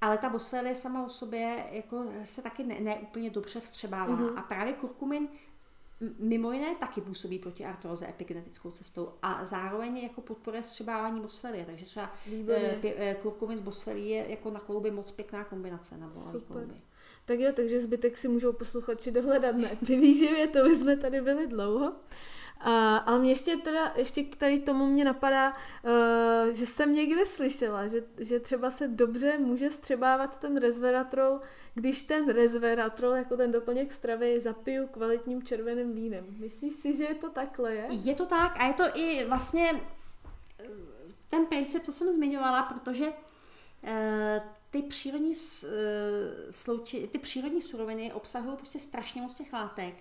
Ale 0.00 0.18
ta 0.18 0.28
bosfélie 0.28 0.74
sama 0.74 1.04
o 1.04 1.08
sobě 1.08 1.66
jako 1.70 2.12
se 2.22 2.42
taky 2.42 2.64
ne, 2.64 2.80
ne 2.80 2.96
úplně 2.96 3.30
dobře 3.30 3.60
vstřebává. 3.60 4.16
Mm-hmm. 4.16 4.38
A 4.38 4.42
právě 4.42 4.72
kurkumin 4.72 5.28
mimo 6.18 6.52
jiné 6.52 6.74
taky 6.74 7.00
působí 7.00 7.38
proti 7.38 7.64
artroze 7.64 8.08
epigenetickou 8.08 8.70
cestou 8.70 9.12
a 9.22 9.44
zároveň 9.44 9.96
jako 9.98 10.20
podporuje 10.20 10.62
střebávání 10.62 11.20
bosfelie, 11.20 11.64
takže 11.64 11.84
třeba 11.84 12.12
e, 12.48 12.78
e, 12.84 13.14
kurkumin 13.14 13.56
z 13.56 13.60
bosfelie 13.60 14.16
je 14.16 14.30
jako 14.30 14.50
na 14.50 14.60
klouby 14.60 14.90
moc 14.90 15.10
pěkná 15.10 15.44
kombinace 15.44 15.96
na 15.96 16.08
bolavý 16.08 16.40
klouby. 16.40 16.74
Tak 17.24 17.40
jo, 17.40 17.52
takže 17.54 17.80
zbytek 17.80 18.16
si 18.16 18.28
můžou 18.28 18.52
posluchači 18.52 19.10
dohledat 19.10 19.56
na 19.56 19.72
epivýživě, 19.72 20.46
to 20.46 20.64
by 20.64 20.76
jsme 20.76 20.96
tady 20.96 21.20
byli 21.20 21.46
dlouho. 21.46 21.92
A, 22.60 22.96
ale 22.96 23.18
mě 23.18 23.30
ještě 23.30 23.56
teda, 23.56 23.92
ještě 23.96 24.24
k 24.24 24.36
tady 24.36 24.60
tomu 24.60 24.86
mě 24.86 25.04
napadá, 25.04 25.52
uh, 25.52 26.52
že 26.52 26.66
jsem 26.66 26.92
někde 26.92 27.26
slyšela, 27.26 27.88
že, 27.88 28.04
že 28.18 28.40
třeba 28.40 28.70
se 28.70 28.88
dobře 28.88 29.38
může 29.38 29.70
střebávat 29.70 30.40
ten 30.40 30.56
resveratrol, 30.56 31.40
když 31.74 32.02
ten 32.02 32.28
resveratrol 32.28 33.12
jako 33.12 33.36
ten 33.36 33.52
doplněk 33.52 33.92
stravy 33.92 34.40
zapiju 34.40 34.86
kvalitním 34.86 35.42
červeným 35.42 35.94
vínem. 35.94 36.26
Myslíš 36.38 36.74
si, 36.74 36.96
že 36.96 37.04
je 37.04 37.14
to 37.14 37.30
takhle, 37.30 37.74
je? 37.74 37.86
Je 37.90 38.14
to 38.14 38.26
tak 38.26 38.56
a 38.56 38.66
je 38.66 38.72
to 38.72 38.84
i 38.94 39.24
vlastně 39.24 39.70
eh, 40.60 40.66
ten 41.30 41.46
princip, 41.46 41.82
co 41.82 41.92
jsem 41.92 42.12
zmiňovala, 42.12 42.62
protože 42.62 43.08
uh, 43.08 43.90
ty 44.74 44.82
přírodní, 44.82 45.30
uh, 45.30 45.68
slouči, 46.50 47.08
ty 47.12 47.18
přírodní 47.18 47.62
suroviny 47.62 48.12
obsahují 48.12 48.56
prostě 48.56 48.78
strašně 48.78 49.22
moc 49.22 49.34
těch 49.34 49.52
látek 49.52 49.94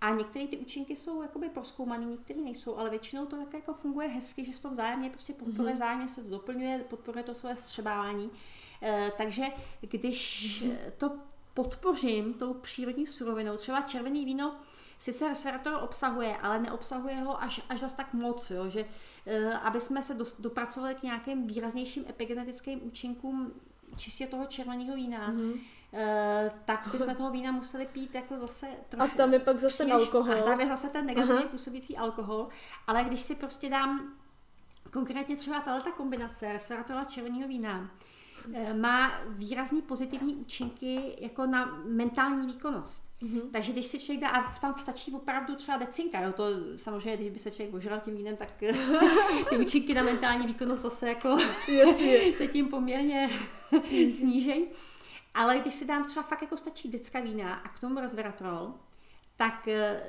a 0.00 0.10
některé 0.10 0.46
ty 0.46 0.56
účinky 0.58 0.96
jsou 0.96 1.22
jakoby 1.22 1.48
proskoumané, 1.48 2.04
některé 2.04 2.40
nejsou, 2.40 2.76
ale 2.76 2.90
většinou 2.90 3.26
to 3.26 3.36
tak 3.36 3.54
jako 3.54 3.74
funguje 3.74 4.08
hezky, 4.08 4.44
že 4.44 4.52
se 4.52 4.62
to 4.62 4.70
vzájemně 4.70 5.10
prostě 5.10 5.32
podporuje, 5.32 5.74
mm-hmm. 5.74 5.78
zájemně 5.78 6.08
se 6.08 6.22
to 6.22 6.30
doplňuje, 6.30 6.78
podporuje 6.78 7.24
to 7.24 7.34
své 7.34 7.56
střebávání. 7.56 8.30
E, 8.82 9.12
takže 9.18 9.44
když 9.80 10.62
mm-hmm. 10.62 10.76
to 10.98 11.18
podpořím 11.54 12.34
tou 12.34 12.54
přírodní 12.54 13.06
surovinou, 13.06 13.56
třeba 13.56 13.80
červený 13.80 14.24
víno 14.24 14.56
sice 14.98 15.28
resveratrol 15.28 15.76
obsahuje, 15.76 16.36
ale 16.36 16.60
neobsahuje 16.60 17.14
ho 17.14 17.42
až, 17.42 17.60
až 17.68 17.80
zas 17.80 17.94
tak 17.94 18.14
moc, 18.14 18.50
jo, 18.50 18.70
že 18.70 18.84
e, 19.26 19.52
aby 19.52 19.80
jsme 19.80 20.02
se 20.02 20.14
dost, 20.14 20.40
dopracovali 20.40 20.94
k 20.94 21.02
nějakým 21.02 21.46
výraznějším 21.46 22.04
epigenetickým 22.08 22.86
účinkům 22.86 23.52
čistě 23.96 24.26
toho 24.26 24.46
červeného 24.46 24.94
vína, 24.96 25.32
mm-hmm 25.32 25.60
Eh, 25.98 26.50
tak 26.64 26.88
bychom 26.92 27.14
toho 27.14 27.30
vína 27.30 27.52
museli 27.52 27.86
pít 27.86 28.14
jako 28.14 28.38
zase 28.38 28.66
trošku. 28.88 29.14
A 29.14 29.16
tam 29.16 29.32
je 29.32 29.38
pak 29.40 29.58
zase 29.58 29.84
příliš, 29.84 29.92
alkohol. 29.92 30.38
A 30.38 30.42
tam 30.42 30.60
je 30.60 30.66
zase 30.66 30.88
ten 30.88 31.06
negativně 31.06 31.44
působící 31.44 31.96
alkohol. 31.96 32.48
Ale 32.86 33.04
když 33.04 33.20
si 33.20 33.34
prostě 33.34 33.70
dám 33.70 34.12
konkrétně 34.92 35.36
třeba 35.36 35.60
tato 35.60 35.92
kombinace 35.92 36.52
resveratora 36.52 37.04
červeného 37.04 37.48
vína, 37.48 37.90
má 38.72 39.12
výrazný 39.28 39.82
pozitivní 39.82 40.36
účinky 40.36 41.16
jako 41.20 41.46
na 41.46 41.82
mentální 41.84 42.46
výkonnost. 42.46 43.04
Mm-hmm. 43.22 43.50
Takže 43.52 43.72
když 43.72 43.86
si 43.86 43.98
člověk 43.98 44.20
dá, 44.20 44.28
a 44.28 44.58
tam 44.58 44.74
stačí 44.78 45.12
opravdu 45.12 45.54
třeba 45.54 45.78
decinka, 45.78 46.20
jo, 46.20 46.32
to 46.32 46.44
samozřejmě, 46.76 47.16
když 47.16 47.30
by 47.30 47.38
se 47.38 47.50
člověk 47.50 47.74
ožral 47.74 48.00
tím 48.00 48.16
vínem, 48.16 48.36
tak 48.36 48.52
ty 49.50 49.58
účinky 49.58 49.94
na 49.94 50.02
mentální 50.02 50.46
výkonnost 50.46 50.82
zase 50.82 51.08
jako 51.08 51.36
se 52.34 52.46
tím 52.46 52.68
poměrně 52.68 53.30
snížejí. 54.10 54.66
Ale 55.34 55.58
když 55.58 55.74
si 55.74 55.84
dám 55.84 56.04
třeba 56.04 56.22
fakt 56.22 56.42
jako 56.42 56.56
stačí 56.56 56.88
dětská 56.88 57.20
vína 57.20 57.54
a 57.54 57.68
k 57.68 57.80
tomu 57.80 58.00
resveratrol, 58.00 58.74
tak 59.36 59.68
eh, 59.68 60.00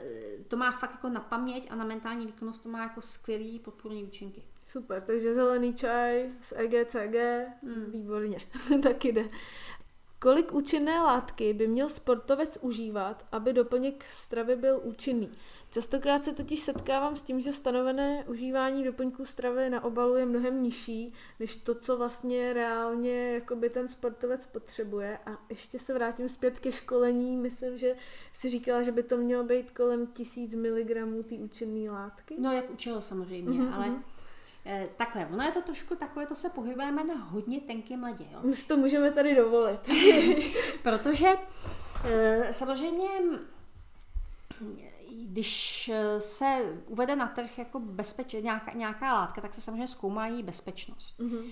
to 0.47 0.57
má 0.57 0.71
fakt 0.71 0.91
jako 0.91 1.09
na 1.09 1.19
paměť 1.19 1.71
a 1.71 1.75
na 1.75 1.85
mentální 1.85 2.25
výkonnost 2.25 2.63
to 2.63 2.69
má 2.69 2.83
jako 2.83 3.01
skvělý 3.01 3.59
podpůrný 3.59 4.03
účinky. 4.03 4.43
Super, 4.67 5.01
takže 5.01 5.33
zelený 5.33 5.73
čaj 5.73 6.29
s 6.41 6.55
EGCG, 6.55 7.15
mm. 7.61 7.91
výborně, 7.91 8.39
tak 8.83 9.05
jde. 9.05 9.29
Kolik 10.19 10.53
účinné 10.53 10.99
látky 10.99 11.53
by 11.53 11.67
měl 11.67 11.89
sportovec 11.89 12.57
užívat, 12.61 13.25
aby 13.31 13.53
doplněk 13.53 14.05
stravy 14.11 14.55
byl 14.55 14.79
účinný? 14.83 15.31
Častokrát 15.71 16.23
se 16.23 16.33
totiž 16.33 16.59
setkávám 16.59 17.15
s 17.15 17.21
tím, 17.21 17.41
že 17.41 17.53
stanovené 17.53 18.23
užívání 18.27 18.83
doplňků 18.83 19.25
stravy 19.25 19.69
na 19.69 19.83
obalu 19.83 20.15
je 20.15 20.25
mnohem 20.25 20.61
nižší, 20.61 21.13
než 21.39 21.55
to, 21.55 21.75
co 21.75 21.97
vlastně 21.97 22.53
reálně 22.53 23.33
jakoby 23.33 23.69
ten 23.69 23.87
sportovec 23.87 24.45
potřebuje. 24.45 25.19
A 25.25 25.37
ještě 25.49 25.79
se 25.79 25.93
vrátím 25.93 26.29
zpět 26.29 26.59
ke 26.59 26.71
školení. 26.71 27.37
Myslím, 27.37 27.77
že 27.77 27.95
si 28.33 28.49
říkala, 28.49 28.81
že 28.81 28.91
by 28.91 29.03
to 29.03 29.17
mělo 29.17 29.43
být 29.43 29.71
kolem 29.71 30.07
1000 30.07 30.53
mg 30.53 31.25
té 31.29 31.35
účinné 31.35 31.91
látky. 31.91 32.35
No, 32.39 32.51
jak 32.51 32.71
u 32.71 32.75
čeho 32.75 33.01
samozřejmě, 33.01 33.59
mm-hmm. 33.59 33.73
ale 33.73 33.89
mhm. 33.89 34.03
Takhle, 34.95 35.25
ono 35.25 35.43
je 35.43 35.51
to 35.51 35.61
trošku 35.61 35.95
takové, 35.95 36.25
to 36.25 36.35
se 36.35 36.49
pohybujeme 36.49 37.03
na 37.03 37.15
hodně 37.15 37.61
tenkém 37.61 38.03
ledě. 38.03 38.25
Jo? 38.31 38.39
My 38.43 38.55
si 38.55 38.67
to 38.67 38.77
můžeme 38.77 39.11
tady 39.11 39.35
dovolit. 39.35 39.79
Protože 40.83 41.27
eh, 42.05 42.53
samozřejmě 42.53 43.09
když 45.25 45.89
eh, 45.93 46.19
se 46.19 46.79
uvede 46.87 47.15
na 47.15 47.27
trh 47.27 47.57
jako 47.57 47.79
bezpeč, 47.79 48.33
nějaká, 48.33 48.71
nějaká 48.73 49.13
látka, 49.13 49.41
tak 49.41 49.53
se 49.53 49.61
samozřejmě 49.61 49.87
zkoumá 49.87 50.27
její 50.27 50.43
bezpečnost. 50.43 51.19
Mm-hmm. 51.19 51.51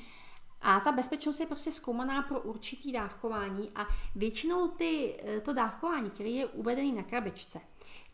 A 0.62 0.80
ta 0.80 0.92
bezpečnost 0.92 1.40
je 1.40 1.46
prostě 1.46 1.72
zkoumaná 1.72 2.22
pro 2.22 2.42
určitý 2.42 2.92
dávkování 2.92 3.72
a 3.76 3.86
většinou 4.16 4.68
ty, 4.68 5.16
eh, 5.24 5.42
to 5.42 5.54
dávkování, 5.54 6.10
které 6.10 6.30
je 6.30 6.46
uvedené 6.46 6.92
na 6.92 7.04
krabičce, 7.04 7.60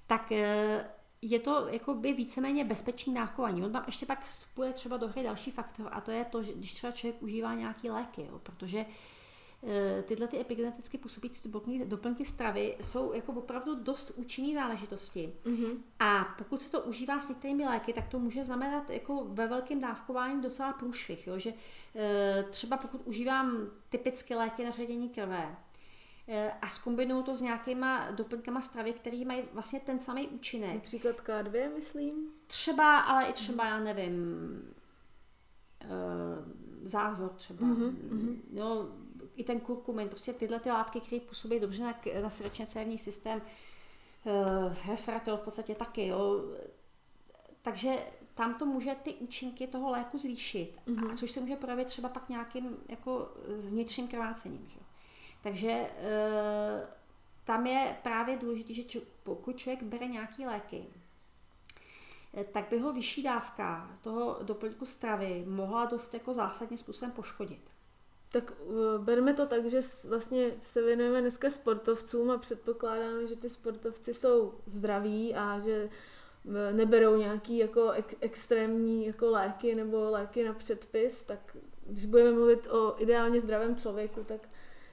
tak 0.07 0.31
eh, 0.31 0.89
je 1.21 1.39
to 1.39 1.67
jako 1.67 1.93
by 1.93 2.13
víceméně 2.13 2.65
bezpečný 2.65 3.13
dávkování. 3.13 3.63
On 3.63 3.71
tam 3.71 3.83
ještě 3.87 4.05
pak 4.05 4.25
vstupuje 4.25 4.73
třeba 4.73 4.97
do 4.97 5.07
hry 5.07 5.23
další 5.23 5.51
faktor 5.51 5.89
a 5.91 6.01
to 6.01 6.11
je 6.11 6.25
to, 6.25 6.43
že 6.43 6.53
když 6.53 6.73
třeba 6.73 6.91
člověk 6.91 7.23
užívá 7.23 7.53
nějaký 7.53 7.89
léky, 7.89 8.21
jo, 8.21 8.39
protože 8.43 8.85
Eh, 9.63 10.03
tyhle 10.03 10.27
ty 10.27 10.39
epigeneticky 10.39 10.97
působící 10.97 11.49
doplňky, 11.49 11.85
doplňky 11.85 12.25
stravy 12.25 12.77
jsou 12.81 13.13
jako 13.13 13.33
opravdu 13.33 13.75
dost 13.75 14.11
účinné 14.15 14.53
záležitosti. 14.53 15.33
Mm-hmm. 15.43 15.77
A 15.99 16.23
pokud 16.37 16.61
se 16.61 16.71
to 16.71 16.81
užívá 16.81 17.19
s 17.19 17.29
některými 17.29 17.65
léky, 17.65 17.93
tak 17.93 18.07
to 18.07 18.19
může 18.19 18.43
znamenat 18.43 18.89
jako 18.89 19.25
ve 19.29 19.47
velkém 19.47 19.79
dávkování 19.79 20.41
docela 20.41 20.73
průšvih. 20.73 21.27
Jo? 21.27 21.39
Že 21.39 21.53
e, 21.95 22.45
třeba 22.49 22.77
pokud 22.77 23.01
užívám 23.05 23.67
typické 23.89 24.35
léky 24.35 24.63
na 24.63 24.71
ředění 24.71 25.09
krve, 25.09 25.37
e, 25.39 25.55
a 26.61 26.67
zkombinuju 26.67 27.23
to 27.23 27.35
s 27.35 27.41
nějakýma 27.41 28.11
doplňkama 28.11 28.61
stravy, 28.61 28.93
které 28.93 29.25
mají 29.25 29.43
vlastně 29.53 29.79
ten 29.79 29.99
samý 29.99 30.27
účinek. 30.27 30.73
Například 30.73 31.15
K2, 31.15 31.73
myslím? 31.75 32.13
Třeba, 32.47 32.99
ale 32.99 33.25
i 33.25 33.33
třeba, 33.33 33.65
já 33.65 33.79
nevím, 33.79 34.15
e, 35.81 35.87
zázvor 36.83 37.29
třeba. 37.29 37.67
Mm-hmm. 37.67 38.37
Jo, 38.53 38.87
i 39.35 39.43
ten 39.43 39.59
kurkumin, 39.59 40.07
prostě 40.07 40.33
tyhle 40.33 40.59
ty 40.59 40.69
látky, 40.69 41.01
které 41.01 41.21
působí 41.21 41.59
dobře 41.59 41.83
na, 41.83 41.95
na 42.21 42.29
srdečně 42.29 42.67
cévní 42.67 42.97
systém, 42.97 43.41
uh, 43.41 44.73
resveratrol 44.87 45.37
v 45.37 45.41
podstatě 45.41 45.75
taky, 45.75 46.07
jo. 46.07 46.43
Takže 47.61 47.97
tam 48.33 48.53
to 48.53 48.65
může 48.65 48.95
ty 48.95 49.13
účinky 49.13 49.67
toho 49.67 49.89
léku 49.89 50.17
zvýšit, 50.17 50.75
mm-hmm. 50.87 51.03
a 51.03 51.07
mhm. 51.07 51.17
což 51.17 51.31
se 51.31 51.39
může 51.39 51.55
projevit 51.55 51.87
třeba 51.87 52.09
pak 52.09 52.29
nějakým 52.29 52.77
jako 52.89 53.33
vnitřním 53.69 54.07
krvácením. 54.07 54.67
Že? 54.67 54.79
Takže 55.43 55.69
uh, 55.69 56.89
tam 57.43 57.67
je 57.67 57.97
právě 58.03 58.37
důležité, 58.37 58.73
že 58.73 58.99
pokud 59.23 59.57
člověk 59.57 59.83
bere 59.83 60.07
nějaké 60.07 60.45
léky, 60.47 60.85
eh, 62.33 62.43
tak 62.43 62.69
by 62.69 62.79
ho 62.79 62.93
vyšší 62.93 63.23
dávka 63.23 63.97
toho 64.01 64.39
doplňku 64.43 64.85
stravy 64.85 65.43
mohla 65.47 65.85
dost 65.85 66.13
jako 66.13 66.33
zásadním 66.33 66.77
způsobem 66.77 67.11
poškodit. 67.11 67.71
Tak 68.31 68.53
uh, 68.65 69.03
bereme 69.03 69.33
to 69.33 69.45
tak, 69.45 69.65
že 69.65 69.81
vlastně 70.07 70.51
se 70.63 70.81
věnujeme 70.81 71.21
dneska 71.21 71.49
sportovcům 71.49 72.31
a 72.31 72.37
předpokládáme, 72.37 73.27
že 73.27 73.35
ty 73.35 73.49
sportovci 73.49 74.13
jsou 74.13 74.53
zdraví 74.67 75.35
a 75.35 75.59
že 75.59 75.89
neberou 76.71 77.15
nějaký 77.15 77.57
jako 77.57 77.91
ek- 77.91 78.17
extrémní 78.21 79.05
jako 79.05 79.29
léky 79.29 79.75
nebo 79.75 80.09
léky 80.09 80.43
na 80.43 80.53
předpis, 80.53 81.23
tak 81.23 81.57
když 81.85 82.05
budeme 82.05 82.31
mluvit 82.31 82.67
o 82.67 82.95
ideálně 82.97 83.41
zdravém 83.41 83.75
člověku, 83.75 84.23
tak 84.23 84.49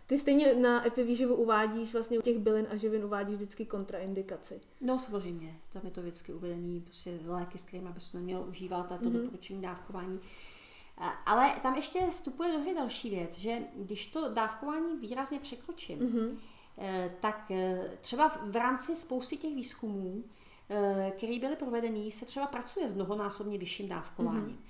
ty 0.08 0.18
stejně 0.18 0.54
na 0.54 0.86
epivýživu 0.86 1.34
uvádíš 1.34 1.92
vlastně 1.92 2.18
u 2.18 2.22
těch 2.22 2.38
bylin 2.38 2.66
a 2.70 2.76
živin 2.76 3.04
uvádíš 3.04 3.36
vždycky 3.36 3.66
kontraindikaci. 3.66 4.60
No 4.80 4.98
samozřejmě, 4.98 5.60
tam 5.72 5.82
je 5.84 5.90
to 5.90 6.00
vždycky 6.00 6.32
uvedený, 6.32 6.80
prostě 6.80 7.18
léky, 7.26 7.58
s 7.58 7.64
kterými 7.64 7.88
by 7.88 8.00
se 8.00 8.12
to 8.12 8.18
mělo 8.18 8.44
užívat 8.44 8.92
a 8.92 8.98
to 8.98 9.04
mm-hmm. 9.04 9.12
doporučení 9.12 9.62
dávkování. 9.62 10.20
Ale 11.26 11.54
tam 11.62 11.74
ještě 11.74 12.06
vstupuje 12.10 12.52
do 12.52 12.58
hry 12.58 12.74
další 12.74 13.10
věc, 13.10 13.38
že 13.38 13.62
když 13.76 14.06
to 14.06 14.28
dávkování 14.28 14.96
výrazně 14.96 15.40
překročím, 15.40 15.98
mm-hmm. 15.98 16.36
tak 17.20 17.50
eh, 17.50 17.90
třeba 18.00 18.28
v 18.28 18.56
rámci 18.56 18.96
spousty 18.96 19.36
těch 19.36 19.54
výzkumů, 19.54 20.24
eh, 20.70 21.12
které 21.16 21.38
byly 21.38 21.56
provedeny, 21.56 22.10
se 22.10 22.26
třeba 22.26 22.46
pracuje 22.46 22.88
s 22.88 22.92
mnohonásobně 22.92 23.58
vyšším 23.58 23.88
dávkováním. 23.88 24.56
Mm-hmm. 24.56 24.67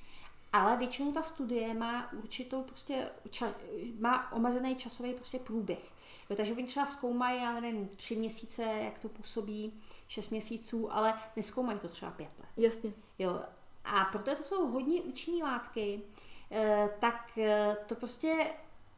Ale 0.52 0.76
většinou 0.76 1.12
ta 1.12 1.22
studie 1.22 1.74
má 1.74 2.12
určitou 2.12 2.62
prostě, 2.62 3.10
ča, 3.30 3.54
má 3.98 4.32
omezený 4.32 4.76
časový 4.76 5.14
prostě 5.14 5.38
průběh. 5.38 5.92
Jo, 6.30 6.36
takže 6.36 6.52
oni 6.52 6.64
třeba 6.64 6.86
zkoumají, 6.86 7.42
já 7.42 7.60
nevím, 7.60 7.88
tři 7.88 8.16
měsíce, 8.16 8.62
jak 8.62 8.98
to 8.98 9.08
působí, 9.08 9.80
šest 10.08 10.30
měsíců, 10.30 10.92
ale 10.92 11.14
neskoumají 11.36 11.78
to 11.78 11.88
třeba 11.88 12.10
pět 12.10 12.30
let. 12.38 12.48
Jasně. 12.56 12.92
Jo, 13.18 13.40
a 13.84 14.04
protože 14.04 14.36
to 14.36 14.44
jsou 14.44 14.66
hodně 14.66 15.02
účinné 15.02 15.44
látky, 15.44 16.02
eh, 16.50 16.90
tak 16.98 17.38
eh, 17.38 17.76
to 17.86 17.94
prostě 17.94 18.54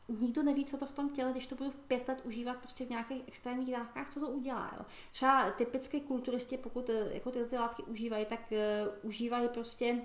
nikdo 0.08 0.42
neví, 0.42 0.64
co 0.64 0.76
to 0.76 0.86
v 0.86 0.92
tom 0.92 1.10
těle, 1.10 1.32
když 1.32 1.46
to 1.46 1.54
budu 1.54 1.70
pět 1.70 2.08
let 2.08 2.20
užívat 2.24 2.56
prostě 2.56 2.84
v 2.84 2.90
nějakých 2.90 3.22
extrémních 3.26 3.72
dávkách, 3.72 4.10
co 4.10 4.20
to 4.20 4.26
udělá. 4.26 4.74
Jo. 4.78 4.84
Třeba 5.12 5.50
typické 5.50 6.00
kulturisti, 6.00 6.56
pokud 6.56 6.90
eh, 6.90 7.08
jako 7.14 7.30
tyhle 7.30 7.48
ty 7.48 7.58
látky 7.58 7.82
užívají, 7.82 8.26
tak 8.26 8.40
uh, 8.52 9.08
užívají 9.08 9.48
prostě 9.48 10.02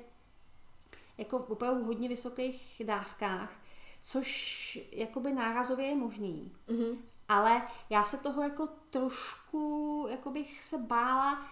jako 1.18 1.40
v 1.40 1.50
opravdu 1.50 1.86
hodně 1.86 2.10
vysokých 2.10 2.82
dávkách, 2.86 3.62
což 4.04 4.80
jakoby 4.92 5.34
nárazově 5.34 5.86
je 5.86 5.96
možný. 5.96 6.52
Mm-hmm. 6.68 6.98
Ale 7.28 7.62
já 7.90 8.04
se 8.04 8.18
toho 8.18 8.42
jako 8.42 8.68
trošku, 8.90 10.06
jako 10.10 10.32
bych 10.32 10.64
se 10.64 10.78
bála, 10.78 11.46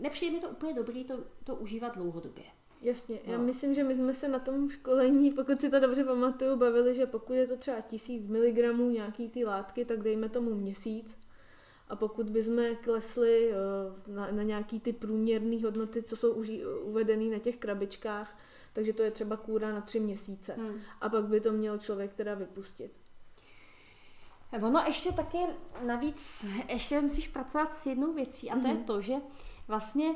nepřijde 0.00 0.32
mi 0.32 0.40
to 0.40 0.48
úplně 0.48 0.74
dobrý 0.74 1.04
to, 1.04 1.18
to 1.44 1.54
užívat 1.54 1.96
dlouhodobě. 1.96 2.44
Jasně, 2.82 3.18
no. 3.26 3.32
já 3.32 3.38
myslím, 3.38 3.74
že 3.74 3.84
my 3.84 3.96
jsme 3.96 4.14
se 4.14 4.28
na 4.28 4.38
tom 4.38 4.70
školení, 4.70 5.30
pokud 5.30 5.60
si 5.60 5.70
to 5.70 5.80
dobře 5.80 6.04
pamatuju, 6.04 6.56
bavili, 6.56 6.94
že 6.94 7.06
pokud 7.06 7.32
je 7.32 7.46
to 7.46 7.56
třeba 7.56 7.80
tisíc 7.80 8.28
miligramů 8.28 8.90
nějaký 8.90 9.28
ty 9.28 9.44
látky, 9.44 9.84
tak 9.84 10.02
dejme 10.02 10.28
tomu 10.28 10.54
měsíc. 10.54 11.18
A 11.88 11.96
pokud 11.96 12.30
bychom 12.30 12.76
klesli 12.84 13.50
eh, 13.50 14.12
na, 14.12 14.30
na 14.30 14.42
nějaký 14.42 14.80
ty 14.80 14.92
průměrné 14.92 15.62
hodnoty, 15.62 16.02
co 16.02 16.16
jsou 16.16 16.44
uvedené 16.82 17.24
na 17.24 17.38
těch 17.38 17.56
krabičkách, 17.56 18.38
takže 18.78 18.92
to 18.92 19.02
je 19.02 19.10
třeba 19.10 19.36
kůra 19.36 19.72
na 19.72 19.80
tři 19.80 20.00
měsíce. 20.00 20.54
Hmm. 20.54 20.80
A 21.00 21.08
pak 21.08 21.24
by 21.24 21.40
to 21.40 21.52
měl 21.52 21.78
člověk 21.78 22.14
teda 22.14 22.34
vypustit. 22.34 22.92
Ono 24.62 24.80
ještě 24.86 25.12
taky 25.12 25.38
navíc, 25.86 26.46
ještě 26.68 27.00
musíš 27.00 27.28
pracovat 27.28 27.74
s 27.74 27.86
jednou 27.86 28.14
věcí 28.14 28.50
a 28.50 28.54
to 28.54 28.60
mm-hmm. 28.60 28.78
je 28.78 28.84
to, 28.84 29.00
že 29.00 29.14
vlastně 29.68 30.14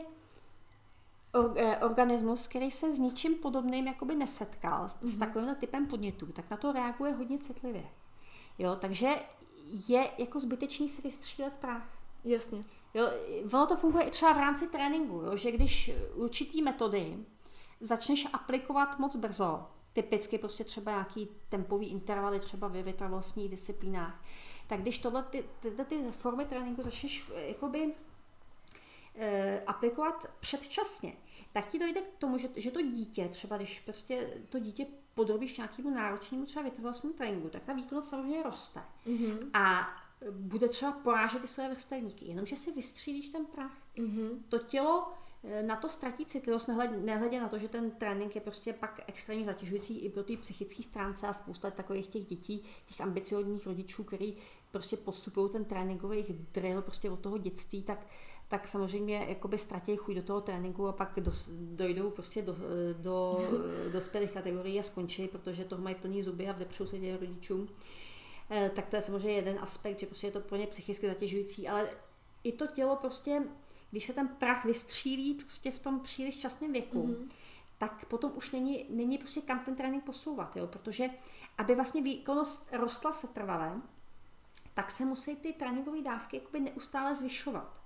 Eh, 1.57 1.79
organismus, 1.79 2.47
který 2.47 2.71
se 2.71 2.95
s 2.95 2.99
ničím 2.99 3.35
podobným 3.35 3.87
jakoby 3.87 4.15
nesetkal, 4.15 4.87
mm-hmm. 4.87 5.07
s 5.07 5.17
takovým 5.17 5.55
typem 5.55 5.87
podnětů, 5.87 6.27
tak 6.27 6.51
na 6.51 6.57
to 6.57 6.73
reaguje 6.73 7.13
hodně 7.13 7.39
citlivě. 7.39 7.85
Jo, 8.59 8.77
takže 8.77 9.09
je 9.89 10.11
jako 10.19 10.41
zbytečný 10.41 10.89
si 10.89 11.03
vystřílet 11.03 11.53
prach. 11.53 11.89
Jasně. 12.25 12.65
Jo, 12.95 13.09
ono 13.53 13.67
to 13.67 13.77
funguje 13.77 14.05
i 14.05 14.11
třeba 14.11 14.33
v 14.33 14.37
rámci 14.37 14.67
tréninku, 14.67 15.15
jo, 15.15 15.37
že 15.37 15.53
když 15.53 15.91
určitý 16.15 16.63
metody 16.63 17.17
začneš 17.83 18.27
aplikovat 18.33 18.99
moc 18.99 19.17
brzo, 19.17 19.67
typicky 19.93 20.39
prostě 20.39 20.65
třeba 20.65 20.93
nějaký 20.93 21.29
tempový 21.49 21.91
intervaly 21.91 22.41
třeba 22.41 22.69
ve 22.69 22.83
vytrvalostních 22.83 23.51
disciplínách, 23.51 24.25
tak 24.67 24.81
když 24.81 24.99
tohle 24.99 25.23
ty, 25.23 25.45
tyhle 25.61 25.85
ty 25.85 26.03
formy 26.11 26.45
tréninku 26.45 26.83
začneš 26.83 27.31
eh, 27.35 27.49
jakoby 27.49 27.95
e, 29.15 29.63
aplikovat 29.67 30.27
předčasně, 30.41 31.13
tak 31.53 31.67
ti 31.67 31.79
dojde 31.79 32.01
k 32.01 32.19
tomu, 32.19 32.39
že, 32.39 32.49
že 32.57 32.71
to 32.71 32.83
dítě, 32.83 33.29
třeba 33.29 33.57
když 33.57 33.81
prostě 33.81 34.43
to 34.49 34.59
dítě 34.59 34.87
podrobíš 35.15 35.57
nějakému 35.57 35.91
náročnému 35.91 36.47
třeba 36.47 36.63
vytrvalostnímu 36.63 37.15
tréninku, 37.15 37.49
tak 37.49 37.65
ta 37.65 37.73
výkonnost 37.73 38.11
samozřejmě 38.11 38.43
roste. 38.43 38.83
Mm-hmm. 39.07 39.51
A 39.55 39.87
bude 40.31 40.69
třeba 40.69 40.93
porážet 40.93 41.43
ty 41.43 41.49
své 41.49 41.69
vrstevníky, 41.69 42.25
jenomže 42.25 42.57
si 42.57 42.73
vystřílíš 42.73 43.29
ten 43.29 43.47
prach. 43.47 43.77
Mm-hmm. 43.97 44.39
To 44.49 44.59
tělo 44.59 45.09
eh, 45.11 45.32
na 45.63 45.77
to 45.77 45.89
ztratí 45.89 46.27
citlivost, 46.27 46.69
nehledě, 47.01 47.41
na 47.41 47.49
to, 47.49 47.59
že 47.59 47.69
ten 47.69 47.91
trénink 47.91 48.35
je 48.35 48.41
prostě 48.41 48.73
pak 48.73 49.01
extrémně 49.07 49.45
zatěžující 49.45 49.99
i 49.99 50.11
pro 50.11 50.23
ty 50.23 50.37
psychické 50.37 50.83
stránce 50.83 51.27
a 51.27 51.33
spousta 51.33 51.71
takových 51.71 52.07
těch 52.07 52.25
dětí, 52.25 52.65
těch 52.87 53.01
ambiciozních 53.01 53.67
rodičů, 53.67 54.05
který 54.05 54.37
prostě 54.71 54.97
postupují 54.97 55.51
ten 55.51 55.65
tréninkový 55.65 56.25
drill 56.53 56.83
prostě 56.83 57.11
od 57.11 57.21
toho 57.21 57.39
dětství, 57.39 57.83
tak 57.83 58.07
tak 58.53 58.69
samozřejmě 58.69 59.27
jakoby 59.29 59.59
ztratí 59.59 59.97
chuť 59.97 60.15
do 60.15 60.23
toho 60.23 60.41
tréninku 60.41 60.87
a 60.87 60.93
pak 60.93 61.21
do, 61.21 61.33
dojdou 61.51 62.11
prostě 62.11 62.43
do, 62.43 62.57
do 62.99 63.39
dospělých 63.93 64.31
kategorií 64.31 64.81
a 64.81 64.83
skončí, 64.83 65.29
protože 65.29 65.65
toho 65.65 65.83
mají 65.83 65.95
plný 65.95 66.23
zuby 66.23 66.49
a 66.49 66.53
vzepřou 66.53 66.87
se 66.87 66.99
těm 66.99 67.17
rodičům. 67.17 67.69
Eh, 68.51 68.71
tak 68.75 68.87
to 68.87 68.97
je 68.97 69.03
samozřejmě 69.03 69.37
jeden 69.37 69.59
aspekt, 69.61 69.99
že 69.99 70.07
prostě 70.07 70.27
je 70.27 70.31
to 70.31 70.41
pro 70.41 70.57
ně 70.57 70.67
psychicky 70.67 71.07
zatěžující, 71.09 71.69
ale 71.69 71.91
i 72.45 72.53
to 72.53 72.67
tělo 72.67 72.97
prostě, 72.97 73.43
když 73.93 74.05
se 74.05 74.13
ten 74.13 74.29
prach 74.29 74.65
vystřílí 74.65 75.35
prostě 75.35 75.71
v 75.71 75.79
tom 75.79 76.01
příliš 76.01 76.39
časném 76.39 76.73
věku, 76.73 77.07
mm-hmm. 77.07 77.29
tak 77.79 78.05
potom 78.05 78.33
už 78.35 78.51
není, 78.51 78.87
není 78.91 79.19
prostě 79.19 79.41
kam 79.41 79.59
ten 79.59 79.75
trénink 79.75 80.05
posouvat, 80.05 80.57
jo? 80.57 80.67
protože 80.67 81.11
aby 81.59 81.75
vlastně 81.75 82.03
výkonnost 82.03 82.69
rostla 82.73 83.13
setrvale, 83.13 83.83
tak 84.75 84.91
se 84.91 85.05
musí 85.05 85.37
ty 85.37 85.53
tréninkové 85.53 86.03
dávky 86.03 86.37
jakoby 86.37 86.61
neustále 86.61 87.15
zvyšovat. 87.15 87.83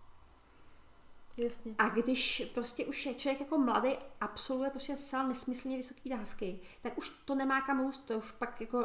Jasně. 1.37 1.75
A 1.79 1.89
když 1.89 2.51
prostě 2.55 2.87
už 2.87 3.07
je 3.07 3.15
člověk 3.15 3.41
jako 3.41 3.59
mladý, 3.59 3.91
absolvuje 4.21 4.71
prostě 4.71 4.97
zcela 4.97 5.23
nesmyslně 5.23 5.77
vysoké 5.77 6.11
dávky, 6.11 6.61
tak 6.83 6.99
už 6.99 7.09
to 7.09 7.35
nemá 7.35 7.61
kam 7.61 7.81
růst, 7.81 7.99
to 7.99 8.19
už 8.19 8.31
pak 8.31 8.61
jako 8.61 8.79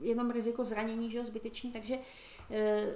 jenom 0.00 0.30
riziko 0.30 0.64
zranění, 0.64 1.10
že 1.10 1.18
jo, 1.18 1.24
zbytečný, 1.24 1.72
takže 1.72 1.98
e, 2.50 2.94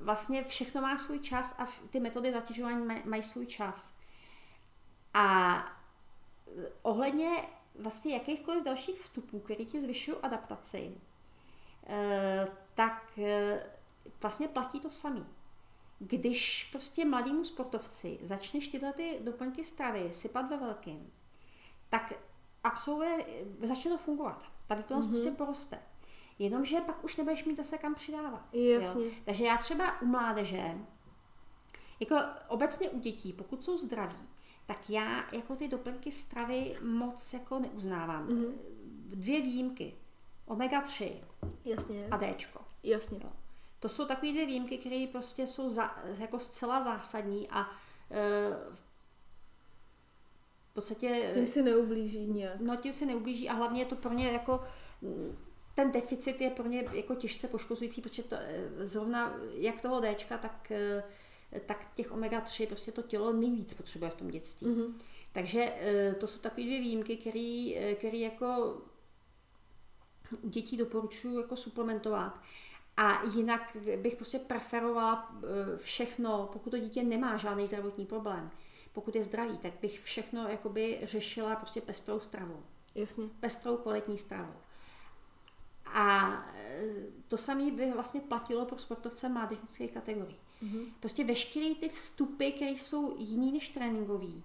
vlastně 0.00 0.44
všechno 0.44 0.80
má 0.80 0.98
svůj 0.98 1.18
čas 1.18 1.60
a 1.60 1.66
ty 1.90 2.00
metody 2.00 2.32
zatěžování 2.32 2.86
maj, 2.86 3.02
mají 3.04 3.22
svůj 3.22 3.46
čas. 3.46 3.98
A 5.14 5.56
eh, 6.58 6.72
ohledně 6.82 7.48
vlastně 7.74 8.14
jakýchkoliv 8.14 8.64
dalších 8.64 9.00
vstupů, 9.00 9.40
které 9.40 9.64
ti 9.64 9.80
zvyšují 9.80 10.16
adaptaci, 10.22 11.00
e, 11.86 12.48
tak 12.74 13.18
e, 13.18 13.66
vlastně 14.20 14.48
platí 14.48 14.80
to 14.80 14.90
samé 14.90 15.26
když 15.98 16.68
prostě 16.72 17.04
mladému 17.04 17.44
sportovci 17.44 18.18
začneš 18.22 18.68
tyhle 18.68 18.92
ty 18.92 19.20
doplňky 19.24 19.64
stravy 19.64 20.12
sypat 20.12 20.50
ve 20.50 20.56
velkým, 20.56 21.12
tak 21.88 22.12
absolvuje, 22.64 23.26
začne 23.62 23.90
to 23.90 23.98
fungovat. 23.98 24.46
Ta 24.66 24.74
výkonnost 24.74 25.08
mm-hmm. 25.08 25.12
prostě 25.12 25.30
poroste. 25.30 25.82
Jenomže 26.38 26.80
pak 26.80 27.04
už 27.04 27.16
nebudeš 27.16 27.44
mít 27.44 27.56
zase 27.56 27.78
kam 27.78 27.94
přidávat. 27.94 28.54
Jasně. 28.54 29.04
Jo? 29.04 29.10
Takže 29.24 29.44
já 29.44 29.56
třeba 29.56 30.00
u 30.02 30.06
mládeže, 30.06 30.74
jako 32.00 32.16
obecně 32.48 32.90
u 32.90 32.98
dětí, 32.98 33.32
pokud 33.32 33.64
jsou 33.64 33.78
zdraví, 33.78 34.16
tak 34.66 34.90
já 34.90 35.24
jako 35.32 35.56
ty 35.56 35.68
doplňky 35.68 36.12
stravy 36.12 36.78
moc 36.82 37.34
jako 37.34 37.58
neuznávám. 37.58 38.28
Mm-hmm. 38.28 38.52
Dvě 39.06 39.40
výjimky. 39.42 39.94
Omega 40.46 40.80
3 40.80 41.20
Jasně. 41.64 42.08
a 42.10 42.18
Dčko. 42.18 42.60
Jasně. 42.82 43.20
Jo. 43.24 43.32
To 43.80 43.88
jsou 43.88 44.06
takové 44.06 44.32
dvě 44.32 44.46
výjimky, 44.46 44.78
které 44.78 45.06
prostě 45.12 45.46
jsou 45.46 45.70
za, 45.70 45.94
jako 46.18 46.38
zcela 46.38 46.82
zásadní 46.82 47.48
a 47.50 47.60
e, 47.60 47.68
v 50.70 50.74
podstatě... 50.74 51.30
Tím 51.34 51.46
si 51.46 51.62
neublíží 51.62 52.26
nějak. 52.26 52.60
No 52.60 52.76
tím 52.76 52.92
si 52.92 53.06
neublíží 53.06 53.48
a 53.48 53.54
hlavně 53.54 53.82
je 53.82 53.86
to 53.86 53.96
pro 53.96 54.12
ně 54.12 54.30
jako 54.30 54.60
ten 55.74 55.92
deficit 55.92 56.40
je 56.40 56.50
pro 56.50 56.68
ně 56.68 56.84
jako 56.92 57.14
těžce 57.14 57.48
poškozující, 57.48 58.00
protože 58.00 58.22
to, 58.22 58.36
e, 58.38 58.70
zrovna 58.86 59.34
jak 59.54 59.80
toho 59.80 60.00
Dčka, 60.00 60.38
tak, 60.38 60.70
e, 60.70 61.02
tak 61.66 61.94
těch 61.94 62.12
omega-3 62.12 62.66
prostě 62.66 62.92
to 62.92 63.02
tělo 63.02 63.32
nejvíc 63.32 63.74
potřebuje 63.74 64.10
v 64.10 64.14
tom 64.14 64.28
dětství. 64.28 64.66
Mm-hmm. 64.66 64.94
Takže 65.32 65.72
e, 65.80 66.14
to 66.14 66.26
jsou 66.26 66.38
takové 66.38 66.62
dvě 66.62 66.80
výjimky, 66.80 67.16
které 67.96 68.18
jako 68.18 68.78
u 70.42 70.48
dětí 70.48 70.76
doporučuji 70.76 71.40
jako 71.40 71.56
suplementovat. 71.56 72.40
A 72.96 73.22
jinak 73.24 73.76
bych 74.02 74.16
prostě 74.16 74.38
preferovala 74.38 75.36
eh, 75.36 75.76
všechno, 75.76 76.48
pokud 76.52 76.70
to 76.70 76.78
dítě 76.78 77.02
nemá 77.02 77.36
žádný 77.36 77.66
zdravotní 77.66 78.06
problém, 78.06 78.50
pokud 78.92 79.16
je 79.16 79.24
zdravý, 79.24 79.58
tak 79.58 79.72
bych 79.82 80.00
všechno 80.00 80.48
jakoby 80.48 81.00
řešila 81.02 81.56
prostě 81.56 81.80
pestrou 81.80 82.20
stravou. 82.20 82.62
Jasně. 82.94 83.24
Pestrou 83.40 83.76
kvalitní 83.76 84.18
stravou. 84.18 84.54
A 85.94 86.32
eh, 86.54 86.82
to 87.28 87.38
samé 87.38 87.70
by 87.70 87.92
vlastně 87.92 88.20
platilo 88.20 88.64
pro 88.64 88.78
sportovce 88.78 89.28
mládežnické 89.28 89.88
kategorii. 89.88 90.36
Mm-hmm. 90.62 90.86
Prostě 91.00 91.24
veškeré 91.24 91.74
ty 91.74 91.88
vstupy, 91.88 92.50
které 92.50 92.70
jsou 92.70 93.16
jiný 93.18 93.52
než 93.52 93.68
tréninkový, 93.68 94.42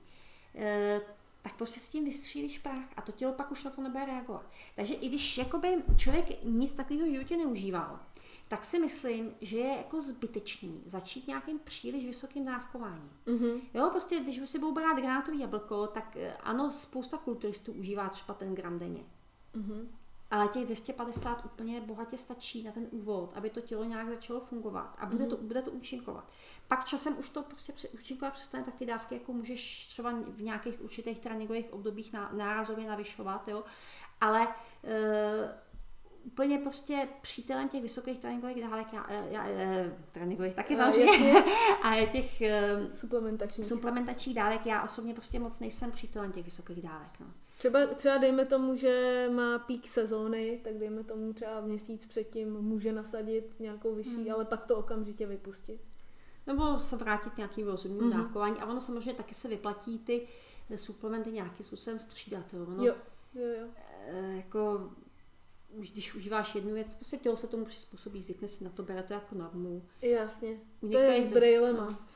eh, 0.56 1.02
tak 1.42 1.56
prostě 1.56 1.80
s 1.80 1.90
tím 1.90 2.06
vystřílíš 2.06 2.60
prach 2.60 2.86
a 2.96 3.02
to 3.02 3.12
tělo 3.12 3.34
pak 3.34 3.52
už 3.52 3.64
na 3.64 3.72
to 3.72 3.82
nebude 3.82 4.06
reagovat. 4.06 4.52
Takže 4.76 4.94
i 4.94 5.08
když 5.08 5.38
jakoby 5.38 5.84
člověk 5.98 6.44
nic 6.44 6.74
takového 6.74 7.08
v 7.08 7.12
životě 7.12 7.38
neužíval, 7.38 8.00
tak 8.48 8.66
si 8.66 8.80
myslím, 8.80 9.36
že 9.42 9.58
je 9.58 9.78
jako 9.78 10.02
zbytečný 10.02 10.82
začít 10.86 11.28
nějakým 11.28 11.60
příliš 11.60 12.06
vysokým 12.06 12.46
dávkováním. 12.46 13.12
Mm-hmm. 13.26 13.62
Jo, 13.74 13.90
prostě 13.92 14.20
když 14.20 14.40
už 14.40 14.50
si 14.50 14.60
budou 14.60 14.74
brát 14.74 14.98
granátový 14.98 15.40
jablko, 15.40 15.88
tak 15.88 16.18
eh, 16.18 16.34
ano, 16.34 16.72
spousta 16.72 17.18
kulturistů 17.18 17.72
užívá 17.72 18.10
třeba 18.10 18.34
ten 18.34 18.56
gram 18.56 18.80
denně. 18.80 19.04
Mm-hmm. 19.56 19.88
Ale 20.32 20.48
těch 20.48 20.66
250 20.66 21.46
úplně 21.46 21.82
bohatě 21.82 22.18
stačí 22.18 22.64
na 22.64 22.72
ten 22.72 22.88
úvod, 22.92 23.34
aby 23.36 23.50
to 23.50 23.62
tělo 23.62 23.84
nějak 23.84 24.10
začalo 24.10 24.40
fungovat 24.40 24.96
a 24.98 25.06
bude 25.06 25.26
to, 25.26 25.38
Mhm. 25.38 25.48
bude 25.48 25.62
to 25.62 25.72
účinkovat. 25.72 26.32
Pak 26.68 26.86
časem 26.86 27.18
už 27.20 27.30
to 27.30 27.44
prostě 27.44 27.74
účinkovat 27.94 28.34
přestane, 28.34 28.64
tak 28.64 28.74
ty 28.76 28.86
dávky 28.86 29.16
jako 29.16 29.34
můžeš 29.34 29.88
třeba 29.88 30.14
v 30.28 30.42
nějakých 30.42 30.82
určitých 30.82 31.20
tréninkových 31.20 31.74
obdobích 31.74 32.14
ná- 32.14 32.32
nárazově 32.34 32.88
navyšovat, 32.88 33.48
jo. 33.48 33.64
Ale 34.22 34.48
e, 34.84 35.70
úplně 36.24 36.58
prostě 36.58 37.08
přítelem 37.22 37.70
těch 37.70 37.82
vysokých 37.82 38.20
tréninkových 38.20 38.62
dávek, 38.62 38.94
já, 38.94 39.12
já, 39.12 39.46
já 39.48 39.92
tréninkových 40.12 40.54
taky 40.56 40.76
samozřejmě, 40.76 41.44
a 41.84 42.06
těch 42.12 42.42
e, 42.42 42.88
Suplementační. 42.96 43.64
suplementačních 43.64 44.36
dávek, 44.36 44.66
já 44.66 44.84
osobně 44.84 45.14
prostě 45.14 45.40
moc 45.40 45.60
nejsem 45.60 45.92
přítelem 45.92 46.32
těch 46.32 46.46
vysokých 46.46 46.82
dávek. 46.82 47.20
No. 47.20 47.28
Třeba, 47.60 47.86
třeba 47.86 48.18
dejme 48.18 48.46
tomu, 48.46 48.76
že 48.76 49.26
má 49.34 49.60
pík 49.60 49.88
sezóny, 49.88 50.60
tak 50.64 50.78
dejme 50.78 51.04
tomu 51.04 51.34
třeba 51.34 51.62
měsíc 51.62 52.06
předtím 52.06 52.54
může 52.54 52.92
nasadit 52.92 53.60
nějakou 53.60 53.96
vyšší, 53.96 54.16
Hmm. 54.16 54.32
ale 54.32 54.46
pak 54.46 54.66
to 54.66 54.76
okamžitě 54.78 55.26
vypustit. 55.28 55.82
Nebo 56.48 56.80
se 56.80 56.96
vrátit 56.98 57.38
nějakým 57.38 57.68
rozumným 57.68 58.02
Mhm. 58.02 58.12
mm-hmm. 58.12 58.24
dávkování. 58.24 58.58
A 58.60 58.66
ono 58.66 58.82
samozřejmě 58.82 59.14
taky 59.14 59.34
se 59.34 59.48
vyplatí 59.48 60.00
ty 60.00 60.28
suplementy 60.76 61.32
nějakým 61.32 61.66
způsobem 61.66 62.00
střídat. 62.00 62.54
Jo. 62.54 62.66
No, 62.70 62.86
Jo, 62.86 62.96
jo, 63.34 63.48
jo. 63.48 63.68
e, 64.08 64.36
jako, 64.36 64.92
už 65.70 65.92
když 65.92 66.16
užíváš 66.16 66.56
jednu 66.56 66.74
věc, 66.74 66.96
prostě 66.96 67.18
tělo 67.18 67.38
se 67.38 67.48
tomu 67.48 67.66
přizpůsobí, 67.66 68.22
zvykne 68.22 68.48
si 68.48 68.64
na 68.64 68.70
to, 68.70 68.84
bere 68.84 69.04
to 69.04 69.14
jako 69.14 69.36
normu. 69.36 69.84
Jasně. 70.02 70.58
U 70.82 70.90
To 70.90 70.98
je 70.98 71.22
s 71.26 71.30
brejlema. 71.30 72.08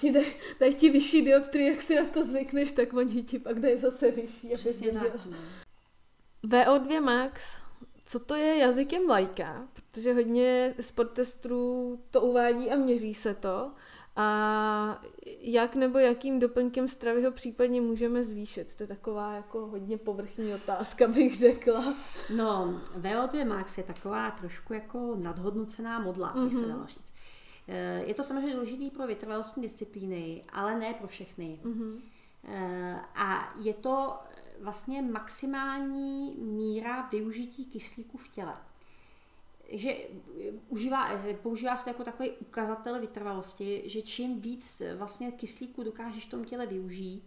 Ti 0.00 0.12
daj, 0.12 0.26
daj 0.60 0.74
ti 0.74 0.90
vyšší 0.90 1.22
dioptrii, 1.24 1.68
jak 1.70 1.82
si 1.82 1.96
na 1.96 2.04
to 2.04 2.24
zvykneš, 2.24 2.72
tak 2.72 2.92
oni 2.94 3.22
ti 3.22 3.38
pak 3.38 3.60
dají 3.60 3.78
zase 3.78 4.10
vyšší. 4.10 4.50
Přesně 4.54 4.90
tak. 4.92 5.26
No. 5.26 5.36
VO2 6.44 7.00
max, 7.02 7.42
co 8.06 8.18
to 8.20 8.34
je 8.34 8.56
jazykem 8.56 9.02
lajka? 9.08 9.68
Protože 9.72 10.14
hodně 10.14 10.74
sportestrů 10.80 11.98
to 12.10 12.20
uvádí 12.20 12.70
a 12.70 12.76
měří 12.76 13.14
se 13.14 13.34
to. 13.34 13.70
A 14.16 15.02
jak 15.40 15.74
nebo 15.74 15.98
jakým 15.98 16.38
doplňkem 16.40 16.88
stravy 16.88 17.22
ho 17.24 17.30
případně 17.30 17.80
můžeme 17.80 18.24
zvýšit? 18.24 18.74
To 18.76 18.82
je 18.82 18.86
taková 18.86 19.34
jako 19.34 19.66
hodně 19.66 19.98
povrchní 19.98 20.54
otázka, 20.54 21.06
bych 21.08 21.38
řekla. 21.38 21.94
no, 22.36 22.80
VO2 23.00 23.46
Max 23.48 23.78
je 23.78 23.84
taková 23.84 24.30
trošku 24.30 24.72
jako 24.72 25.14
nadhodnocená 25.22 25.98
modla, 25.98 26.34
by 26.44 26.52
se 26.52 26.60
Mhm. 26.60 26.68
dalo 26.70 26.86
říct. 26.86 27.12
E, 27.68 28.02
Je 28.06 28.14
to 28.14 28.24
samozřejmě 28.24 28.52
důležitý 28.54 28.90
pro 28.90 29.06
vytrvalostní 29.06 29.62
disciplíny, 29.62 30.44
ale 30.52 30.78
ne 30.78 30.94
pro 30.94 31.06
všechny. 31.08 31.60
Mhm. 31.64 32.02
Eh, 32.44 33.00
A 33.14 33.54
je 33.58 33.74
to 33.74 34.18
vlastně 34.60 35.02
maximální 35.02 36.34
míra 36.38 37.08
využití 37.12 37.64
kyslíku 37.66 38.18
v 38.18 38.28
těle. 38.28 38.54
Že 39.70 39.90
eh, 39.92 40.06
užívá, 40.68 41.12
eh, 41.12 41.34
používá 41.34 41.76
se 41.76 41.84
to 41.84 41.90
jako 41.90 42.04
takový 42.04 42.30
ukazatel 42.30 43.00
vytrvalosti, 43.00 43.82
že 43.86 44.02
čím 44.02 44.40
víc 44.40 44.80
eh, 44.80 44.94
vlastně 44.94 45.32
kyslíku 45.32 45.82
dokážeš 45.82 46.26
v 46.26 46.30
tom 46.30 46.44
těle 46.44 46.66
využít, 46.66 47.24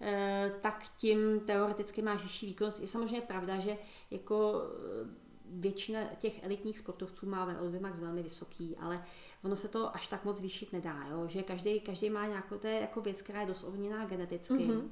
eh, 0.00 0.52
tak 0.60 0.84
tím 0.96 1.40
teoreticky 1.40 2.02
máš 2.02 2.22
vyšší 2.22 2.46
výkonnost. 2.46 2.80
Je 2.80 2.86
samozřejmě 2.86 3.20
pravda, 3.20 3.58
že 3.58 3.78
jako 4.10 4.62
eh, 5.04 5.26
většina 5.50 6.00
těch 6.18 6.44
elitních 6.44 6.78
sportovců 6.78 7.26
má 7.26 7.46
VO2 7.46 7.80
max 7.80 7.98
velmi 7.98 8.22
vysoký, 8.22 8.76
ale 8.76 9.04
ono 9.46 9.56
se 9.56 9.68
to 9.68 9.96
až 9.96 10.06
tak 10.06 10.24
moc 10.24 10.36
zvýšit 10.36 10.72
nedá, 10.72 11.06
jo? 11.10 11.28
že 11.28 11.42
každý, 11.42 11.80
každý 11.80 12.10
má 12.10 12.26
nějakou, 12.26 12.58
to 12.58 12.66
je 12.66 12.80
jako 12.80 13.00
věc, 13.00 13.22
která 13.22 13.40
je 13.40 13.46
dost 13.46 13.64
ovlivněná 13.64 14.06
geneticky. 14.06 14.54
Mhm. 14.54 14.70
Mm-hmm. 14.70 14.88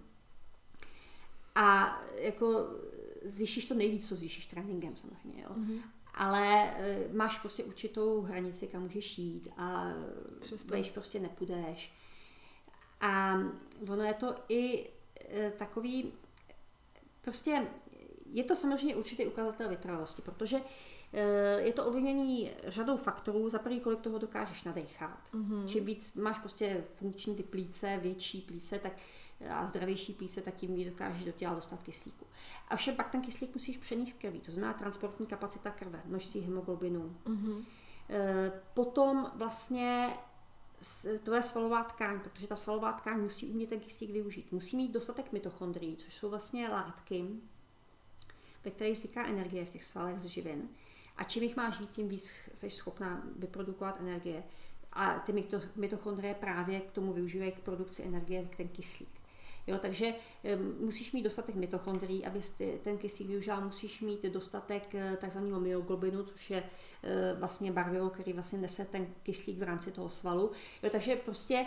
A 1.55 2.01
jako 2.19 2.67
zvýšíš 3.25 3.67
to 3.67 3.75
nejvíc, 3.75 4.09
co 4.09 4.17
zvýšíš 4.17 4.47
tréninkem 4.47 4.97
samozřejmě, 4.97 5.43
jo. 5.43 5.51
Mhm. 5.57 5.79
Ale 6.15 6.71
e, 6.77 7.09
máš 7.13 7.39
prostě 7.39 7.65
určitou 7.65 8.21
hranici, 8.21 8.67
kam 8.67 8.83
můžeš 8.83 9.19
jít 9.19 9.49
a 9.57 9.93
vejš 10.65 10.91
prostě 10.91 11.21
nepůjdeš. 11.21 11.95
A 13.01 13.39
ono 13.91 14.05
je 14.05 14.15
to 14.15 14.35
i 14.49 14.91
e, 15.31 15.51
takový, 15.51 16.13
prostě 17.21 17.67
je 18.31 18.45
to 18.45 18.57
samozřejmě 18.57 18.97
určitý 18.97 19.27
ukazatel 19.27 19.69
vytrvalosti, 19.69 20.23
protože 20.23 20.57
e, 20.57 20.94
je 21.59 21.73
to 21.73 21.87
ovlivnění 21.87 22.51
řadou 22.67 22.97
faktorů. 22.97 23.49
Za 23.49 23.59
prvý, 23.59 23.81
kolik 23.81 24.01
toho 24.01 24.19
dokážeš 24.19 24.65
nadechat. 24.65 25.19
Mhm. 25.33 25.69
Čím 25.69 25.85
víc 25.85 26.13
máš 26.15 26.39
prostě 26.39 26.85
funkční 26.95 27.37
ty 27.37 27.43
plíce, 27.43 27.99
větší 28.03 28.41
plíce, 28.41 28.79
tak 28.79 28.93
a 29.51 29.67
zdravější 29.67 30.13
plíce, 30.13 30.41
tak 30.41 30.55
tím 30.55 30.75
víc 30.75 30.89
dokážeš 30.89 31.25
do 31.25 31.33
těla 31.33 31.55
dostat 31.55 31.83
kyslíku. 31.83 32.27
A 32.69 32.77
všem 32.77 32.97
pak 32.97 33.11
ten 33.11 33.21
kyslík 33.21 33.55
musíš 33.55 33.77
přenést 33.77 34.19
krví, 34.19 34.41
to 34.41 34.53
znamená 34.53 34.73
transportní 34.73 35.27
kapacita 35.27 35.71
krve, 35.71 36.03
množství 36.05 36.41
hemoglobinu. 36.41 37.17
Mhm. 37.27 37.65
E, 38.11 38.53
Potom 38.75 39.31
vlastně 39.35 40.17
tvoje 41.23 41.43
svalová 41.43 41.85
tkáň, 41.85 42.21
protože 42.21 42.47
ta 42.47 42.57
svalová 42.57 42.93
tkáň 42.93 43.21
musí 43.21 43.47
umět 43.47 43.69
ten 43.69 43.81
kyslík 43.81 44.11
využít. 44.11 44.53
Musí 44.53 44.77
mít 44.77 44.93
dostatek 44.93 45.33
mitochondrií, 45.33 45.97
což 45.97 46.17
jsou 46.17 46.31
vlastně 46.31 46.69
látky, 46.69 47.25
ve 48.65 48.71
kterých 48.71 48.97
vzniká 48.97 49.27
energie 49.27 49.65
v 49.65 49.69
těch 49.69 49.85
svalech 49.85 50.21
z 50.21 50.25
živin. 50.25 50.69
A 51.17 51.25
čím 51.25 51.43
jich 51.43 51.57
máš 51.57 51.81
víc, 51.81 51.91
tím 51.91 52.09
víc 52.09 52.35
jsi 52.55 52.71
schopná 52.71 53.23
vyprodukovat 53.37 54.01
energie. 54.01 54.45
A 54.93 55.19
ty 55.19 55.33
mito- 55.33 55.69
mitochondrie 55.77 56.35
právě 56.35 56.81
k 56.81 56.91
tomu 56.91 57.13
využívají 57.13 57.53
k 57.53 57.61
produkci 57.61 58.03
energie 58.03 58.49
ten 58.57 58.69
kyslík. 58.69 59.09
Jo, 59.67 59.79
takže 59.79 60.15
em, 60.45 60.77
musíš 60.81 61.13
mít 61.13 61.23
dostatek 61.23 61.55
mitochondrií, 61.55 62.27
aby 62.27 62.41
ten 62.83 62.99
kyslík 62.99 63.29
využil, 63.29 63.61
musíš 63.61 64.01
mít 64.01 64.23
dostatek 64.23 64.95
eh, 64.95 65.17
takzvaného 65.21 65.61
myoglobinu, 65.61 66.25
což 66.25 66.51
je 66.51 66.63
eh, 67.03 67.35
vlastně 67.39 67.73
barvivo, 67.73 68.11
který 68.11 68.33
vlastně 68.33 68.59
nese 68.59 68.85
ten 68.85 69.07
kyslík 69.23 69.59
v 69.59 69.63
rámci 69.63 69.93
toho 69.93 70.09
svalu. 70.09 70.51
Jo, 70.83 70.91
takže 70.91 71.17
prostě 71.17 71.67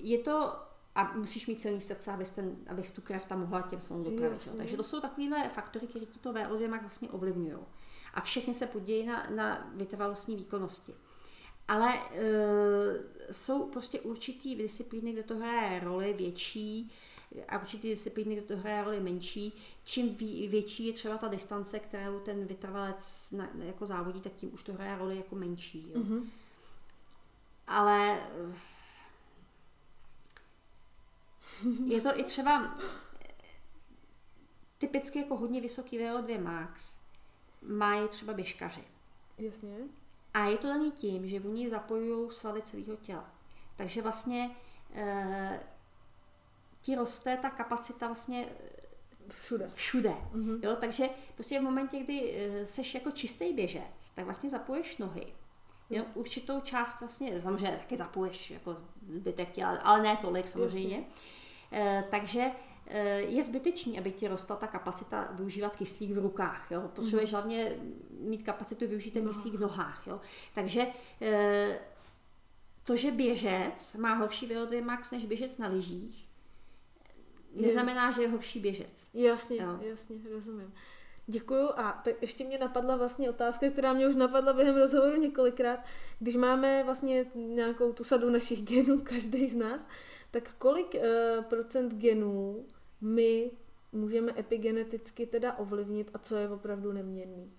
je 0.00 0.18
to 0.18 0.52
a 0.94 1.12
musíš 1.16 1.46
mít 1.46 1.60
silný 1.60 1.80
srdce, 1.80 2.12
abys, 2.12 2.30
ten, 2.30 2.56
abys 2.66 2.92
tu 2.92 3.00
krev 3.02 3.24
tam 3.24 3.40
mohla 3.40 3.62
těm 3.62 3.80
svalům 3.80 4.04
dopravit. 4.04 4.46
Jo. 4.46 4.52
Takže 4.56 4.76
to 4.76 4.84
jsou 4.84 5.00
takovéhle 5.00 5.48
faktory, 5.48 5.86
které 5.86 6.06
ti 6.06 6.18
to 6.18 6.32
VO2 6.32 6.70
max 6.70 6.82
vlastně 6.82 7.08
ovlivňují. 7.10 7.58
A 8.16 8.20
všechny 8.20 8.54
se 8.54 8.66
podíjí 8.66 9.06
na, 9.06 9.26
na 9.30 9.70
vytrvalostní 9.74 10.36
výkonnosti. 10.36 10.94
Ale 11.68 11.94
e, 11.94 13.32
jsou 13.32 13.66
prostě 13.68 14.00
určitý 14.00 14.54
disciplíny, 14.54 15.12
kde 15.12 15.22
to 15.22 15.36
hraje 15.36 15.80
roli 15.80 16.12
větší 16.12 16.92
a 17.48 17.58
určitý 17.58 17.88
disciplíny, 17.88 18.34
kde 18.34 18.42
to 18.42 18.56
hraje 18.56 18.84
roli 18.84 19.00
menší. 19.00 19.52
Čím 19.84 20.14
větší 20.48 20.86
je 20.86 20.92
třeba 20.92 21.18
ta 21.18 21.28
distance, 21.28 21.78
kterou 21.78 22.20
ten 22.20 22.46
vytrvalec 22.46 23.30
na, 23.30 23.48
jako 23.58 23.86
závodí, 23.86 24.20
tak 24.20 24.32
tím 24.32 24.54
už 24.54 24.62
to 24.62 24.72
hraje 24.72 24.98
roli 24.98 25.16
jako 25.16 25.34
menší. 25.34 25.90
Jo. 25.94 26.00
Mhm. 26.00 26.30
Ale 27.66 28.20
je 31.84 32.00
to 32.00 32.18
i 32.20 32.24
třeba 32.24 32.78
typicky 34.78 35.18
jako 35.18 35.36
hodně 35.36 35.60
vysoký 35.60 35.98
VO2 35.98 36.42
max 36.42 37.05
mají 37.62 38.08
třeba 38.08 38.32
běžkaři. 38.32 38.84
Jasně. 39.38 39.76
A 40.34 40.44
je 40.46 40.58
to 40.58 40.68
daný 40.68 40.92
tím, 40.92 41.28
že 41.28 41.40
oni 41.40 41.70
zapojují 41.70 42.30
svaly 42.30 42.62
celého 42.62 42.96
těla. 42.96 43.30
Takže 43.76 44.02
vlastně 44.02 44.50
e, 44.94 45.60
ti 46.80 46.94
roste 46.94 47.36
ta 47.36 47.50
kapacita 47.50 48.06
vlastně 48.06 48.48
Všude. 49.28 49.70
všude. 49.74 50.14
Mhm. 50.32 50.60
Jo, 50.62 50.76
takže 50.80 51.08
prostě 51.34 51.60
v 51.60 51.62
momentě, 51.62 51.98
kdy 51.98 52.34
eh, 52.36 52.66
seš 52.66 52.94
jako 52.94 53.10
čistý 53.10 53.52
běžec, 53.52 54.10
tak 54.14 54.24
vlastně 54.24 54.50
zapoješ 54.50 54.96
nohy. 54.98 55.26
Jo, 55.90 56.04
určitou 56.14 56.60
část 56.60 57.00
vlastně, 57.00 57.40
samozřejmě 57.40 57.76
taky 57.78 57.96
zapoješ 57.96 58.50
jako 58.50 58.76
zbytek 59.08 59.50
těla, 59.50 59.70
ale 59.70 60.02
ne 60.02 60.16
tolik 60.20 60.48
samozřejmě. 60.48 61.04
E, 61.72 62.04
takže 62.10 62.50
je 63.16 63.42
zbytečný, 63.42 63.98
aby 63.98 64.12
ti 64.12 64.28
rostla 64.28 64.56
ta 64.56 64.66
kapacita 64.66 65.28
využívat 65.32 65.76
kyslík 65.76 66.10
v 66.10 66.18
rukách. 66.18 66.70
Jo? 66.70 66.90
Potřebuješ 66.94 67.32
hlavně 67.32 67.76
mít 68.20 68.42
kapacitu 68.42 68.86
využít 68.86 69.10
ten 69.10 69.26
kyslík 69.26 69.54
v 69.54 69.60
nohách. 69.60 70.06
Jo? 70.06 70.20
Takže 70.54 70.86
e, 71.22 71.78
to, 72.84 72.96
že 72.96 73.10
běžec 73.10 73.94
má 73.94 74.14
horší 74.14 74.48
VO2 74.48 74.84
max 74.84 75.10
než 75.10 75.24
běžec 75.24 75.58
na 75.58 75.68
lyžích, 75.68 76.28
neznamená, 77.54 78.10
že 78.10 78.22
je 78.22 78.28
horší 78.28 78.60
běžec. 78.60 79.08
Jasně, 79.14 79.56
Jo. 79.56 79.78
jasně, 79.82 80.16
rozumím. 80.32 80.74
Děkuju 81.26 81.68
a 81.76 82.00
tak 82.04 82.22
ještě 82.22 82.44
mě 82.44 82.58
napadla 82.58 82.96
vlastně 82.96 83.30
otázka, 83.30 83.70
která 83.70 83.92
mě 83.92 84.08
už 84.08 84.14
napadla 84.14 84.52
během 84.52 84.76
rozhovoru 84.76 85.16
několikrát. 85.16 85.80
Když 86.18 86.36
máme 86.36 86.84
vlastně 86.84 87.26
nějakou 87.34 87.92
tu 87.92 88.04
sadu 88.04 88.30
našich 88.30 88.62
genů, 88.62 89.00
každý 89.02 89.48
z 89.48 89.54
nás, 89.54 89.88
tak 90.30 90.54
kolik 90.58 90.94
uh, 90.94 91.44
procent 91.44 91.94
genů 91.94 92.66
my 93.00 93.50
můžeme 93.92 94.32
epigeneticky 94.38 95.26
teda 95.26 95.58
ovlivnit 95.58 96.10
a 96.14 96.18
co 96.18 96.36
je 96.36 96.48
opravdu 96.48 96.92
neměnný? 96.92 97.52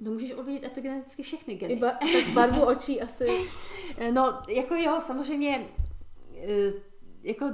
No 0.00 0.10
můžeš 0.10 0.32
ovlivnit 0.32 0.64
epigeneticky 0.64 1.22
všechny 1.22 1.54
geny. 1.54 1.74
Iba, 1.74 1.90
tak 1.90 2.28
barvu 2.34 2.64
očí 2.64 3.02
asi. 3.02 3.26
No, 4.12 4.42
jako 4.48 4.74
jo, 4.74 5.00
samozřejmě, 5.00 5.68
eh, 6.36 6.72
jako 7.22 7.50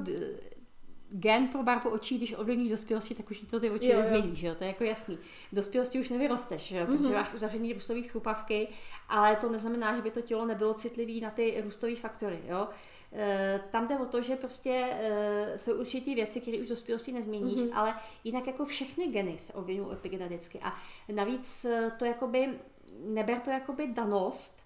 gen 1.11 1.49
pro 1.49 1.63
barvu 1.63 1.91
očí, 1.91 2.17
když 2.17 2.35
ovlivníš 2.39 2.71
dospělosti, 2.71 3.15
tak 3.15 3.31
už 3.31 3.41
to 3.41 3.61
ty 3.61 3.71
oči 3.71 3.89
jo, 3.89 3.99
nezmění, 3.99 4.37
že 4.37 4.47
jo? 4.47 4.55
to 4.55 4.65
je 4.65 4.69
jako 4.69 4.85
jasný. 4.85 5.19
V 5.53 5.55
dospělosti 5.55 6.01
už 6.01 6.09
nevyrosteš, 6.09 6.63
že 6.63 6.77
jo? 6.77 6.87
protože 6.87 7.09
mm-hmm. 7.09 7.15
máš 7.15 7.35
uzavřený 7.35 7.73
růstový 7.73 8.03
chrupavky, 8.03 8.69
ale 9.09 9.37
to 9.37 9.49
neznamená, 9.49 9.97
že 9.97 10.03
by 10.03 10.11
to 10.11 10.21
tělo 10.21 10.47
nebylo 10.47 10.75
citlivý 10.75 11.21
na 11.21 11.31
ty 11.31 11.61
růstové 11.65 11.97
faktory. 11.97 12.41
Jo? 12.47 12.69
Eh, 13.13 13.61
tam 13.71 13.89
jde 13.89 13.99
o 13.99 14.07
to, 14.07 14.23
že 14.23 14.37
prostě 14.37 14.87
eh, 14.91 15.59
jsou 15.59 15.75
určitě 15.81 16.15
věci, 16.15 16.41
které 16.41 16.59
už 16.59 16.69
do 16.69 16.73
dospělosti 16.75 17.13
nezměníš, 17.13 17.61
mm-hmm. 17.61 17.79
ale 17.79 17.95
jinak 18.25 18.47
jako 18.47 18.65
všechny 18.65 19.07
geny 19.07 19.39
se 19.39 19.53
ovlivňují 19.53 19.93
epigeneticky. 19.93 20.61
A 20.63 20.77
navíc 21.13 21.65
eh, 21.65 21.93
to 21.99 22.05
jakoby, 22.05 22.59
neber 23.05 23.41
to 23.41 23.51
jakoby 23.51 23.87
danost, 23.87 24.61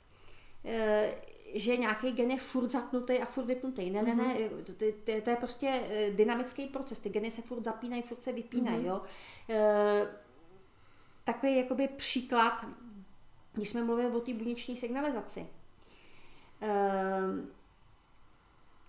že 1.54 1.76
nějaký 1.76 2.12
gen 2.12 2.30
je 2.30 2.36
furt 2.36 2.68
zapnutý 2.68 3.18
a 3.18 3.24
furt 3.24 3.44
vypnutý. 3.44 3.90
Ne, 3.90 4.02
ne, 4.02 4.14
ne, 4.14 4.34
mm-hmm. 4.34 4.62
to, 4.64 4.72
to, 4.72 5.20
to 5.20 5.30
je 5.30 5.36
prostě 5.36 5.82
dynamický 6.14 6.66
proces. 6.66 6.98
Ty 6.98 7.08
geny 7.08 7.30
se 7.30 7.42
furt 7.42 7.64
zapínají, 7.64 8.02
furt 8.02 8.22
se 8.22 8.32
vypínají. 8.32 8.78
Mm-hmm. 8.78 8.86
Jo? 8.86 9.00
takový 11.24 11.56
jakoby 11.56 11.88
příklad, 11.88 12.64
když 13.52 13.68
jsme 13.68 13.84
mluvili 13.84 14.14
o 14.14 14.20
té 14.20 14.34
buněční 14.34 14.76
signalizaci 14.76 15.46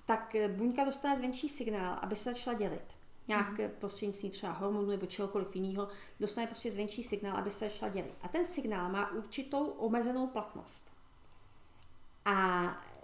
tak 0.06 0.36
eh, 0.36 0.48
buňka 0.48 0.84
dostane 0.84 1.18
zvenčí 1.18 1.49
signál, 1.49 1.99
aby 2.02 2.15
se 2.15 2.34
začala 2.34 2.57
dělit. 2.57 2.95
Nějak 3.27 3.57
mm-hmm. 3.57 3.69
prostřednictvím 3.69 4.32
třeba 4.32 4.52
hormonu 4.52 4.88
nebo 4.88 5.06
čehokoliv 5.06 5.56
jiného, 5.56 5.88
dostane 6.19 6.48
prostě 6.48 6.72
zvenčí 6.72 7.03
signál, 7.03 7.38
aby 7.38 7.52
se 7.52 7.69
začala 7.69 7.91
dělit. 7.91 8.14
A 8.22 8.27
ten 8.27 8.45
signál 8.45 8.91
má 8.91 9.11
určitou 9.11 9.65
omezenou 9.65 10.27
platnost. 10.27 10.91
A 12.26 12.64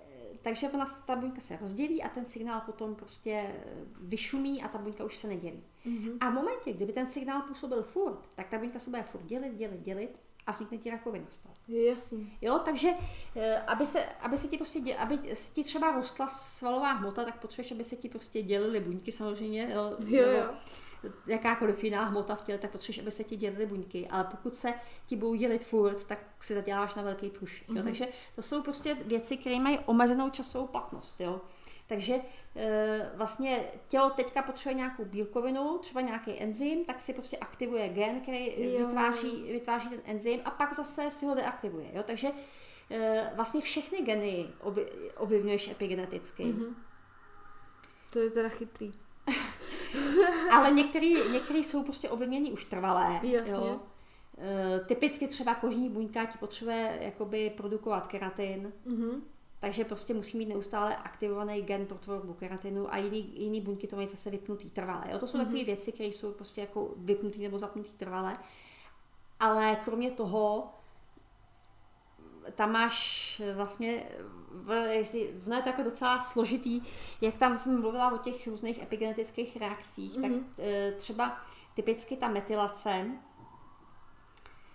eh, 0.10 0.38
takže 0.42 0.70
ona, 0.70 0.86
ta 0.86 1.16
buňka 1.16 1.42
se 1.42 1.58
rozdělí 1.58 2.04
a 2.04 2.10
ten 2.10 2.26
signál 2.26 2.62
potom 2.66 2.96
prostě 2.96 3.56
vyšumí 4.02 4.64
a 4.64 4.68
ta 4.68 4.78
buňka 4.78 5.04
už 5.04 5.18
se 5.18 5.28
nedělí. 5.28 5.64
Mm-hmm. 5.86 6.18
A 6.20 6.30
v 6.30 6.34
momentě, 6.34 6.74
kdyby 6.74 6.94
ten 6.94 7.08
signál 7.08 7.42
působil 7.42 7.84
furt, 7.84 8.28
tak 8.36 8.48
ta 8.48 8.58
buňka 8.58 8.80
se 8.80 8.90
bude 8.90 9.04
furt 9.04 9.24
dělit, 9.24 9.56
dělit, 9.56 9.82
dělit 9.82 10.22
a 10.48 10.52
vznikne 10.52 10.78
ti 10.78 10.90
rakovina 10.90 11.26
z 11.30 11.38
toho. 11.40 11.56
Jasný. 11.68 12.38
Jo, 12.42 12.60
takže 12.66 12.90
eh, 13.36 13.62
aby 13.62 13.86
se, 13.86 14.06
aby 14.06 14.38
se 14.38 14.48
ti 14.48 14.58
prostě, 14.58 14.96
aby 14.96 15.36
se 15.36 15.54
ti 15.54 15.64
třeba 15.64 15.92
rostla 15.92 16.28
svalová 16.28 16.92
hmota, 16.92 17.26
tak 17.26 17.40
potřebuješ, 17.40 17.72
aby 17.72 17.84
se 17.84 17.96
ti 17.96 18.10
prostě 18.10 18.42
dělily 18.42 18.80
buňky 18.80 19.12
samozřejmě, 19.12 19.72
jo, 19.74 19.96
jo, 20.06 20.30
jo. 20.30 20.54
jakákoliv 21.28 21.84
jiná 21.84 22.04
hmota 22.04 22.36
v 22.36 22.44
těle, 22.44 22.58
tak 22.58 22.72
potřebuješ, 22.72 23.00
aby 23.00 23.12
se 23.12 23.24
ti 23.24 23.36
dělily 23.36 23.66
buňky, 23.66 24.08
ale 24.08 24.24
pokud 24.24 24.56
se 24.56 24.74
ti 25.06 25.16
budou 25.16 25.36
dělit 25.36 25.64
furt, 25.64 26.04
tak 26.04 26.20
si 26.40 26.54
zaděláš 26.54 26.96
na 26.96 27.04
velký 27.04 27.30
průšvih. 27.30 27.70
Mm-hmm. 27.70 27.84
Takže 27.84 28.08
to 28.36 28.42
jsou 28.42 28.62
prostě 28.62 28.94
věci, 28.94 29.38
které 29.38 29.60
mají 29.60 29.80
omezenou 29.80 30.30
časovou 30.30 30.68
platnost. 30.68 31.22
Jo. 31.22 31.42
Takže 31.92 32.16
e, 32.56 33.12
vlastně 33.16 33.64
tělo 33.88 34.10
teďka 34.10 34.42
potřebuje 34.42 34.78
nějakou 34.78 35.06
bílkovinu, 35.06 35.78
třeba 35.78 36.02
nějaký 36.02 36.40
enzym, 36.40 36.86
tak 36.86 37.00
si 37.00 37.14
prostě 37.14 37.38
aktivuje 37.38 37.90
gen, 37.90 38.22
který 38.22 38.50
vytváří, 38.78 39.52
vytváří 39.52 39.90
ten 39.90 40.02
enzym 40.06 40.40
a 40.46 40.52
pak 40.52 40.76
zase 40.76 41.12
si 41.12 41.26
ho 41.26 41.36
deaktivuje. 41.36 41.86
Jo? 41.94 42.04
Takže 42.04 42.32
e, 42.92 43.32
vlastně 43.36 43.62
všechny 43.62 44.02
geny 44.02 44.48
ovlivňuješ 45.18 45.68
epigeneticky. 45.68 46.44
Mm-hmm. 46.44 46.74
To 48.14 48.20
je 48.20 48.30
teda 48.30 48.50
chytrý. 48.50 48.94
Ale 50.52 50.72
některý, 50.72 51.30
některý 51.32 51.64
jsou 51.64 51.84
prostě 51.84 52.10
ovlivnění 52.10 52.52
už 52.52 52.66
trvalé. 52.66 53.20
Jasně. 53.24 53.52
Jo? 53.52 53.80
E, 54.38 54.80
typicky 54.80 55.28
třeba 55.28 55.56
kožní 55.56 55.90
buňka 55.90 56.26
ti 56.26 56.38
potřebuje 56.38 56.98
jakoby 57.02 57.50
produkovat 57.50 58.08
keratin. 58.08 58.74
Mm-hmm 58.88 59.22
takže 59.62 59.86
prostě 59.86 60.14
musí 60.14 60.38
mít 60.38 60.50
neustále 60.50 60.96
aktivovaný 60.96 61.62
gen 61.62 61.86
pro 61.86 61.98
tvorbu 61.98 62.34
keratinu 62.34 62.94
a 62.94 62.98
jiný, 62.98 63.42
jiný 63.42 63.62
buňky 63.62 63.88
to 63.88 63.96
mají 63.96 64.08
zase 64.08 64.30
vypnutý 64.30 64.70
trvalé. 64.70 65.04
Jo? 65.12 65.20
To 65.20 65.28
jsou 65.28 65.38
mm-hmm. 65.38 65.44
takové 65.46 65.64
věci, 65.64 65.92
které 65.92 66.10
jsou 66.10 66.32
prostě 66.32 66.62
jako 66.62 66.94
vypnutý 66.98 67.44
nebo 67.44 67.60
zapnutý 67.60 67.92
trvalé. 67.92 68.38
Ale 69.40 69.76
kromě 69.76 70.12
toho, 70.12 70.74
tam 72.56 72.72
máš 72.72 73.42
vlastně, 73.56 74.04
jestli, 74.90 75.34
no 75.48 75.56
je 75.56 75.62
to 75.62 75.70
jako 75.70 75.84
docela 75.84 76.22
složitý, 76.22 76.82
jak 77.22 77.38
tam 77.38 77.58
jsem 77.58 77.82
mluvila 77.82 78.12
o 78.12 78.18
těch 78.18 78.48
různých 78.48 78.82
epigenetických 78.82 79.58
reakcích, 79.58 80.18
mm-hmm. 80.18 80.22
tak 80.22 80.32
mhm. 80.32 80.54
e, 80.60 80.92
třeba 80.92 81.42
typicky 81.74 82.18
ta 82.18 82.28
metylace 82.28 83.06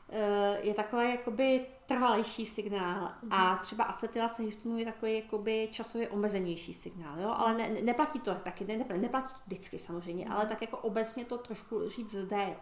e, 0.09 0.59
je 0.63 0.75
takový 0.75 1.11
jakoby 1.11 1.67
trvalejší 1.87 2.47
signál 2.47 3.13
a 3.31 3.51
mhm. 3.51 3.59
třeba 3.59 3.85
acetylace 3.85 4.43
histonu 4.43 4.79
je 4.79 4.85
takový 4.85 5.15
jakoby 5.15 5.69
časově 5.73 6.09
omezenější 6.09 6.73
signál, 6.73 7.21
jo? 7.21 7.35
ale 7.37 7.55
ne, 7.55 7.69
neplatí 7.83 8.21
to 8.21 8.35
taky, 8.35 8.65
ne, 8.65 8.85
neplatí 8.97 9.35
to 9.35 9.41
vždycky 9.47 9.79
samozřejmě, 9.79 10.25
mm-hmm. 10.25 10.35
ale 10.35 10.47
tak 10.47 10.63
jako 10.63 10.79
obecně 10.79 11.25
to 11.25 11.39
trošku 11.39 11.89
říct 11.89 12.11
zde, 12.11 12.57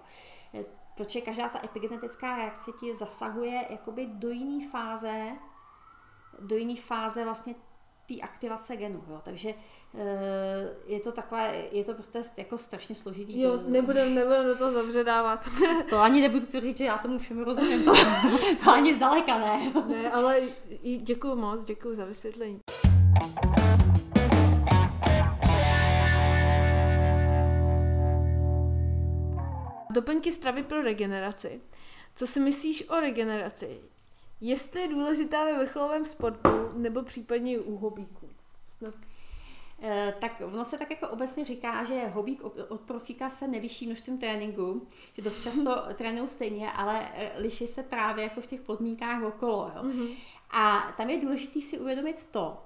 jo. 0.53 0.65
Protože 0.97 1.21
každá 1.21 1.49
ta 1.49 1.65
epigenetická 1.65 2.37
reakce 2.37 2.71
ti 2.81 2.95
zasahuje 2.95 3.67
jakoby 3.71 4.07
do 4.07 4.31
jiné 4.31 4.69
fáze, 4.69 5.33
do 6.41 6.57
jiné 6.57 6.77
fáze 6.77 7.25
vlastně 7.25 7.55
té 8.07 8.21
aktivace 8.21 8.77
genů, 8.77 9.05
jo. 9.09 9.21
takže 9.23 9.55
Eh, 9.97 10.69
je 10.87 11.01
to 11.01 11.13
takové, 11.13 11.65
je 11.73 11.85
to 11.85 11.95
prostě 11.95 12.23
jako 12.37 12.59
strašně 12.59 12.95
složitý. 12.95 13.41
Jo, 13.41 13.59
to, 13.59 13.71
nebudem, 13.71 14.15
nebudem 14.15 14.47
do 14.47 14.57
toho 14.57 14.73
zavředávat. 14.73 15.49
to 15.91 15.99
ani 15.99 16.21
nebudu 16.21 16.47
to 16.47 16.61
říct, 16.61 16.79
že 16.79 16.85
já 16.85 16.99
tomu 16.99 17.19
všemu 17.19 17.45
rozumím, 17.45 17.85
to, 17.85 17.93
to 18.65 18.71
ani 18.71 18.95
zdaleka 18.95 19.39
ne. 19.39 19.73
ne, 19.87 20.11
ale 20.11 20.41
děkuji 20.99 21.35
moc, 21.35 21.65
děkuji 21.65 21.95
za 21.95 22.05
vysvětlení. 22.05 22.61
Doplňky 29.91 30.33
stravy 30.33 30.63
pro 30.63 30.83
regeneraci. 30.83 31.61
Co 32.17 32.27
si 32.27 32.41
myslíš 32.41 32.89
o 32.89 33.01
regeneraci? 33.01 33.81
Jestli 34.41 34.81
je 34.81 34.89
důležitá 34.89 35.45
ve 35.45 35.59
vrcholovém 35.59 36.05
sportu 36.05 36.49
nebo 36.75 37.03
případně 37.03 37.59
u 37.59 37.77
hobíků? 37.77 38.29
No. 38.81 38.91
Eh, 39.83 40.15
tak 40.21 40.43
ono 40.45 40.65
se 40.65 40.79
tak 40.79 40.91
jako 40.91 41.09
obecně 41.09 41.45
říká, 41.45 41.85
že 41.85 42.07
hobík 42.07 42.45
od 42.69 42.81
profíka 42.81 43.31
se 43.31 43.49
nevyšší 43.49 43.87
množstvím 43.87 44.19
tréninku, 44.19 44.87
že 45.17 45.23
dost 45.23 45.43
často 45.43 45.83
trénují 45.95 46.29
stejně, 46.29 46.73
ale 46.73 47.09
eh, 47.15 47.33
liší 47.37 47.67
se 47.67 47.83
právě 47.83 48.25
jako 48.25 48.41
v 48.41 48.47
těch 48.47 48.61
podmínkách 48.61 49.23
okolo. 49.23 49.73
Jo. 49.77 49.83
Mm-hmm. 49.83 50.17
A 50.51 50.93
tam 50.97 51.11
je 51.11 51.21
důležité 51.21 51.61
si 51.61 51.79
uvědomit 51.79 52.25
to, 52.25 52.63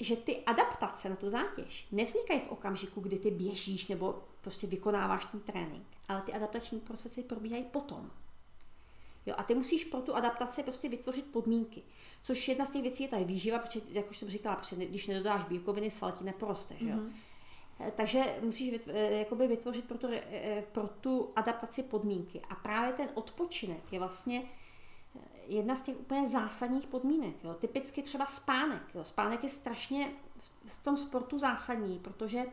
že 0.00 0.16
ty 0.16 0.44
adaptace 0.44 1.08
na 1.08 1.16
tu 1.16 1.30
zátěž 1.30 1.86
nevznikají 1.92 2.40
v 2.40 2.48
okamžiku, 2.48 3.00
kdy 3.00 3.18
ty 3.18 3.30
běžíš 3.30 3.88
nebo 3.88 4.22
prostě 4.40 4.66
vykonáváš 4.66 5.24
ten 5.24 5.40
trénink, 5.40 5.86
ale 6.08 6.22
ty 6.22 6.32
adaptační 6.32 6.80
procesy 6.80 7.22
probíhají 7.22 7.64
potom. 7.64 8.10
Jo, 9.26 9.34
a 9.38 9.42
ty 9.42 9.54
musíš 9.54 9.84
pro 9.84 10.00
tu 10.00 10.14
adaptaci 10.14 10.62
prostě 10.62 10.88
vytvořit 10.88 11.26
podmínky. 11.26 11.82
Což 12.22 12.48
jedna 12.48 12.64
z 12.64 12.70
těch 12.70 12.82
věcí 12.82 13.02
je 13.02 13.08
ta 13.08 13.18
výživa, 13.18 13.58
protože, 13.58 13.80
jak 13.90 14.10
už 14.10 14.18
jsem 14.18 14.28
říkala, 14.28 14.56
protože 14.56 14.76
když 14.76 15.06
nedodáš 15.06 15.44
bílkoviny, 15.44 15.90
sval 15.90 16.12
ti 16.12 16.24
neporoste. 16.24 16.74
Že 16.78 16.88
jo? 16.88 16.96
Mm-hmm. 16.96 17.90
Takže 17.94 18.38
musíš 18.42 18.74
eh, 18.88 19.46
vytvořit 19.48 19.84
pro 19.84 19.98
tu, 19.98 20.06
eh, 20.10 20.64
pro 20.72 20.88
tu 20.88 21.32
adaptaci 21.36 21.82
podmínky. 21.82 22.40
A 22.50 22.54
právě 22.54 22.92
ten 22.92 23.08
odpočinek 23.14 23.92
je 23.92 23.98
vlastně 23.98 24.42
jedna 25.46 25.76
z 25.76 25.82
těch 25.82 26.00
úplně 26.00 26.26
zásadních 26.26 26.86
podmínek. 26.86 27.44
Jo. 27.44 27.54
Typicky 27.54 28.02
třeba 28.02 28.26
spánek. 28.26 28.82
Jo. 28.94 29.04
Spánek 29.04 29.42
je 29.42 29.48
strašně 29.48 30.12
v 30.66 30.84
tom 30.84 30.96
sportu 30.96 31.38
zásadní, 31.38 31.98
protože 31.98 32.44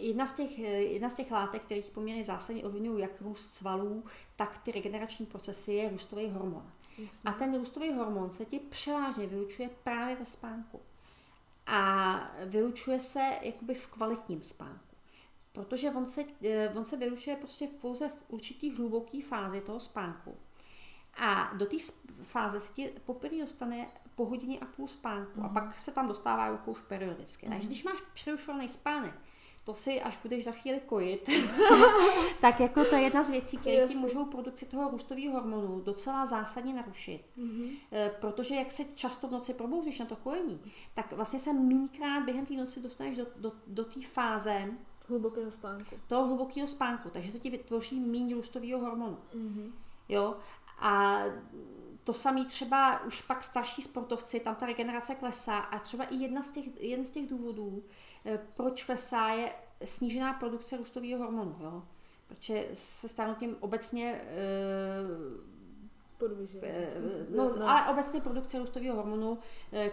jedna 0.00 0.26
z, 0.26 0.32
těch, 0.32 0.58
eh, 0.58 0.68
jedna 0.68 1.10
z 1.10 1.14
těch 1.14 1.30
látek, 1.30 1.62
kterých 1.62 1.90
poměrně 1.90 2.24
zásadně 2.24 2.64
ovlivňují 2.64 3.02
jak 3.02 3.20
růst 3.20 3.54
svalů, 3.54 4.04
tak 4.36 4.58
ty 4.58 4.72
regenerační 4.72 5.26
procesy, 5.26 5.72
je 5.72 5.90
růstový 5.90 6.30
hormon. 6.30 6.72
Jasně. 6.98 7.20
A 7.24 7.32
ten 7.32 7.54
růstový 7.54 7.92
hormon 7.92 8.30
se 8.30 8.44
ti 8.44 8.58
převážně 8.58 9.26
vylučuje 9.26 9.70
právě 9.82 10.16
ve 10.16 10.24
spánku. 10.24 10.80
A 11.66 12.14
vylučuje 12.46 13.00
se 13.00 13.38
jakoby 13.42 13.74
v 13.74 13.86
kvalitním 13.86 14.42
spánku. 14.42 14.96
Protože 15.52 15.90
on 15.90 16.06
se, 16.06 16.24
eh, 16.42 16.68
on 16.68 16.84
se 16.84 16.96
vylučuje 16.96 17.36
prostě 17.36 17.68
pouze 17.80 18.08
v 18.08 18.24
určitý 18.28 18.70
hluboký 18.70 19.22
fázi 19.22 19.60
toho 19.60 19.80
spánku. 19.80 20.36
A 21.14 21.54
do 21.54 21.66
té 21.66 21.76
fáze 22.22 22.60
se 22.60 22.72
ti 22.72 22.92
poprvé 23.04 23.38
dostane 23.40 23.86
po 24.14 24.24
hodině 24.24 24.58
a 24.58 24.66
půl 24.66 24.88
spánku 24.88 25.40
mm. 25.40 25.44
a 25.44 25.48
mhm. 25.48 25.54
pak 25.54 25.78
se 25.78 25.92
tam 25.92 26.08
dostává 26.08 26.46
jako 26.46 26.70
už 26.70 26.80
periodicky. 26.80 27.46
Mm. 27.46 27.52
Takže 27.52 27.68
když 27.68 27.84
máš 27.84 28.00
přerušovaný 28.14 28.68
spánek, 28.68 29.14
to 29.64 29.74
si, 29.74 30.02
až 30.02 30.18
budeš 30.22 30.44
za 30.44 30.52
chvíli 30.52 30.80
kojit, 30.86 31.28
tak 32.40 32.60
jako 32.60 32.84
to 32.84 32.94
je 32.94 33.02
jedna 33.02 33.22
z 33.22 33.30
věcí, 33.30 33.56
které 33.56 33.88
ti 33.88 33.96
můžou 33.96 34.24
produkci 34.24 34.66
toho 34.66 34.90
růstového 34.90 35.32
hormonu 35.32 35.80
docela 35.80 36.26
zásadně 36.26 36.74
narušit. 36.74 37.24
Mm-hmm. 37.38 37.70
Protože 38.20 38.54
jak 38.54 38.70
se 38.70 38.84
často 38.84 39.28
v 39.28 39.32
noci 39.32 39.54
probouzíš 39.54 39.98
na 39.98 40.06
to 40.06 40.16
kojení, 40.16 40.60
tak 40.94 41.12
vlastně 41.12 41.38
se 41.38 41.52
mínkrát 41.52 42.24
během 42.24 42.46
té 42.46 42.54
noci 42.54 42.80
dostaneš 42.80 43.16
do, 43.16 43.26
do, 43.36 43.52
do 43.66 43.84
té 43.84 44.00
fáze 44.00 44.70
hlubokého 45.08 45.50
spánku. 45.50 45.96
Toho 46.06 46.26
hlubokého 46.26 46.68
spánku, 46.68 47.10
takže 47.10 47.30
se 47.30 47.38
ti 47.38 47.50
vytvoří 47.50 48.00
méně 48.00 48.34
růstového 48.34 48.80
hormonu. 48.80 49.18
Mm-hmm. 49.34 49.72
Jo? 50.08 50.36
A 50.78 51.22
to 52.04 52.14
samý 52.14 52.46
třeba 52.46 53.04
už 53.04 53.22
pak 53.22 53.44
starší 53.44 53.82
sportovci, 53.82 54.40
tam 54.40 54.54
ta 54.54 54.66
regenerace 54.66 55.14
klesá 55.14 55.58
a 55.58 55.78
třeba 55.78 56.04
i 56.04 56.16
jedna 56.16 56.42
z 56.42 56.48
těch, 56.48 56.64
jeden 56.80 57.06
z 57.06 57.10
těch 57.10 57.26
důvodů, 57.26 57.82
proč 58.56 58.84
klesá, 58.84 59.28
je 59.28 59.52
snížená 59.84 60.32
produkce 60.32 60.76
růstového 60.76 61.18
hormonu. 61.18 61.56
Jo? 61.60 61.82
Protože 62.28 62.68
se 62.72 63.08
stárnutím 63.08 63.56
obecně 63.60 64.20
Podvyžuje. 66.18 66.94
no, 67.36 67.56
no, 67.58 67.70
ale 67.70 67.92
obecně 67.92 68.20
produkce 68.20 68.58
růstového 68.58 68.96
hormonu 68.96 69.38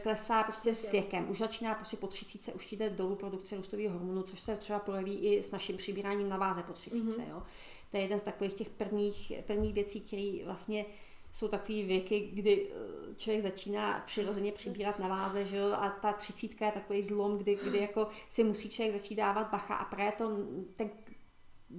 klesá 0.03 0.43
prostě 0.43 0.75
s 0.75 0.91
věkem. 0.91 1.29
Už 1.29 1.37
začíná 1.37 1.75
prostě 1.75 1.97
po 1.97 2.07
30, 2.07 2.55
už 2.55 2.71
jde 2.71 2.89
dolů 2.89 3.15
produkce 3.15 3.55
růstového 3.55 3.93
hormonu, 3.93 4.23
což 4.23 4.39
se 4.39 4.55
třeba 4.55 4.79
projeví 4.79 5.17
i 5.17 5.43
s 5.43 5.51
naším 5.51 5.77
přibíráním 5.77 6.29
na 6.29 6.37
váze 6.37 6.63
po 6.63 6.73
30. 6.73 6.97
Mm-hmm. 6.97 7.29
Jo. 7.29 7.43
To 7.91 7.97
je 7.97 8.03
jeden 8.03 8.19
z 8.19 8.23
takových 8.23 8.53
těch 8.53 8.69
prvních, 8.69 9.31
prvních 9.47 9.73
věcí, 9.73 10.01
které 10.01 10.39
vlastně 10.45 10.85
jsou 11.31 11.47
takové 11.47 11.83
věky, 11.83 12.19
kdy 12.33 12.67
eh, 12.71 13.15
člověk 13.15 13.41
začíná 13.41 14.03
přirozeně 14.05 14.51
přibírat 14.51 14.99
na 14.99 15.07
váze, 15.07 15.45
že 15.45 15.57
jo, 15.57 15.71
a 15.71 15.89
ta 15.89 16.13
třicítka 16.13 16.65
je 16.65 16.71
takový 16.71 17.01
zlom, 17.01 17.37
kdy, 17.37 17.59
kdy 17.63 17.77
jako 17.77 18.07
si 18.29 18.43
musí 18.43 18.69
člověk 18.69 18.93
začít 18.93 19.15
dávat 19.15 19.51
bacha 19.51 19.75
a 19.75 19.85
právě 19.85 20.11
to, 20.11 20.37
ten, 20.75 20.89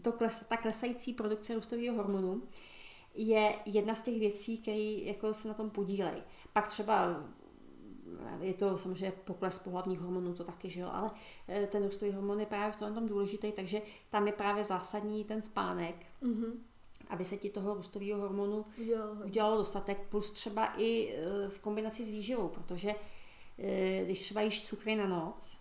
to 0.02 0.12
kles, 0.12 0.44
ta 0.48 0.56
klesající 0.56 1.12
produkce 1.12 1.54
růstového 1.54 1.96
hormonu 1.96 2.42
je 3.14 3.54
jedna 3.66 3.94
z 3.94 4.02
těch 4.02 4.18
věcí, 4.18 4.58
které 4.58 4.78
jako 5.02 5.34
se 5.34 5.48
na 5.48 5.54
tom 5.54 5.70
podílejí. 5.70 6.22
Pak 6.52 6.68
třeba 6.68 7.24
je 8.40 8.54
to 8.54 8.78
samozřejmě 8.78 9.12
pokles 9.24 9.58
pohlavních 9.58 10.00
hormonů, 10.00 10.34
to 10.34 10.44
taky, 10.44 10.70
že 10.70 10.80
jo, 10.80 10.88
ale 10.92 11.10
eh, 11.48 11.66
ten 11.66 11.84
růstový 11.84 12.12
hormon 12.12 12.40
je 12.40 12.46
právě 12.46 12.72
v 12.72 12.76
tom, 12.76 12.94
tom 12.94 13.06
důležitý, 13.06 13.52
takže 13.52 13.82
tam 14.10 14.26
je 14.26 14.32
právě 14.32 14.64
zásadní 14.64 15.24
ten 15.24 15.42
spánek, 15.42 16.06
mm-hmm. 16.22 16.52
Aby 17.10 17.24
se 17.24 17.36
ti 17.36 17.50
toho 17.50 17.74
růstového 17.74 18.20
hormonu 18.20 18.64
udělalo 19.24 19.56
dostatek, 19.56 19.98
plus 20.08 20.30
třeba 20.30 20.74
i 20.76 21.14
eh, 21.14 21.48
v 21.48 21.58
kombinaci 21.58 22.04
s 22.04 22.10
výživou, 22.10 22.48
protože 22.48 22.94
eh, 23.58 24.04
když 24.04 24.22
třeba 24.22 24.42
jíš 24.42 24.66
cukry 24.66 24.96
na 24.96 25.06
noc, 25.06 25.58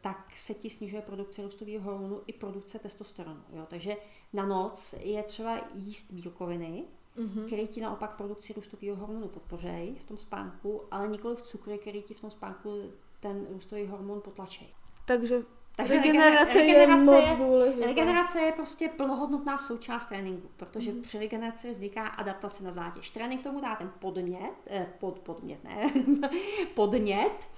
tak 0.00 0.32
se 0.36 0.54
ti 0.54 0.70
snižuje 0.70 1.02
produkce 1.02 1.42
růstového 1.42 1.80
hormonu 1.84 2.22
i 2.26 2.32
produkce 2.32 2.78
testosteronu. 2.78 3.42
Jo? 3.52 3.66
Takže 3.70 3.96
na 4.32 4.46
noc 4.46 4.94
je 5.00 5.22
třeba 5.22 5.60
jíst 5.74 6.12
bílkoviny, 6.12 6.84
mm-hmm. 7.16 7.46
který 7.46 7.68
ti 7.68 7.80
naopak 7.80 8.16
produkci 8.16 8.52
růstového 8.52 8.96
hormonu 8.96 9.28
podpořejí 9.28 9.94
v 9.94 10.04
tom 10.04 10.18
spánku, 10.18 10.82
ale 10.90 11.08
nikoli 11.08 11.36
v 11.36 11.42
cukry, 11.42 11.78
který 11.78 12.02
ti 12.02 12.14
v 12.14 12.20
tom 12.20 12.30
spánku 12.30 12.92
ten 13.20 13.46
růstový 13.50 13.86
hormon 13.86 14.20
potlačí. 14.20 14.74
Takže 15.06 15.42
takže 15.76 15.94
regenerace, 15.94 16.54
regenerace 16.54 17.14
je 17.14 17.26
moc 17.26 17.38
důležitá. 17.38 17.86
Regenerace 17.86 18.40
je 18.40 18.52
prostě 18.52 18.88
plnohodnotná 18.88 19.58
součást 19.58 20.06
tréninku, 20.06 20.50
protože 20.56 20.92
mm. 20.92 21.02
při 21.02 21.18
regeneraci 21.18 21.70
vzniká 21.70 22.06
adaptace 22.06 22.64
na 22.64 22.72
zátěž. 22.72 23.10
Trénink 23.10 23.42
tomu 23.42 23.60
dá 23.60 23.74
ten 23.74 23.92
podnět, 23.98 24.52
eh, 24.66 24.86
pod, 24.98 25.18
podmět, 25.18 25.64
ne, 25.64 25.92
podnět 26.74 27.50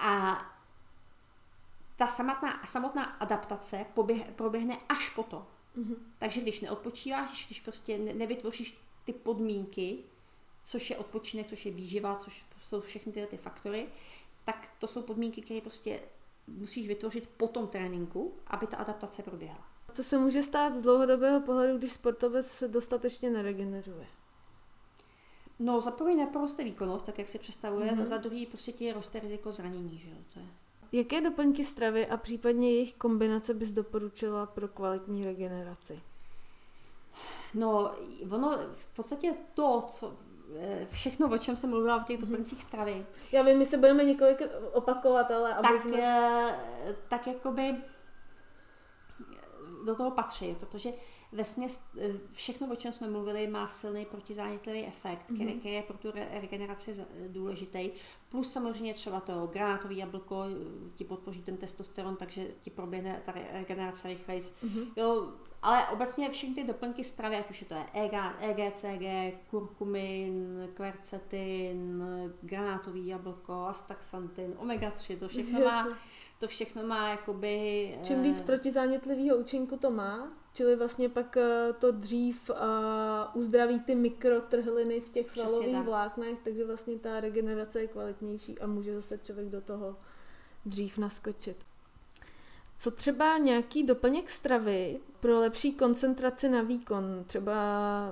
a 0.00 0.38
ta 1.96 2.06
samotná, 2.06 2.60
samotná 2.64 3.04
adaptace 3.04 3.86
poběh, 3.94 4.30
proběhne 4.36 4.78
až 4.88 5.08
potom. 5.08 5.46
Mm-hmm. 5.78 5.96
Takže 6.18 6.40
když 6.40 6.60
neodpočíváš, 6.60 7.46
když 7.46 7.60
prostě 7.60 7.98
nevytvoříš 7.98 8.78
ty 9.04 9.12
podmínky, 9.12 9.98
což 10.64 10.90
je 10.90 10.96
odpočinek, 10.96 11.46
což 11.46 11.66
je 11.66 11.72
výživa, 11.72 12.16
což 12.16 12.46
jsou 12.68 12.80
všechny 12.80 13.12
tyhle 13.12 13.28
ty 13.28 13.36
faktory, 13.36 13.88
tak 14.44 14.68
to 14.78 14.86
jsou 14.86 15.02
podmínky, 15.02 15.42
které 15.42 15.60
prostě 15.60 16.00
musíš 16.48 16.88
vytvořit 16.88 17.30
po 17.36 17.48
tom 17.48 17.68
tréninku, 17.68 18.34
aby 18.46 18.66
ta 18.66 18.76
adaptace 18.76 19.22
proběhla. 19.22 19.64
Co 19.92 20.02
se 20.02 20.18
může 20.18 20.42
stát 20.42 20.74
z 20.74 20.82
dlouhodobého 20.82 21.40
pohledu, 21.40 21.78
když 21.78 21.92
sportovec 21.92 22.46
se 22.46 22.68
dostatečně 22.68 23.30
neregeneruje? 23.30 24.06
No, 25.58 25.80
za 25.80 25.90
první 25.90 26.16
neporoste 26.16 26.64
výkonnost, 26.64 27.06
tak 27.06 27.18
jak 27.18 27.28
si 27.28 27.38
představuje, 27.38 27.92
mm-hmm. 27.92 28.04
za 28.04 28.16
druhý 28.16 28.46
prostě 28.46 28.72
ti 28.72 28.92
roste 28.92 29.20
riziko 29.20 29.52
zranění, 29.52 29.98
že 29.98 30.10
jo, 30.10 30.16
to 30.34 30.40
je. 30.40 30.46
Jaké 30.92 31.20
doplňky 31.20 31.64
stravy 31.64 32.06
a 32.06 32.16
případně 32.16 32.70
jejich 32.70 32.94
kombinace 32.94 33.54
bys 33.54 33.72
doporučila 33.72 34.46
pro 34.46 34.68
kvalitní 34.68 35.24
regeneraci? 35.24 36.00
No, 37.54 37.94
ono 38.30 38.58
v 38.72 38.86
podstatě 38.96 39.34
to, 39.54 39.86
co 39.90 40.16
všechno, 40.90 41.28
o 41.30 41.38
čem 41.38 41.56
jsem 41.56 41.70
mluvila 41.70 41.98
v 41.98 42.04
těch 42.04 42.18
mhm. 42.18 42.26
doplňcích 42.26 42.62
stravy. 42.62 43.06
Já 43.32 43.42
vím, 43.42 43.58
my 43.58 43.66
se 43.66 43.76
budeme 43.76 44.04
několik 44.04 44.42
opakovat, 44.72 45.30
ale 45.30 45.54
aby 45.54 45.68
tak, 45.68 45.82
jsme... 45.82 46.00
Eh, 46.00 46.96
tak 47.08 47.26
jakoby 47.26 47.76
do 49.84 49.94
toho 49.94 50.10
patří, 50.10 50.56
protože 50.60 50.90
ve 51.32 51.44
směs 51.44 51.88
eh, 52.00 52.12
všechno, 52.32 52.72
o 52.72 52.76
čem 52.76 52.92
jsme 52.92 53.08
mluvili, 53.08 53.46
má 53.46 53.68
silný 53.68 54.06
protizánětlivý 54.06 54.86
efekt, 54.86 55.30
mm-hmm. 55.30 55.34
který, 55.34 55.54
který 55.54 55.74
je 55.74 55.82
pro 55.82 55.98
tu 55.98 56.10
regeneraci 56.40 57.06
důležitý. 57.28 57.90
Plus 58.28 58.52
samozřejmě 58.52 58.94
třeba 58.94 59.20
to 59.20 59.46
granátový 59.52 59.96
jablko 59.96 60.44
eh, 60.44 60.54
ti 60.94 61.04
podpoří 61.04 61.42
ten 61.42 61.56
testosteron, 61.56 62.16
takže 62.16 62.46
ti 62.62 62.70
proběhne 62.70 63.22
ta 63.24 63.32
regenerace 63.52 64.08
rychleji. 64.08 64.40
Mm-hmm. 64.40 64.86
Jo, 64.96 65.32
ale 65.62 65.88
obecně 65.88 66.30
všechny 66.30 66.54
ty 66.54 66.64
doplňky 66.64 67.04
stravy, 67.04 67.36
ať 67.36 67.50
už 67.50 67.60
je 67.60 67.66
to 67.66 67.74
je 67.74 67.84
EGCG, 68.40 69.38
kurkumin, 69.50 70.68
kvercetin, 70.74 72.04
granátový 72.42 73.06
jablko, 73.06 73.52
astaxantin, 73.52 74.54
omega-3, 74.58 75.18
to 75.18 75.28
všechno 75.28 75.60
má 75.60 75.88
to 76.38 76.48
všechno 76.48 76.82
má 76.82 77.08
jakoby... 77.08 77.98
Čím 78.02 78.22
víc 78.22 78.40
eh, 78.40 78.44
protizánětlivého 78.44 79.36
účinku 79.36 79.76
to 79.76 79.90
má, 79.90 80.32
čili 80.58 80.76
vlastně 80.76 81.08
pak 81.08 81.36
eh, 81.36 81.72
to 81.78 81.92
dřív 81.92 82.50
uh, 82.50 82.56
uzdraví 83.34 83.80
ty 83.80 83.94
mikrotrhliny 83.94 85.00
v 85.00 85.10
těch 85.10 85.30
svalových 85.30 85.84
vláknech, 85.84 86.38
takže 86.44 86.64
vlastně 86.64 86.98
ta 86.98 87.20
regenerace 87.20 87.80
je 87.80 87.86
kvalitnější 87.86 88.58
a 88.58 88.66
může 88.66 88.94
zase 88.94 89.18
člověk 89.18 89.48
do 89.48 89.60
toho 89.60 89.96
dřív 90.66 90.98
naskočit. 90.98 91.56
Co 92.78 92.90
třeba 92.90 93.38
nějaký 93.38 93.82
doplněk 93.82 94.30
stravy 94.30 95.00
pro 95.20 95.40
lepší 95.40 95.72
koncentraci 95.74 96.48
na 96.48 96.62
výkon? 96.62 97.24
Třeba 97.26 97.54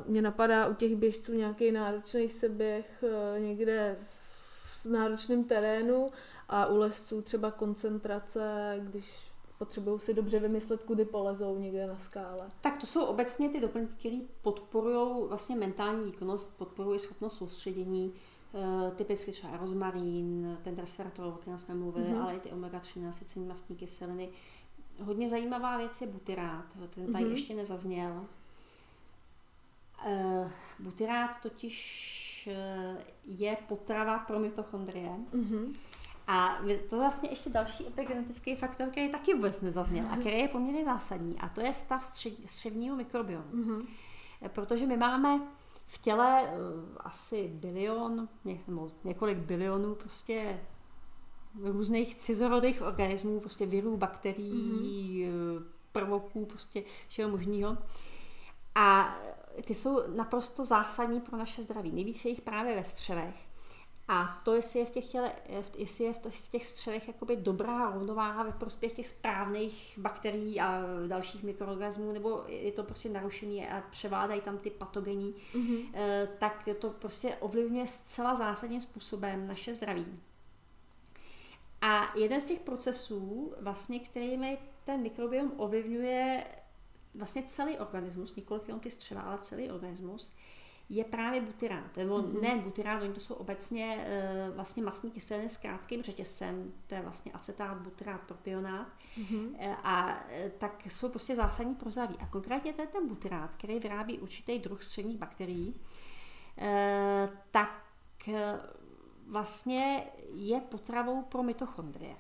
mě 0.07 0.23
napadá 0.23 0.67
u 0.67 0.75
těch 0.75 0.97
běžců 0.97 1.33
nějaký 1.33 1.73
náročný 1.73 2.29
seběh 2.29 3.05
někde 3.39 3.99
v 4.83 4.87
náročném 4.87 5.45
terénu 5.45 6.11
a 6.49 6.67
u 6.67 6.77
lesců 6.77 7.23
třeba 7.23 7.51
koncentrace, 7.51 8.77
když 8.83 9.26
potřebují 9.59 10.01
si 10.01 10.15
dobře 10.15 10.39
vymyslet, 10.39 10.83
kudy 10.83 11.05
polezou 11.05 11.59
někde 11.59 11.87
na 11.87 11.97
skále. 11.97 12.51
Tak 12.61 12.81
to 12.81 12.87
jsou 12.87 13.05
obecně 13.05 13.49
ty 13.49 13.61
doplňky, 13.61 13.93
které 13.99 14.19
podporují 14.43 15.29
vlastně 15.29 15.57
mentální 15.57 16.05
výkonnost, 16.05 16.57
podporují 16.57 16.99
schopnost 16.99 17.37
soustředění, 17.37 18.13
eh, 18.55 18.91
typicky 18.91 19.33
třeba 19.33 19.57
rozmarín, 19.57 20.59
ten 20.63 20.77
resveratrol, 20.77 21.29
o 21.29 21.33
kterém 21.33 21.59
jsme 21.59 21.75
mluvili, 21.75 22.07
mm-hmm. 22.07 22.23
ale 22.23 22.35
i 22.35 22.41
ty 22.41 22.49
omega-3 22.49 23.03
nasycený 23.03 23.47
mastní 23.47 23.77
kyseliny. 23.77 24.29
Hodně 25.03 25.29
zajímavá 25.29 25.77
věc 25.77 26.01
je 26.01 26.07
butyrát, 26.07 26.65
ten 26.95 27.13
tady 27.13 27.25
mm-hmm. 27.25 27.31
ještě 27.31 27.55
nezazněl. 27.55 28.27
Uh, 30.07 30.51
butyrát 30.79 31.41
totiž 31.43 32.49
uh, 32.53 33.01
je 33.25 33.57
potrava 33.69 34.19
pro 34.19 34.39
mitochondrie. 34.39 35.11
Mm-hmm. 35.35 35.75
A 36.27 36.59
to 36.91 36.97
vlastně 36.97 37.29
ještě 37.29 37.51
další 37.51 37.87
epigenetický 37.87 38.57
faktor, 38.57 38.89
který 38.89 39.09
taky 39.09 39.35
vůbec 39.35 39.63
nezazněl 39.63 40.07
a 40.11 40.17
který 40.17 40.39
je 40.39 40.49
poměrně 40.49 40.85
zásadní 40.85 41.39
a 41.41 41.49
to 41.49 41.61
je 41.61 41.73
stav 41.73 42.05
střevního 42.47 42.97
mikrobiomu. 42.97 43.51
Mm-hmm. 43.53 43.87
Protože 44.49 44.87
my 44.87 44.97
máme 44.97 45.41
v 45.87 45.99
těle 45.99 46.43
uh, 46.43 46.49
asi 47.01 47.49
bilion, 47.55 48.29
ně, 48.45 48.61
nebo 48.67 48.91
několik 49.05 49.39
bilionů 49.39 49.95
prostě 49.95 50.61
různých 51.63 52.15
cizorodých 52.15 52.83
organismů, 52.83 53.41
prostě 53.41 53.67
virů, 53.67 53.97
bakterií, 53.97 55.27
mm-hmm. 55.27 55.65
prvoků, 55.93 56.47
prostě 56.47 56.83
všeho 57.09 57.31
možného. 57.31 57.79
A 58.75 59.17
ty 59.65 59.75
jsou 59.75 60.17
naprosto 60.17 60.65
zásadní 60.65 61.21
pro 61.21 61.37
naše 61.37 61.63
zdraví. 61.63 61.93
Nejvíce 61.93 62.29
jich 62.29 62.41
právě 62.41 62.75
ve 62.75 62.85
střevech. 62.85 63.46
A 64.09 64.39
to, 64.45 64.55
jestli 64.55 64.81
je 64.81 64.87
v 64.87 64.91
těch, 64.91 65.09
těle, 65.09 65.33
jestli 65.79 66.05
je 66.05 66.13
v 66.13 66.49
těch 66.51 66.67
střevech 66.67 67.09
jakoby 67.09 67.37
dobrá 67.37 67.91
rovnováha 67.91 68.43
ve 68.43 68.53
prospěch 68.53 68.93
těch 68.93 69.09
správných 69.09 69.99
bakterií 69.99 70.61
a 70.61 70.83
dalších 71.07 71.43
mikroorganismů, 71.43 72.13
nebo 72.13 72.45
je 72.47 72.73
to 72.73 72.85
prostě 72.85 73.09
narušení 73.09 73.69
a 73.69 73.83
převládají 73.91 74.41
tam 74.41 74.59
ty 74.59 74.71
patogení, 74.71 75.35
mm-hmm. 75.55 75.87
tak 76.39 76.69
to 76.79 76.91
prostě 76.91 77.37
ovlivňuje 77.41 77.87
zcela 77.87 78.35
zásadním 78.35 78.81
způsobem 78.81 79.47
naše 79.47 79.75
zdraví. 79.75 80.07
A 81.81 82.19
jeden 82.19 82.41
z 82.41 82.45
těch 82.45 82.61
procesů, 82.61 83.55
vlastně, 83.61 84.01
kterými 84.01 84.59
ten 84.85 85.03
mikrobiom 85.03 85.53
ovlivňuje 85.57 86.45
vlastně 87.15 87.43
celý 87.43 87.79
organismus, 87.79 88.37
nikoli 88.37 88.61
jenom 88.67 88.81
ty 88.81 88.91
střeva, 88.91 89.21
ale 89.21 89.39
celý 89.39 89.71
organismus, 89.71 90.33
je 90.89 91.05
právě 91.05 91.41
butyrát. 91.41 91.97
Nebo 91.97 92.19
mm-hmm. 92.19 92.41
ne 92.41 92.57
butyrát, 92.57 93.03
oni 93.03 93.13
to 93.13 93.21
jsou 93.21 93.35
obecně 93.35 94.05
e, 94.07 94.51
vlastně 94.51 94.83
masní 94.83 95.11
kyseliny 95.11 95.49
s 95.49 95.57
krátkým 95.57 96.03
řetězcem, 96.03 96.73
to 96.87 96.95
je 96.95 97.03
vlastně 97.03 97.33
acetát, 97.33 97.79
butyrát, 97.79 98.21
propionát. 98.21 98.89
Mm-hmm. 99.19 99.57
E, 99.59 99.77
a 99.83 100.25
e, 100.31 100.51
tak 100.51 100.83
jsou 100.87 101.09
prostě 101.09 101.35
zásadní 101.35 101.75
pro 101.75 101.91
zdraví. 101.91 102.17
A 102.21 102.27
konkrétně 102.27 102.73
to 102.73 102.83
je 102.83 102.89
ten 102.89 103.09
butyrát, 103.09 103.51
který 103.57 103.79
vyrábí 103.79 104.19
určitý 104.19 104.59
druh 104.59 104.83
středních 104.83 105.19
bakterií, 105.19 105.81
e, 106.59 107.29
tak 107.51 108.29
e, 108.29 108.59
vlastně 109.29 110.07
je 110.33 110.61
potravou 110.61 111.23
pro 111.23 111.43
mitochondrie. 111.43 112.17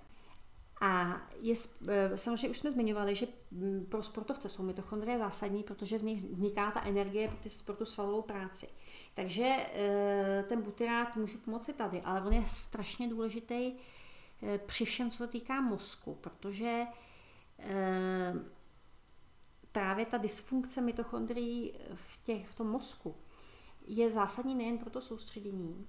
A 0.81 1.21
je, 1.41 1.55
eh, 1.89 2.19
samozřejmě 2.19 2.49
už 2.49 2.59
jsme 2.59 2.71
zmiňovali, 2.71 3.15
že 3.15 3.27
mm, 3.51 3.87
pro 3.89 4.03
sportovce 4.03 4.49
jsou 4.49 4.63
mitochondrie 4.63 5.19
zásadní, 5.19 5.63
protože 5.63 5.99
v 5.99 6.03
nich 6.03 6.23
vzniká 6.23 6.71
ta 6.71 6.85
energie 6.85 7.31
pro 7.65 7.77
tu 7.77 7.85
svalovou 7.85 8.23
práci. 8.23 8.69
Takže 9.15 9.57
eh, 9.75 10.45
ten 10.49 10.63
butyrát 10.63 11.17
může 11.17 11.39
pomoci 11.39 11.73
tady, 11.73 12.01
ale 12.01 12.23
on 12.23 12.33
je 12.33 12.45
strašně 12.47 13.09
důležitý 13.09 13.73
eh, 14.43 14.59
při 14.59 14.85
všem, 14.85 15.11
co 15.11 15.17
se 15.17 15.27
týká 15.27 15.61
mozku, 15.61 16.15
protože 16.15 16.85
právě 19.73 20.07
ta 20.07 20.19
dysfunkce 20.19 20.81
mitochondrií 20.81 21.73
v, 21.95 22.25
těch, 22.25 22.49
v 22.49 22.55
tom 22.55 22.67
mozku 22.67 23.15
je 23.87 24.11
zásadní 24.11 24.55
nejen 24.55 24.79
pro 24.79 24.91
to 24.91 25.01
soustředění, 25.01 25.87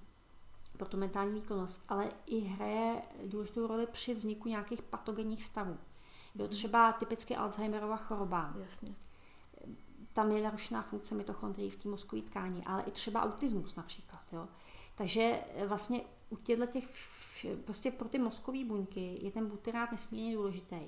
pro 0.78 0.88
tu 0.88 0.96
mentální 0.96 1.40
výkonnost, 1.40 1.84
ale 1.88 2.08
i 2.26 2.40
hraje 2.40 3.02
důležitou 3.26 3.66
roli 3.66 3.86
při 3.86 4.14
vzniku 4.14 4.48
nějakých 4.48 4.82
patogenních 4.82 5.44
stavů. 5.44 5.78
Jo, 6.34 6.44
mhm. 6.44 6.48
třeba 6.48 6.92
typicky 6.92 7.36
Alzheimerova 7.36 7.96
choroba. 7.96 8.54
Jasně. 8.64 8.94
Tam 10.12 10.32
je 10.32 10.42
narušená 10.42 10.82
funkce 10.82 11.14
mitochondrií 11.14 11.70
v 11.70 11.82
té 11.82 11.88
mozkové 11.88 12.22
tkání, 12.22 12.64
ale 12.66 12.82
i 12.82 12.90
třeba 12.90 13.22
autismus 13.22 13.76
například. 13.76 14.22
Jo. 14.32 14.48
Takže 14.94 15.40
eh, 15.54 15.66
vlastně 15.66 16.00
u 16.30 16.36
těchto 16.36 16.66
těch, 16.66 16.88
prostě 17.64 17.90
pro 17.90 18.08
ty 18.08 18.18
mozkové 18.18 18.64
buňky 18.64 19.18
je 19.22 19.30
ten 19.30 19.46
butyrát 19.46 19.92
nesmírně 19.92 20.36
důležitý. 20.36 20.80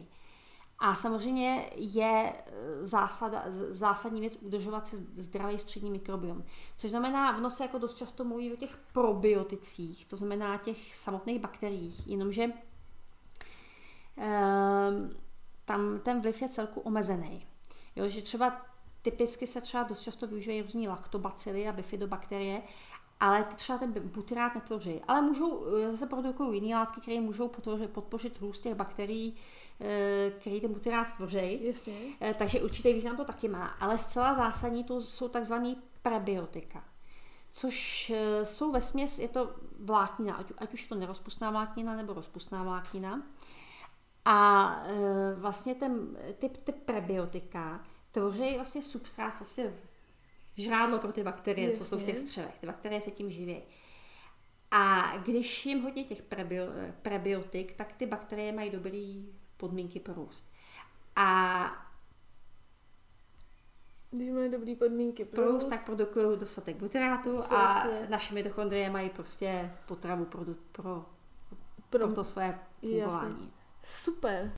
A 0.81 0.94
samozřejmě 0.94 1.70
je 1.77 2.32
e, 2.32 2.86
zásada, 2.86 3.44
zásadní 3.48 4.20
věc 4.20 4.36
udržovat 4.40 4.86
si 4.86 4.97
zdravý 4.97 5.59
střední 5.59 5.90
mikrobiom. 5.90 6.44
Což 6.77 6.90
znamená, 6.90 7.32
v 7.32 7.40
nose 7.40 7.65
jako 7.65 7.78
dost 7.78 7.94
často 7.94 8.24
mluví 8.24 8.52
o 8.52 8.57
těch 8.57 8.77
probioticích, 8.93 10.07
to 10.07 10.16
znamená 10.16 10.57
těch 10.57 10.97
samotných 10.97 11.40
bakteriích, 11.40 12.09
jenomže 12.09 12.44
um, 12.47 12.52
tam 15.65 16.01
ten 16.02 16.20
vliv 16.20 16.43
je 16.43 16.48
celku 16.48 16.81
omezený. 16.81 17.47
Jo, 17.97 18.09
že 18.09 18.23
třeba 18.23 18.66
typicky 19.02 19.47
se 19.47 19.61
třeba 19.61 19.82
dost 19.82 20.02
často 20.02 20.27
využívají 20.27 20.62
různý 20.62 20.89
laktobacily 20.89 21.69
a 21.69 21.73
bifidobakterie, 21.73 22.62
ale 23.20 23.44
ty 23.44 23.55
třeba 23.55 23.78
ten 23.78 23.93
butyrát 23.93 24.55
netvoří. 24.55 25.01
Ale 25.09 25.23
můžou, 25.23 25.66
e, 25.66 25.90
zase 25.90 26.07
produkují 26.07 26.62
jiné 26.62 26.77
látky, 26.77 27.01
které 27.01 27.20
můžou 27.20 27.48
podpořit 27.93 28.39
růst 28.40 28.59
těch 28.59 28.74
bakterií, 28.74 29.36
který 30.31 30.61
ten 30.61 30.73
butyrát 30.73 31.16
tvoří. 31.16 31.66
Jasně. 31.66 31.94
Eh, 32.20 32.35
takže 32.35 32.61
určitý 32.61 32.93
význam 32.93 33.16
to 33.16 33.24
taky 33.24 33.48
má. 33.48 33.66
Ale 33.66 33.98
zcela 33.98 34.35
zásadní 34.35 34.85
to 34.85 35.01
jsou 35.01 35.28
takzvané 35.28 35.74
prebiotika. 36.02 36.85
Což 37.51 38.11
eh, 38.11 38.44
jsou 38.44 38.73
ve 38.73 38.81
směs, 38.81 39.19
je 39.19 39.28
to 39.28 39.55
vláknina, 39.78 40.35
ať, 40.35 40.52
ať 40.59 40.74
už 40.74 40.82
je 40.82 40.89
to 40.89 40.94
nerozpustná 40.94 41.51
vláknina 41.51 41.97
nebo 41.97 42.12
rozpustná 42.12 42.62
vláknina. 42.62 43.23
A 44.24 44.82
vlastně 45.35 45.74
ten, 45.74 46.19
ty, 46.39 46.48
ty 46.48 46.73
prebiotika 46.73 47.82
tvoří 48.11 48.55
vlastně 48.55 48.82
substrát, 48.82 49.39
vlastně 49.40 49.74
žrádlo 50.57 50.98
pro 50.98 51.12
ty 51.12 51.23
bakterie, 51.23 51.69
Jasně. 51.69 51.78
co 51.78 51.85
jsou 51.85 51.98
v 51.98 52.05
těch 52.05 52.19
střevech. 52.19 52.59
Ty 52.59 52.66
bakterie 52.66 53.01
se 53.01 53.11
tím 53.11 53.31
živí. 53.31 53.62
A 54.70 55.16
když 55.16 55.66
jim 55.66 55.82
hodně 55.82 56.05
těch 56.05 56.23
prebio, 56.23 56.66
prebiotik, 57.02 57.74
tak 57.74 57.93
ty 57.93 58.07
bakterie 58.07 58.52
mají 58.52 58.70
dobrý 58.70 59.32
podmínky 59.61 60.01
pro 60.01 60.15
růst. 60.15 60.53
A 61.16 61.91
když 64.11 64.31
mají 64.31 64.51
dobré 64.51 64.74
podmínky 64.74 65.24
pro 65.24 65.45
růst, 65.45 65.65
tak 65.65 65.87
produkují 65.87 66.39
dostatek 66.39 66.77
butyrátu 66.77 67.43
a 67.55 67.87
naše 68.09 68.35
mitochondrie 68.35 68.91
mají 68.91 69.11
prostě 69.11 69.73
potravu 69.87 70.24
pro, 70.24 70.45
pro, 70.45 70.55
pro, 70.73 71.05
pro 71.91 72.12
to 72.15 72.24
své 72.24 72.59
fungování. 72.81 73.31
Jasně. 73.31 73.51
Super. 73.85 74.53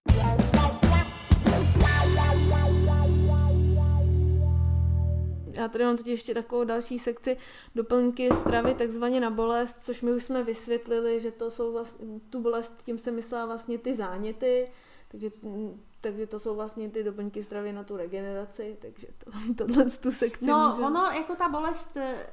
Já 5.53 5.69
tady 5.69 5.85
mám 5.85 5.97
teď 5.97 6.07
ještě 6.07 6.35
takovou 6.35 6.65
další 6.65 6.99
sekci 6.99 7.37
doplňky 7.75 8.29
stravy 8.31 8.75
takzvaně 8.75 9.21
na 9.21 9.31
bolest, 9.31 9.77
což 9.81 10.03
my 10.03 10.13
už 10.13 10.25
jsme 10.25 10.43
vysvětlili, 10.43 11.21
že 11.21 11.31
to 11.31 11.51
jsou 11.51 11.73
vlastně, 11.73 12.07
tu 12.31 12.41
bolest, 12.41 12.73
tím 12.85 12.99
se 12.99 13.11
myslela 13.11 13.47
vlastně 13.47 13.79
ty 13.79 13.95
záněty, 13.95 14.71
takže, 15.13 15.31
takže 16.01 16.27
to 16.27 16.39
jsou 16.39 16.55
vlastně 16.55 16.89
ty 16.89 17.05
doplňky 17.05 17.43
stravy 17.43 17.73
na 17.73 17.85
tu 17.85 17.97
regeneraci, 17.97 18.77
takže 18.81 19.07
to, 19.25 19.31
tohle 19.67 19.91
tu 19.91 20.11
sekci 20.11 20.47
No, 20.47 20.69
může... 20.71 20.83
ono 20.83 21.01
jako 21.01 21.35
ta 21.35 21.49
bolest 21.49 21.97
eh, 21.97 22.27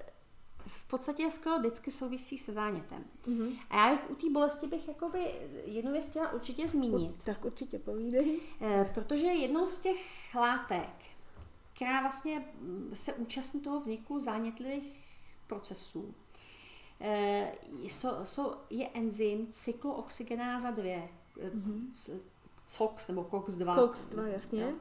v 0.67 0.87
podstatě 0.87 1.31
skoro 1.31 1.59
vždycky 1.59 1.91
souvisí 1.91 2.37
se 2.37 2.53
zánětem. 2.53 3.05
Mm-hmm. 3.27 3.59
A 3.69 3.89
já 3.89 3.95
bych, 3.95 4.09
u 4.09 4.15
té 4.15 4.29
bolesti 4.29 4.67
bych 4.67 4.87
jakoby 4.87 5.19
jednu 5.65 5.91
věc 5.91 6.09
chtěla 6.09 6.33
určitě 6.33 6.67
zmínit. 6.67 7.23
Tak 7.23 7.45
určitě 7.45 7.79
povídej. 7.79 8.39
E, 8.61 8.85
protože 8.93 9.27
jednou 9.27 9.67
z 9.67 9.79
těch 9.79 9.97
látek, 10.35 10.89
která 11.75 12.01
vlastně 12.01 12.45
se 12.93 13.13
účastní 13.13 13.61
toho 13.61 13.79
vzniku 13.79 14.19
zánětlivých 14.19 14.99
procesů, 15.47 16.13
e, 17.01 17.51
jsou, 17.81 18.09
jsou, 18.23 18.53
je 18.69 18.89
enzym 18.89 19.47
cyklooxygenáza 19.51 20.71
2, 20.71 20.83
mm-hmm. 20.83 22.19
COX 22.77 23.07
nebo 23.07 23.23
COX2. 23.23 23.75
COX2, 23.75 24.25
jasně. 24.25 24.61
Jo. 24.61 24.73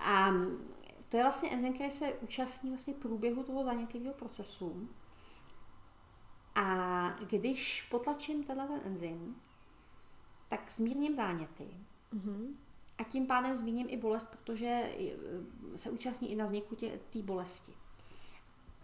A 0.00 0.30
to 1.08 1.16
je 1.16 1.22
vlastně 1.22 1.50
enzym, 1.50 1.74
který 1.74 1.90
se 1.90 2.12
účastní 2.12 2.70
vlastně 2.70 2.94
průběhu 2.94 3.42
toho 3.42 3.64
zanětlivého 3.64 4.14
procesu. 4.14 4.88
A 6.54 7.10
když 7.10 7.82
potlačím 7.90 8.44
tenhle 8.44 8.66
ten 8.66 8.80
enzym, 8.84 9.36
tak 10.48 10.72
zmírním 10.72 11.14
záněty. 11.14 11.66
Mm-hmm. 12.14 12.54
A 12.98 13.04
tím 13.04 13.26
pádem 13.26 13.56
zmíním 13.56 13.86
i 13.90 13.96
bolest, 13.96 14.28
protože 14.30 14.66
e, 14.66 15.16
se 15.76 15.90
účastní 15.90 16.32
i 16.32 16.36
na 16.36 16.44
vzniku 16.44 16.76
té 17.10 17.22
bolesti. 17.22 17.72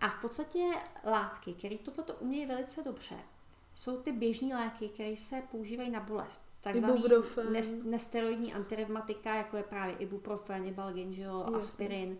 A 0.00 0.08
v 0.08 0.20
podstatě 0.20 0.72
látky, 1.04 1.54
které 1.54 1.78
toto 1.78 2.14
umějí 2.14 2.46
velice 2.46 2.82
dobře, 2.82 3.18
jsou 3.74 4.02
ty 4.02 4.12
běžné 4.12 4.56
léky, 4.56 4.88
které 4.88 5.16
se 5.16 5.42
používají 5.50 5.90
na 5.90 6.00
bolest 6.00 6.45
takzvaný 6.66 7.04
nes, 7.50 7.84
nesteroidní 7.84 8.52
antirevmatika, 8.52 9.34
jako 9.34 9.56
je 9.56 9.62
právě 9.62 9.94
ibuprofen, 9.94 10.66
ibalgin, 10.66 11.12
že 11.12 11.22
jo, 11.22 11.50
aspirin. 11.56 12.18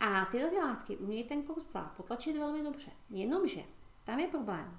A 0.00 0.24
tyhle 0.24 0.50
ty 0.50 0.56
látky 0.56 0.96
umějí 0.96 1.24
ten 1.24 1.42
COX-2 1.42 1.88
potlačit 1.96 2.36
velmi 2.36 2.62
dobře. 2.62 2.90
Jenomže 3.10 3.60
tam 4.04 4.18
je 4.18 4.26
problém, 4.26 4.78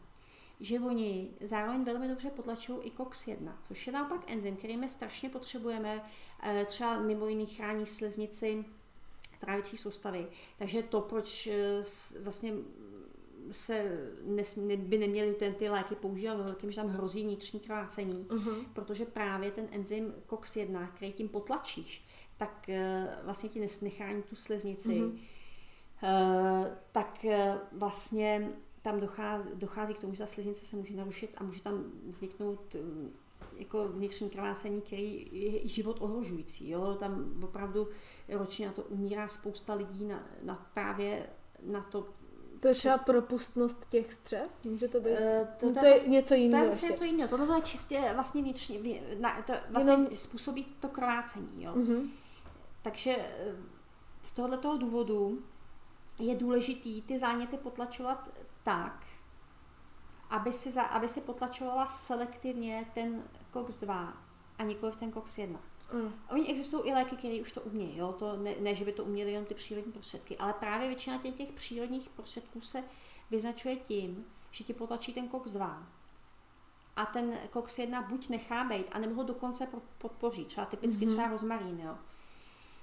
že 0.60 0.80
oni 0.80 1.30
zároveň 1.42 1.84
velmi 1.84 2.08
dobře 2.08 2.30
potlačují 2.30 2.80
i 2.84 2.92
COX-1, 2.92 3.52
což 3.62 3.88
je 3.88 3.94
naopak 3.94 4.32
enzym, 4.32 4.56
který 4.56 4.78
my 4.78 4.90
strašně 4.90 5.30
potřebujeme, 5.30 6.04
eh, 6.44 6.66
třeba 6.66 7.00
mimo 7.00 7.28
jiný 7.28 7.46
chrání 7.46 7.86
sliznici 7.86 8.66
trávicí 9.40 9.78
soustavy. 9.78 10.28
Takže 10.58 10.84
to, 10.84 11.02
proč 11.02 11.48
eh, 11.48 11.82
vlastně 12.20 12.54
se 13.52 14.02
nes, 14.24 14.58
by 14.78 14.98
neměly 14.98 15.34
ten, 15.34 15.54
ty 15.54 15.70
léky 15.70 15.96
používat 15.96 16.38
ve 16.38 16.44
velkém, 16.44 16.72
že 16.72 16.76
tam 16.76 16.88
hrozí 16.88 17.24
vnitřní 17.24 17.60
krvácení, 17.60 18.26
uh-huh. 18.30 18.66
protože 18.74 19.06
právě 19.06 19.52
ten 19.52 19.68
enzym 19.72 20.14
COX-1, 20.30 20.88
který 20.96 21.14
tím 21.14 21.30
potlačíš, 21.30 22.06
tak 22.38 22.70
uh, 22.70 23.26
vlastně 23.26 23.50
ti 23.50 23.68
nechrání 23.82 24.24
tu 24.24 24.36
sliznici, 24.36 24.90
uh-huh. 24.90 25.12
uh, 25.12 26.68
tak 26.92 27.20
uh, 27.24 27.32
vlastně 27.72 28.52
tam 28.82 29.00
dochází, 29.00 29.50
dochází 29.54 29.94
k 29.94 30.00
tomu, 30.00 30.14
že 30.14 30.20
ta 30.20 30.26
sliznice 30.26 30.66
se 30.66 30.76
může 30.76 30.96
narušit 30.96 31.36
a 31.38 31.44
může 31.44 31.62
tam 31.62 31.84
vzniknout 32.08 32.76
um, 32.76 33.12
jako 33.58 33.88
vnitřní 33.88 34.30
krvácení, 34.30 34.82
který 34.82 35.28
je 35.32 35.68
život 35.68 35.98
ohrožující. 36.00 36.70
Jo? 36.70 36.96
Tam 37.00 37.44
opravdu 37.44 37.88
ročně 38.30 38.68
na 38.68 38.74
to 38.74 38.84
umírá 38.84 39.28
spousta 39.28 39.74
lidí 39.74 40.06
na, 40.06 40.24
na 40.44 40.70
právě 40.74 41.30
na 41.62 41.82
to 41.82 42.08
to 42.68 42.72
je 42.72 42.76
třeba 42.76 42.98
propustnost 42.98 43.86
těch 43.90 44.14
střev? 44.14 44.50
Může 44.64 44.88
to 44.88 45.00
být? 45.00 45.12
Uh, 45.12 45.48
to, 45.58 45.68
to, 45.68 45.80
to 45.80 45.86
je 45.86 45.98
zase, 45.98 46.10
něco 46.10 46.34
jiného. 46.34 46.64
To 46.64 46.70
je 46.70 46.74
zase 46.74 46.88
něco 46.88 47.04
jiného. 47.04 47.30
Tohle 47.30 47.58
je 47.58 47.62
čistě 47.62 48.12
vlastně 48.14 48.42
vnitřně, 48.42 49.02
na, 49.20 49.42
to 49.42 49.54
vlastně 49.70 49.94
Jenom... 49.94 50.16
způsobí 50.16 50.66
to 50.80 50.90
krvácení. 50.90 51.64
Jo? 51.64 51.74
Uh-huh. 51.74 52.10
Takže 52.82 53.16
eh, 53.18 53.56
z 54.22 54.32
tohoto 54.32 54.78
důvodu 54.78 55.44
je 56.20 56.36
důležitý 56.36 57.02
ty 57.02 57.20
záněty 57.20 57.58
potlačovat 57.58 58.30
tak, 58.64 59.06
aby 60.30 60.54
si, 60.54 60.72
za, 60.72 60.82
aby 60.82 61.10
si 61.10 61.22
potlačovala 61.22 61.88
selektivně 61.88 62.86
ten 62.94 63.24
COX-2 63.54 64.14
a 64.58 64.64
nikoli 64.64 64.92
ten 64.92 65.12
COX-1. 65.12 65.58
Mm. 65.94 66.14
Oni 66.30 66.48
existují 66.48 66.84
i 66.90 66.94
léky, 66.94 67.16
které 67.16 67.42
už 67.42 67.52
to 67.52 67.62
umějí, 67.62 67.98
jo? 67.98 68.12
To 68.20 68.38
ne, 68.38 68.56
ne, 68.60 68.76
že 68.76 68.86
by 68.86 68.92
to 68.92 69.04
uměli 69.04 69.32
jenom 69.32 69.46
ty 69.46 69.54
přírodní 69.54 69.92
prostředky, 69.92 70.38
ale 70.38 70.54
právě 70.54 70.88
většina 70.88 71.18
těch, 71.18 71.34
těch 71.34 71.52
přírodních 71.52 72.10
prostředků 72.10 72.62
se 72.62 72.84
vyznačuje 73.32 73.76
tím, 73.76 74.26
že 74.52 74.64
ti 74.64 74.74
potlačí 74.74 75.14
ten 75.14 75.28
COX-2 75.28 75.84
a 76.96 77.06
ten 77.06 77.38
COX-1 77.54 78.08
buď 78.08 78.30
nechá 78.30 78.64
být, 78.64 78.86
anebo 78.92 79.16
ho 79.16 79.24
dokonce 79.24 79.68
podpoří, 79.98 80.46
třeba 80.46 80.66
typicky 80.66 81.06
mm-hmm. 81.06 81.10
třeba 81.10 81.28
rozmarín, 81.28 81.80
jo. 81.80 81.98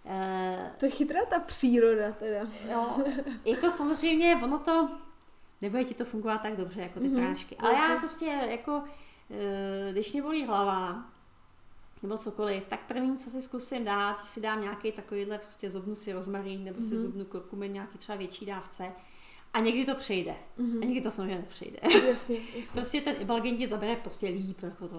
E, 0.06 0.74
to 0.78 0.86
je 0.86 0.90
chytrá 0.90 1.24
ta 1.24 1.40
příroda 1.40 2.12
teda. 2.12 2.48
Jo, 2.72 3.04
jako 3.44 3.70
samozřejmě 3.70 4.36
ono 4.42 4.58
to, 4.58 4.88
nebude 5.62 5.84
ti 5.84 5.94
to 5.94 6.04
fungovat 6.04 6.42
tak 6.42 6.56
dobře 6.56 6.80
jako 6.80 7.00
ty 7.00 7.06
mm-hmm. 7.06 7.26
prášky. 7.26 7.56
Ale 7.56 7.74
já 7.74 7.96
prostě 7.96 8.26
jako, 8.26 8.82
eh, 9.30 9.92
když 9.92 10.12
mě 10.12 10.22
bolí 10.22 10.46
hlava, 10.46 11.04
nebo 12.02 12.18
cokoliv, 12.18 12.66
tak 12.68 12.86
první, 12.86 13.16
co 13.16 13.30
si 13.30 13.42
zkusím 13.42 13.84
dát, 13.84 14.20
že 14.20 14.26
si 14.26 14.40
dám 14.40 14.62
nějaký 14.62 14.92
takovýhle, 14.92 15.38
prostě 15.38 15.70
zobnu 15.70 15.94
si 15.94 16.12
rozmarín, 16.12 16.64
nebo 16.64 16.80
mm-hmm. 16.80 16.88
si 16.88 16.94
mhm. 16.94 17.02
zobnu 17.02 17.24
kurkumin 17.24 17.72
nějaký 17.72 17.98
třeba 17.98 18.18
větší 18.18 18.46
dávce, 18.46 18.92
a 19.54 19.60
někdy 19.60 19.84
to 19.84 19.94
přejde. 19.94 20.34
Mm-hmm. 20.58 20.82
A 20.82 20.84
někdy 20.84 21.00
to 21.00 21.10
samozřejmě 21.10 21.38
nepřejde. 21.38 21.78
Jasně, 21.82 22.36
jasně. 22.36 22.62
prostě 22.72 23.00
ten 23.00 23.14
ibalgin 23.18 23.56
ti 23.56 23.66
zabere 23.66 23.96
prostě 23.96 24.26
líp, 24.26 24.62
jako 24.62 24.88
to, 24.88 24.98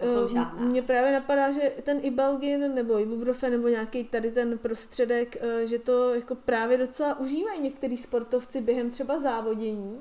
o 0.00 0.14
tom 0.14 0.28
žádná. 0.28 0.64
Mně 0.64 0.82
právě 0.82 1.12
napadá, 1.12 1.50
že 1.50 1.72
ten 1.82 2.00
ibalgin 2.02 2.74
nebo 2.74 3.00
ibuprofen 3.00 3.52
nebo 3.52 3.68
nějaký 3.68 4.04
tady 4.04 4.30
ten 4.30 4.58
prostředek, 4.58 5.36
eh, 5.40 5.66
že 5.66 5.78
to 5.78 6.14
jako 6.14 6.34
právě 6.34 6.78
docela 6.78 7.18
užívají 7.18 7.60
některý 7.60 7.98
sportovci 7.98 8.60
během 8.60 8.90
třeba 8.90 9.18
závodění, 9.18 10.00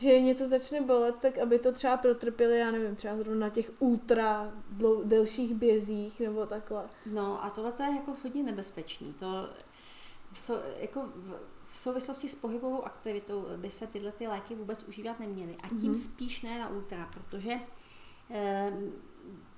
že 0.00 0.20
něco 0.20 0.48
začne 0.48 0.80
bolet, 0.80 1.14
tak 1.20 1.38
aby 1.38 1.58
to 1.58 1.72
třeba 1.72 1.96
protrpěli, 1.96 2.58
já 2.58 2.70
nevím, 2.70 2.96
třeba 2.96 3.16
zrovna 3.16 3.40
na 3.46 3.50
těch 3.50 3.72
ultra 3.78 4.52
dlou, 4.70 5.02
delších 5.04 5.54
bězích 5.54 6.20
nebo 6.20 6.46
takhle. 6.46 6.84
No 7.12 7.44
a 7.44 7.50
tohle 7.50 7.72
to 7.72 7.82
je 7.82 7.94
jako 7.94 8.16
hodně 8.22 8.42
nebezpečný. 8.42 9.14
To 9.18 9.48
so, 10.34 10.62
jako 10.80 11.02
v, 11.14 11.40
v 11.72 11.78
souvislosti 11.78 12.28
s 12.28 12.34
pohybovou 12.34 12.84
aktivitou 12.84 13.46
by 13.56 13.70
se 13.70 13.86
tyhle 13.86 14.12
ty 14.12 14.26
léky 14.26 14.54
vůbec 14.54 14.82
užívat 14.82 15.20
neměly. 15.20 15.56
A 15.62 15.68
tím 15.68 15.92
mm-hmm. 15.92 16.12
spíš 16.12 16.42
ne 16.42 16.58
na 16.58 16.68
ultra, 16.68 17.10
protože 17.14 17.52
eh, 18.30 18.72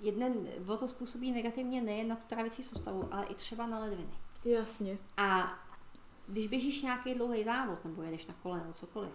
jeden, 0.01 0.49
to 0.79 0.89
způsobí 0.89 1.33
negativně 1.33 1.83
nejen 1.83 2.09
na 2.09 2.17
tu 2.17 2.23
trávicí 2.29 2.63
soustavu, 2.63 3.09
ale 3.11 3.27
i 3.27 3.35
třeba 3.35 3.67
na 3.67 3.79
ledviny. 3.79 4.13
Jasně. 4.45 4.99
A 5.17 5.59
když 6.27 6.47
běžíš 6.47 6.83
nějaký 6.83 7.15
dlouhý 7.15 7.45
závod 7.45 7.85
nebo 7.85 8.03
jedeš 8.03 8.27
na 8.27 8.35
kole 8.43 8.59
nebo 8.59 8.73
cokoliv, 8.73 9.11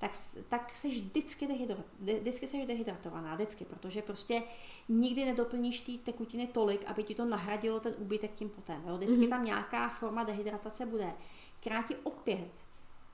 tak, 0.00 0.10
tak 0.48 0.76
jsi 0.76 0.88
vždycky, 0.88 1.46
dehydro, 1.46 1.76
vždycky 1.98 2.46
jsi 2.46 2.66
dehydratovaná, 2.66 3.34
vždycky, 3.34 3.64
protože 3.64 4.02
prostě 4.02 4.42
nikdy 4.88 5.24
nedoplníš 5.24 5.80
ty 5.80 5.98
tekutiny 5.98 6.46
tolik, 6.46 6.84
aby 6.86 7.02
ti 7.02 7.14
to 7.14 7.24
nahradilo 7.24 7.80
ten 7.80 7.94
úbytek 7.98 8.34
tím 8.34 8.48
potem. 8.48 8.82
Jo? 8.86 8.96
Vždycky 8.96 9.22
mm-hmm. 9.22 9.28
tam 9.28 9.44
nějaká 9.44 9.88
forma 9.88 10.24
dehydratace 10.24 10.86
bude 10.86 11.12
která 11.60 11.82
ti 11.82 11.96
opět 11.96 12.50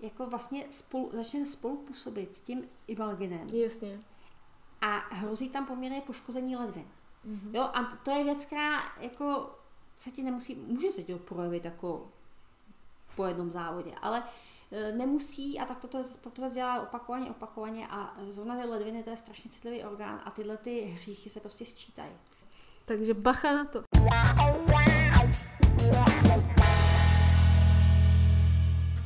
jako 0.01 0.27
vlastně 0.27 0.67
spolu, 0.71 1.11
začne 1.13 1.47
spolu 1.47 1.77
působit 1.77 2.37
s 2.37 2.41
tím 2.41 2.65
ibalginem. 2.87 3.47
Jasně. 3.53 4.01
A 4.81 5.15
hrozí 5.15 5.49
tam 5.49 5.67
poměrně 5.67 6.01
poškození 6.01 6.57
ledvin. 6.57 6.87
Mm-hmm. 7.27 7.55
Jo, 7.55 7.63
a 7.63 7.85
to 7.85 8.11
je 8.11 8.25
věc, 8.25 8.45
která 8.45 8.83
jako 9.01 9.51
se 9.97 10.11
ti 10.11 10.23
nemusí, 10.23 10.55
může 10.55 10.91
se 10.91 11.03
ti 11.03 11.15
projevit 11.15 11.65
jako 11.65 12.13
po 13.17 13.25
jednom 13.25 13.51
závodě, 13.51 13.95
ale 14.03 14.23
nemusí 14.71 15.59
a 15.59 15.65
tak 15.65 15.81
toto 15.81 16.05
sportovec 16.05 16.55
dělá 16.55 16.83
opakovaně, 16.83 17.31
opakovaně 17.31 17.87
a 17.91 18.17
zrovna 18.29 18.57
ty 18.57 18.69
ledviny 18.69 19.03
to 19.03 19.11
je 19.11 19.17
strašně 19.17 19.51
citlivý 19.51 19.85
orgán 19.85 20.23
a 20.25 20.31
tyhle 20.31 20.57
ty 20.57 20.81
hříchy 20.81 21.31
se 21.31 21.41
prostě 21.41 21.65
sčítají. 21.65 22.13
Takže 22.85 23.15
bacha 23.15 23.53
na 23.53 23.65
to. 23.65 23.83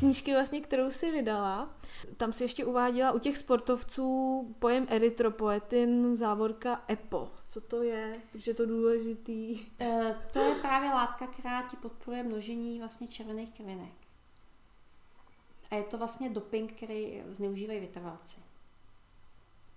knížky, 0.01 0.33
vlastně, 0.33 0.61
kterou 0.61 0.91
si 0.91 1.11
vydala, 1.11 1.71
tam 2.17 2.33
si 2.33 2.45
ještě 2.45 2.65
uváděla 2.65 3.13
u 3.13 3.19
těch 3.19 3.37
sportovců 3.37 4.57
pojem 4.59 4.87
erytropoetin, 4.89 6.17
závorka 6.17 6.85
EPO. 6.91 7.33
Co 7.49 7.61
to 7.61 7.83
je? 7.83 8.21
Protože 8.33 8.51
je 8.51 8.55
to 8.55 8.67
důležitý. 8.67 9.61
E, 9.81 10.17
to 10.33 10.39
je 10.39 10.55
právě 10.55 10.91
látka, 10.91 11.27
která 11.27 11.63
ti 11.63 11.77
podporuje 11.77 12.23
množení 12.23 12.79
vlastně 12.79 13.09
červených 13.09 13.51
krvinek. 13.51 14.00
A 15.71 15.75
je 15.75 15.83
to 15.83 15.99
vlastně 15.99 16.31
doping, 16.31 16.73
který 16.73 17.23
zneužívají 17.29 17.81
vytrvalci. 17.81 18.41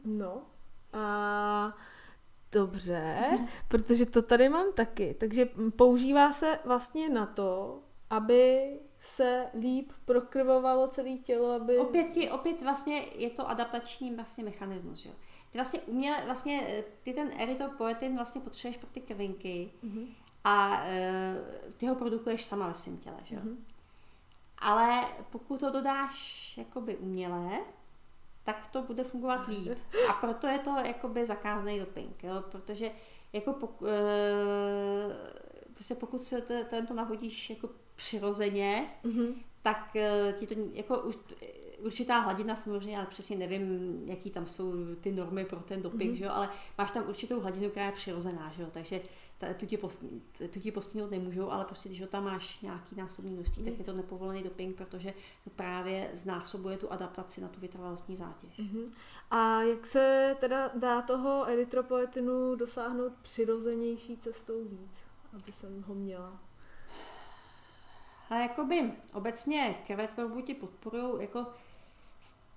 No 0.06 0.42
a 0.94 1.78
dobře, 2.52 3.40
protože 3.68 4.06
to 4.06 4.22
tady 4.22 4.50
mám 4.50 4.74
taky. 4.74 5.16
Takže 5.20 5.50
používá 5.76 6.34
se 6.34 6.60
vlastně 6.66 7.10
na 7.10 7.26
to, 7.26 7.80
aby 8.10 8.74
se 9.02 9.46
líp 9.60 9.92
prokrvovalo 10.06 10.88
celé 10.88 11.10
tělo, 11.10 11.52
aby... 11.52 11.78
Opět, 11.78 12.18
je, 12.18 12.32
opět 12.32 12.62
vlastně 12.62 13.06
je 13.16 13.30
to 13.30 13.50
adaptační 13.50 14.16
vlastně 14.16 14.44
mechanismus, 14.44 15.00
že? 15.00 15.10
Ty 15.50 15.58
vlastně 15.58 15.80
uměle, 15.80 16.22
vlastně 16.26 16.84
ty 17.04 17.14
ten 17.14 17.32
erytropoetin 17.38 18.16
vlastně 18.16 18.42
potřebuješ 18.42 18.78
pro 18.78 18.90
ty 18.90 19.02
krvinky 19.02 19.72
mm-hmm. 19.84 20.08
a 20.44 20.84
e, 20.86 21.36
ty 21.78 21.86
ho 21.86 21.96
produkuješ 21.96 22.46
sama 22.46 22.68
ve 22.68 22.74
svém 22.74 22.98
těle, 22.98 23.18
že? 23.24 23.36
Mm-hmm. 23.36 23.56
Ale 24.58 25.04
pokud 25.30 25.60
to 25.60 25.72
dodáš 25.72 26.58
jakoby 26.58 26.98
uměle, 26.98 27.60
tak 28.44 28.68
to 28.68 28.82
bude 28.82 29.04
fungovat 29.04 29.48
líp. 29.48 29.78
A 30.10 30.14
proto 30.14 30.48
je 30.48 30.60
to 30.60 30.70
jakoby 30.86 31.26
zakázaný 31.26 31.80
doping, 31.80 32.24
jo? 32.24 32.44
protože 32.52 32.92
jako 33.34 33.54
poku, 33.54 33.86
e, 33.88 33.92
prostě 35.74 35.96
pokud 35.96 36.22
se 36.22 36.42
to, 36.42 36.54
tento 36.70 36.94
nahodíš 36.94 37.50
jako 37.50 37.70
přirozeně, 37.96 38.90
mm-hmm. 39.04 39.34
tak 39.62 39.96
uh, 39.96 40.40
ti 40.40 40.48
to 40.48 40.56
jako 40.74 41.04
určitá 41.80 42.20
hladina 42.20 42.56
samozřejmě, 42.56 42.98
já 42.98 43.06
přesně 43.06 43.38
nevím, 43.38 44.02
jaký 44.06 44.30
tam 44.30 44.46
jsou 44.46 44.72
ty 45.02 45.12
normy 45.12 45.46
pro 45.46 45.60
ten 45.60 45.82
doping, 45.82 46.12
mm-hmm. 46.12 46.18
že 46.18 46.26
jo, 46.26 46.32
ale 46.34 46.50
máš 46.78 46.92
tam 46.92 47.10
určitou 47.10 47.40
hladinu, 47.40 47.70
která 47.70 47.86
je 47.86 47.92
přirozená, 47.92 48.52
že 48.56 48.62
jo, 48.62 48.68
takže 48.72 49.00
ta, 49.00 49.10
tu, 49.58 49.66
ti 49.66 49.78
postí, 49.78 50.22
tu 50.54 50.60
ti 50.60 50.72
postihnout 50.72 51.12
nemůžou, 51.12 51.50
ale 51.50 51.66
prostě 51.66 51.90
když 51.90 52.02
ho 52.02 52.08
tam 52.08 52.24
máš 52.24 52.62
nějaký 52.62 52.96
násobný 52.96 53.34
množství, 53.34 53.64
mm-hmm. 53.64 53.70
tak 53.70 53.80
je 53.80 53.86
to 53.86 53.94
nepovolený 53.94 54.44
doping, 54.44 54.76
protože 54.76 55.14
to 55.44 55.50
právě 55.50 56.10
znásobuje 56.14 56.78
tu 56.78 56.92
adaptaci 56.92 57.42
na 57.42 57.48
tu 57.48 57.60
vytrvalostní 57.60 58.16
zátěž. 58.16 58.60
Mm-hmm. 58.60 58.92
A 59.32 59.62
jak 59.62 59.88
se 59.88 60.36
teda 60.40 60.72
dá 60.76 61.02
toho 61.02 61.46
erytropoetinu 61.46 62.56
dosáhnout 62.56 63.14
přirozenější 63.22 64.18
cestou 64.18 64.64
víc, 64.64 64.98
aby 65.34 65.52
jsem 65.52 65.84
ho 65.84 65.96
měla? 65.96 66.40
Ale 68.30 68.42
jakoby 68.42 68.92
obecně 69.14 69.76
krvetvorbu 69.88 70.42
ti 70.42 70.54
podporují 70.54 71.22
jako 71.22 71.46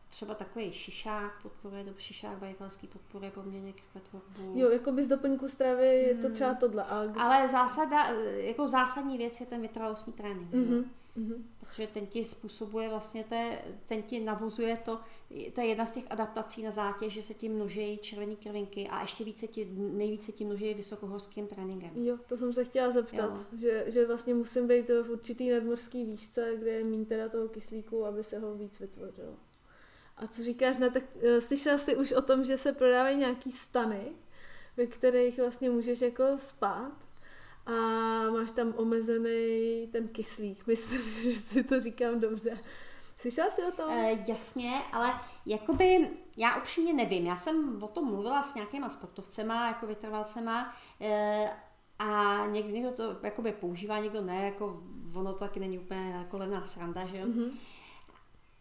třeba 0.08 0.34
takový 0.34 0.72
šišák 0.72 1.42
podporuje, 1.42 1.84
do 1.84 1.92
šišák 1.98 2.38
bajkalský 2.38 2.86
podporuje 2.86 3.30
poměrně 3.30 3.72
krvetvorbu. 3.72 4.58
Jo, 4.58 4.70
jako 4.70 4.92
by 4.92 5.04
z 5.04 5.06
doplňku 5.06 5.48
stravy 5.48 5.86
je 5.86 6.14
to 6.14 6.30
třeba 6.30 6.50
hmm. 6.50 6.58
tohle. 6.58 6.84
Ale, 6.84 7.12
ale 7.16 7.48
zásada, 7.48 8.10
jako 8.36 8.68
zásadní 8.68 9.18
věc 9.18 9.40
je 9.40 9.46
ten 9.46 9.62
vytrvalostní 9.62 10.12
trénink. 10.12 10.52
Mm-hmm. 10.52 10.84
Mm-hmm. 11.16 11.42
Protože 11.60 11.86
ten 11.86 12.06
ti 12.06 12.24
způsobuje 12.24 12.88
vlastně, 12.88 13.24
te, 13.24 13.58
ten 13.86 14.02
ti 14.02 14.20
navozuje 14.20 14.76
to, 14.76 15.00
to 15.52 15.60
je 15.60 15.66
jedna 15.66 15.86
z 15.86 15.90
těch 15.90 16.04
adaptací 16.10 16.62
na 16.62 16.70
zátěž, 16.70 17.12
že 17.12 17.22
se 17.22 17.34
ti 17.34 17.48
množí 17.48 17.98
červené 17.98 18.36
krvinky 18.36 18.88
a 18.88 19.00
ještě 19.00 19.24
více 19.24 19.46
ti, 19.46 19.68
nejvíce 19.74 20.32
ti 20.32 20.44
množí 20.44 20.74
vysokohorským 20.74 21.46
tréninkem. 21.46 21.90
Jo, 21.94 22.18
to 22.28 22.36
jsem 22.36 22.52
se 22.52 22.64
chtěla 22.64 22.90
zeptat, 22.90 23.46
že, 23.58 23.84
že 23.86 24.06
vlastně 24.06 24.34
musím 24.34 24.68
být 24.68 24.88
v 24.88 25.10
určitý 25.10 25.50
nadmorský 25.50 26.04
výšce, 26.04 26.56
kde 26.58 26.70
je 26.70 26.84
méně 26.84 27.04
teda 27.04 27.28
toho 27.28 27.48
kyslíku, 27.48 28.06
aby 28.06 28.24
se 28.24 28.38
ho 28.38 28.54
víc 28.54 28.78
vytvořilo. 28.80 29.34
A 30.16 30.26
co 30.26 30.42
říkáš, 30.42 30.78
ne, 30.78 30.90
tak 30.90 31.02
uh, 31.14 31.38
slyšela 31.40 31.78
jsi 31.78 31.96
už 31.96 32.12
o 32.12 32.22
tom, 32.22 32.44
že 32.44 32.56
se 32.56 32.72
prodávají 32.72 33.16
nějaký 33.16 33.52
stany, 33.52 34.12
ve 34.76 34.86
kterých 34.86 35.38
vlastně 35.38 35.70
můžeš 35.70 36.00
jako 36.00 36.24
spát 36.36 36.92
a 37.66 37.72
máš 38.30 38.52
tam 38.52 38.74
omezený 38.76 39.88
ten 39.92 40.08
kyslík. 40.08 40.62
Myslím, 40.66 41.02
že 41.02 41.40
si 41.40 41.64
to 41.64 41.80
říkám 41.80 42.20
dobře. 42.20 42.58
Slyšela 43.16 43.50
jsi 43.50 43.62
o 43.62 43.70
tom? 43.70 43.90
E, 43.90 44.18
jasně, 44.28 44.72
ale 44.92 45.12
jakoby, 45.46 46.10
já 46.36 46.56
upřímně 46.56 46.92
nevím. 46.92 47.26
Já 47.26 47.36
jsem 47.36 47.82
o 47.82 47.88
tom 47.88 48.04
mluvila 48.10 48.42
s 48.42 48.54
nějakýma 48.54 48.88
sportovcema, 48.88 49.68
jako 49.68 49.86
vytrvalcema, 49.86 50.74
e, 51.00 51.50
a 51.98 52.46
někdo 52.46 52.90
to 52.90 53.16
jakoby 53.22 53.52
používá, 53.52 53.98
někdo 53.98 54.22
ne, 54.22 54.44
jako 54.44 54.82
ono 55.14 55.32
to 55.32 55.38
taky 55.38 55.60
není 55.60 55.78
úplně 55.78 56.10
jako 56.10 56.38
levná 56.38 56.64
sranda, 56.64 57.06
že 57.06 57.18
jo. 57.18 57.26
Mm-hmm. 57.26 57.58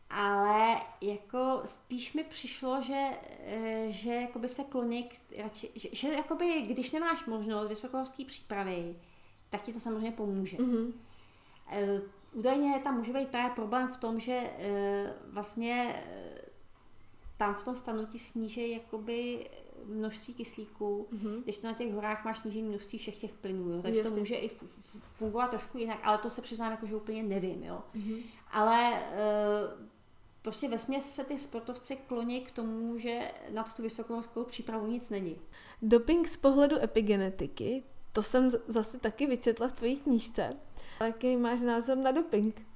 Ale 0.09 0.81
jako 1.01 1.61
spíš 1.65 2.13
mi 2.13 2.23
přišlo, 2.23 2.81
že, 2.81 3.09
eh, 3.39 3.85
že 3.89 4.13
jakoby 4.13 4.49
se 4.49 4.63
kloní, 4.63 5.09
radši, 5.37 5.71
že, 5.75 5.89
že 5.91 6.07
jakoby, 6.07 6.61
když 6.61 6.91
nemáš 6.91 7.25
možnost 7.25 7.67
vysokohorské 7.67 8.25
přípravy, 8.25 8.95
tak 9.49 9.61
ti 9.61 9.73
to 9.73 9.79
samozřejmě 9.79 10.11
pomůže. 10.11 10.57
Mm-hmm. 10.57 10.93
Údajně 12.33 12.79
tam 12.79 12.97
může 12.97 13.13
být 13.13 13.29
právě 13.29 13.55
problém 13.55 13.87
v 13.87 13.97
tom, 13.97 14.19
že 14.19 14.51
eh, 14.57 15.13
vlastně 15.27 16.03
tam 17.37 17.55
v 17.55 17.63
tom 17.63 17.75
stanu 17.75 18.05
ti 18.05 18.19
sníží 18.19 18.71
jakoby 18.71 19.49
množství 19.85 20.33
kyslíku, 20.33 21.07
mm-hmm. 21.13 21.43
když 21.43 21.57
to 21.57 21.67
na 21.67 21.73
těch 21.73 21.93
horách 21.93 22.25
máš 22.25 22.39
snížení 22.39 22.69
množství 22.69 22.97
všech 22.97 23.17
těch 23.17 23.33
plynů, 23.33 23.71
jo, 23.71 23.81
takže 23.81 23.99
Jasně. 23.99 24.11
to 24.11 24.17
může 24.17 24.35
i 24.35 24.51
fungovat 25.15 25.47
trošku 25.47 25.77
jinak, 25.77 25.99
ale 26.03 26.17
to 26.17 26.29
se 26.29 26.41
přiznám, 26.41 26.71
jako, 26.71 26.85
že 26.85 26.95
úplně 26.95 27.23
nevím, 27.23 27.63
jo. 27.63 27.83
Mm-hmm. 27.95 28.23
Ale 28.51 29.01
prostě 30.45 30.69
ve 30.69 30.77
se 30.77 31.23
ty 31.23 31.39
sportovci 31.39 31.95
kloní 31.95 32.41
k 32.41 32.51
tomu, 32.51 32.97
že 32.97 33.31
nad 33.53 33.73
tu 33.73 33.81
vysokohorskou 33.81 34.43
přípravu 34.43 34.87
nic 34.87 35.09
není. 35.09 35.37
Doping 35.81 36.27
z 36.27 36.37
pohledu 36.37 36.77
epigenetiky, 36.83 37.83
to 38.11 38.23
jsem 38.23 38.51
zase 38.67 38.97
taky 38.97 39.25
vyčetla 39.25 39.67
v 39.67 39.73
tvojí 39.73 39.95
knížce. 39.95 40.55
Jaký 40.99 41.37
máš 41.37 41.61
názor 41.61 41.97
na 41.97 42.11
doping? 42.11 42.67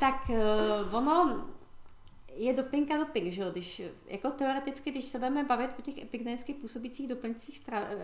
tak 0.00 0.28
uh, 0.28 0.96
ono, 0.96 1.50
je 2.40 2.52
doping 2.52 2.90
a 2.90 2.98
doping, 2.98 3.32
že 3.32 3.42
jo? 3.42 3.50
Když, 3.50 3.82
jako 4.06 4.30
teoreticky, 4.30 4.90
když 4.90 5.04
se 5.04 5.18
budeme 5.18 5.44
bavit 5.44 5.70
o 5.78 5.82
těch 5.82 5.98
epigeneticky 5.98 6.54
působících 6.54 7.08
doplňcích 7.08 7.56
stravy, 7.56 7.94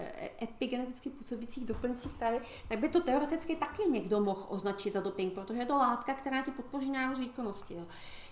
epigeneticky 0.43 1.11
působících 1.11 1.65
doplňcích 1.65 2.13
stravy, 2.13 2.39
tak 2.69 2.79
by 2.79 2.89
to 2.89 3.01
teoreticky 3.01 3.57
taky 3.57 3.83
někdo 3.91 4.21
mohl 4.21 4.47
označit 4.49 4.93
za 4.93 5.01
doping, 5.01 5.33
protože 5.33 5.59
je 5.59 5.67
to 5.67 5.75
látka, 5.75 6.15
která 6.15 6.45
ti 6.45 6.51
podpoří 6.51 6.91
nárůst 6.91 7.19
výkonnosti. 7.19 7.75
Jo. 7.75 7.87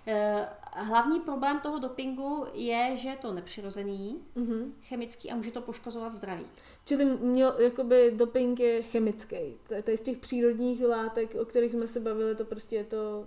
Eh, 0.07 0.49
hlavní 0.73 1.21
problém 1.21 1.61
toho 1.61 1.79
dopingu 1.79 2.47
je, 2.53 2.97
že 2.97 3.09
je 3.09 3.17
to 3.17 3.33
nepřirozený, 3.33 4.21
mm-hmm. 4.37 4.73
chemický 4.83 5.31
a 5.31 5.37
může 5.37 5.51
to 5.51 5.61
poškozovat 5.61 6.13
zdraví. 6.13 6.47
Čili 6.85 7.05
měl, 7.05 7.55
jakoby 7.59 8.13
doping 8.17 8.61
je 8.61 8.83
chemický. 8.83 9.37
Tady 9.69 9.97
z 9.97 10.01
těch 10.01 10.19
přírodních 10.19 10.85
látek, 10.85 11.35
o 11.35 11.45
kterých 11.45 11.73
jsme 11.73 11.87
se 11.87 12.01
bavili, 12.01 12.35
to 12.35 12.45
prostě 12.45 12.77
je 12.77 12.85
to 12.85 13.27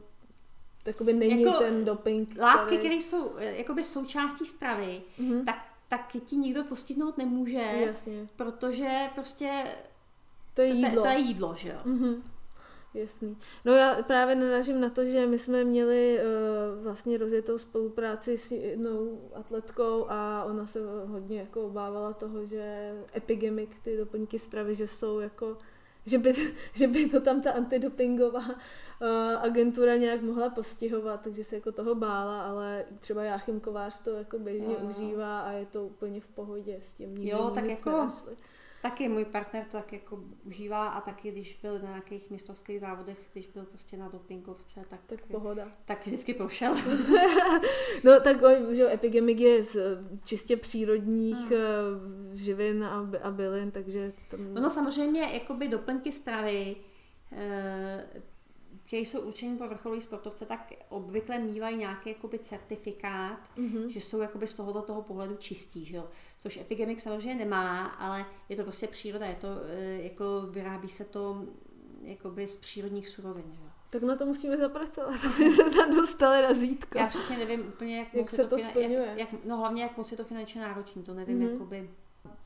Jakoby 0.88 1.14
není 1.14 1.42
jako 1.42 1.60
ten 1.60 1.86
doping. 1.86 2.38
Látky, 2.40 2.66
který... 2.66 2.78
které 2.78 2.96
jsou 2.96 3.32
eh, 3.38 3.58
jakoby 3.58 3.84
součástí 3.84 4.46
stravy, 4.46 5.02
mm-hmm. 5.20 5.46
tak, 5.46 5.66
tak 5.88 6.16
ti 6.26 6.36
nikdo 6.36 6.64
postihnout 6.64 7.18
nemůže, 7.18 7.66
Jasně. 7.86 8.28
protože 8.36 9.10
prostě 9.16 9.64
to 10.54 10.62
je 10.62 10.68
jídlo. 10.68 10.96
To, 10.96 11.02
to 11.02 11.08
je 11.08 11.20
jídlo, 11.20 11.56
že 11.58 11.70
jo. 11.70 11.80
Mm-hmm. 11.86 12.22
Jasný. 12.94 13.38
No 13.66 13.74
já 13.74 14.04
právě 14.04 14.36
narážím 14.36 14.82
na 14.82 14.90
to, 14.90 15.06
že 15.06 15.28
my 15.28 15.40
jsme 15.40 15.64
měli 15.64 16.20
uh, 16.20 16.84
vlastně 16.84 17.18
rozjetou 17.18 17.58
spolupráci 17.58 18.38
s 18.38 18.52
jednou 18.52 19.22
atletkou 19.36 20.06
a 20.10 20.44
ona 20.44 20.68
se 20.68 20.80
hodně 21.06 21.40
jako 21.40 21.66
obávala 21.66 22.14
toho, 22.14 22.46
že 22.46 22.94
epidemik, 23.16 23.70
ty 23.84 23.98
doplňky 23.98 24.40
stravy, 24.40 24.76
že 24.76 24.88
jsou 24.88 25.20
jako 25.20 25.58
že 26.08 26.18
by, 26.18 26.34
že 26.74 26.88
by 26.88 27.10
to 27.10 27.22
tam 27.22 27.42
ta 27.42 27.52
antidopingová 27.52 28.40
uh, 28.40 29.08
agentura 29.42 29.96
nějak 29.96 30.22
mohla 30.22 30.50
postihovat, 30.50 31.22
takže 31.22 31.44
se 31.44 31.56
jako 31.56 31.72
toho 31.72 31.96
bála, 31.96 32.42
ale 32.42 32.86
třeba 33.00 33.24
Jáchym 33.24 33.60
Kovář 33.60 34.02
to 34.02 34.10
jako 34.10 34.40
běžně 34.40 34.76
no. 34.84 34.90
užívá 34.90 35.40
a 35.40 35.52
je 35.52 35.66
to 35.66 35.86
úplně 35.86 36.22
v 36.22 36.28
pohodě 36.28 36.80
s 36.82 36.94
tím. 36.94 37.18
Jo, 37.18 37.52
tak 37.56 37.66
jako. 37.66 38.12
Taky 38.82 39.10
můj 39.10 39.26
partner 39.26 39.66
to 39.66 39.78
tak 39.78 39.94
jako 39.94 40.24
užívá 40.44 40.88
a 40.88 41.02
taky, 41.02 41.32
když 41.32 41.60
byl 41.62 41.80
na 41.80 41.90
nějakých 41.90 42.30
mistrovských 42.30 42.80
závodech, 42.80 43.30
když 43.34 43.48
byl 43.48 43.66
prostě 43.66 43.98
na 43.98 44.10
dopingovce, 44.10 44.86
tak, 44.90 45.00
tak 45.06 45.26
pohoda. 45.26 45.72
Tak 45.86 46.06
vždycky 46.06 46.34
prošel. 46.34 46.76
no 48.04 48.20
tak 48.20 48.38
že 48.72 48.94
epigemik 48.94 49.40
je 49.40 49.64
z 49.64 49.78
čistě 50.24 50.58
přírodních 50.58 51.38
hmm. 51.38 52.38
živin 52.38 52.84
a, 52.84 53.10
a 53.24 53.32
bylin, 53.32 53.72
takže 53.72 54.14
tam... 54.32 54.54
No, 54.54 54.62
no 54.62 54.70
samozřejmě, 54.70 55.22
jakoby 55.34 55.68
doplňky 55.68 56.12
stravy, 56.12 56.76
eh, 57.32 58.08
které 58.88 59.02
jsou 59.02 59.22
určeny 59.22 59.58
pro 59.58 59.70
vrcholové 59.70 60.02
sportovce, 60.02 60.46
tak 60.46 60.74
obvykle 60.90 61.40
mývají 61.40 61.78
nějaký 61.78 62.10
jakoby 62.10 62.40
certifikát, 62.40 63.50
mm-hmm. 63.58 63.88
že 63.88 64.02
jsou 64.02 64.22
jakoby 64.22 64.48
z 64.48 64.54
tohoto 64.54 64.82
toho 64.82 65.02
pohledu 65.02 65.36
čistí, 65.36 65.86
že 65.86 65.98
jo? 65.98 66.08
což 66.38 66.58
Epidemic 66.58 67.04
samozřejmě 67.04 67.36
nemá, 67.36 67.86
ale 67.86 68.26
je 68.50 68.56
to 68.56 68.64
prostě 68.64 68.88
příroda, 68.88 69.26
je 69.26 69.36
to, 69.36 69.48
eh, 69.68 70.02
jako 70.02 70.24
vyrábí 70.50 70.90
se 70.90 71.06
to 71.06 71.46
jakoby 72.02 72.48
z 72.48 72.58
přírodních 72.58 73.08
surovin, 73.08 73.46
že 73.52 73.62
jo? 73.62 73.68
Tak 73.90 74.04
na 74.04 74.16
to 74.16 74.26
musíme 74.26 74.58
zapracovat, 74.58 75.20
aby 75.36 75.52
se 75.52 75.64
tam 75.64 75.96
dostali 75.96 76.42
razítko. 76.42 76.98
Já 76.98 77.08
přesně 77.08 77.38
nevím 77.38 77.68
úplně, 77.68 77.98
jak, 77.98 78.14
jak 78.14 78.30
se 78.30 78.38
to, 78.38 78.48
to 78.48 78.60
splňuje. 78.60 79.06
Jak, 79.06 79.18
jak, 79.18 79.46
no 79.46 79.58
hlavně, 79.58 79.84
jak 79.84 79.98
moc 79.98 80.12
je 80.12 80.18
to 80.18 80.24
finančně 80.24 80.62
náročné, 80.62 81.04
to 81.04 81.14
nevím, 81.14 81.40
mm-hmm. 81.40 81.52
jakoby 81.52 81.90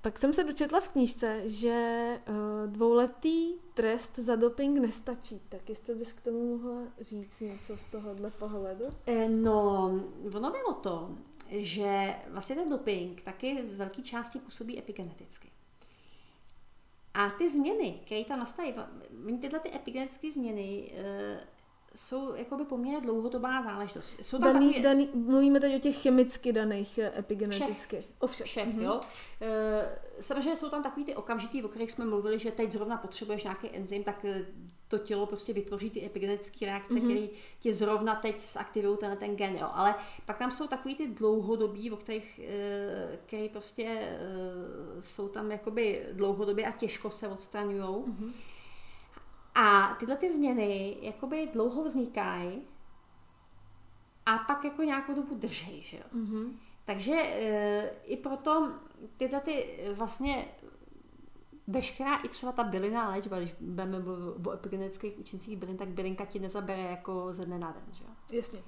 tak 0.02 0.20
jsem 0.20 0.34
se 0.34 0.44
dočetla 0.44 0.80
v 0.80 0.90
knížce, 0.90 1.50
že 1.50 2.20
uh, 2.30 2.72
dvouletý 2.72 3.54
trest 3.74 4.16
za 4.16 4.36
doping 4.36 4.80
nestačí. 4.80 5.42
Tak 5.50 5.70
jestli 5.70 5.96
bys 5.96 6.14
k 6.14 6.22
tomu 6.22 6.58
mohla 6.58 6.82
říct 7.02 7.40
něco 7.40 7.78
z 7.78 7.84
tohohle 7.92 8.32
pohledu? 8.32 8.86
Eh, 9.06 9.30
no, 9.30 9.86
ono 10.36 10.52
jde 10.52 10.64
o 10.64 10.74
to, 10.74 11.18
že 11.50 12.16
vlastně 12.28 12.56
ten 12.56 12.70
doping 12.70 13.22
taky 13.22 13.66
z 13.66 13.76
velké 13.76 14.02
části 14.02 14.40
působí 14.40 14.80
epigeneticky. 14.80 15.52
A 17.14 17.30
ty 17.30 17.50
změny, 17.50 18.00
které 18.06 18.26
tam 18.26 18.40
nastají, 18.40 18.74
tyhle 19.42 19.60
ty 19.60 19.76
epigenetické 19.76 20.32
změny 20.32 20.92
uh, 20.92 21.44
jsou 21.96 22.36
jakoby 22.36 22.66
poměrně 22.66 23.02
dlouhodobá 23.02 23.62
záležitost. 23.62 24.18
Jsou 24.22 24.38
tam 24.38 24.54
daný, 24.54 24.68
takový... 24.68 24.84
daný, 24.84 25.10
mluvíme 25.14 25.60
teď 25.60 25.76
o 25.76 25.80
těch 25.80 26.02
chemicky 26.02 26.54
daných 26.54 26.98
eh, 26.98 27.20
epigeneticky. 27.20 27.98
Všech. 27.98 28.06
O 28.20 28.28
všech. 28.28 28.48
všech 28.48 28.68
mm-hmm. 28.68 28.82
jo. 28.82 29.00
E, 29.42 30.00
samozřejmě 30.20 30.56
jsou 30.56 30.70
tam 30.70 30.84
takový 30.84 31.06
ty 31.06 31.16
okamžitý, 31.16 31.64
o 31.64 31.68
kterých 31.68 31.92
jsme 31.92 32.06
mluvili, 32.06 32.40
že 32.40 32.52
teď 32.52 32.72
zrovna 32.72 32.98
potřebuješ 32.98 33.44
nějaký 33.44 33.70
enzym, 33.76 34.04
tak 34.04 34.26
eh, 34.26 34.46
to 34.88 34.98
tělo 34.98 35.26
prostě 35.26 35.54
vytvoří 35.54 35.90
ty 35.90 36.06
epigenetické 36.06 36.66
reakce, 36.66 36.94
mm-hmm. 36.94 37.12
které 37.12 37.28
ti 37.60 37.74
zrovna 37.74 38.16
teď 38.16 38.40
zaktivují 38.40 38.98
ten, 38.98 39.18
ten 39.18 39.36
gen. 39.36 39.58
Jo. 39.58 39.70
Ale 39.74 39.96
pak 40.26 40.38
tam 40.38 40.52
jsou 40.52 40.68
takový 40.68 40.96
ty 40.96 41.08
dlouhodobí, 41.08 41.92
o 41.92 41.98
kterých, 41.98 42.40
který 43.26 43.50
prostě 43.50 44.18
jsou 45.00 45.28
tam 45.28 45.52
jakoby 45.52 46.06
dlouhodobě 46.12 46.66
a 46.66 46.72
těžko 46.72 47.10
se 47.10 47.28
odstraňují. 47.28 47.82
Mm-hmm. 47.82 48.32
A 49.56 49.96
tyhle 50.00 50.18
ty 50.18 50.34
změny 50.34 50.98
jakoby 51.02 51.50
dlouho 51.54 51.84
vznikají 51.84 52.62
a 54.26 54.38
pak 54.38 54.64
jako 54.64 54.84
nějakou 54.84 55.16
dobu 55.16 55.36
drží, 55.36 55.82
že 55.82 55.98
jo. 55.98 56.04
Mm-hmm. 56.16 56.52
Takže 56.86 57.14
e, 57.14 57.90
i 58.04 58.18
proto 58.18 58.74
tyhle 59.18 59.40
ty 59.40 59.80
vlastně 59.94 60.48
veškerá 61.68 62.18
i 62.18 62.28
třeba 62.28 62.52
ta 62.52 62.64
byliná 62.64 63.10
léčba, 63.10 63.40
když 63.40 63.56
budeme 63.60 63.98
o 64.46 64.52
epigenetických 64.52 65.20
účincích 65.20 65.58
bylin, 65.58 65.78
tak 65.78 65.88
bylinka 65.88 66.26
ti 66.26 66.40
nezabere 66.40 66.82
jako 66.82 67.34
ze 67.34 67.46
dne 67.46 67.60
na 67.60 67.72
den, 67.72 67.84
že 67.92 68.04
jo. 68.04 68.10
Jasně. 68.32 68.60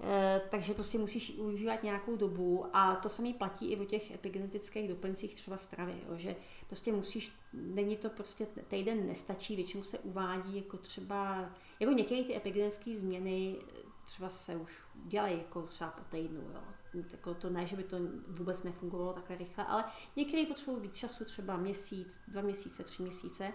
Eh, 0.00 0.40
takže 0.48 0.74
prostě 0.74 0.98
musíš 0.98 1.38
užívat 1.38 1.82
nějakou 1.82 2.16
dobu 2.16 2.66
a 2.72 2.96
to 2.96 3.08
samý 3.08 3.34
platí 3.34 3.72
i 3.72 3.76
o 3.76 3.84
těch 3.84 4.10
epigenetických 4.10 4.88
doplňcích 4.88 5.34
třeba 5.34 5.56
stravy, 5.56 6.02
jo, 6.08 6.16
že 6.16 6.36
prostě 6.66 6.92
musíš, 6.92 7.32
není 7.52 7.96
to 7.96 8.10
prostě 8.10 8.46
týden 8.68 9.06
nestačí, 9.06 9.56
většinou 9.56 9.82
se 9.82 9.98
uvádí 9.98 10.56
jako 10.56 10.76
třeba, 10.76 11.50
jako 11.80 11.92
některé 11.92 12.24
ty 12.24 12.36
epigenetické 12.36 12.96
změny 12.96 13.56
eh, 13.60 13.88
třeba 14.04 14.28
se 14.28 14.56
už 14.56 14.82
dělají 14.94 15.38
jako 15.38 15.62
třeba 15.62 15.90
po 15.90 16.04
týdnu, 16.16 16.40
jo. 16.40 16.62
Tako 17.10 17.34
to 17.34 17.50
ne, 17.50 17.66
že 17.66 17.76
by 17.76 17.82
to 17.82 17.96
vůbec 18.28 18.62
nefungovalo 18.62 19.12
takhle 19.12 19.36
rychle, 19.36 19.64
ale 19.64 19.84
některé 20.16 20.46
potřebují 20.46 20.82
víc 20.82 20.96
času, 20.96 21.24
třeba 21.24 21.56
měsíc, 21.56 22.22
dva 22.28 22.42
měsíce, 22.42 22.84
tři 22.84 23.02
měsíce. 23.02 23.52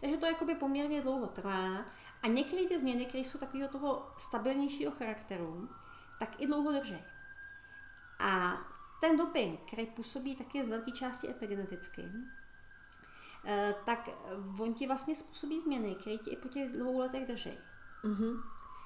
Takže 0.00 0.16
to 0.16 0.26
jakoby 0.26 0.54
poměrně 0.54 1.02
dlouho 1.02 1.26
trvá 1.26 1.84
a 2.22 2.28
některé 2.28 2.66
ty 2.66 2.78
změny, 2.78 3.06
které 3.06 3.24
jsou 3.24 3.38
takového 3.38 3.68
toho 3.68 4.06
stabilnějšího 4.16 4.92
charakteru, 4.92 5.68
tak 6.22 6.40
i 6.40 6.46
dlouho 6.46 6.72
drží. 6.72 6.98
A 8.18 8.58
ten 9.00 9.16
doping, 9.16 9.60
který 9.66 9.86
působí 9.86 10.36
taky 10.36 10.64
z 10.64 10.68
velké 10.68 10.90
části 10.90 11.30
epigeneticky, 11.30 12.02
eh, 13.44 13.74
tak 13.86 14.08
on 14.58 14.74
ti 14.74 14.86
vlastně 14.86 15.14
způsobí 15.14 15.60
změny, 15.60 15.94
které 15.94 16.18
ti 16.18 16.30
i 16.30 16.36
po 16.36 16.48
těch 16.48 16.72
dvou 16.72 16.98
letech 16.98 17.26
drží. 17.26 17.52
Mm-hmm. 18.04 18.42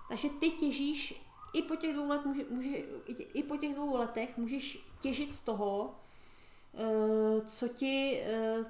Takže 0.08 0.28
ty 0.28 0.50
těžíš 0.50 1.24
i 1.52 1.62
po 1.62 1.76
těch 1.76 1.94
dvou, 1.94 2.08
let 2.08 2.26
může, 2.26 2.44
může, 2.50 2.68
i 3.34 3.42
po 3.42 3.56
těch 3.56 3.74
dvou 3.74 3.96
letech 3.96 4.36
můžeš 4.36 4.78
těžit 5.00 5.34
z 5.34 5.40
toho, 5.40 5.94
eh, 6.74 7.40
co 7.46 7.68
ti, 7.68 8.22
eh, 8.26 8.64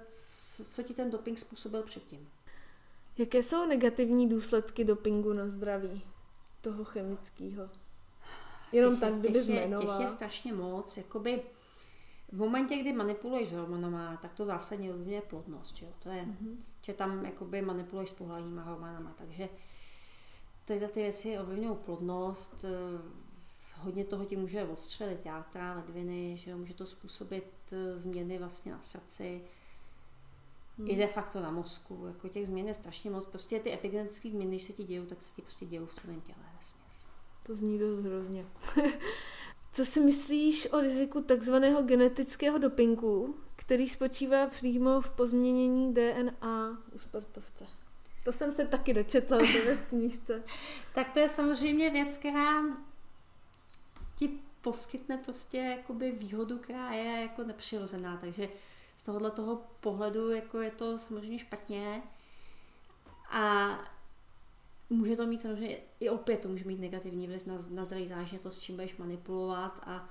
co 0.71 0.83
ti 0.83 0.95
ten 0.95 1.11
doping 1.11 1.39
způsobil 1.39 1.83
předtím. 1.83 2.29
Jaké 3.19 3.43
jsou 3.43 3.67
negativní 3.67 4.29
důsledky 4.29 4.85
dopingu 4.85 5.33
na 5.33 5.47
zdraví 5.47 6.03
toho 6.61 6.85
chemického? 6.85 7.71
Jenom 8.73 8.93
těch, 8.93 9.01
tak, 9.01 9.15
kdyby 9.15 9.39
těch 9.39 9.49
je, 9.49 9.69
těch 9.81 10.01
je 10.01 10.09
strašně 10.09 10.53
moc. 10.53 10.97
Jakoby 10.97 11.43
v 12.33 12.39
momentě, 12.39 12.77
kdy 12.77 12.93
manipuluješ 12.93 13.53
hormonama, 13.53 14.17
tak 14.17 14.35
to 14.35 14.45
zásadně 14.45 14.91
ovlivňuje 14.91 15.21
plodnost. 15.21 15.77
Že, 15.77 15.87
to 15.99 16.09
je, 16.09 16.23
mm-hmm. 16.23 16.57
že 16.83 16.93
tam 16.93 17.25
jakoby 17.25 17.63
manipuluješ 17.63 18.11
s 18.11 18.13
pohlavníma 18.13 18.63
hormonama. 18.63 19.15
Takže 19.19 19.49
tyhle 20.65 20.89
ty 20.89 21.01
věci 21.01 21.39
ovlivňují 21.39 21.77
plodnost. 21.77 22.65
Eh, 22.65 23.03
hodně 23.77 24.05
toho 24.05 24.25
ti 24.25 24.37
může 24.37 24.65
odstřelit 24.65 25.27
játra, 25.27 25.75
ledviny, 25.75 26.37
že 26.37 26.55
může 26.55 26.75
to 26.75 26.87
způsobit 26.87 27.45
eh, 27.73 27.97
změny 27.97 28.39
vlastně 28.39 28.73
na 28.73 28.83
srdci. 28.83 29.43
Hmm. 30.79 30.91
I 30.91 30.97
de 30.97 31.07
facto 31.07 31.41
na 31.41 31.51
mozku. 31.51 32.07
Jako 32.07 32.29
těch 32.29 32.47
změn 32.47 32.69
je 32.69 32.75
strašně 32.75 33.11
moc. 33.11 33.27
Prostě 33.27 33.61
ty 33.61 33.73
epigenetické 33.73 34.31
změny, 34.31 34.51
když 34.51 34.63
se 34.63 34.73
ti 34.73 34.85
dějou, 34.85 35.07
tak 35.07 35.23
se 35.23 35.35
ti 35.35 35.43
prostě 35.43 35.67
dějou 35.67 35.87
v 35.87 35.95
celém 35.95 36.21
těle. 36.21 36.45
Vlastně. 36.53 36.86
To 37.47 37.55
zní 37.55 37.79
dost 37.79 37.99
hrozně. 37.99 38.47
Co 39.73 39.85
si 39.85 40.01
myslíš 40.01 40.69
o 40.73 40.81
riziku 40.81 41.21
takzvaného 41.21 41.83
genetického 41.83 42.59
dopingu, 42.59 43.37
který 43.57 43.89
spočívá 43.89 44.47
přímo 44.47 45.01
v 45.01 45.11
pozměnění 45.11 45.95
DNA 45.95 46.79
u 46.93 46.99
sportovce? 46.99 47.67
To 48.25 48.33
jsem 48.33 48.53
se 48.53 48.67
taky 48.67 48.95
dočetla 48.95 49.39
v 49.39 49.87
knížce. 49.89 50.43
tak 50.95 51.11
to 51.11 51.19
je 51.19 51.29
samozřejmě 51.29 51.91
věc, 51.91 52.17
která 52.17 52.63
ti 54.17 54.31
poskytne 54.61 55.19
prostě 55.19 55.59
jakoby 55.59 56.13
výhodu, 56.13 56.59
která 56.59 56.91
je 56.91 57.21
jako 57.23 57.45
nepřirozená. 57.45 58.17
Takže 58.17 58.49
z 58.97 59.03
tohohle 59.03 59.31
toho 59.31 59.63
pohledu 59.81 60.31
jako 60.31 60.61
je 60.61 60.71
to 60.71 60.99
samozřejmě 60.99 61.39
špatně. 61.39 62.03
A 63.31 63.69
může 64.91 65.17
to 65.17 65.27
mít 65.27 65.41
samozřejmě, 65.41 65.79
i 66.01 66.09
opět 66.09 66.41
to 66.41 66.49
může 66.49 66.65
mít 66.65 66.81
negativní 66.81 67.27
vliv 67.27 67.47
na, 67.47 67.55
na 67.71 67.85
zdraví, 67.85 68.07
záleží 68.07 68.39
to, 68.39 68.51
s 68.51 68.61
čím 68.61 68.75
budeš 68.75 68.97
manipulovat 68.97 69.81
a 69.87 70.09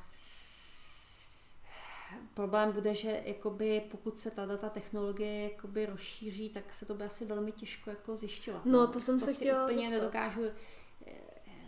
problém 2.33 2.71
bude, 2.71 2.95
že 2.95 3.21
jakoby, 3.25 3.81
pokud 3.91 4.19
se 4.19 4.31
ta 4.31 4.45
data 4.45 4.69
technologie 4.69 5.43
jakoby 5.43 5.85
rozšíří, 5.85 6.49
tak 6.49 6.73
se 6.73 6.85
to 6.85 6.93
bude 6.93 7.05
asi 7.05 7.25
velmi 7.25 7.51
těžko 7.51 7.89
jako 7.89 8.15
zjišťovat. 8.15 8.65
No, 8.65 8.87
to 8.87 8.99
jsem 8.99 9.19
to 9.19 9.25
se 9.25 9.33
si 9.33 9.39
chtěla 9.45 9.63
úplně 9.65 9.89
zeptat. 9.89 9.99
nedokážu 9.99 10.41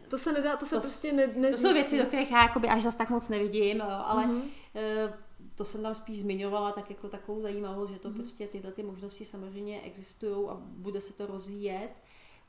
To 0.09 0.17
se 0.17 0.31
nedá, 0.33 0.57
to 0.57 0.65
se 0.65 0.75
To- 0.75 0.81
prostě 0.81 1.11
ne, 1.13 1.27
ne 1.27 1.51
To 1.51 1.57
jsou 1.57 1.73
věci, 1.73 1.97
do 1.97 2.05
kterých 2.05 2.31
já 2.31 2.43
jakoby 2.43 2.67
až 2.67 2.83
zas 2.83 2.95
tak 2.95 3.09
moc 3.09 3.29
nevidím, 3.29 3.77
jo, 3.77 3.85
ale 3.89 4.25
Mhm. 4.27 4.41
eh, 4.75 5.13
to 5.55 5.65
jsem 5.65 5.81
tam 5.83 5.95
spíš 5.95 6.19
zmiňovala 6.19 6.71
tak 6.71 6.89
jako 6.89 7.09
takovou 7.09 7.41
zajímavost, 7.41 7.89
že 7.89 7.99
to 7.99 8.07
Mhm. 8.09 8.17
prostě 8.17 8.47
tyhle 8.47 8.71
ty 8.71 8.83
možnosti 8.83 9.25
samozřejmě 9.25 9.81
existují 9.81 10.47
a 10.49 10.53
bude 10.61 11.01
se 11.01 11.13
to 11.13 11.25
rozvíjet 11.25 11.89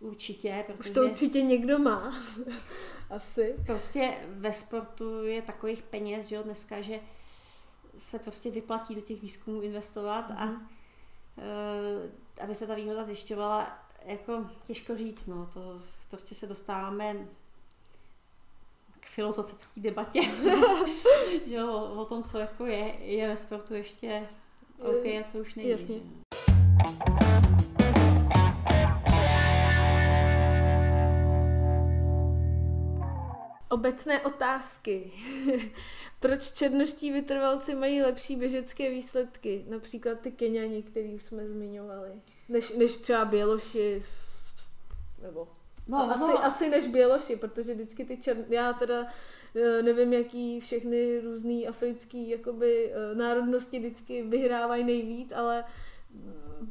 určitě, 0.01 0.65
Už 0.69 0.77
protože 0.77 0.95
to 0.95 1.03
určitě 1.03 1.43
někdo 1.43 1.79
má. 1.79 2.15
Asi. 3.11 3.55
prostě 3.67 4.15
ve 4.29 4.53
sportu 4.53 5.23
je 5.23 5.43
takových 5.43 5.83
peněz, 5.83 6.27
že 6.27 6.37
jo, 6.37 6.43
dneska, 6.43 6.81
že 6.81 7.01
se 7.99 8.19
prostě 8.19 8.51
vyplatí 8.51 8.95
do 8.95 9.01
těch 9.01 9.23
výzkumů 9.23 9.61
investovat 9.61 10.31
a 10.31 10.63
eh, 11.39 12.43
aby 12.43 12.55
se 12.55 12.67
ta 12.67 12.75
výhoda 12.75 13.05
zjišťovala, 13.05 13.79
jako 14.05 14.47
těžko 14.67 14.97
říct, 14.97 15.27
no, 15.27 15.51
to 15.55 15.83
prostě 16.11 16.35
se 16.35 16.47
dostáváme 16.47 17.29
k 19.01 19.07
filozofické 19.07 19.81
debatě, 19.81 20.21
že 21.47 21.55
jo, 21.55 21.93
o 21.97 22.05
tom, 22.05 22.23
co 22.23 22.39
jako 22.39 22.67
je, 22.67 23.05
je 23.05 23.29
ve 23.29 23.37
sportu 23.37 23.75
ještě 23.75 24.29
OK 24.79 25.07
a 25.07 25.23
co 25.25 25.39
už 25.39 25.55
není. 25.55 25.69
Jasně. 25.69 26.01
Obecné 33.69 34.21
otázky. 34.21 35.13
Proč 36.21 36.51
černoští 36.51 37.13
vytrvalci 37.13 37.75
mají 37.75 38.03
lepší 38.03 38.37
běžecké 38.37 38.91
výsledky? 38.91 39.65
Například 39.69 40.21
ty 40.21 40.33
Keňani, 40.33 40.83
který 40.83 41.15
už 41.15 41.25
jsme 41.25 41.49
zmiňovali. 41.49 42.11
Než, 42.49 42.73
než 42.73 42.97
třeba 42.97 43.25
Běloši. 43.25 44.03
Nebo 45.23 45.49
No, 45.89 45.99
asi, 45.99 46.21
no, 46.21 46.45
asi 46.45 46.71
než 46.71 46.87
Běloši, 46.87 47.37
protože 47.37 47.75
vždycky 47.75 48.05
ty 48.05 48.17
čer... 48.17 48.37
Já 48.49 48.73
teda 48.73 49.07
eh, 49.57 49.83
nevím, 49.83 50.13
jaký 50.13 50.61
všechny 50.61 51.21
různý 51.21 51.69
africký 51.69 52.29
jakoby, 52.29 52.93
eh, 52.93 53.15
národnosti 53.15 53.79
vždycky 53.79 54.23
vyhrávají 54.23 54.85
nejvíc, 54.85 55.33
ale 55.33 55.65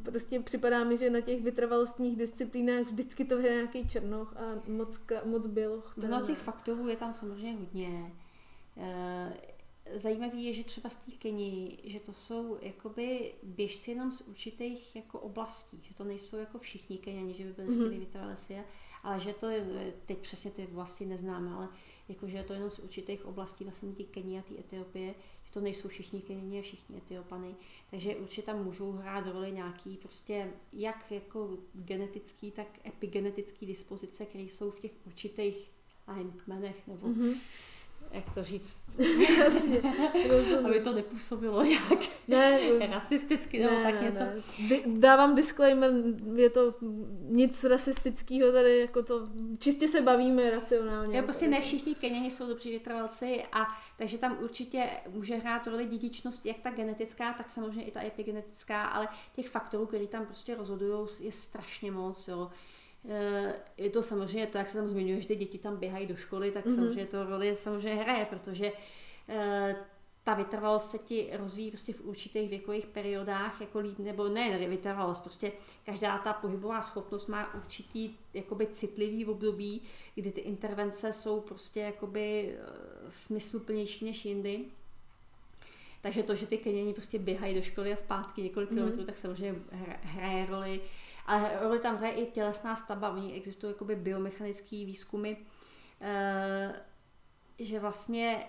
prostě 0.02 0.40
připadá 0.40 0.84
mi, 0.84 0.96
že 0.96 1.10
na 1.10 1.20
těch 1.20 1.42
vytrvalostních 1.42 2.16
disciplínách 2.16 2.86
vždycky 2.86 3.24
to 3.24 3.36
vyhraje 3.36 3.56
nějaký 3.56 3.88
černoch 3.88 4.36
a 4.36 4.62
moc, 4.70 5.00
moc 5.24 5.46
to 6.00 6.06
No 6.08 6.26
těch 6.26 6.38
faktorů 6.38 6.88
je 6.88 6.96
tam 6.96 7.14
samozřejmě 7.14 7.58
hodně. 7.58 8.12
Eh, 8.76 9.32
Zajímavý 9.94 10.44
je, 10.44 10.52
že 10.52 10.64
třeba 10.64 10.88
z 10.90 10.96
té 10.96 11.10
Keni, 11.12 11.78
že 11.84 12.00
to 12.00 12.12
jsou 12.12 12.58
jakoby 12.62 13.34
běžci 13.42 13.90
jenom 13.90 14.12
z 14.12 14.20
určitých 14.20 14.96
jako 14.96 15.18
oblastí, 15.20 15.80
že 15.82 15.94
to 15.94 16.04
nejsou 16.04 16.36
jako 16.36 16.58
všichni 16.58 16.98
Keniani, 16.98 17.34
že 17.34 17.44
by 17.44 17.52
byli 17.52 17.66
Mhm. 17.68 17.74
skvělí 17.76 17.98
vytrvalci, 17.98 18.56
ale 19.02 19.20
že 19.20 19.32
to 19.32 19.46
je, 19.46 19.92
teď 20.06 20.18
přesně 20.18 20.50
ty 20.50 20.66
vlasti 20.66 21.06
neznáme, 21.06 21.50
ale 21.54 21.68
jako, 22.08 22.28
že 22.28 22.36
je 22.36 22.44
to 22.44 22.52
jenom 22.52 22.70
z 22.70 22.78
určitých 22.78 23.26
oblastí 23.26 23.64
vlastně 23.64 23.92
ty 23.92 24.04
Keni 24.04 24.38
a 24.38 24.42
ty 24.42 24.58
Etiopie, 24.60 25.14
že 25.48 25.54
to 25.54 25.60
nejsou 25.60 25.88
všichni 25.88 26.20
Keniani 26.20 26.58
a 26.58 26.62
všichni 26.62 26.96
Etiopany, 26.96 27.54
takže 27.90 28.16
určitě 28.16 28.42
tam 28.42 28.64
můžou 28.64 28.92
hrát 28.92 29.26
roli 29.26 29.52
nějaký 29.52 29.96
prostě 29.96 30.50
jak 30.72 31.12
jako 31.12 31.58
genetický, 31.74 32.50
tak 32.50 32.86
epigenetický 32.86 33.66
dispozice, 33.66 34.26
které 34.26 34.44
jsou 34.44 34.70
v 34.70 34.80
těch 34.80 34.92
určitých 35.06 35.70
kmenech, 36.44 36.86
nebo 36.86 37.06
Mhm. 37.08 37.34
Jak 38.12 38.34
to 38.34 38.44
říct, 38.44 38.78
Jasně, 39.38 39.82
aby 40.64 40.80
to 40.80 40.92
nepůsobilo 40.92 41.62
nějak 41.62 41.98
Ne, 42.28 42.58
rasisticky 42.90 43.58
nebo 43.58 43.82
tak 43.82 44.02
něco. 44.02 44.18
Ne. 44.18 44.34
Di- 44.68 44.82
dávám 44.86 45.34
disclaimer, 45.34 45.92
je 46.34 46.50
to 46.50 46.74
nic 47.20 47.64
rasistického 47.64 48.52
tady, 48.52 48.78
jako 48.78 49.02
to, 49.02 49.26
čistě 49.58 49.88
se 49.88 50.00
bavíme 50.00 50.50
racionálně. 50.50 51.16
Já 51.16 51.22
prostě 51.22 51.48
ne 51.48 51.60
všichni 51.60 51.94
Keňani 51.94 52.30
jsou 52.30 52.48
dobří 52.48 52.70
vytrvalci 52.70 53.44
a 53.52 53.66
takže 53.98 54.18
tam 54.18 54.38
určitě 54.40 54.90
může 55.10 55.36
hrát 55.36 55.66
roli 55.66 55.86
dědičnost, 55.86 56.46
jak 56.46 56.58
ta 56.58 56.70
genetická, 56.70 57.32
tak 57.32 57.50
samozřejmě 57.50 57.84
i 57.84 57.90
ta 57.90 58.02
epigenetická, 58.02 58.84
ale 58.84 59.08
těch 59.36 59.48
faktorů, 59.48 59.86
které 59.86 60.06
tam 60.06 60.26
prostě 60.26 60.54
rozhodují, 60.54 61.08
je 61.20 61.32
strašně 61.32 61.90
moc, 61.90 62.28
jo. 62.28 62.50
Eh, 63.08 63.54
Je 63.76 63.90
to 63.90 64.02
samozřejmě 64.02 64.46
to, 64.46 64.58
jak 64.58 64.68
se 64.68 64.78
tam 64.78 64.88
zmiňuje, 64.88 65.20
že 65.20 65.28
ty 65.28 65.36
děti 65.36 65.58
tam 65.58 65.76
běhají 65.76 66.06
do 66.06 66.16
školy, 66.16 66.50
tak 66.50 66.66
Mhm. 66.66 66.74
samozřejmě 66.74 67.06
to 67.06 67.24
roli 67.24 67.54
samozřejmě 67.54 68.02
hraje, 68.02 68.24
protože 68.24 68.72
eh, 69.28 69.76
ta 70.24 70.34
vytrvalost 70.34 70.90
se 70.90 70.98
ti 70.98 71.30
rozvíjí 71.32 71.70
prostě 71.70 71.92
v 71.92 72.00
určitých 72.00 72.50
věkových 72.50 72.86
periodách, 72.86 73.60
jako 73.60 73.78
líp, 73.78 73.98
nebo 73.98 74.28
ne 74.28 74.58
vytrvalost, 74.68 75.22
prostě 75.22 75.52
každá 75.86 76.18
ta 76.18 76.32
pohybová 76.32 76.82
schopnost 76.82 77.26
má 77.26 77.54
určitý 77.54 78.14
jakoby 78.34 78.66
citlivý 78.66 79.26
období, 79.26 79.82
kdy 80.14 80.32
ty 80.32 80.40
intervence 80.40 81.12
jsou 81.12 81.40
prostě 81.40 81.80
jakoby 81.80 82.56
eh, 82.58 82.66
smysluplnější 83.08 84.04
než 84.04 84.24
jindy. 84.24 84.64
Takže 86.02 86.22
to, 86.22 86.34
že 86.34 86.46
ty 86.46 86.58
Keněni 86.58 86.94
prostě 86.94 87.18
běhají 87.18 87.54
do 87.54 87.62
školy 87.62 87.92
a 87.92 87.96
zpátky 87.96 88.42
několik 88.42 88.70
Mhm. 88.70 88.76
kilometrů, 88.78 89.04
tak 89.04 89.18
samozřejmě 89.18 89.58
hra- 89.72 89.98
hraje 90.02 90.46
roli. 90.46 90.80
Ale 91.28 91.58
roli 91.60 91.78
tam 91.78 91.96
hraje 91.96 92.12
i 92.14 92.26
tělesná 92.30 92.76
stavba, 92.76 93.10
oni 93.10 93.32
existují 93.32 93.72
jakoby 93.72 93.96
biomechanické 93.96 94.76
výzkumy, 94.76 95.36
eh, 96.00 96.82
že 97.58 97.80
vlastně 97.80 98.46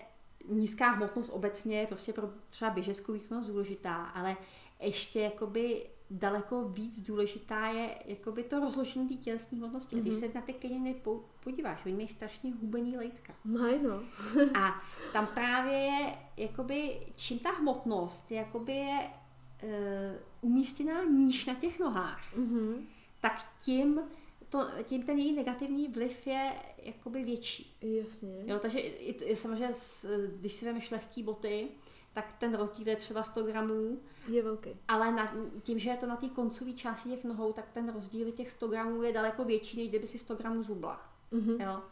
nízká 0.48 0.90
hmotnost 0.90 1.28
obecně 1.28 1.80
je 1.80 1.86
prostě 1.86 2.12
pro 2.12 2.28
třeba 2.50 2.70
běžeckou 2.70 3.12
výkonnost 3.12 3.48
důležitá, 3.50 3.94
ale 4.04 4.36
ještě 4.80 5.20
jakoby 5.20 5.86
daleko 6.10 6.68
víc 6.68 7.02
důležitá 7.02 7.66
je 7.66 7.98
jakoby 8.04 8.42
to 8.42 8.60
rozložení 8.60 9.08
té 9.08 9.14
tělesné 9.14 9.58
hmotnosti. 9.58 9.96
A 9.96 9.98
když 9.98 10.14
Mhm. 10.14 10.20
se 10.20 10.34
na 10.34 10.40
ty 10.42 10.52
Keněny 10.52 10.94
po- 10.94 11.24
podíváš, 11.44 11.84
oni 11.86 11.94
mají 11.94 12.08
strašně 12.08 12.52
hubený 12.60 12.96
lejtka. 12.96 13.34
Mají, 13.44 13.82
no. 13.82 14.02
A 14.60 14.82
tam 15.12 15.26
právě 15.26 15.72
je, 15.78 16.14
jakoby, 16.36 17.06
čím 17.16 17.38
ta 17.38 17.50
hmotnost 17.50 18.30
jakoby 18.32 18.72
je 18.72 19.10
e, 19.62 20.18
umístěná 20.40 21.04
níž 21.04 21.46
na 21.46 21.54
těch 21.54 21.78
nohách, 21.80 22.36
Mhm. 22.36 22.86
tak 23.20 23.46
tím, 23.64 24.00
to, 24.48 24.66
tím 24.84 25.02
ten 25.02 25.18
její 25.18 25.32
negativní 25.32 25.88
vliv 25.88 26.26
je 26.26 26.52
jakoby 26.82 27.24
větší. 27.24 27.76
Jasně. 27.82 28.42
Jo, 28.46 28.58
takže 28.58 28.78
i, 28.78 29.12
i, 29.24 29.36
samozřejmě, 29.36 29.74
když 30.36 30.52
si 30.52 30.64
vemeš 30.64 30.90
lehký 30.90 31.22
boty, 31.22 31.68
tak 32.12 32.32
ten 32.32 32.54
rozdíl 32.54 32.88
je 32.88 32.96
třeba 32.96 33.22
100 33.22 33.42
gramů, 33.42 34.00
Je 34.28 34.42
velký. 34.42 34.70
ale 34.88 35.12
na, 35.12 35.32
tím, 35.62 35.78
že 35.78 35.90
je 35.90 35.96
to 35.96 36.06
na 36.06 36.16
té 36.16 36.28
koncové 36.28 36.72
části 36.72 37.08
těch 37.08 37.24
nohou, 37.24 37.52
tak 37.52 37.70
ten 37.72 37.92
rozdíl 37.92 38.32
těch 38.32 38.50
100 38.50 38.68
gramů 38.68 39.02
je 39.02 39.12
daleko 39.12 39.44
větší, 39.44 39.76
než 39.76 39.88
kdyby 39.88 40.06
si 40.06 40.18
100 40.18 40.34
gramů 40.34 40.62
zhubla. 40.62 41.12
Mhm. 41.30 41.60
Jo. 41.60 41.82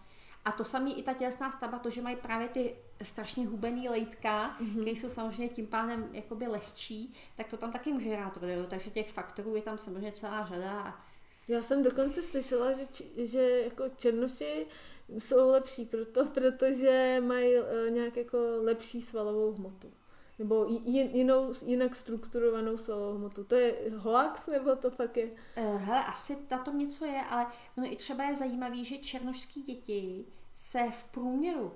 A 0.45 0.53
to 0.53 0.65
samé 0.65 0.91
i 0.91 1.03
ta 1.03 1.13
tělesná 1.15 1.51
stavba, 1.51 1.79
to, 1.79 1.91
že 1.91 2.03
mají 2.03 2.17
právě 2.17 2.49
ty 2.49 2.77
strašně 3.03 3.47
hubený 3.47 3.89
lejtka, 3.89 4.57
Mhm. 4.61 4.71
které 4.71 4.91
jsou 4.91 5.09
samozřejmě 5.09 5.49
tím 5.49 5.67
pádem 5.67 6.09
jakoby 6.13 6.47
lehčí, 6.47 7.13
tak 7.37 7.49
to 7.49 7.57
tam 7.57 7.73
taky 7.73 7.93
může 7.93 8.11
hrát 8.15 8.37
roli. 8.37 8.55
Takže 8.71 8.91
těch 8.91 9.13
faktorů 9.13 9.57
je 9.57 9.63
tam 9.63 9.79
samozřejmě 9.79 10.13
celá 10.13 10.47
řada. 10.47 11.01
Já 11.49 11.63
jsem 11.63 11.83
dokonce 11.83 12.23
slyšela, 12.23 12.73
že, 12.73 12.87
či- 12.93 13.27
že 13.27 13.61
jako 13.65 13.85
černoši 13.97 14.67
jsou 15.09 15.51
lepší 15.51 15.85
proto, 15.85 16.25
protože 16.25 17.23
mají 17.27 17.55
uh, 17.61 17.91
nějak 17.91 18.17
jako 18.17 18.39
lepší 18.63 19.03
svalovou 19.03 19.53
hmotu. 19.53 19.91
Nebo 20.39 20.67
jinou, 20.85 21.55
jinak 21.67 21.95
strukturovanou 21.97 22.79
svalovou 22.79 23.19
hmotu. 23.19 23.45
To 23.45 23.55
je 23.55 23.75
hoax, 23.97 24.47
nebo 24.47 24.77
to 24.77 24.91
fakt 24.91 25.17
je? 25.17 25.31
Eh, 25.57 25.77
Hele, 25.77 26.05
asi 26.05 26.37
na 26.51 26.59
tom 26.59 26.79
něco 26.79 27.05
je, 27.05 27.21
ale 27.31 27.47
ono 27.79 27.93
i 27.93 27.97
třeba 27.97 28.25
je 28.25 28.35
zajímavé, 28.37 28.85
že 28.85 28.99
černošský 28.99 29.63
děti 29.63 30.25
se 30.55 30.79
v 30.91 31.05
průměru 31.05 31.73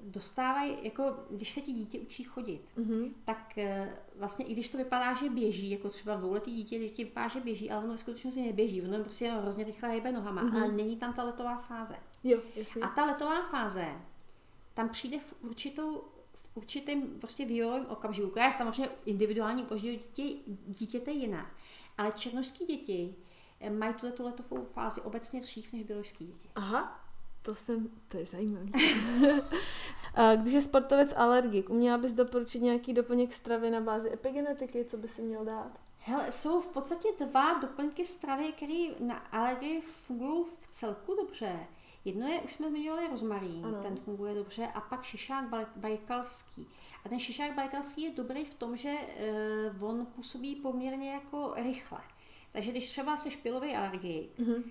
dostávají, 0.00 0.76
jako 0.82 1.14
když 1.30 1.50
se 1.52 1.60
ti 1.60 1.72
dítě 1.72 1.98
učí 2.00 2.24
chodit, 2.24 2.62
Mhm. 2.76 3.14
tak 3.24 3.58
eh, 3.58 3.96
vlastně 4.16 4.44
i 4.44 4.52
když 4.52 4.68
to 4.68 4.78
vypadá, 4.78 5.14
že 5.14 5.30
běží, 5.30 5.70
jako 5.70 5.88
třeba 5.88 6.16
dvouletý 6.16 6.54
dítě, 6.56 6.78
když 6.78 6.92
ti 6.92 7.04
vypadá, 7.04 7.28
že 7.28 7.40
běží, 7.40 7.70
ale 7.70 7.84
ono 7.84 7.92
ve 7.92 7.98
skutečnosti 7.98 8.40
neběží, 8.46 8.82
ono 8.82 8.98
prostě 8.98 9.24
jenom 9.24 9.40
hrozně 9.42 9.64
rychle 9.64 9.88
hýbe 9.92 10.12
nohama, 10.12 10.42
Mhm. 10.42 10.56
ale 10.56 10.72
není 10.72 10.96
tam 10.96 11.12
ta 11.14 11.22
letová 11.22 11.56
fáze. 11.58 11.96
Jo, 12.24 12.38
jasně. 12.56 12.82
A 12.82 12.88
ta 12.88 13.04
letová 13.04 13.42
fáze 13.42 13.86
tam 14.74 14.88
přijde 14.88 15.18
v 15.20 15.34
určitou 15.42 16.04
v 16.34 16.56
určitém 16.56 17.02
prostě 17.20 17.44
vývojovém 17.46 17.86
okamžiku, 17.88 18.28
která 18.30 18.46
je 18.46 18.52
samozřejmě 18.52 18.88
individuální 19.04 19.62
u 19.62 19.66
každého 19.66 19.96
dítě, 19.96 20.22
dítěte 20.66 21.10
jiná. 21.10 21.50
Ale 21.98 22.12
černožský 22.12 22.66
děti 22.66 23.14
eh, 23.60 23.70
mají 23.70 23.94
tuto 23.94 24.22
letovou 24.24 24.64
fázi 24.64 25.00
obecně 25.00 25.40
dřív 25.40 25.72
než 25.72 25.82
běložský 25.82 26.26
děti. 26.26 26.48
Aha, 26.54 27.01
to 27.42 27.54
jsem, 27.54 27.88
to 28.10 28.18
je 28.18 28.26
zajímavé. 28.26 28.66
A 30.14 30.34
Když 30.34 30.54
je 30.54 30.62
sportovec 30.62 31.14
alergik, 31.16 31.70
uměla 31.70 31.98
bys 31.98 32.12
doporučit 32.12 32.62
nějaký 32.62 32.92
doplněk 32.92 33.32
stravy 33.32 33.70
na 33.70 33.80
bázi 33.80 34.12
epigenetiky, 34.12 34.84
co 34.84 34.96
by 34.96 35.08
si 35.08 35.22
měl 35.22 35.44
dát? 35.44 35.70
Hele, 35.98 36.30
jsou 36.30 36.60
v 36.60 36.68
podstatě 36.68 37.08
dva 37.18 37.54
doplňky 37.54 38.04
stravy, 38.04 38.52
které 38.52 38.86
na 39.00 39.14
alergii 39.14 39.80
fungují 39.80 40.44
v 40.60 40.66
celku 40.66 41.14
dobře. 41.14 41.66
Jedno 42.04 42.28
je, 42.28 42.40
už 42.40 42.52
jsme 42.52 42.68
zmiňovali 42.68 43.08
rozmarín, 43.08 43.66
ano. 43.66 43.82
ten 43.82 43.96
funguje 43.96 44.34
dobře, 44.34 44.66
a 44.74 44.80
pak 44.80 45.02
šišák 45.02 45.44
bajkalský. 45.76 46.68
A 47.04 47.08
ten 47.08 47.18
šišák 47.18 47.54
bajkalský 47.54 48.02
je 48.02 48.10
dobrý 48.10 48.44
v 48.44 48.54
tom, 48.54 48.76
že 48.76 48.94
uh, 49.80 49.90
on 49.90 50.06
působí 50.06 50.54
poměrně 50.54 51.12
jako 51.12 51.54
rychle. 51.56 52.00
Takže 52.52 52.70
když 52.70 52.90
třeba 52.90 53.16
se 53.16 53.30
špilový 53.30 53.74
alergii 53.74 54.30
mm-hmm. 54.38 54.62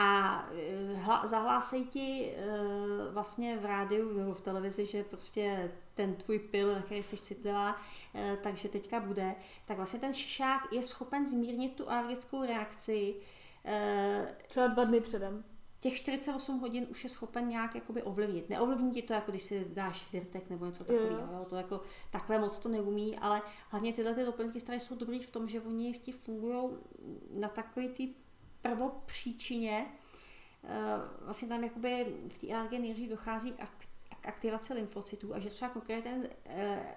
A 0.00 0.42
uh, 0.50 0.98
hla, 0.98 1.26
zahlásejí 1.26 1.84
ti 1.84 2.34
uh, 2.36 3.14
vlastně 3.14 3.56
v 3.56 3.64
rádiu 3.64 4.18
nebo 4.18 4.34
v 4.34 4.40
televizi, 4.40 4.86
že 4.86 5.04
prostě 5.04 5.72
ten 5.94 6.14
tvůj 6.14 6.38
pil, 6.38 6.74
na 6.74 6.82
který 6.82 7.02
jsi 7.02 7.16
citlivá, 7.16 7.74
uh, 7.74 8.20
takže 8.42 8.68
teďka 8.68 9.00
bude, 9.00 9.34
tak 9.64 9.76
vlastně 9.76 10.00
ten 10.00 10.12
šišák 10.12 10.72
je 10.72 10.82
schopen 10.82 11.26
zmírnit 11.26 11.74
tu 11.74 11.90
alergickou 11.90 12.46
reakci. 12.46 13.14
Uh, 13.64 14.28
třeba 14.48 14.66
dva 14.66 14.84
dny 14.84 15.00
předem 15.00 15.44
těch 15.80 15.94
48 15.94 16.60
hodin 16.60 16.86
už 16.90 17.04
je 17.04 17.10
schopen 17.10 17.48
nějak 17.48 17.74
jakoby 17.74 18.02
ovlivnit. 18.02 18.48
Neovlivní 18.48 18.90
ti 18.90 19.02
to, 19.02 19.12
jako 19.12 19.30
když 19.30 19.42
si 19.42 19.66
dáš 19.72 20.10
zirtek 20.10 20.50
nebo 20.50 20.66
něco 20.66 20.84
takového. 20.84 21.32
Jo. 21.32 21.44
To 21.48 21.56
jako 21.56 21.80
takhle 22.10 22.38
moc 22.38 22.58
to 22.58 22.68
neumí, 22.68 23.18
ale 23.18 23.42
hlavně 23.68 23.92
tyhle 23.92 24.14
ty 24.14 24.24
doplňky 24.24 24.60
které 24.60 24.80
jsou 24.80 24.96
dobrý 24.96 25.18
v 25.18 25.30
tom, 25.30 25.48
že 25.48 25.60
oni 25.60 25.92
ti 25.92 26.12
fungují 26.12 26.70
na 27.38 27.48
takový 27.48 27.88
ty 27.88 28.14
prvopříčině. 28.60 29.86
Eh, 30.64 30.78
vlastně 31.20 31.48
tam 31.48 31.64
jakoby 31.64 32.06
v 32.28 32.38
té 32.38 32.54
alergii 32.54 32.80
nejdřív 32.80 33.10
dochází 33.10 33.52
k 33.52 34.26
aktivaci 34.28 34.74
lymfocytů 34.74 35.34
a 35.34 35.38
že 35.38 35.48
třeba 35.48 35.70
konkrétně 35.70 36.10
ten 36.10 36.28
eh, 36.46 36.94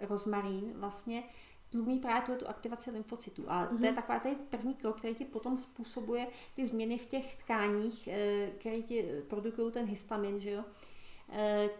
rozmarín 0.00 0.72
vlastně 0.74 1.22
tlumí 1.70 1.98
právě 1.98 2.36
tu 2.36 2.48
aktivaci 2.48 2.90
lymfocytů. 2.90 3.44
A 3.50 3.64
mm-hmm. 3.64 3.78
to 3.78 3.84
je 3.84 3.92
mhm. 3.92 4.00
taková 4.00 4.18
ten 4.18 4.36
první 4.50 4.74
krok, 4.74 4.98
který 4.98 5.14
ti 5.14 5.24
potom 5.24 5.58
způsobuje 5.58 6.26
ty 6.56 6.66
změny 6.66 6.98
v 6.98 7.06
těch 7.06 7.36
tkáních, 7.36 8.08
eh, 8.08 8.50
které 8.58 8.82
ti 8.82 9.22
produkují 9.28 9.72
ten 9.72 9.86
histamin, 9.86 10.40
že 10.40 10.50
jo? 10.50 10.64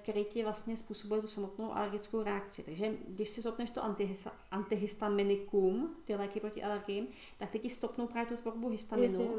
Který 0.02 0.24
ti 0.24 0.42
vlastně 0.42 0.76
způsobuje 0.76 1.20
tu 1.20 1.26
samotnou 1.26 1.72
alergickou 1.72 2.22
reakci. 2.22 2.62
Takže 2.62 2.92
když 3.08 3.28
si 3.28 3.40
zopneš 3.40 3.70
to 3.70 3.82
antihistaminikum, 4.50 5.96
ty 6.04 6.14
léky 6.14 6.40
proti 6.40 6.62
alergiím, 6.62 7.06
tak 7.38 7.50
ty 7.50 7.58
ti 7.58 7.68
stopnou 7.68 8.06
právě 8.06 8.36
tu 8.36 8.42
tvorbu 8.42 8.68
histaminu, 8.68 9.36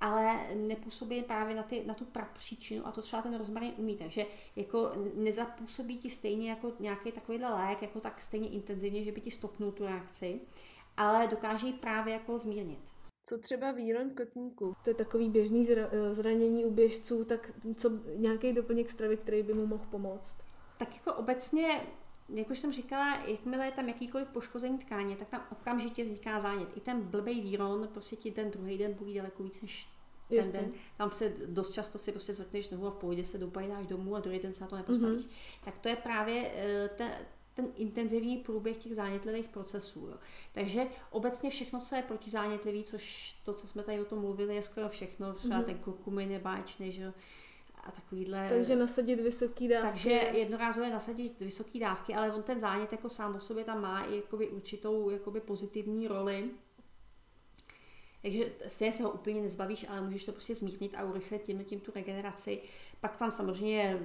ale 0.00 0.54
nepůsobí 0.54 1.22
právě 1.22 1.54
na, 1.54 1.62
ty, 1.62 1.84
na 1.86 1.94
tu 1.94 2.06
příčinu 2.32 2.86
a 2.86 2.92
to 2.92 3.02
třeba 3.02 3.22
ten 3.22 3.38
rozmarín 3.38 3.72
umí. 3.76 3.96
Takže 3.96 4.26
jako 4.56 4.92
nezapůsobí 5.14 5.98
ti 5.98 6.10
stejně 6.10 6.50
jako 6.50 6.72
nějaký 6.80 7.12
takovýhle 7.12 7.54
lék, 7.54 7.82
jako 7.82 8.00
tak 8.00 8.20
stejně 8.20 8.48
intenzivně, 8.48 9.04
že 9.04 9.12
by 9.12 9.20
ti 9.20 9.30
stopnul 9.30 9.72
tu 9.72 9.84
reakci, 9.84 10.40
ale 10.96 11.26
dokáže 11.26 11.66
ji 11.66 11.72
právě 11.72 12.14
jako 12.14 12.38
zmírnit. 12.38 12.97
Co 13.28 13.38
třeba 13.38 13.72
výroň 13.72 14.10
kotníku? 14.10 14.76
To 14.84 14.90
je 14.90 14.94
takový 14.94 15.30
běžný 15.30 15.68
eh, 15.70 16.14
zranění 16.14 16.64
u 16.64 16.70
běžců, 16.70 17.24
tak 17.24 17.50
co 17.76 17.90
nějaký 18.16 18.52
doplněk 18.52 18.90
stravy, 18.90 19.16
který 19.16 19.42
by 19.42 19.54
mu 19.54 19.66
mohl 19.66 19.84
pomoct? 19.90 20.36
Tak 20.78 20.94
jako 20.94 21.14
obecně, 21.14 21.80
jak 22.28 22.50
už 22.50 22.58
jsem 22.58 22.72
říkala, 22.72 23.16
jakmile 23.26 23.66
je 23.66 23.72
tam 23.72 23.88
jakýkoliv 23.88 24.28
poškození 24.28 24.78
tkáně, 24.78 25.16
tak 25.16 25.28
tam 25.28 25.46
okamžitě 25.52 26.04
vzniká 26.04 26.40
zánět. 26.40 26.68
I 26.76 26.80
ten 26.80 27.02
blbý 27.02 27.40
výron, 27.40 27.88
prostě 27.92 28.16
ti 28.16 28.30
ten 28.30 28.50
druhý 28.50 28.78
den 28.78 28.94
bolí 28.94 29.14
daleko 29.14 29.42
víc 29.42 29.62
než 29.62 29.88
ten 30.28 30.38
Jasně. 30.38 30.52
den. 30.52 30.72
Tam 30.96 31.10
se 31.10 31.32
dost 31.46 31.72
často 31.72 31.98
si 31.98 32.12
prostě 32.12 32.32
zvrtneš 32.32 32.68
nohu 32.68 32.86
a 32.86 32.90
v 32.90 32.96
pohodě 32.96 33.24
se 33.24 33.38
dopají 33.38 33.68
dáš 33.68 33.86
domů 33.86 34.16
a 34.16 34.20
druhý 34.20 34.38
den 34.38 34.52
se 34.52 34.60
na 34.60 34.66
to 34.66 34.76
nepostavíš. 34.76 35.24
Mm-hmm. 35.24 35.64
Tak 35.64 35.78
to 35.78 35.88
je 35.88 35.96
právě 35.96 36.42
uh, 36.42 36.96
ten, 36.96 37.10
ten 37.58 37.72
intenzivní 37.76 38.36
průběh 38.36 38.76
těch 38.76 38.94
zánětlivých 38.94 39.48
procesů. 39.48 40.08
Jo. 40.10 40.16
Takže 40.52 40.86
obecně 41.10 41.50
všechno, 41.50 41.80
co 41.80 41.94
je 41.94 42.02
protizánětlivý, 42.02 42.84
což 42.84 43.32
to, 43.44 43.54
co 43.54 43.66
jsme 43.66 43.82
tady 43.82 44.00
o 44.00 44.04
tom 44.04 44.20
mluvili, 44.20 44.54
je 44.54 44.62
skoro 44.62 44.88
všechno, 44.88 45.32
třeba 45.32 45.60
mm-hmm. 45.60 45.64
ten 45.64 45.78
kurkumin 45.78 46.30
je 46.30 46.38
báječný, 46.38 46.92
že 46.92 47.02
jo, 47.02 47.12
a 47.84 47.90
takovýhle. 47.90 48.48
Takže 48.48 48.76
nasadit 48.76 49.16
vysoký 49.16 49.68
dávky. 49.68 49.88
Takže 49.88 50.10
jednorázově 50.10 50.90
nasadit 50.90 51.40
vysoké 51.40 51.78
dávky, 51.78 52.14
ale 52.14 52.32
on 52.32 52.42
ten 52.42 52.60
zánět 52.60 52.92
jako 52.92 53.08
sám 53.08 53.36
o 53.36 53.40
sobě 53.40 53.64
tam 53.64 53.82
má 53.82 54.04
i 54.04 54.16
jakoby 54.16 54.48
určitou 54.48 55.10
jakoby 55.10 55.40
pozitivní 55.40 56.08
roli. 56.08 56.50
Takže 58.22 58.52
stejně 58.68 58.92
se 58.92 59.02
ho 59.02 59.10
úplně 59.10 59.40
nezbavíš, 59.40 59.86
ale 59.88 60.00
můžeš 60.00 60.24
to 60.24 60.32
prostě 60.32 60.54
zmírnit 60.54 60.94
a 60.94 61.04
urychlit 61.04 61.42
tím, 61.42 61.64
tím 61.64 61.80
tu 61.80 61.92
regeneraci. 61.94 62.62
Pak 63.00 63.16
tam 63.16 63.30
samozřejmě 63.30 63.98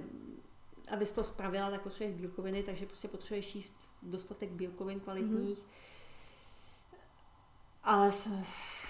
abys 0.94 1.12
to 1.12 1.24
spravila, 1.24 1.72
tak 1.72 1.82
potřebuješ 1.82 2.22
bílkoviny, 2.22 2.64
takže 2.64 2.86
prostě 2.86 3.08
potřebuješ 3.08 3.56
jíst 3.56 3.98
dostatek 4.04 4.50
bílkovin 4.50 5.00
kvalitních. 5.00 5.58
Mm-hmm. 5.58 5.84
Ale 7.84 8.12
s, 8.12 8.30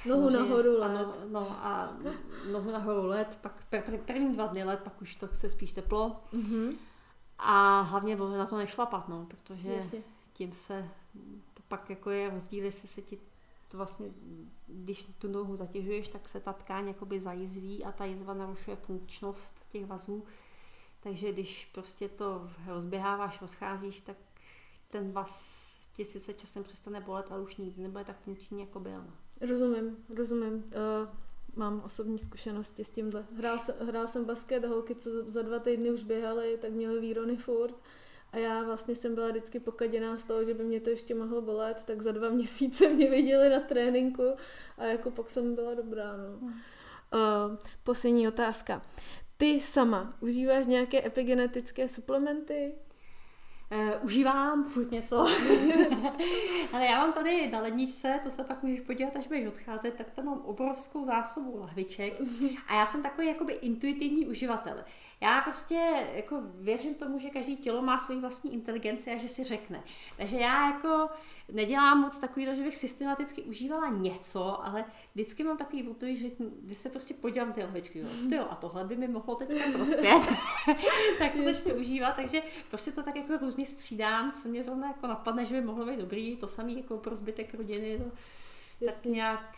Nohu 0.05 0.29
nahoru 0.29 0.79
let. 0.79 0.87
Ano, 0.87 1.13
no 1.29 1.49
a 1.49 1.97
nohu 2.51 2.71
nahoru 2.71 3.05
let, 3.05 3.39
pak 3.41 3.63
pr- 3.71 3.83
pr- 3.83 4.03
první 4.03 4.33
dva 4.33 4.47
dny 4.47 4.63
let, 4.63 4.79
pak 4.83 5.01
už 5.01 5.15
to 5.15 5.27
chce 5.27 5.49
spíš 5.49 5.73
teplo. 5.73 6.21
Mm-hmm. 6.33 6.77
A 7.37 7.81
hlavně 7.81 8.15
na 8.15 8.45
to 8.45 8.57
nešlapat, 8.57 9.09
no, 9.09 9.25
protože 9.25 9.69
Jasně. 9.69 10.03
tím 10.33 10.53
se 10.53 10.89
to 11.53 11.63
pak 11.67 11.89
jako 11.89 12.09
je 12.09 12.29
rozdíl, 12.29 12.65
jestli 12.65 12.87
se 12.87 13.01
ti 13.01 13.19
to 13.67 13.77
vlastně, 13.77 14.07
když 14.67 15.03
tu 15.03 15.27
nohu 15.27 15.55
zatěžuješ, 15.55 16.07
tak 16.07 16.29
se 16.29 16.39
ta 16.39 16.53
tkáň 16.53 16.87
jakoby 16.87 17.19
zajizví 17.19 17.85
a 17.85 17.91
ta 17.91 18.05
jizva 18.05 18.33
narušuje 18.33 18.75
funkčnost 18.75 19.65
těch 19.69 19.85
vazů 19.85 20.23
takže 21.03 21.31
když 21.31 21.65
prostě 21.65 22.09
to 22.09 22.49
rozběháváš, 22.67 23.41
rozcházíš, 23.41 24.01
tak 24.01 24.17
ten 24.89 25.11
vás 25.11 25.63
ti 25.93 26.05
sice 26.05 26.33
časem 26.33 26.63
přestane 26.63 27.01
bolet, 27.01 27.31
ale 27.31 27.41
už 27.41 27.57
nikdy 27.57 27.81
nebude 27.81 28.03
tak 28.03 28.19
funkční, 28.19 28.59
jako 28.59 28.79
byl. 28.79 29.05
Rozumím, 29.41 29.97
rozumím. 30.15 30.53
Uh, 30.53 30.63
mám 31.55 31.81
osobní 31.85 32.17
zkušenosti 32.17 32.83
s 32.83 32.89
tímhle. 32.89 33.25
Hrál, 33.37 33.59
jsem, 33.59 33.75
hrál 33.87 34.07
jsem 34.07 34.25
basket, 34.25 34.65
holky, 34.65 34.95
co 34.95 35.09
za 35.29 35.41
dva 35.41 35.59
týdny 35.59 35.91
už 35.91 36.03
běhaly, 36.03 36.57
tak 36.61 36.71
měly 36.71 36.99
výrony 36.99 37.37
furt. 37.37 37.75
A 38.31 38.37
já 38.37 38.63
vlastně 38.63 38.95
jsem 38.95 39.15
byla 39.15 39.29
vždycky 39.29 39.59
pokaděná 39.59 40.17
z 40.17 40.23
toho, 40.23 40.45
že 40.45 40.53
by 40.53 40.63
mě 40.63 40.79
to 40.79 40.89
ještě 40.89 41.15
mohlo 41.15 41.41
bolet, 41.41 41.83
tak 41.85 42.01
za 42.01 42.11
dva 42.11 42.29
měsíce 42.29 42.89
mě 42.89 43.09
viděli 43.09 43.49
na 43.49 43.59
tréninku 43.59 44.23
a 44.77 44.85
jako 44.85 45.11
pak 45.11 45.29
jsem 45.29 45.55
byla 45.55 45.73
dobrá. 45.73 46.17
No. 46.17 46.47
Uh, 46.47 47.57
poslední 47.83 48.27
otázka. 48.27 48.81
Ty 49.43 49.59
sama 49.59 50.13
užíváš 50.21 50.65
nějaké 50.65 51.07
epigenetické 51.07 51.89
suplementy? 51.89 52.73
Uh, 53.71 54.05
užívám 54.05 54.63
furt 54.63 54.91
něco. 54.91 55.17
Ale 56.73 56.85
já 56.85 56.99
mám 56.99 57.13
tady 57.13 57.47
na 57.47 57.59
ledničce, 57.59 58.19
to 58.23 58.31
se 58.31 58.43
pak 58.43 58.63
můžeš 58.63 58.79
podívat, 58.81 59.15
až 59.15 59.27
budeš 59.27 59.47
odcházet, 59.47 59.93
tak 59.95 60.11
tam 60.11 60.25
mám 60.25 60.41
obrovskou 60.41 61.05
zásobu 61.05 61.59
lahviček. 61.59 62.13
A 62.67 62.75
já 62.75 62.85
jsem 62.85 63.03
takový 63.03 63.27
jakoby 63.27 63.53
intuitivní 63.53 64.27
uživatel. 64.27 64.83
Já 65.21 65.41
prostě 65.41 66.05
jako 66.13 66.41
věřím 66.59 66.95
tomu, 66.95 67.19
že 67.19 67.29
každý 67.29 67.57
tělo 67.57 67.81
má 67.81 67.97
svoji 67.97 68.19
vlastní 68.19 68.53
inteligenci 68.53 69.11
a 69.11 69.17
že 69.17 69.29
si 69.29 69.43
řekne. 69.43 69.83
Takže 70.17 70.37
já 70.37 70.69
jako 70.69 71.09
nedělám 71.51 72.01
moc 72.01 72.19
takový, 72.19 72.45
že 72.45 72.63
bych 72.63 72.75
systematicky 72.75 73.41
užívala 73.41 73.89
něco, 73.89 74.65
ale 74.65 74.85
vždycky 75.13 75.43
mám 75.43 75.57
takový 75.57 75.87
období, 75.87 76.15
že 76.15 76.27
když 76.61 76.77
se 76.77 76.89
prostě 76.89 77.13
podívám 77.13 77.53
ty 77.53 77.61
lahvičky, 77.61 77.99
jo, 77.99 78.07
tyjo, 78.29 78.47
a 78.49 78.55
tohle 78.55 78.85
by 78.85 78.95
mi 78.95 79.07
mohlo 79.07 79.35
teďka 79.35 79.71
prospět, 79.73 80.21
tak 81.19 81.33
to 81.33 81.41
začnu 81.41 81.75
užívat, 81.75 82.15
takže 82.15 82.41
prostě 82.69 82.91
to 82.91 83.03
tak 83.03 83.15
jako 83.15 83.37
různě 83.37 83.65
střídám, 83.65 84.31
co 84.31 84.49
mě 84.49 84.63
zrovna 84.63 84.87
jako 84.87 85.07
napadne, 85.07 85.45
že 85.45 85.55
by 85.55 85.61
mohlo 85.61 85.85
být 85.85 85.99
dobrý, 85.99 86.35
to 86.35 86.47
samý 86.47 86.77
jako 86.77 86.97
pro 86.97 87.15
zbytek 87.15 87.53
rodiny, 87.53 87.97
to 88.79 88.85
tak 88.85 89.05
nějak 89.05 89.55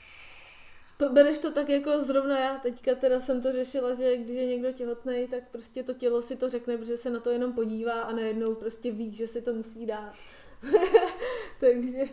Bereš 1.12 1.40
to 1.40 1.52
tak 1.52 1.70
jako 1.70 2.02
zrovna 2.02 2.40
já 2.40 2.57
teďka 2.57 2.95
teda 2.95 3.20
jsem 3.20 3.41
to 3.41 3.52
řešila, 3.52 3.94
že 3.94 4.18
když 4.18 4.36
je 4.36 4.45
někdo 4.45 4.72
těhotný, 4.72 5.28
tak 5.28 5.44
prostě 5.52 5.84
to 5.84 5.94
tělo 5.94 6.22
si 6.22 6.36
to 6.36 6.49
řekne, 6.49 6.78
protože 6.78 6.98
se 6.98 7.10
na 7.10 7.20
to 7.20 7.30
jenom 7.30 7.53
podívá 7.53 8.02
a 8.02 8.12
najednou 8.12 8.56
prostě 8.56 8.91
ví, 8.91 9.14
že 9.14 9.28
si 9.28 9.41
to 9.41 9.53
musí 9.53 9.86
dát. 9.86 10.14
takže, 11.60 12.04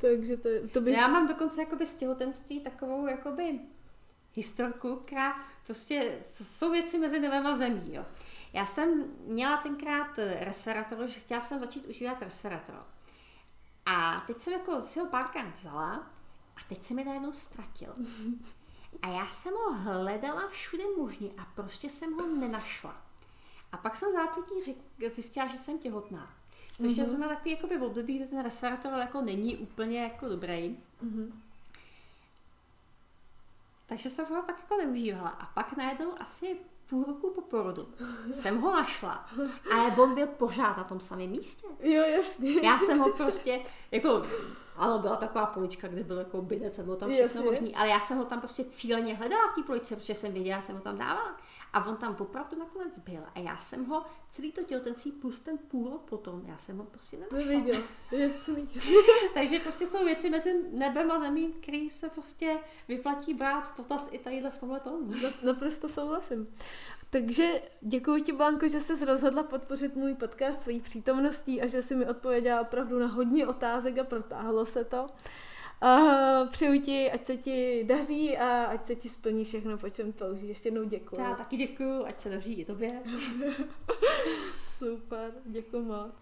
takže 0.00 0.36
to, 0.36 0.48
to 0.72 0.80
by... 0.80 0.92
Já 0.92 1.08
mám 1.08 1.28
dokonce 1.28 1.60
jakoby 1.60 1.86
z 1.86 1.94
těhotenství 1.94 2.60
takovou 2.60 3.06
jakoby 3.06 3.60
historku, 4.34 4.96
která 4.96 5.44
prostě 5.66 6.18
jsou 6.20 6.70
věci 6.70 6.98
mezi 6.98 7.20
nebem 7.20 7.54
zemí. 7.54 7.94
Jo. 7.94 8.06
Já 8.52 8.66
jsem 8.66 9.04
měla 9.24 9.56
tenkrát 9.56 10.18
resverator, 10.18 11.06
že 11.06 11.20
chtěla 11.20 11.40
jsem 11.40 11.58
začít 11.58 11.86
užívat 11.86 12.22
resverator. 12.22 12.86
A 13.86 14.20
teď 14.26 14.40
jsem 14.40 14.52
jako 14.52 14.82
si 14.82 15.00
ho 15.00 15.06
párkrát 15.06 15.50
vzala 15.50 16.10
a 16.56 16.60
teď 16.68 16.84
se 16.84 16.94
mi 16.94 17.04
najednou 17.04 17.32
ztratil. 17.32 17.94
A 19.02 19.08
já 19.08 19.26
jsem 19.26 19.54
ho 19.54 19.74
hledala 19.74 20.48
všude 20.48 20.84
možně 20.98 21.30
a 21.38 21.44
prostě 21.44 21.88
jsem 21.88 22.12
ho 22.12 22.26
nenašla. 22.26 23.02
A 23.72 23.76
pak 23.76 23.96
jsem 23.96 24.12
zápětí 24.12 24.76
zjistila, 25.14 25.46
že 25.46 25.58
jsem 25.58 25.78
těhotná. 25.78 26.39
Což 26.80 26.92
mm-hmm. 26.92 26.98
je 26.98 27.02
mhm. 27.02 27.06
zrovna 27.06 27.28
takový 27.28 27.50
jakoby 27.50 27.78
v 27.78 27.82
období, 27.82 28.18
kdy 28.18 28.26
ten 28.26 28.42
resverator 28.42 28.92
jako 28.92 29.20
není 29.20 29.56
úplně 29.56 30.02
jako 30.02 30.28
dobrý. 30.28 30.78
Mm-hmm. 31.04 31.32
Takže 33.86 34.10
jsem 34.10 34.26
ho 34.26 34.42
pak 34.42 34.56
jako 34.58 34.76
neužívala. 34.76 35.28
A 35.28 35.46
pak 35.46 35.76
najednou 35.76 36.12
asi 36.20 36.56
půl 36.90 37.04
roku 37.04 37.30
po 37.30 37.40
porodu 37.40 37.88
jsem 38.30 38.60
ho 38.60 38.72
našla. 38.72 39.28
Ale 39.74 39.96
on 39.96 40.14
byl 40.14 40.26
pořád 40.26 40.76
na 40.76 40.84
tom 40.84 41.00
samém 41.00 41.30
místě. 41.30 41.66
Jo, 41.80 42.02
jasně. 42.02 42.60
Já 42.62 42.78
jsem 42.78 42.98
ho 42.98 43.12
prostě, 43.12 43.60
jako 43.90 44.26
Ano, 44.76 44.98
byla 44.98 45.16
taková 45.16 45.46
polička, 45.46 45.88
kde 45.88 46.04
byl 46.04 46.18
jako 46.18 46.42
bydec 46.42 46.80
bylo 46.80 46.96
tam 46.96 47.10
všechno 47.10 47.42
možné, 47.42 47.68
ale 47.74 47.88
já 47.88 48.00
jsem 48.00 48.18
ho 48.18 48.24
tam 48.24 48.40
prostě 48.40 48.64
cíleně 48.64 49.14
hledala 49.14 49.48
v 49.48 49.54
té 49.54 49.62
poličce, 49.62 49.96
protože 49.96 50.14
jsem 50.14 50.32
věděla, 50.32 50.60
že 50.60 50.66
jsem 50.66 50.76
ho 50.76 50.82
tam 50.82 50.96
dávala. 50.96 51.36
A 51.72 51.86
on 51.86 51.96
tam 51.96 52.16
opravdu 52.20 52.58
nakonec 52.58 52.98
byl. 52.98 53.22
A 53.34 53.38
já 53.38 53.58
jsem 53.58 53.86
ho 53.86 54.04
celý 54.28 54.52
to 54.52 54.62
těhotenství 54.62 55.12
plus 55.12 55.40
ten 55.40 55.58
půl 55.58 55.90
rok 55.90 56.02
potom, 56.02 56.42
já 56.46 56.56
jsem 56.56 56.78
ho 56.78 56.84
prostě 56.84 57.16
nenašla. 57.16 57.38
Neviděl, 57.38 57.82
jasný. 58.12 58.68
Takže 59.34 59.60
prostě 59.60 59.86
jsou 59.86 60.04
věci 60.04 60.30
mezi 60.30 60.62
nebem 60.72 61.10
a 61.10 61.18
zemí, 61.18 61.52
který 61.52 61.90
se 61.90 62.08
prostě 62.08 62.58
vyplatí 62.88 63.34
brát 63.34 63.68
v 63.68 63.76
potaz 63.76 64.08
i 64.12 64.18
tadyhle 64.18 64.50
v 64.50 64.58
tomhle 64.58 64.80
tomu. 64.80 65.12
Naprosto 65.42 65.88
souhlasím. 65.88 66.54
Takže 67.10 67.62
děkuji 67.80 68.22
ti, 68.22 68.32
Blanko, 68.32 68.68
že 68.68 68.80
jsi 68.80 69.04
rozhodla 69.04 69.42
podpořit 69.42 69.96
můj 69.96 70.14
podcast 70.14 70.62
svojí 70.62 70.80
přítomností 70.80 71.62
a 71.62 71.66
že 71.66 71.82
jsi 71.82 71.94
mi 71.94 72.06
odpověděla 72.06 72.60
opravdu 72.60 72.98
na 72.98 73.06
hodně 73.06 73.46
otázek 73.46 73.98
a 73.98 74.04
protáhlo 74.04 74.66
se 74.66 74.84
to. 74.84 75.06
A 75.80 75.96
přeju 76.44 76.80
ti, 76.80 77.10
ať 77.10 77.24
se 77.24 77.36
ti 77.36 77.84
daří 77.84 78.36
a 78.36 78.64
ať 78.64 78.86
se 78.86 78.96
ti 78.96 79.08
splní 79.08 79.44
všechno, 79.44 79.78
po 79.78 79.90
čem 79.90 80.12
touží. 80.12 80.48
Ještě 80.48 80.68
jednou 80.68 80.84
děkuji. 80.84 81.20
Já 81.20 81.34
taky 81.34 81.56
děkuji, 81.56 82.06
ať 82.06 82.20
se 82.20 82.30
daří 82.30 82.54
i 82.54 82.64
tobě. 82.64 83.02
Super, 84.78 85.32
děkuji 85.44 85.82
moc. 85.82 86.14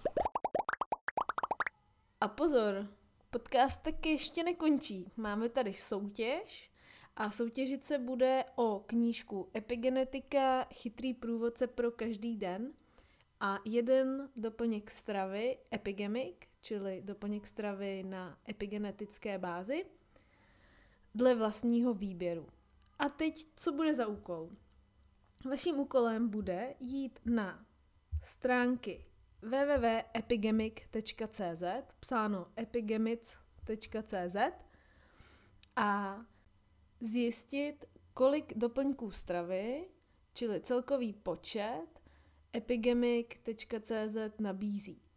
A 2.21 2.29
pozor, 2.29 2.87
podcast 3.31 3.83
taky 3.83 4.09
ještě 4.09 4.43
nekončí. 4.43 5.13
Máme 5.17 5.49
tady 5.49 5.75
soutěž 5.75 6.71
a 7.17 7.31
soutěžit 7.31 7.85
se 7.85 7.99
bude 7.99 8.45
o 8.57 8.83
knížku 8.87 9.49
Epigenetika, 9.57 10.65
chytrý 10.65 11.15
průvodce 11.15 11.67
pro 11.67 11.91
každý 11.91 12.37
den 12.37 12.73
a 13.41 13.59
jeden 13.65 14.29
doplněk 14.37 14.91
stravy 14.91 15.59
Epigemic, 15.75 16.37
čili 16.69 17.03
doplněk 17.05 17.47
stravy 17.47 18.03
na 18.03 18.39
epigenetické 18.49 19.39
bázi, 19.39 19.87
dle 21.15 21.35
vlastního 21.35 21.95
výběru. 21.95 22.47
A 22.99 23.09
teď, 23.09 23.47
co 23.57 23.73
bude 23.73 23.95
za 23.95 24.07
úkol? 24.07 24.51
Vaším 25.51 25.79
úkolem 25.79 26.29
bude 26.29 26.75
jít 26.81 27.21
na 27.25 27.67
stránky 28.23 29.05
www.epigemic.cz, 29.43 31.63
psáno 32.01 32.47
epigemic.cz 32.59 34.37
a 35.77 36.21
zjistit, 37.01 37.85
kolik 38.15 38.53
doplňků 38.57 39.11
stravy, 39.11 39.89
čili 40.35 40.61
celkový 40.61 41.13
počet, 41.13 41.87
epigemic.cz 42.57 44.17
nabízí. 44.39 45.08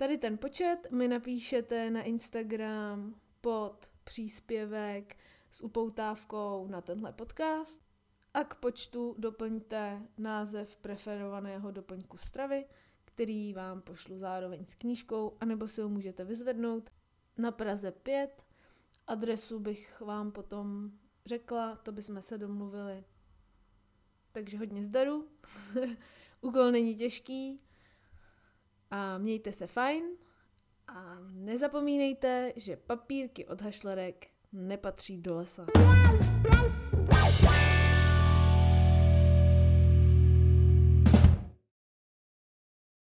Tady 0.00 0.18
ten 0.18 0.38
počet 0.38 0.90
mi 0.90 1.08
napíšete 1.08 1.90
na 1.90 2.02
Instagram 2.02 3.14
pod 3.40 3.90
příspěvek 4.04 5.16
s 5.50 5.60
upoutávkou 5.60 6.66
na 6.66 6.80
tenhle 6.80 7.12
podcast 7.12 7.82
a 8.34 8.44
k 8.44 8.54
počtu 8.54 9.14
doplňte 9.18 10.02
název 10.18 10.76
preferovaného 10.76 11.70
doplňku 11.70 12.18
stravy, 12.18 12.64
který 13.04 13.52
vám 13.52 13.80
pošlu 13.80 14.18
zároveň 14.18 14.64
s 14.64 14.74
knížkou, 14.74 15.36
anebo 15.40 15.68
si 15.68 15.80
ho 15.80 15.88
můžete 15.88 16.24
vyzvednout 16.24 16.90
na 17.36 17.52
Praze 17.52 17.90
5. 17.90 18.46
Adresu 19.06 19.60
bych 19.60 20.00
vám 20.00 20.32
potom 20.32 20.90
řekla, 21.26 21.76
to 21.76 21.92
bychom 21.92 22.22
se 22.22 22.38
domluvili. 22.38 23.04
Takže 24.30 24.58
hodně 24.58 24.82
zdaru. 24.82 25.28
Úkol 26.40 26.70
není 26.70 26.96
těžký 26.96 27.67
a 28.90 29.18
mějte 29.18 29.52
se 29.52 29.66
fajn 29.66 30.04
a 30.86 31.18
nezapomínejte, 31.32 32.52
že 32.56 32.76
papírky 32.76 33.46
od 33.46 33.62
hašlerek 33.62 34.26
nepatří 34.52 35.18
do 35.18 35.36
lesa. 35.36 35.66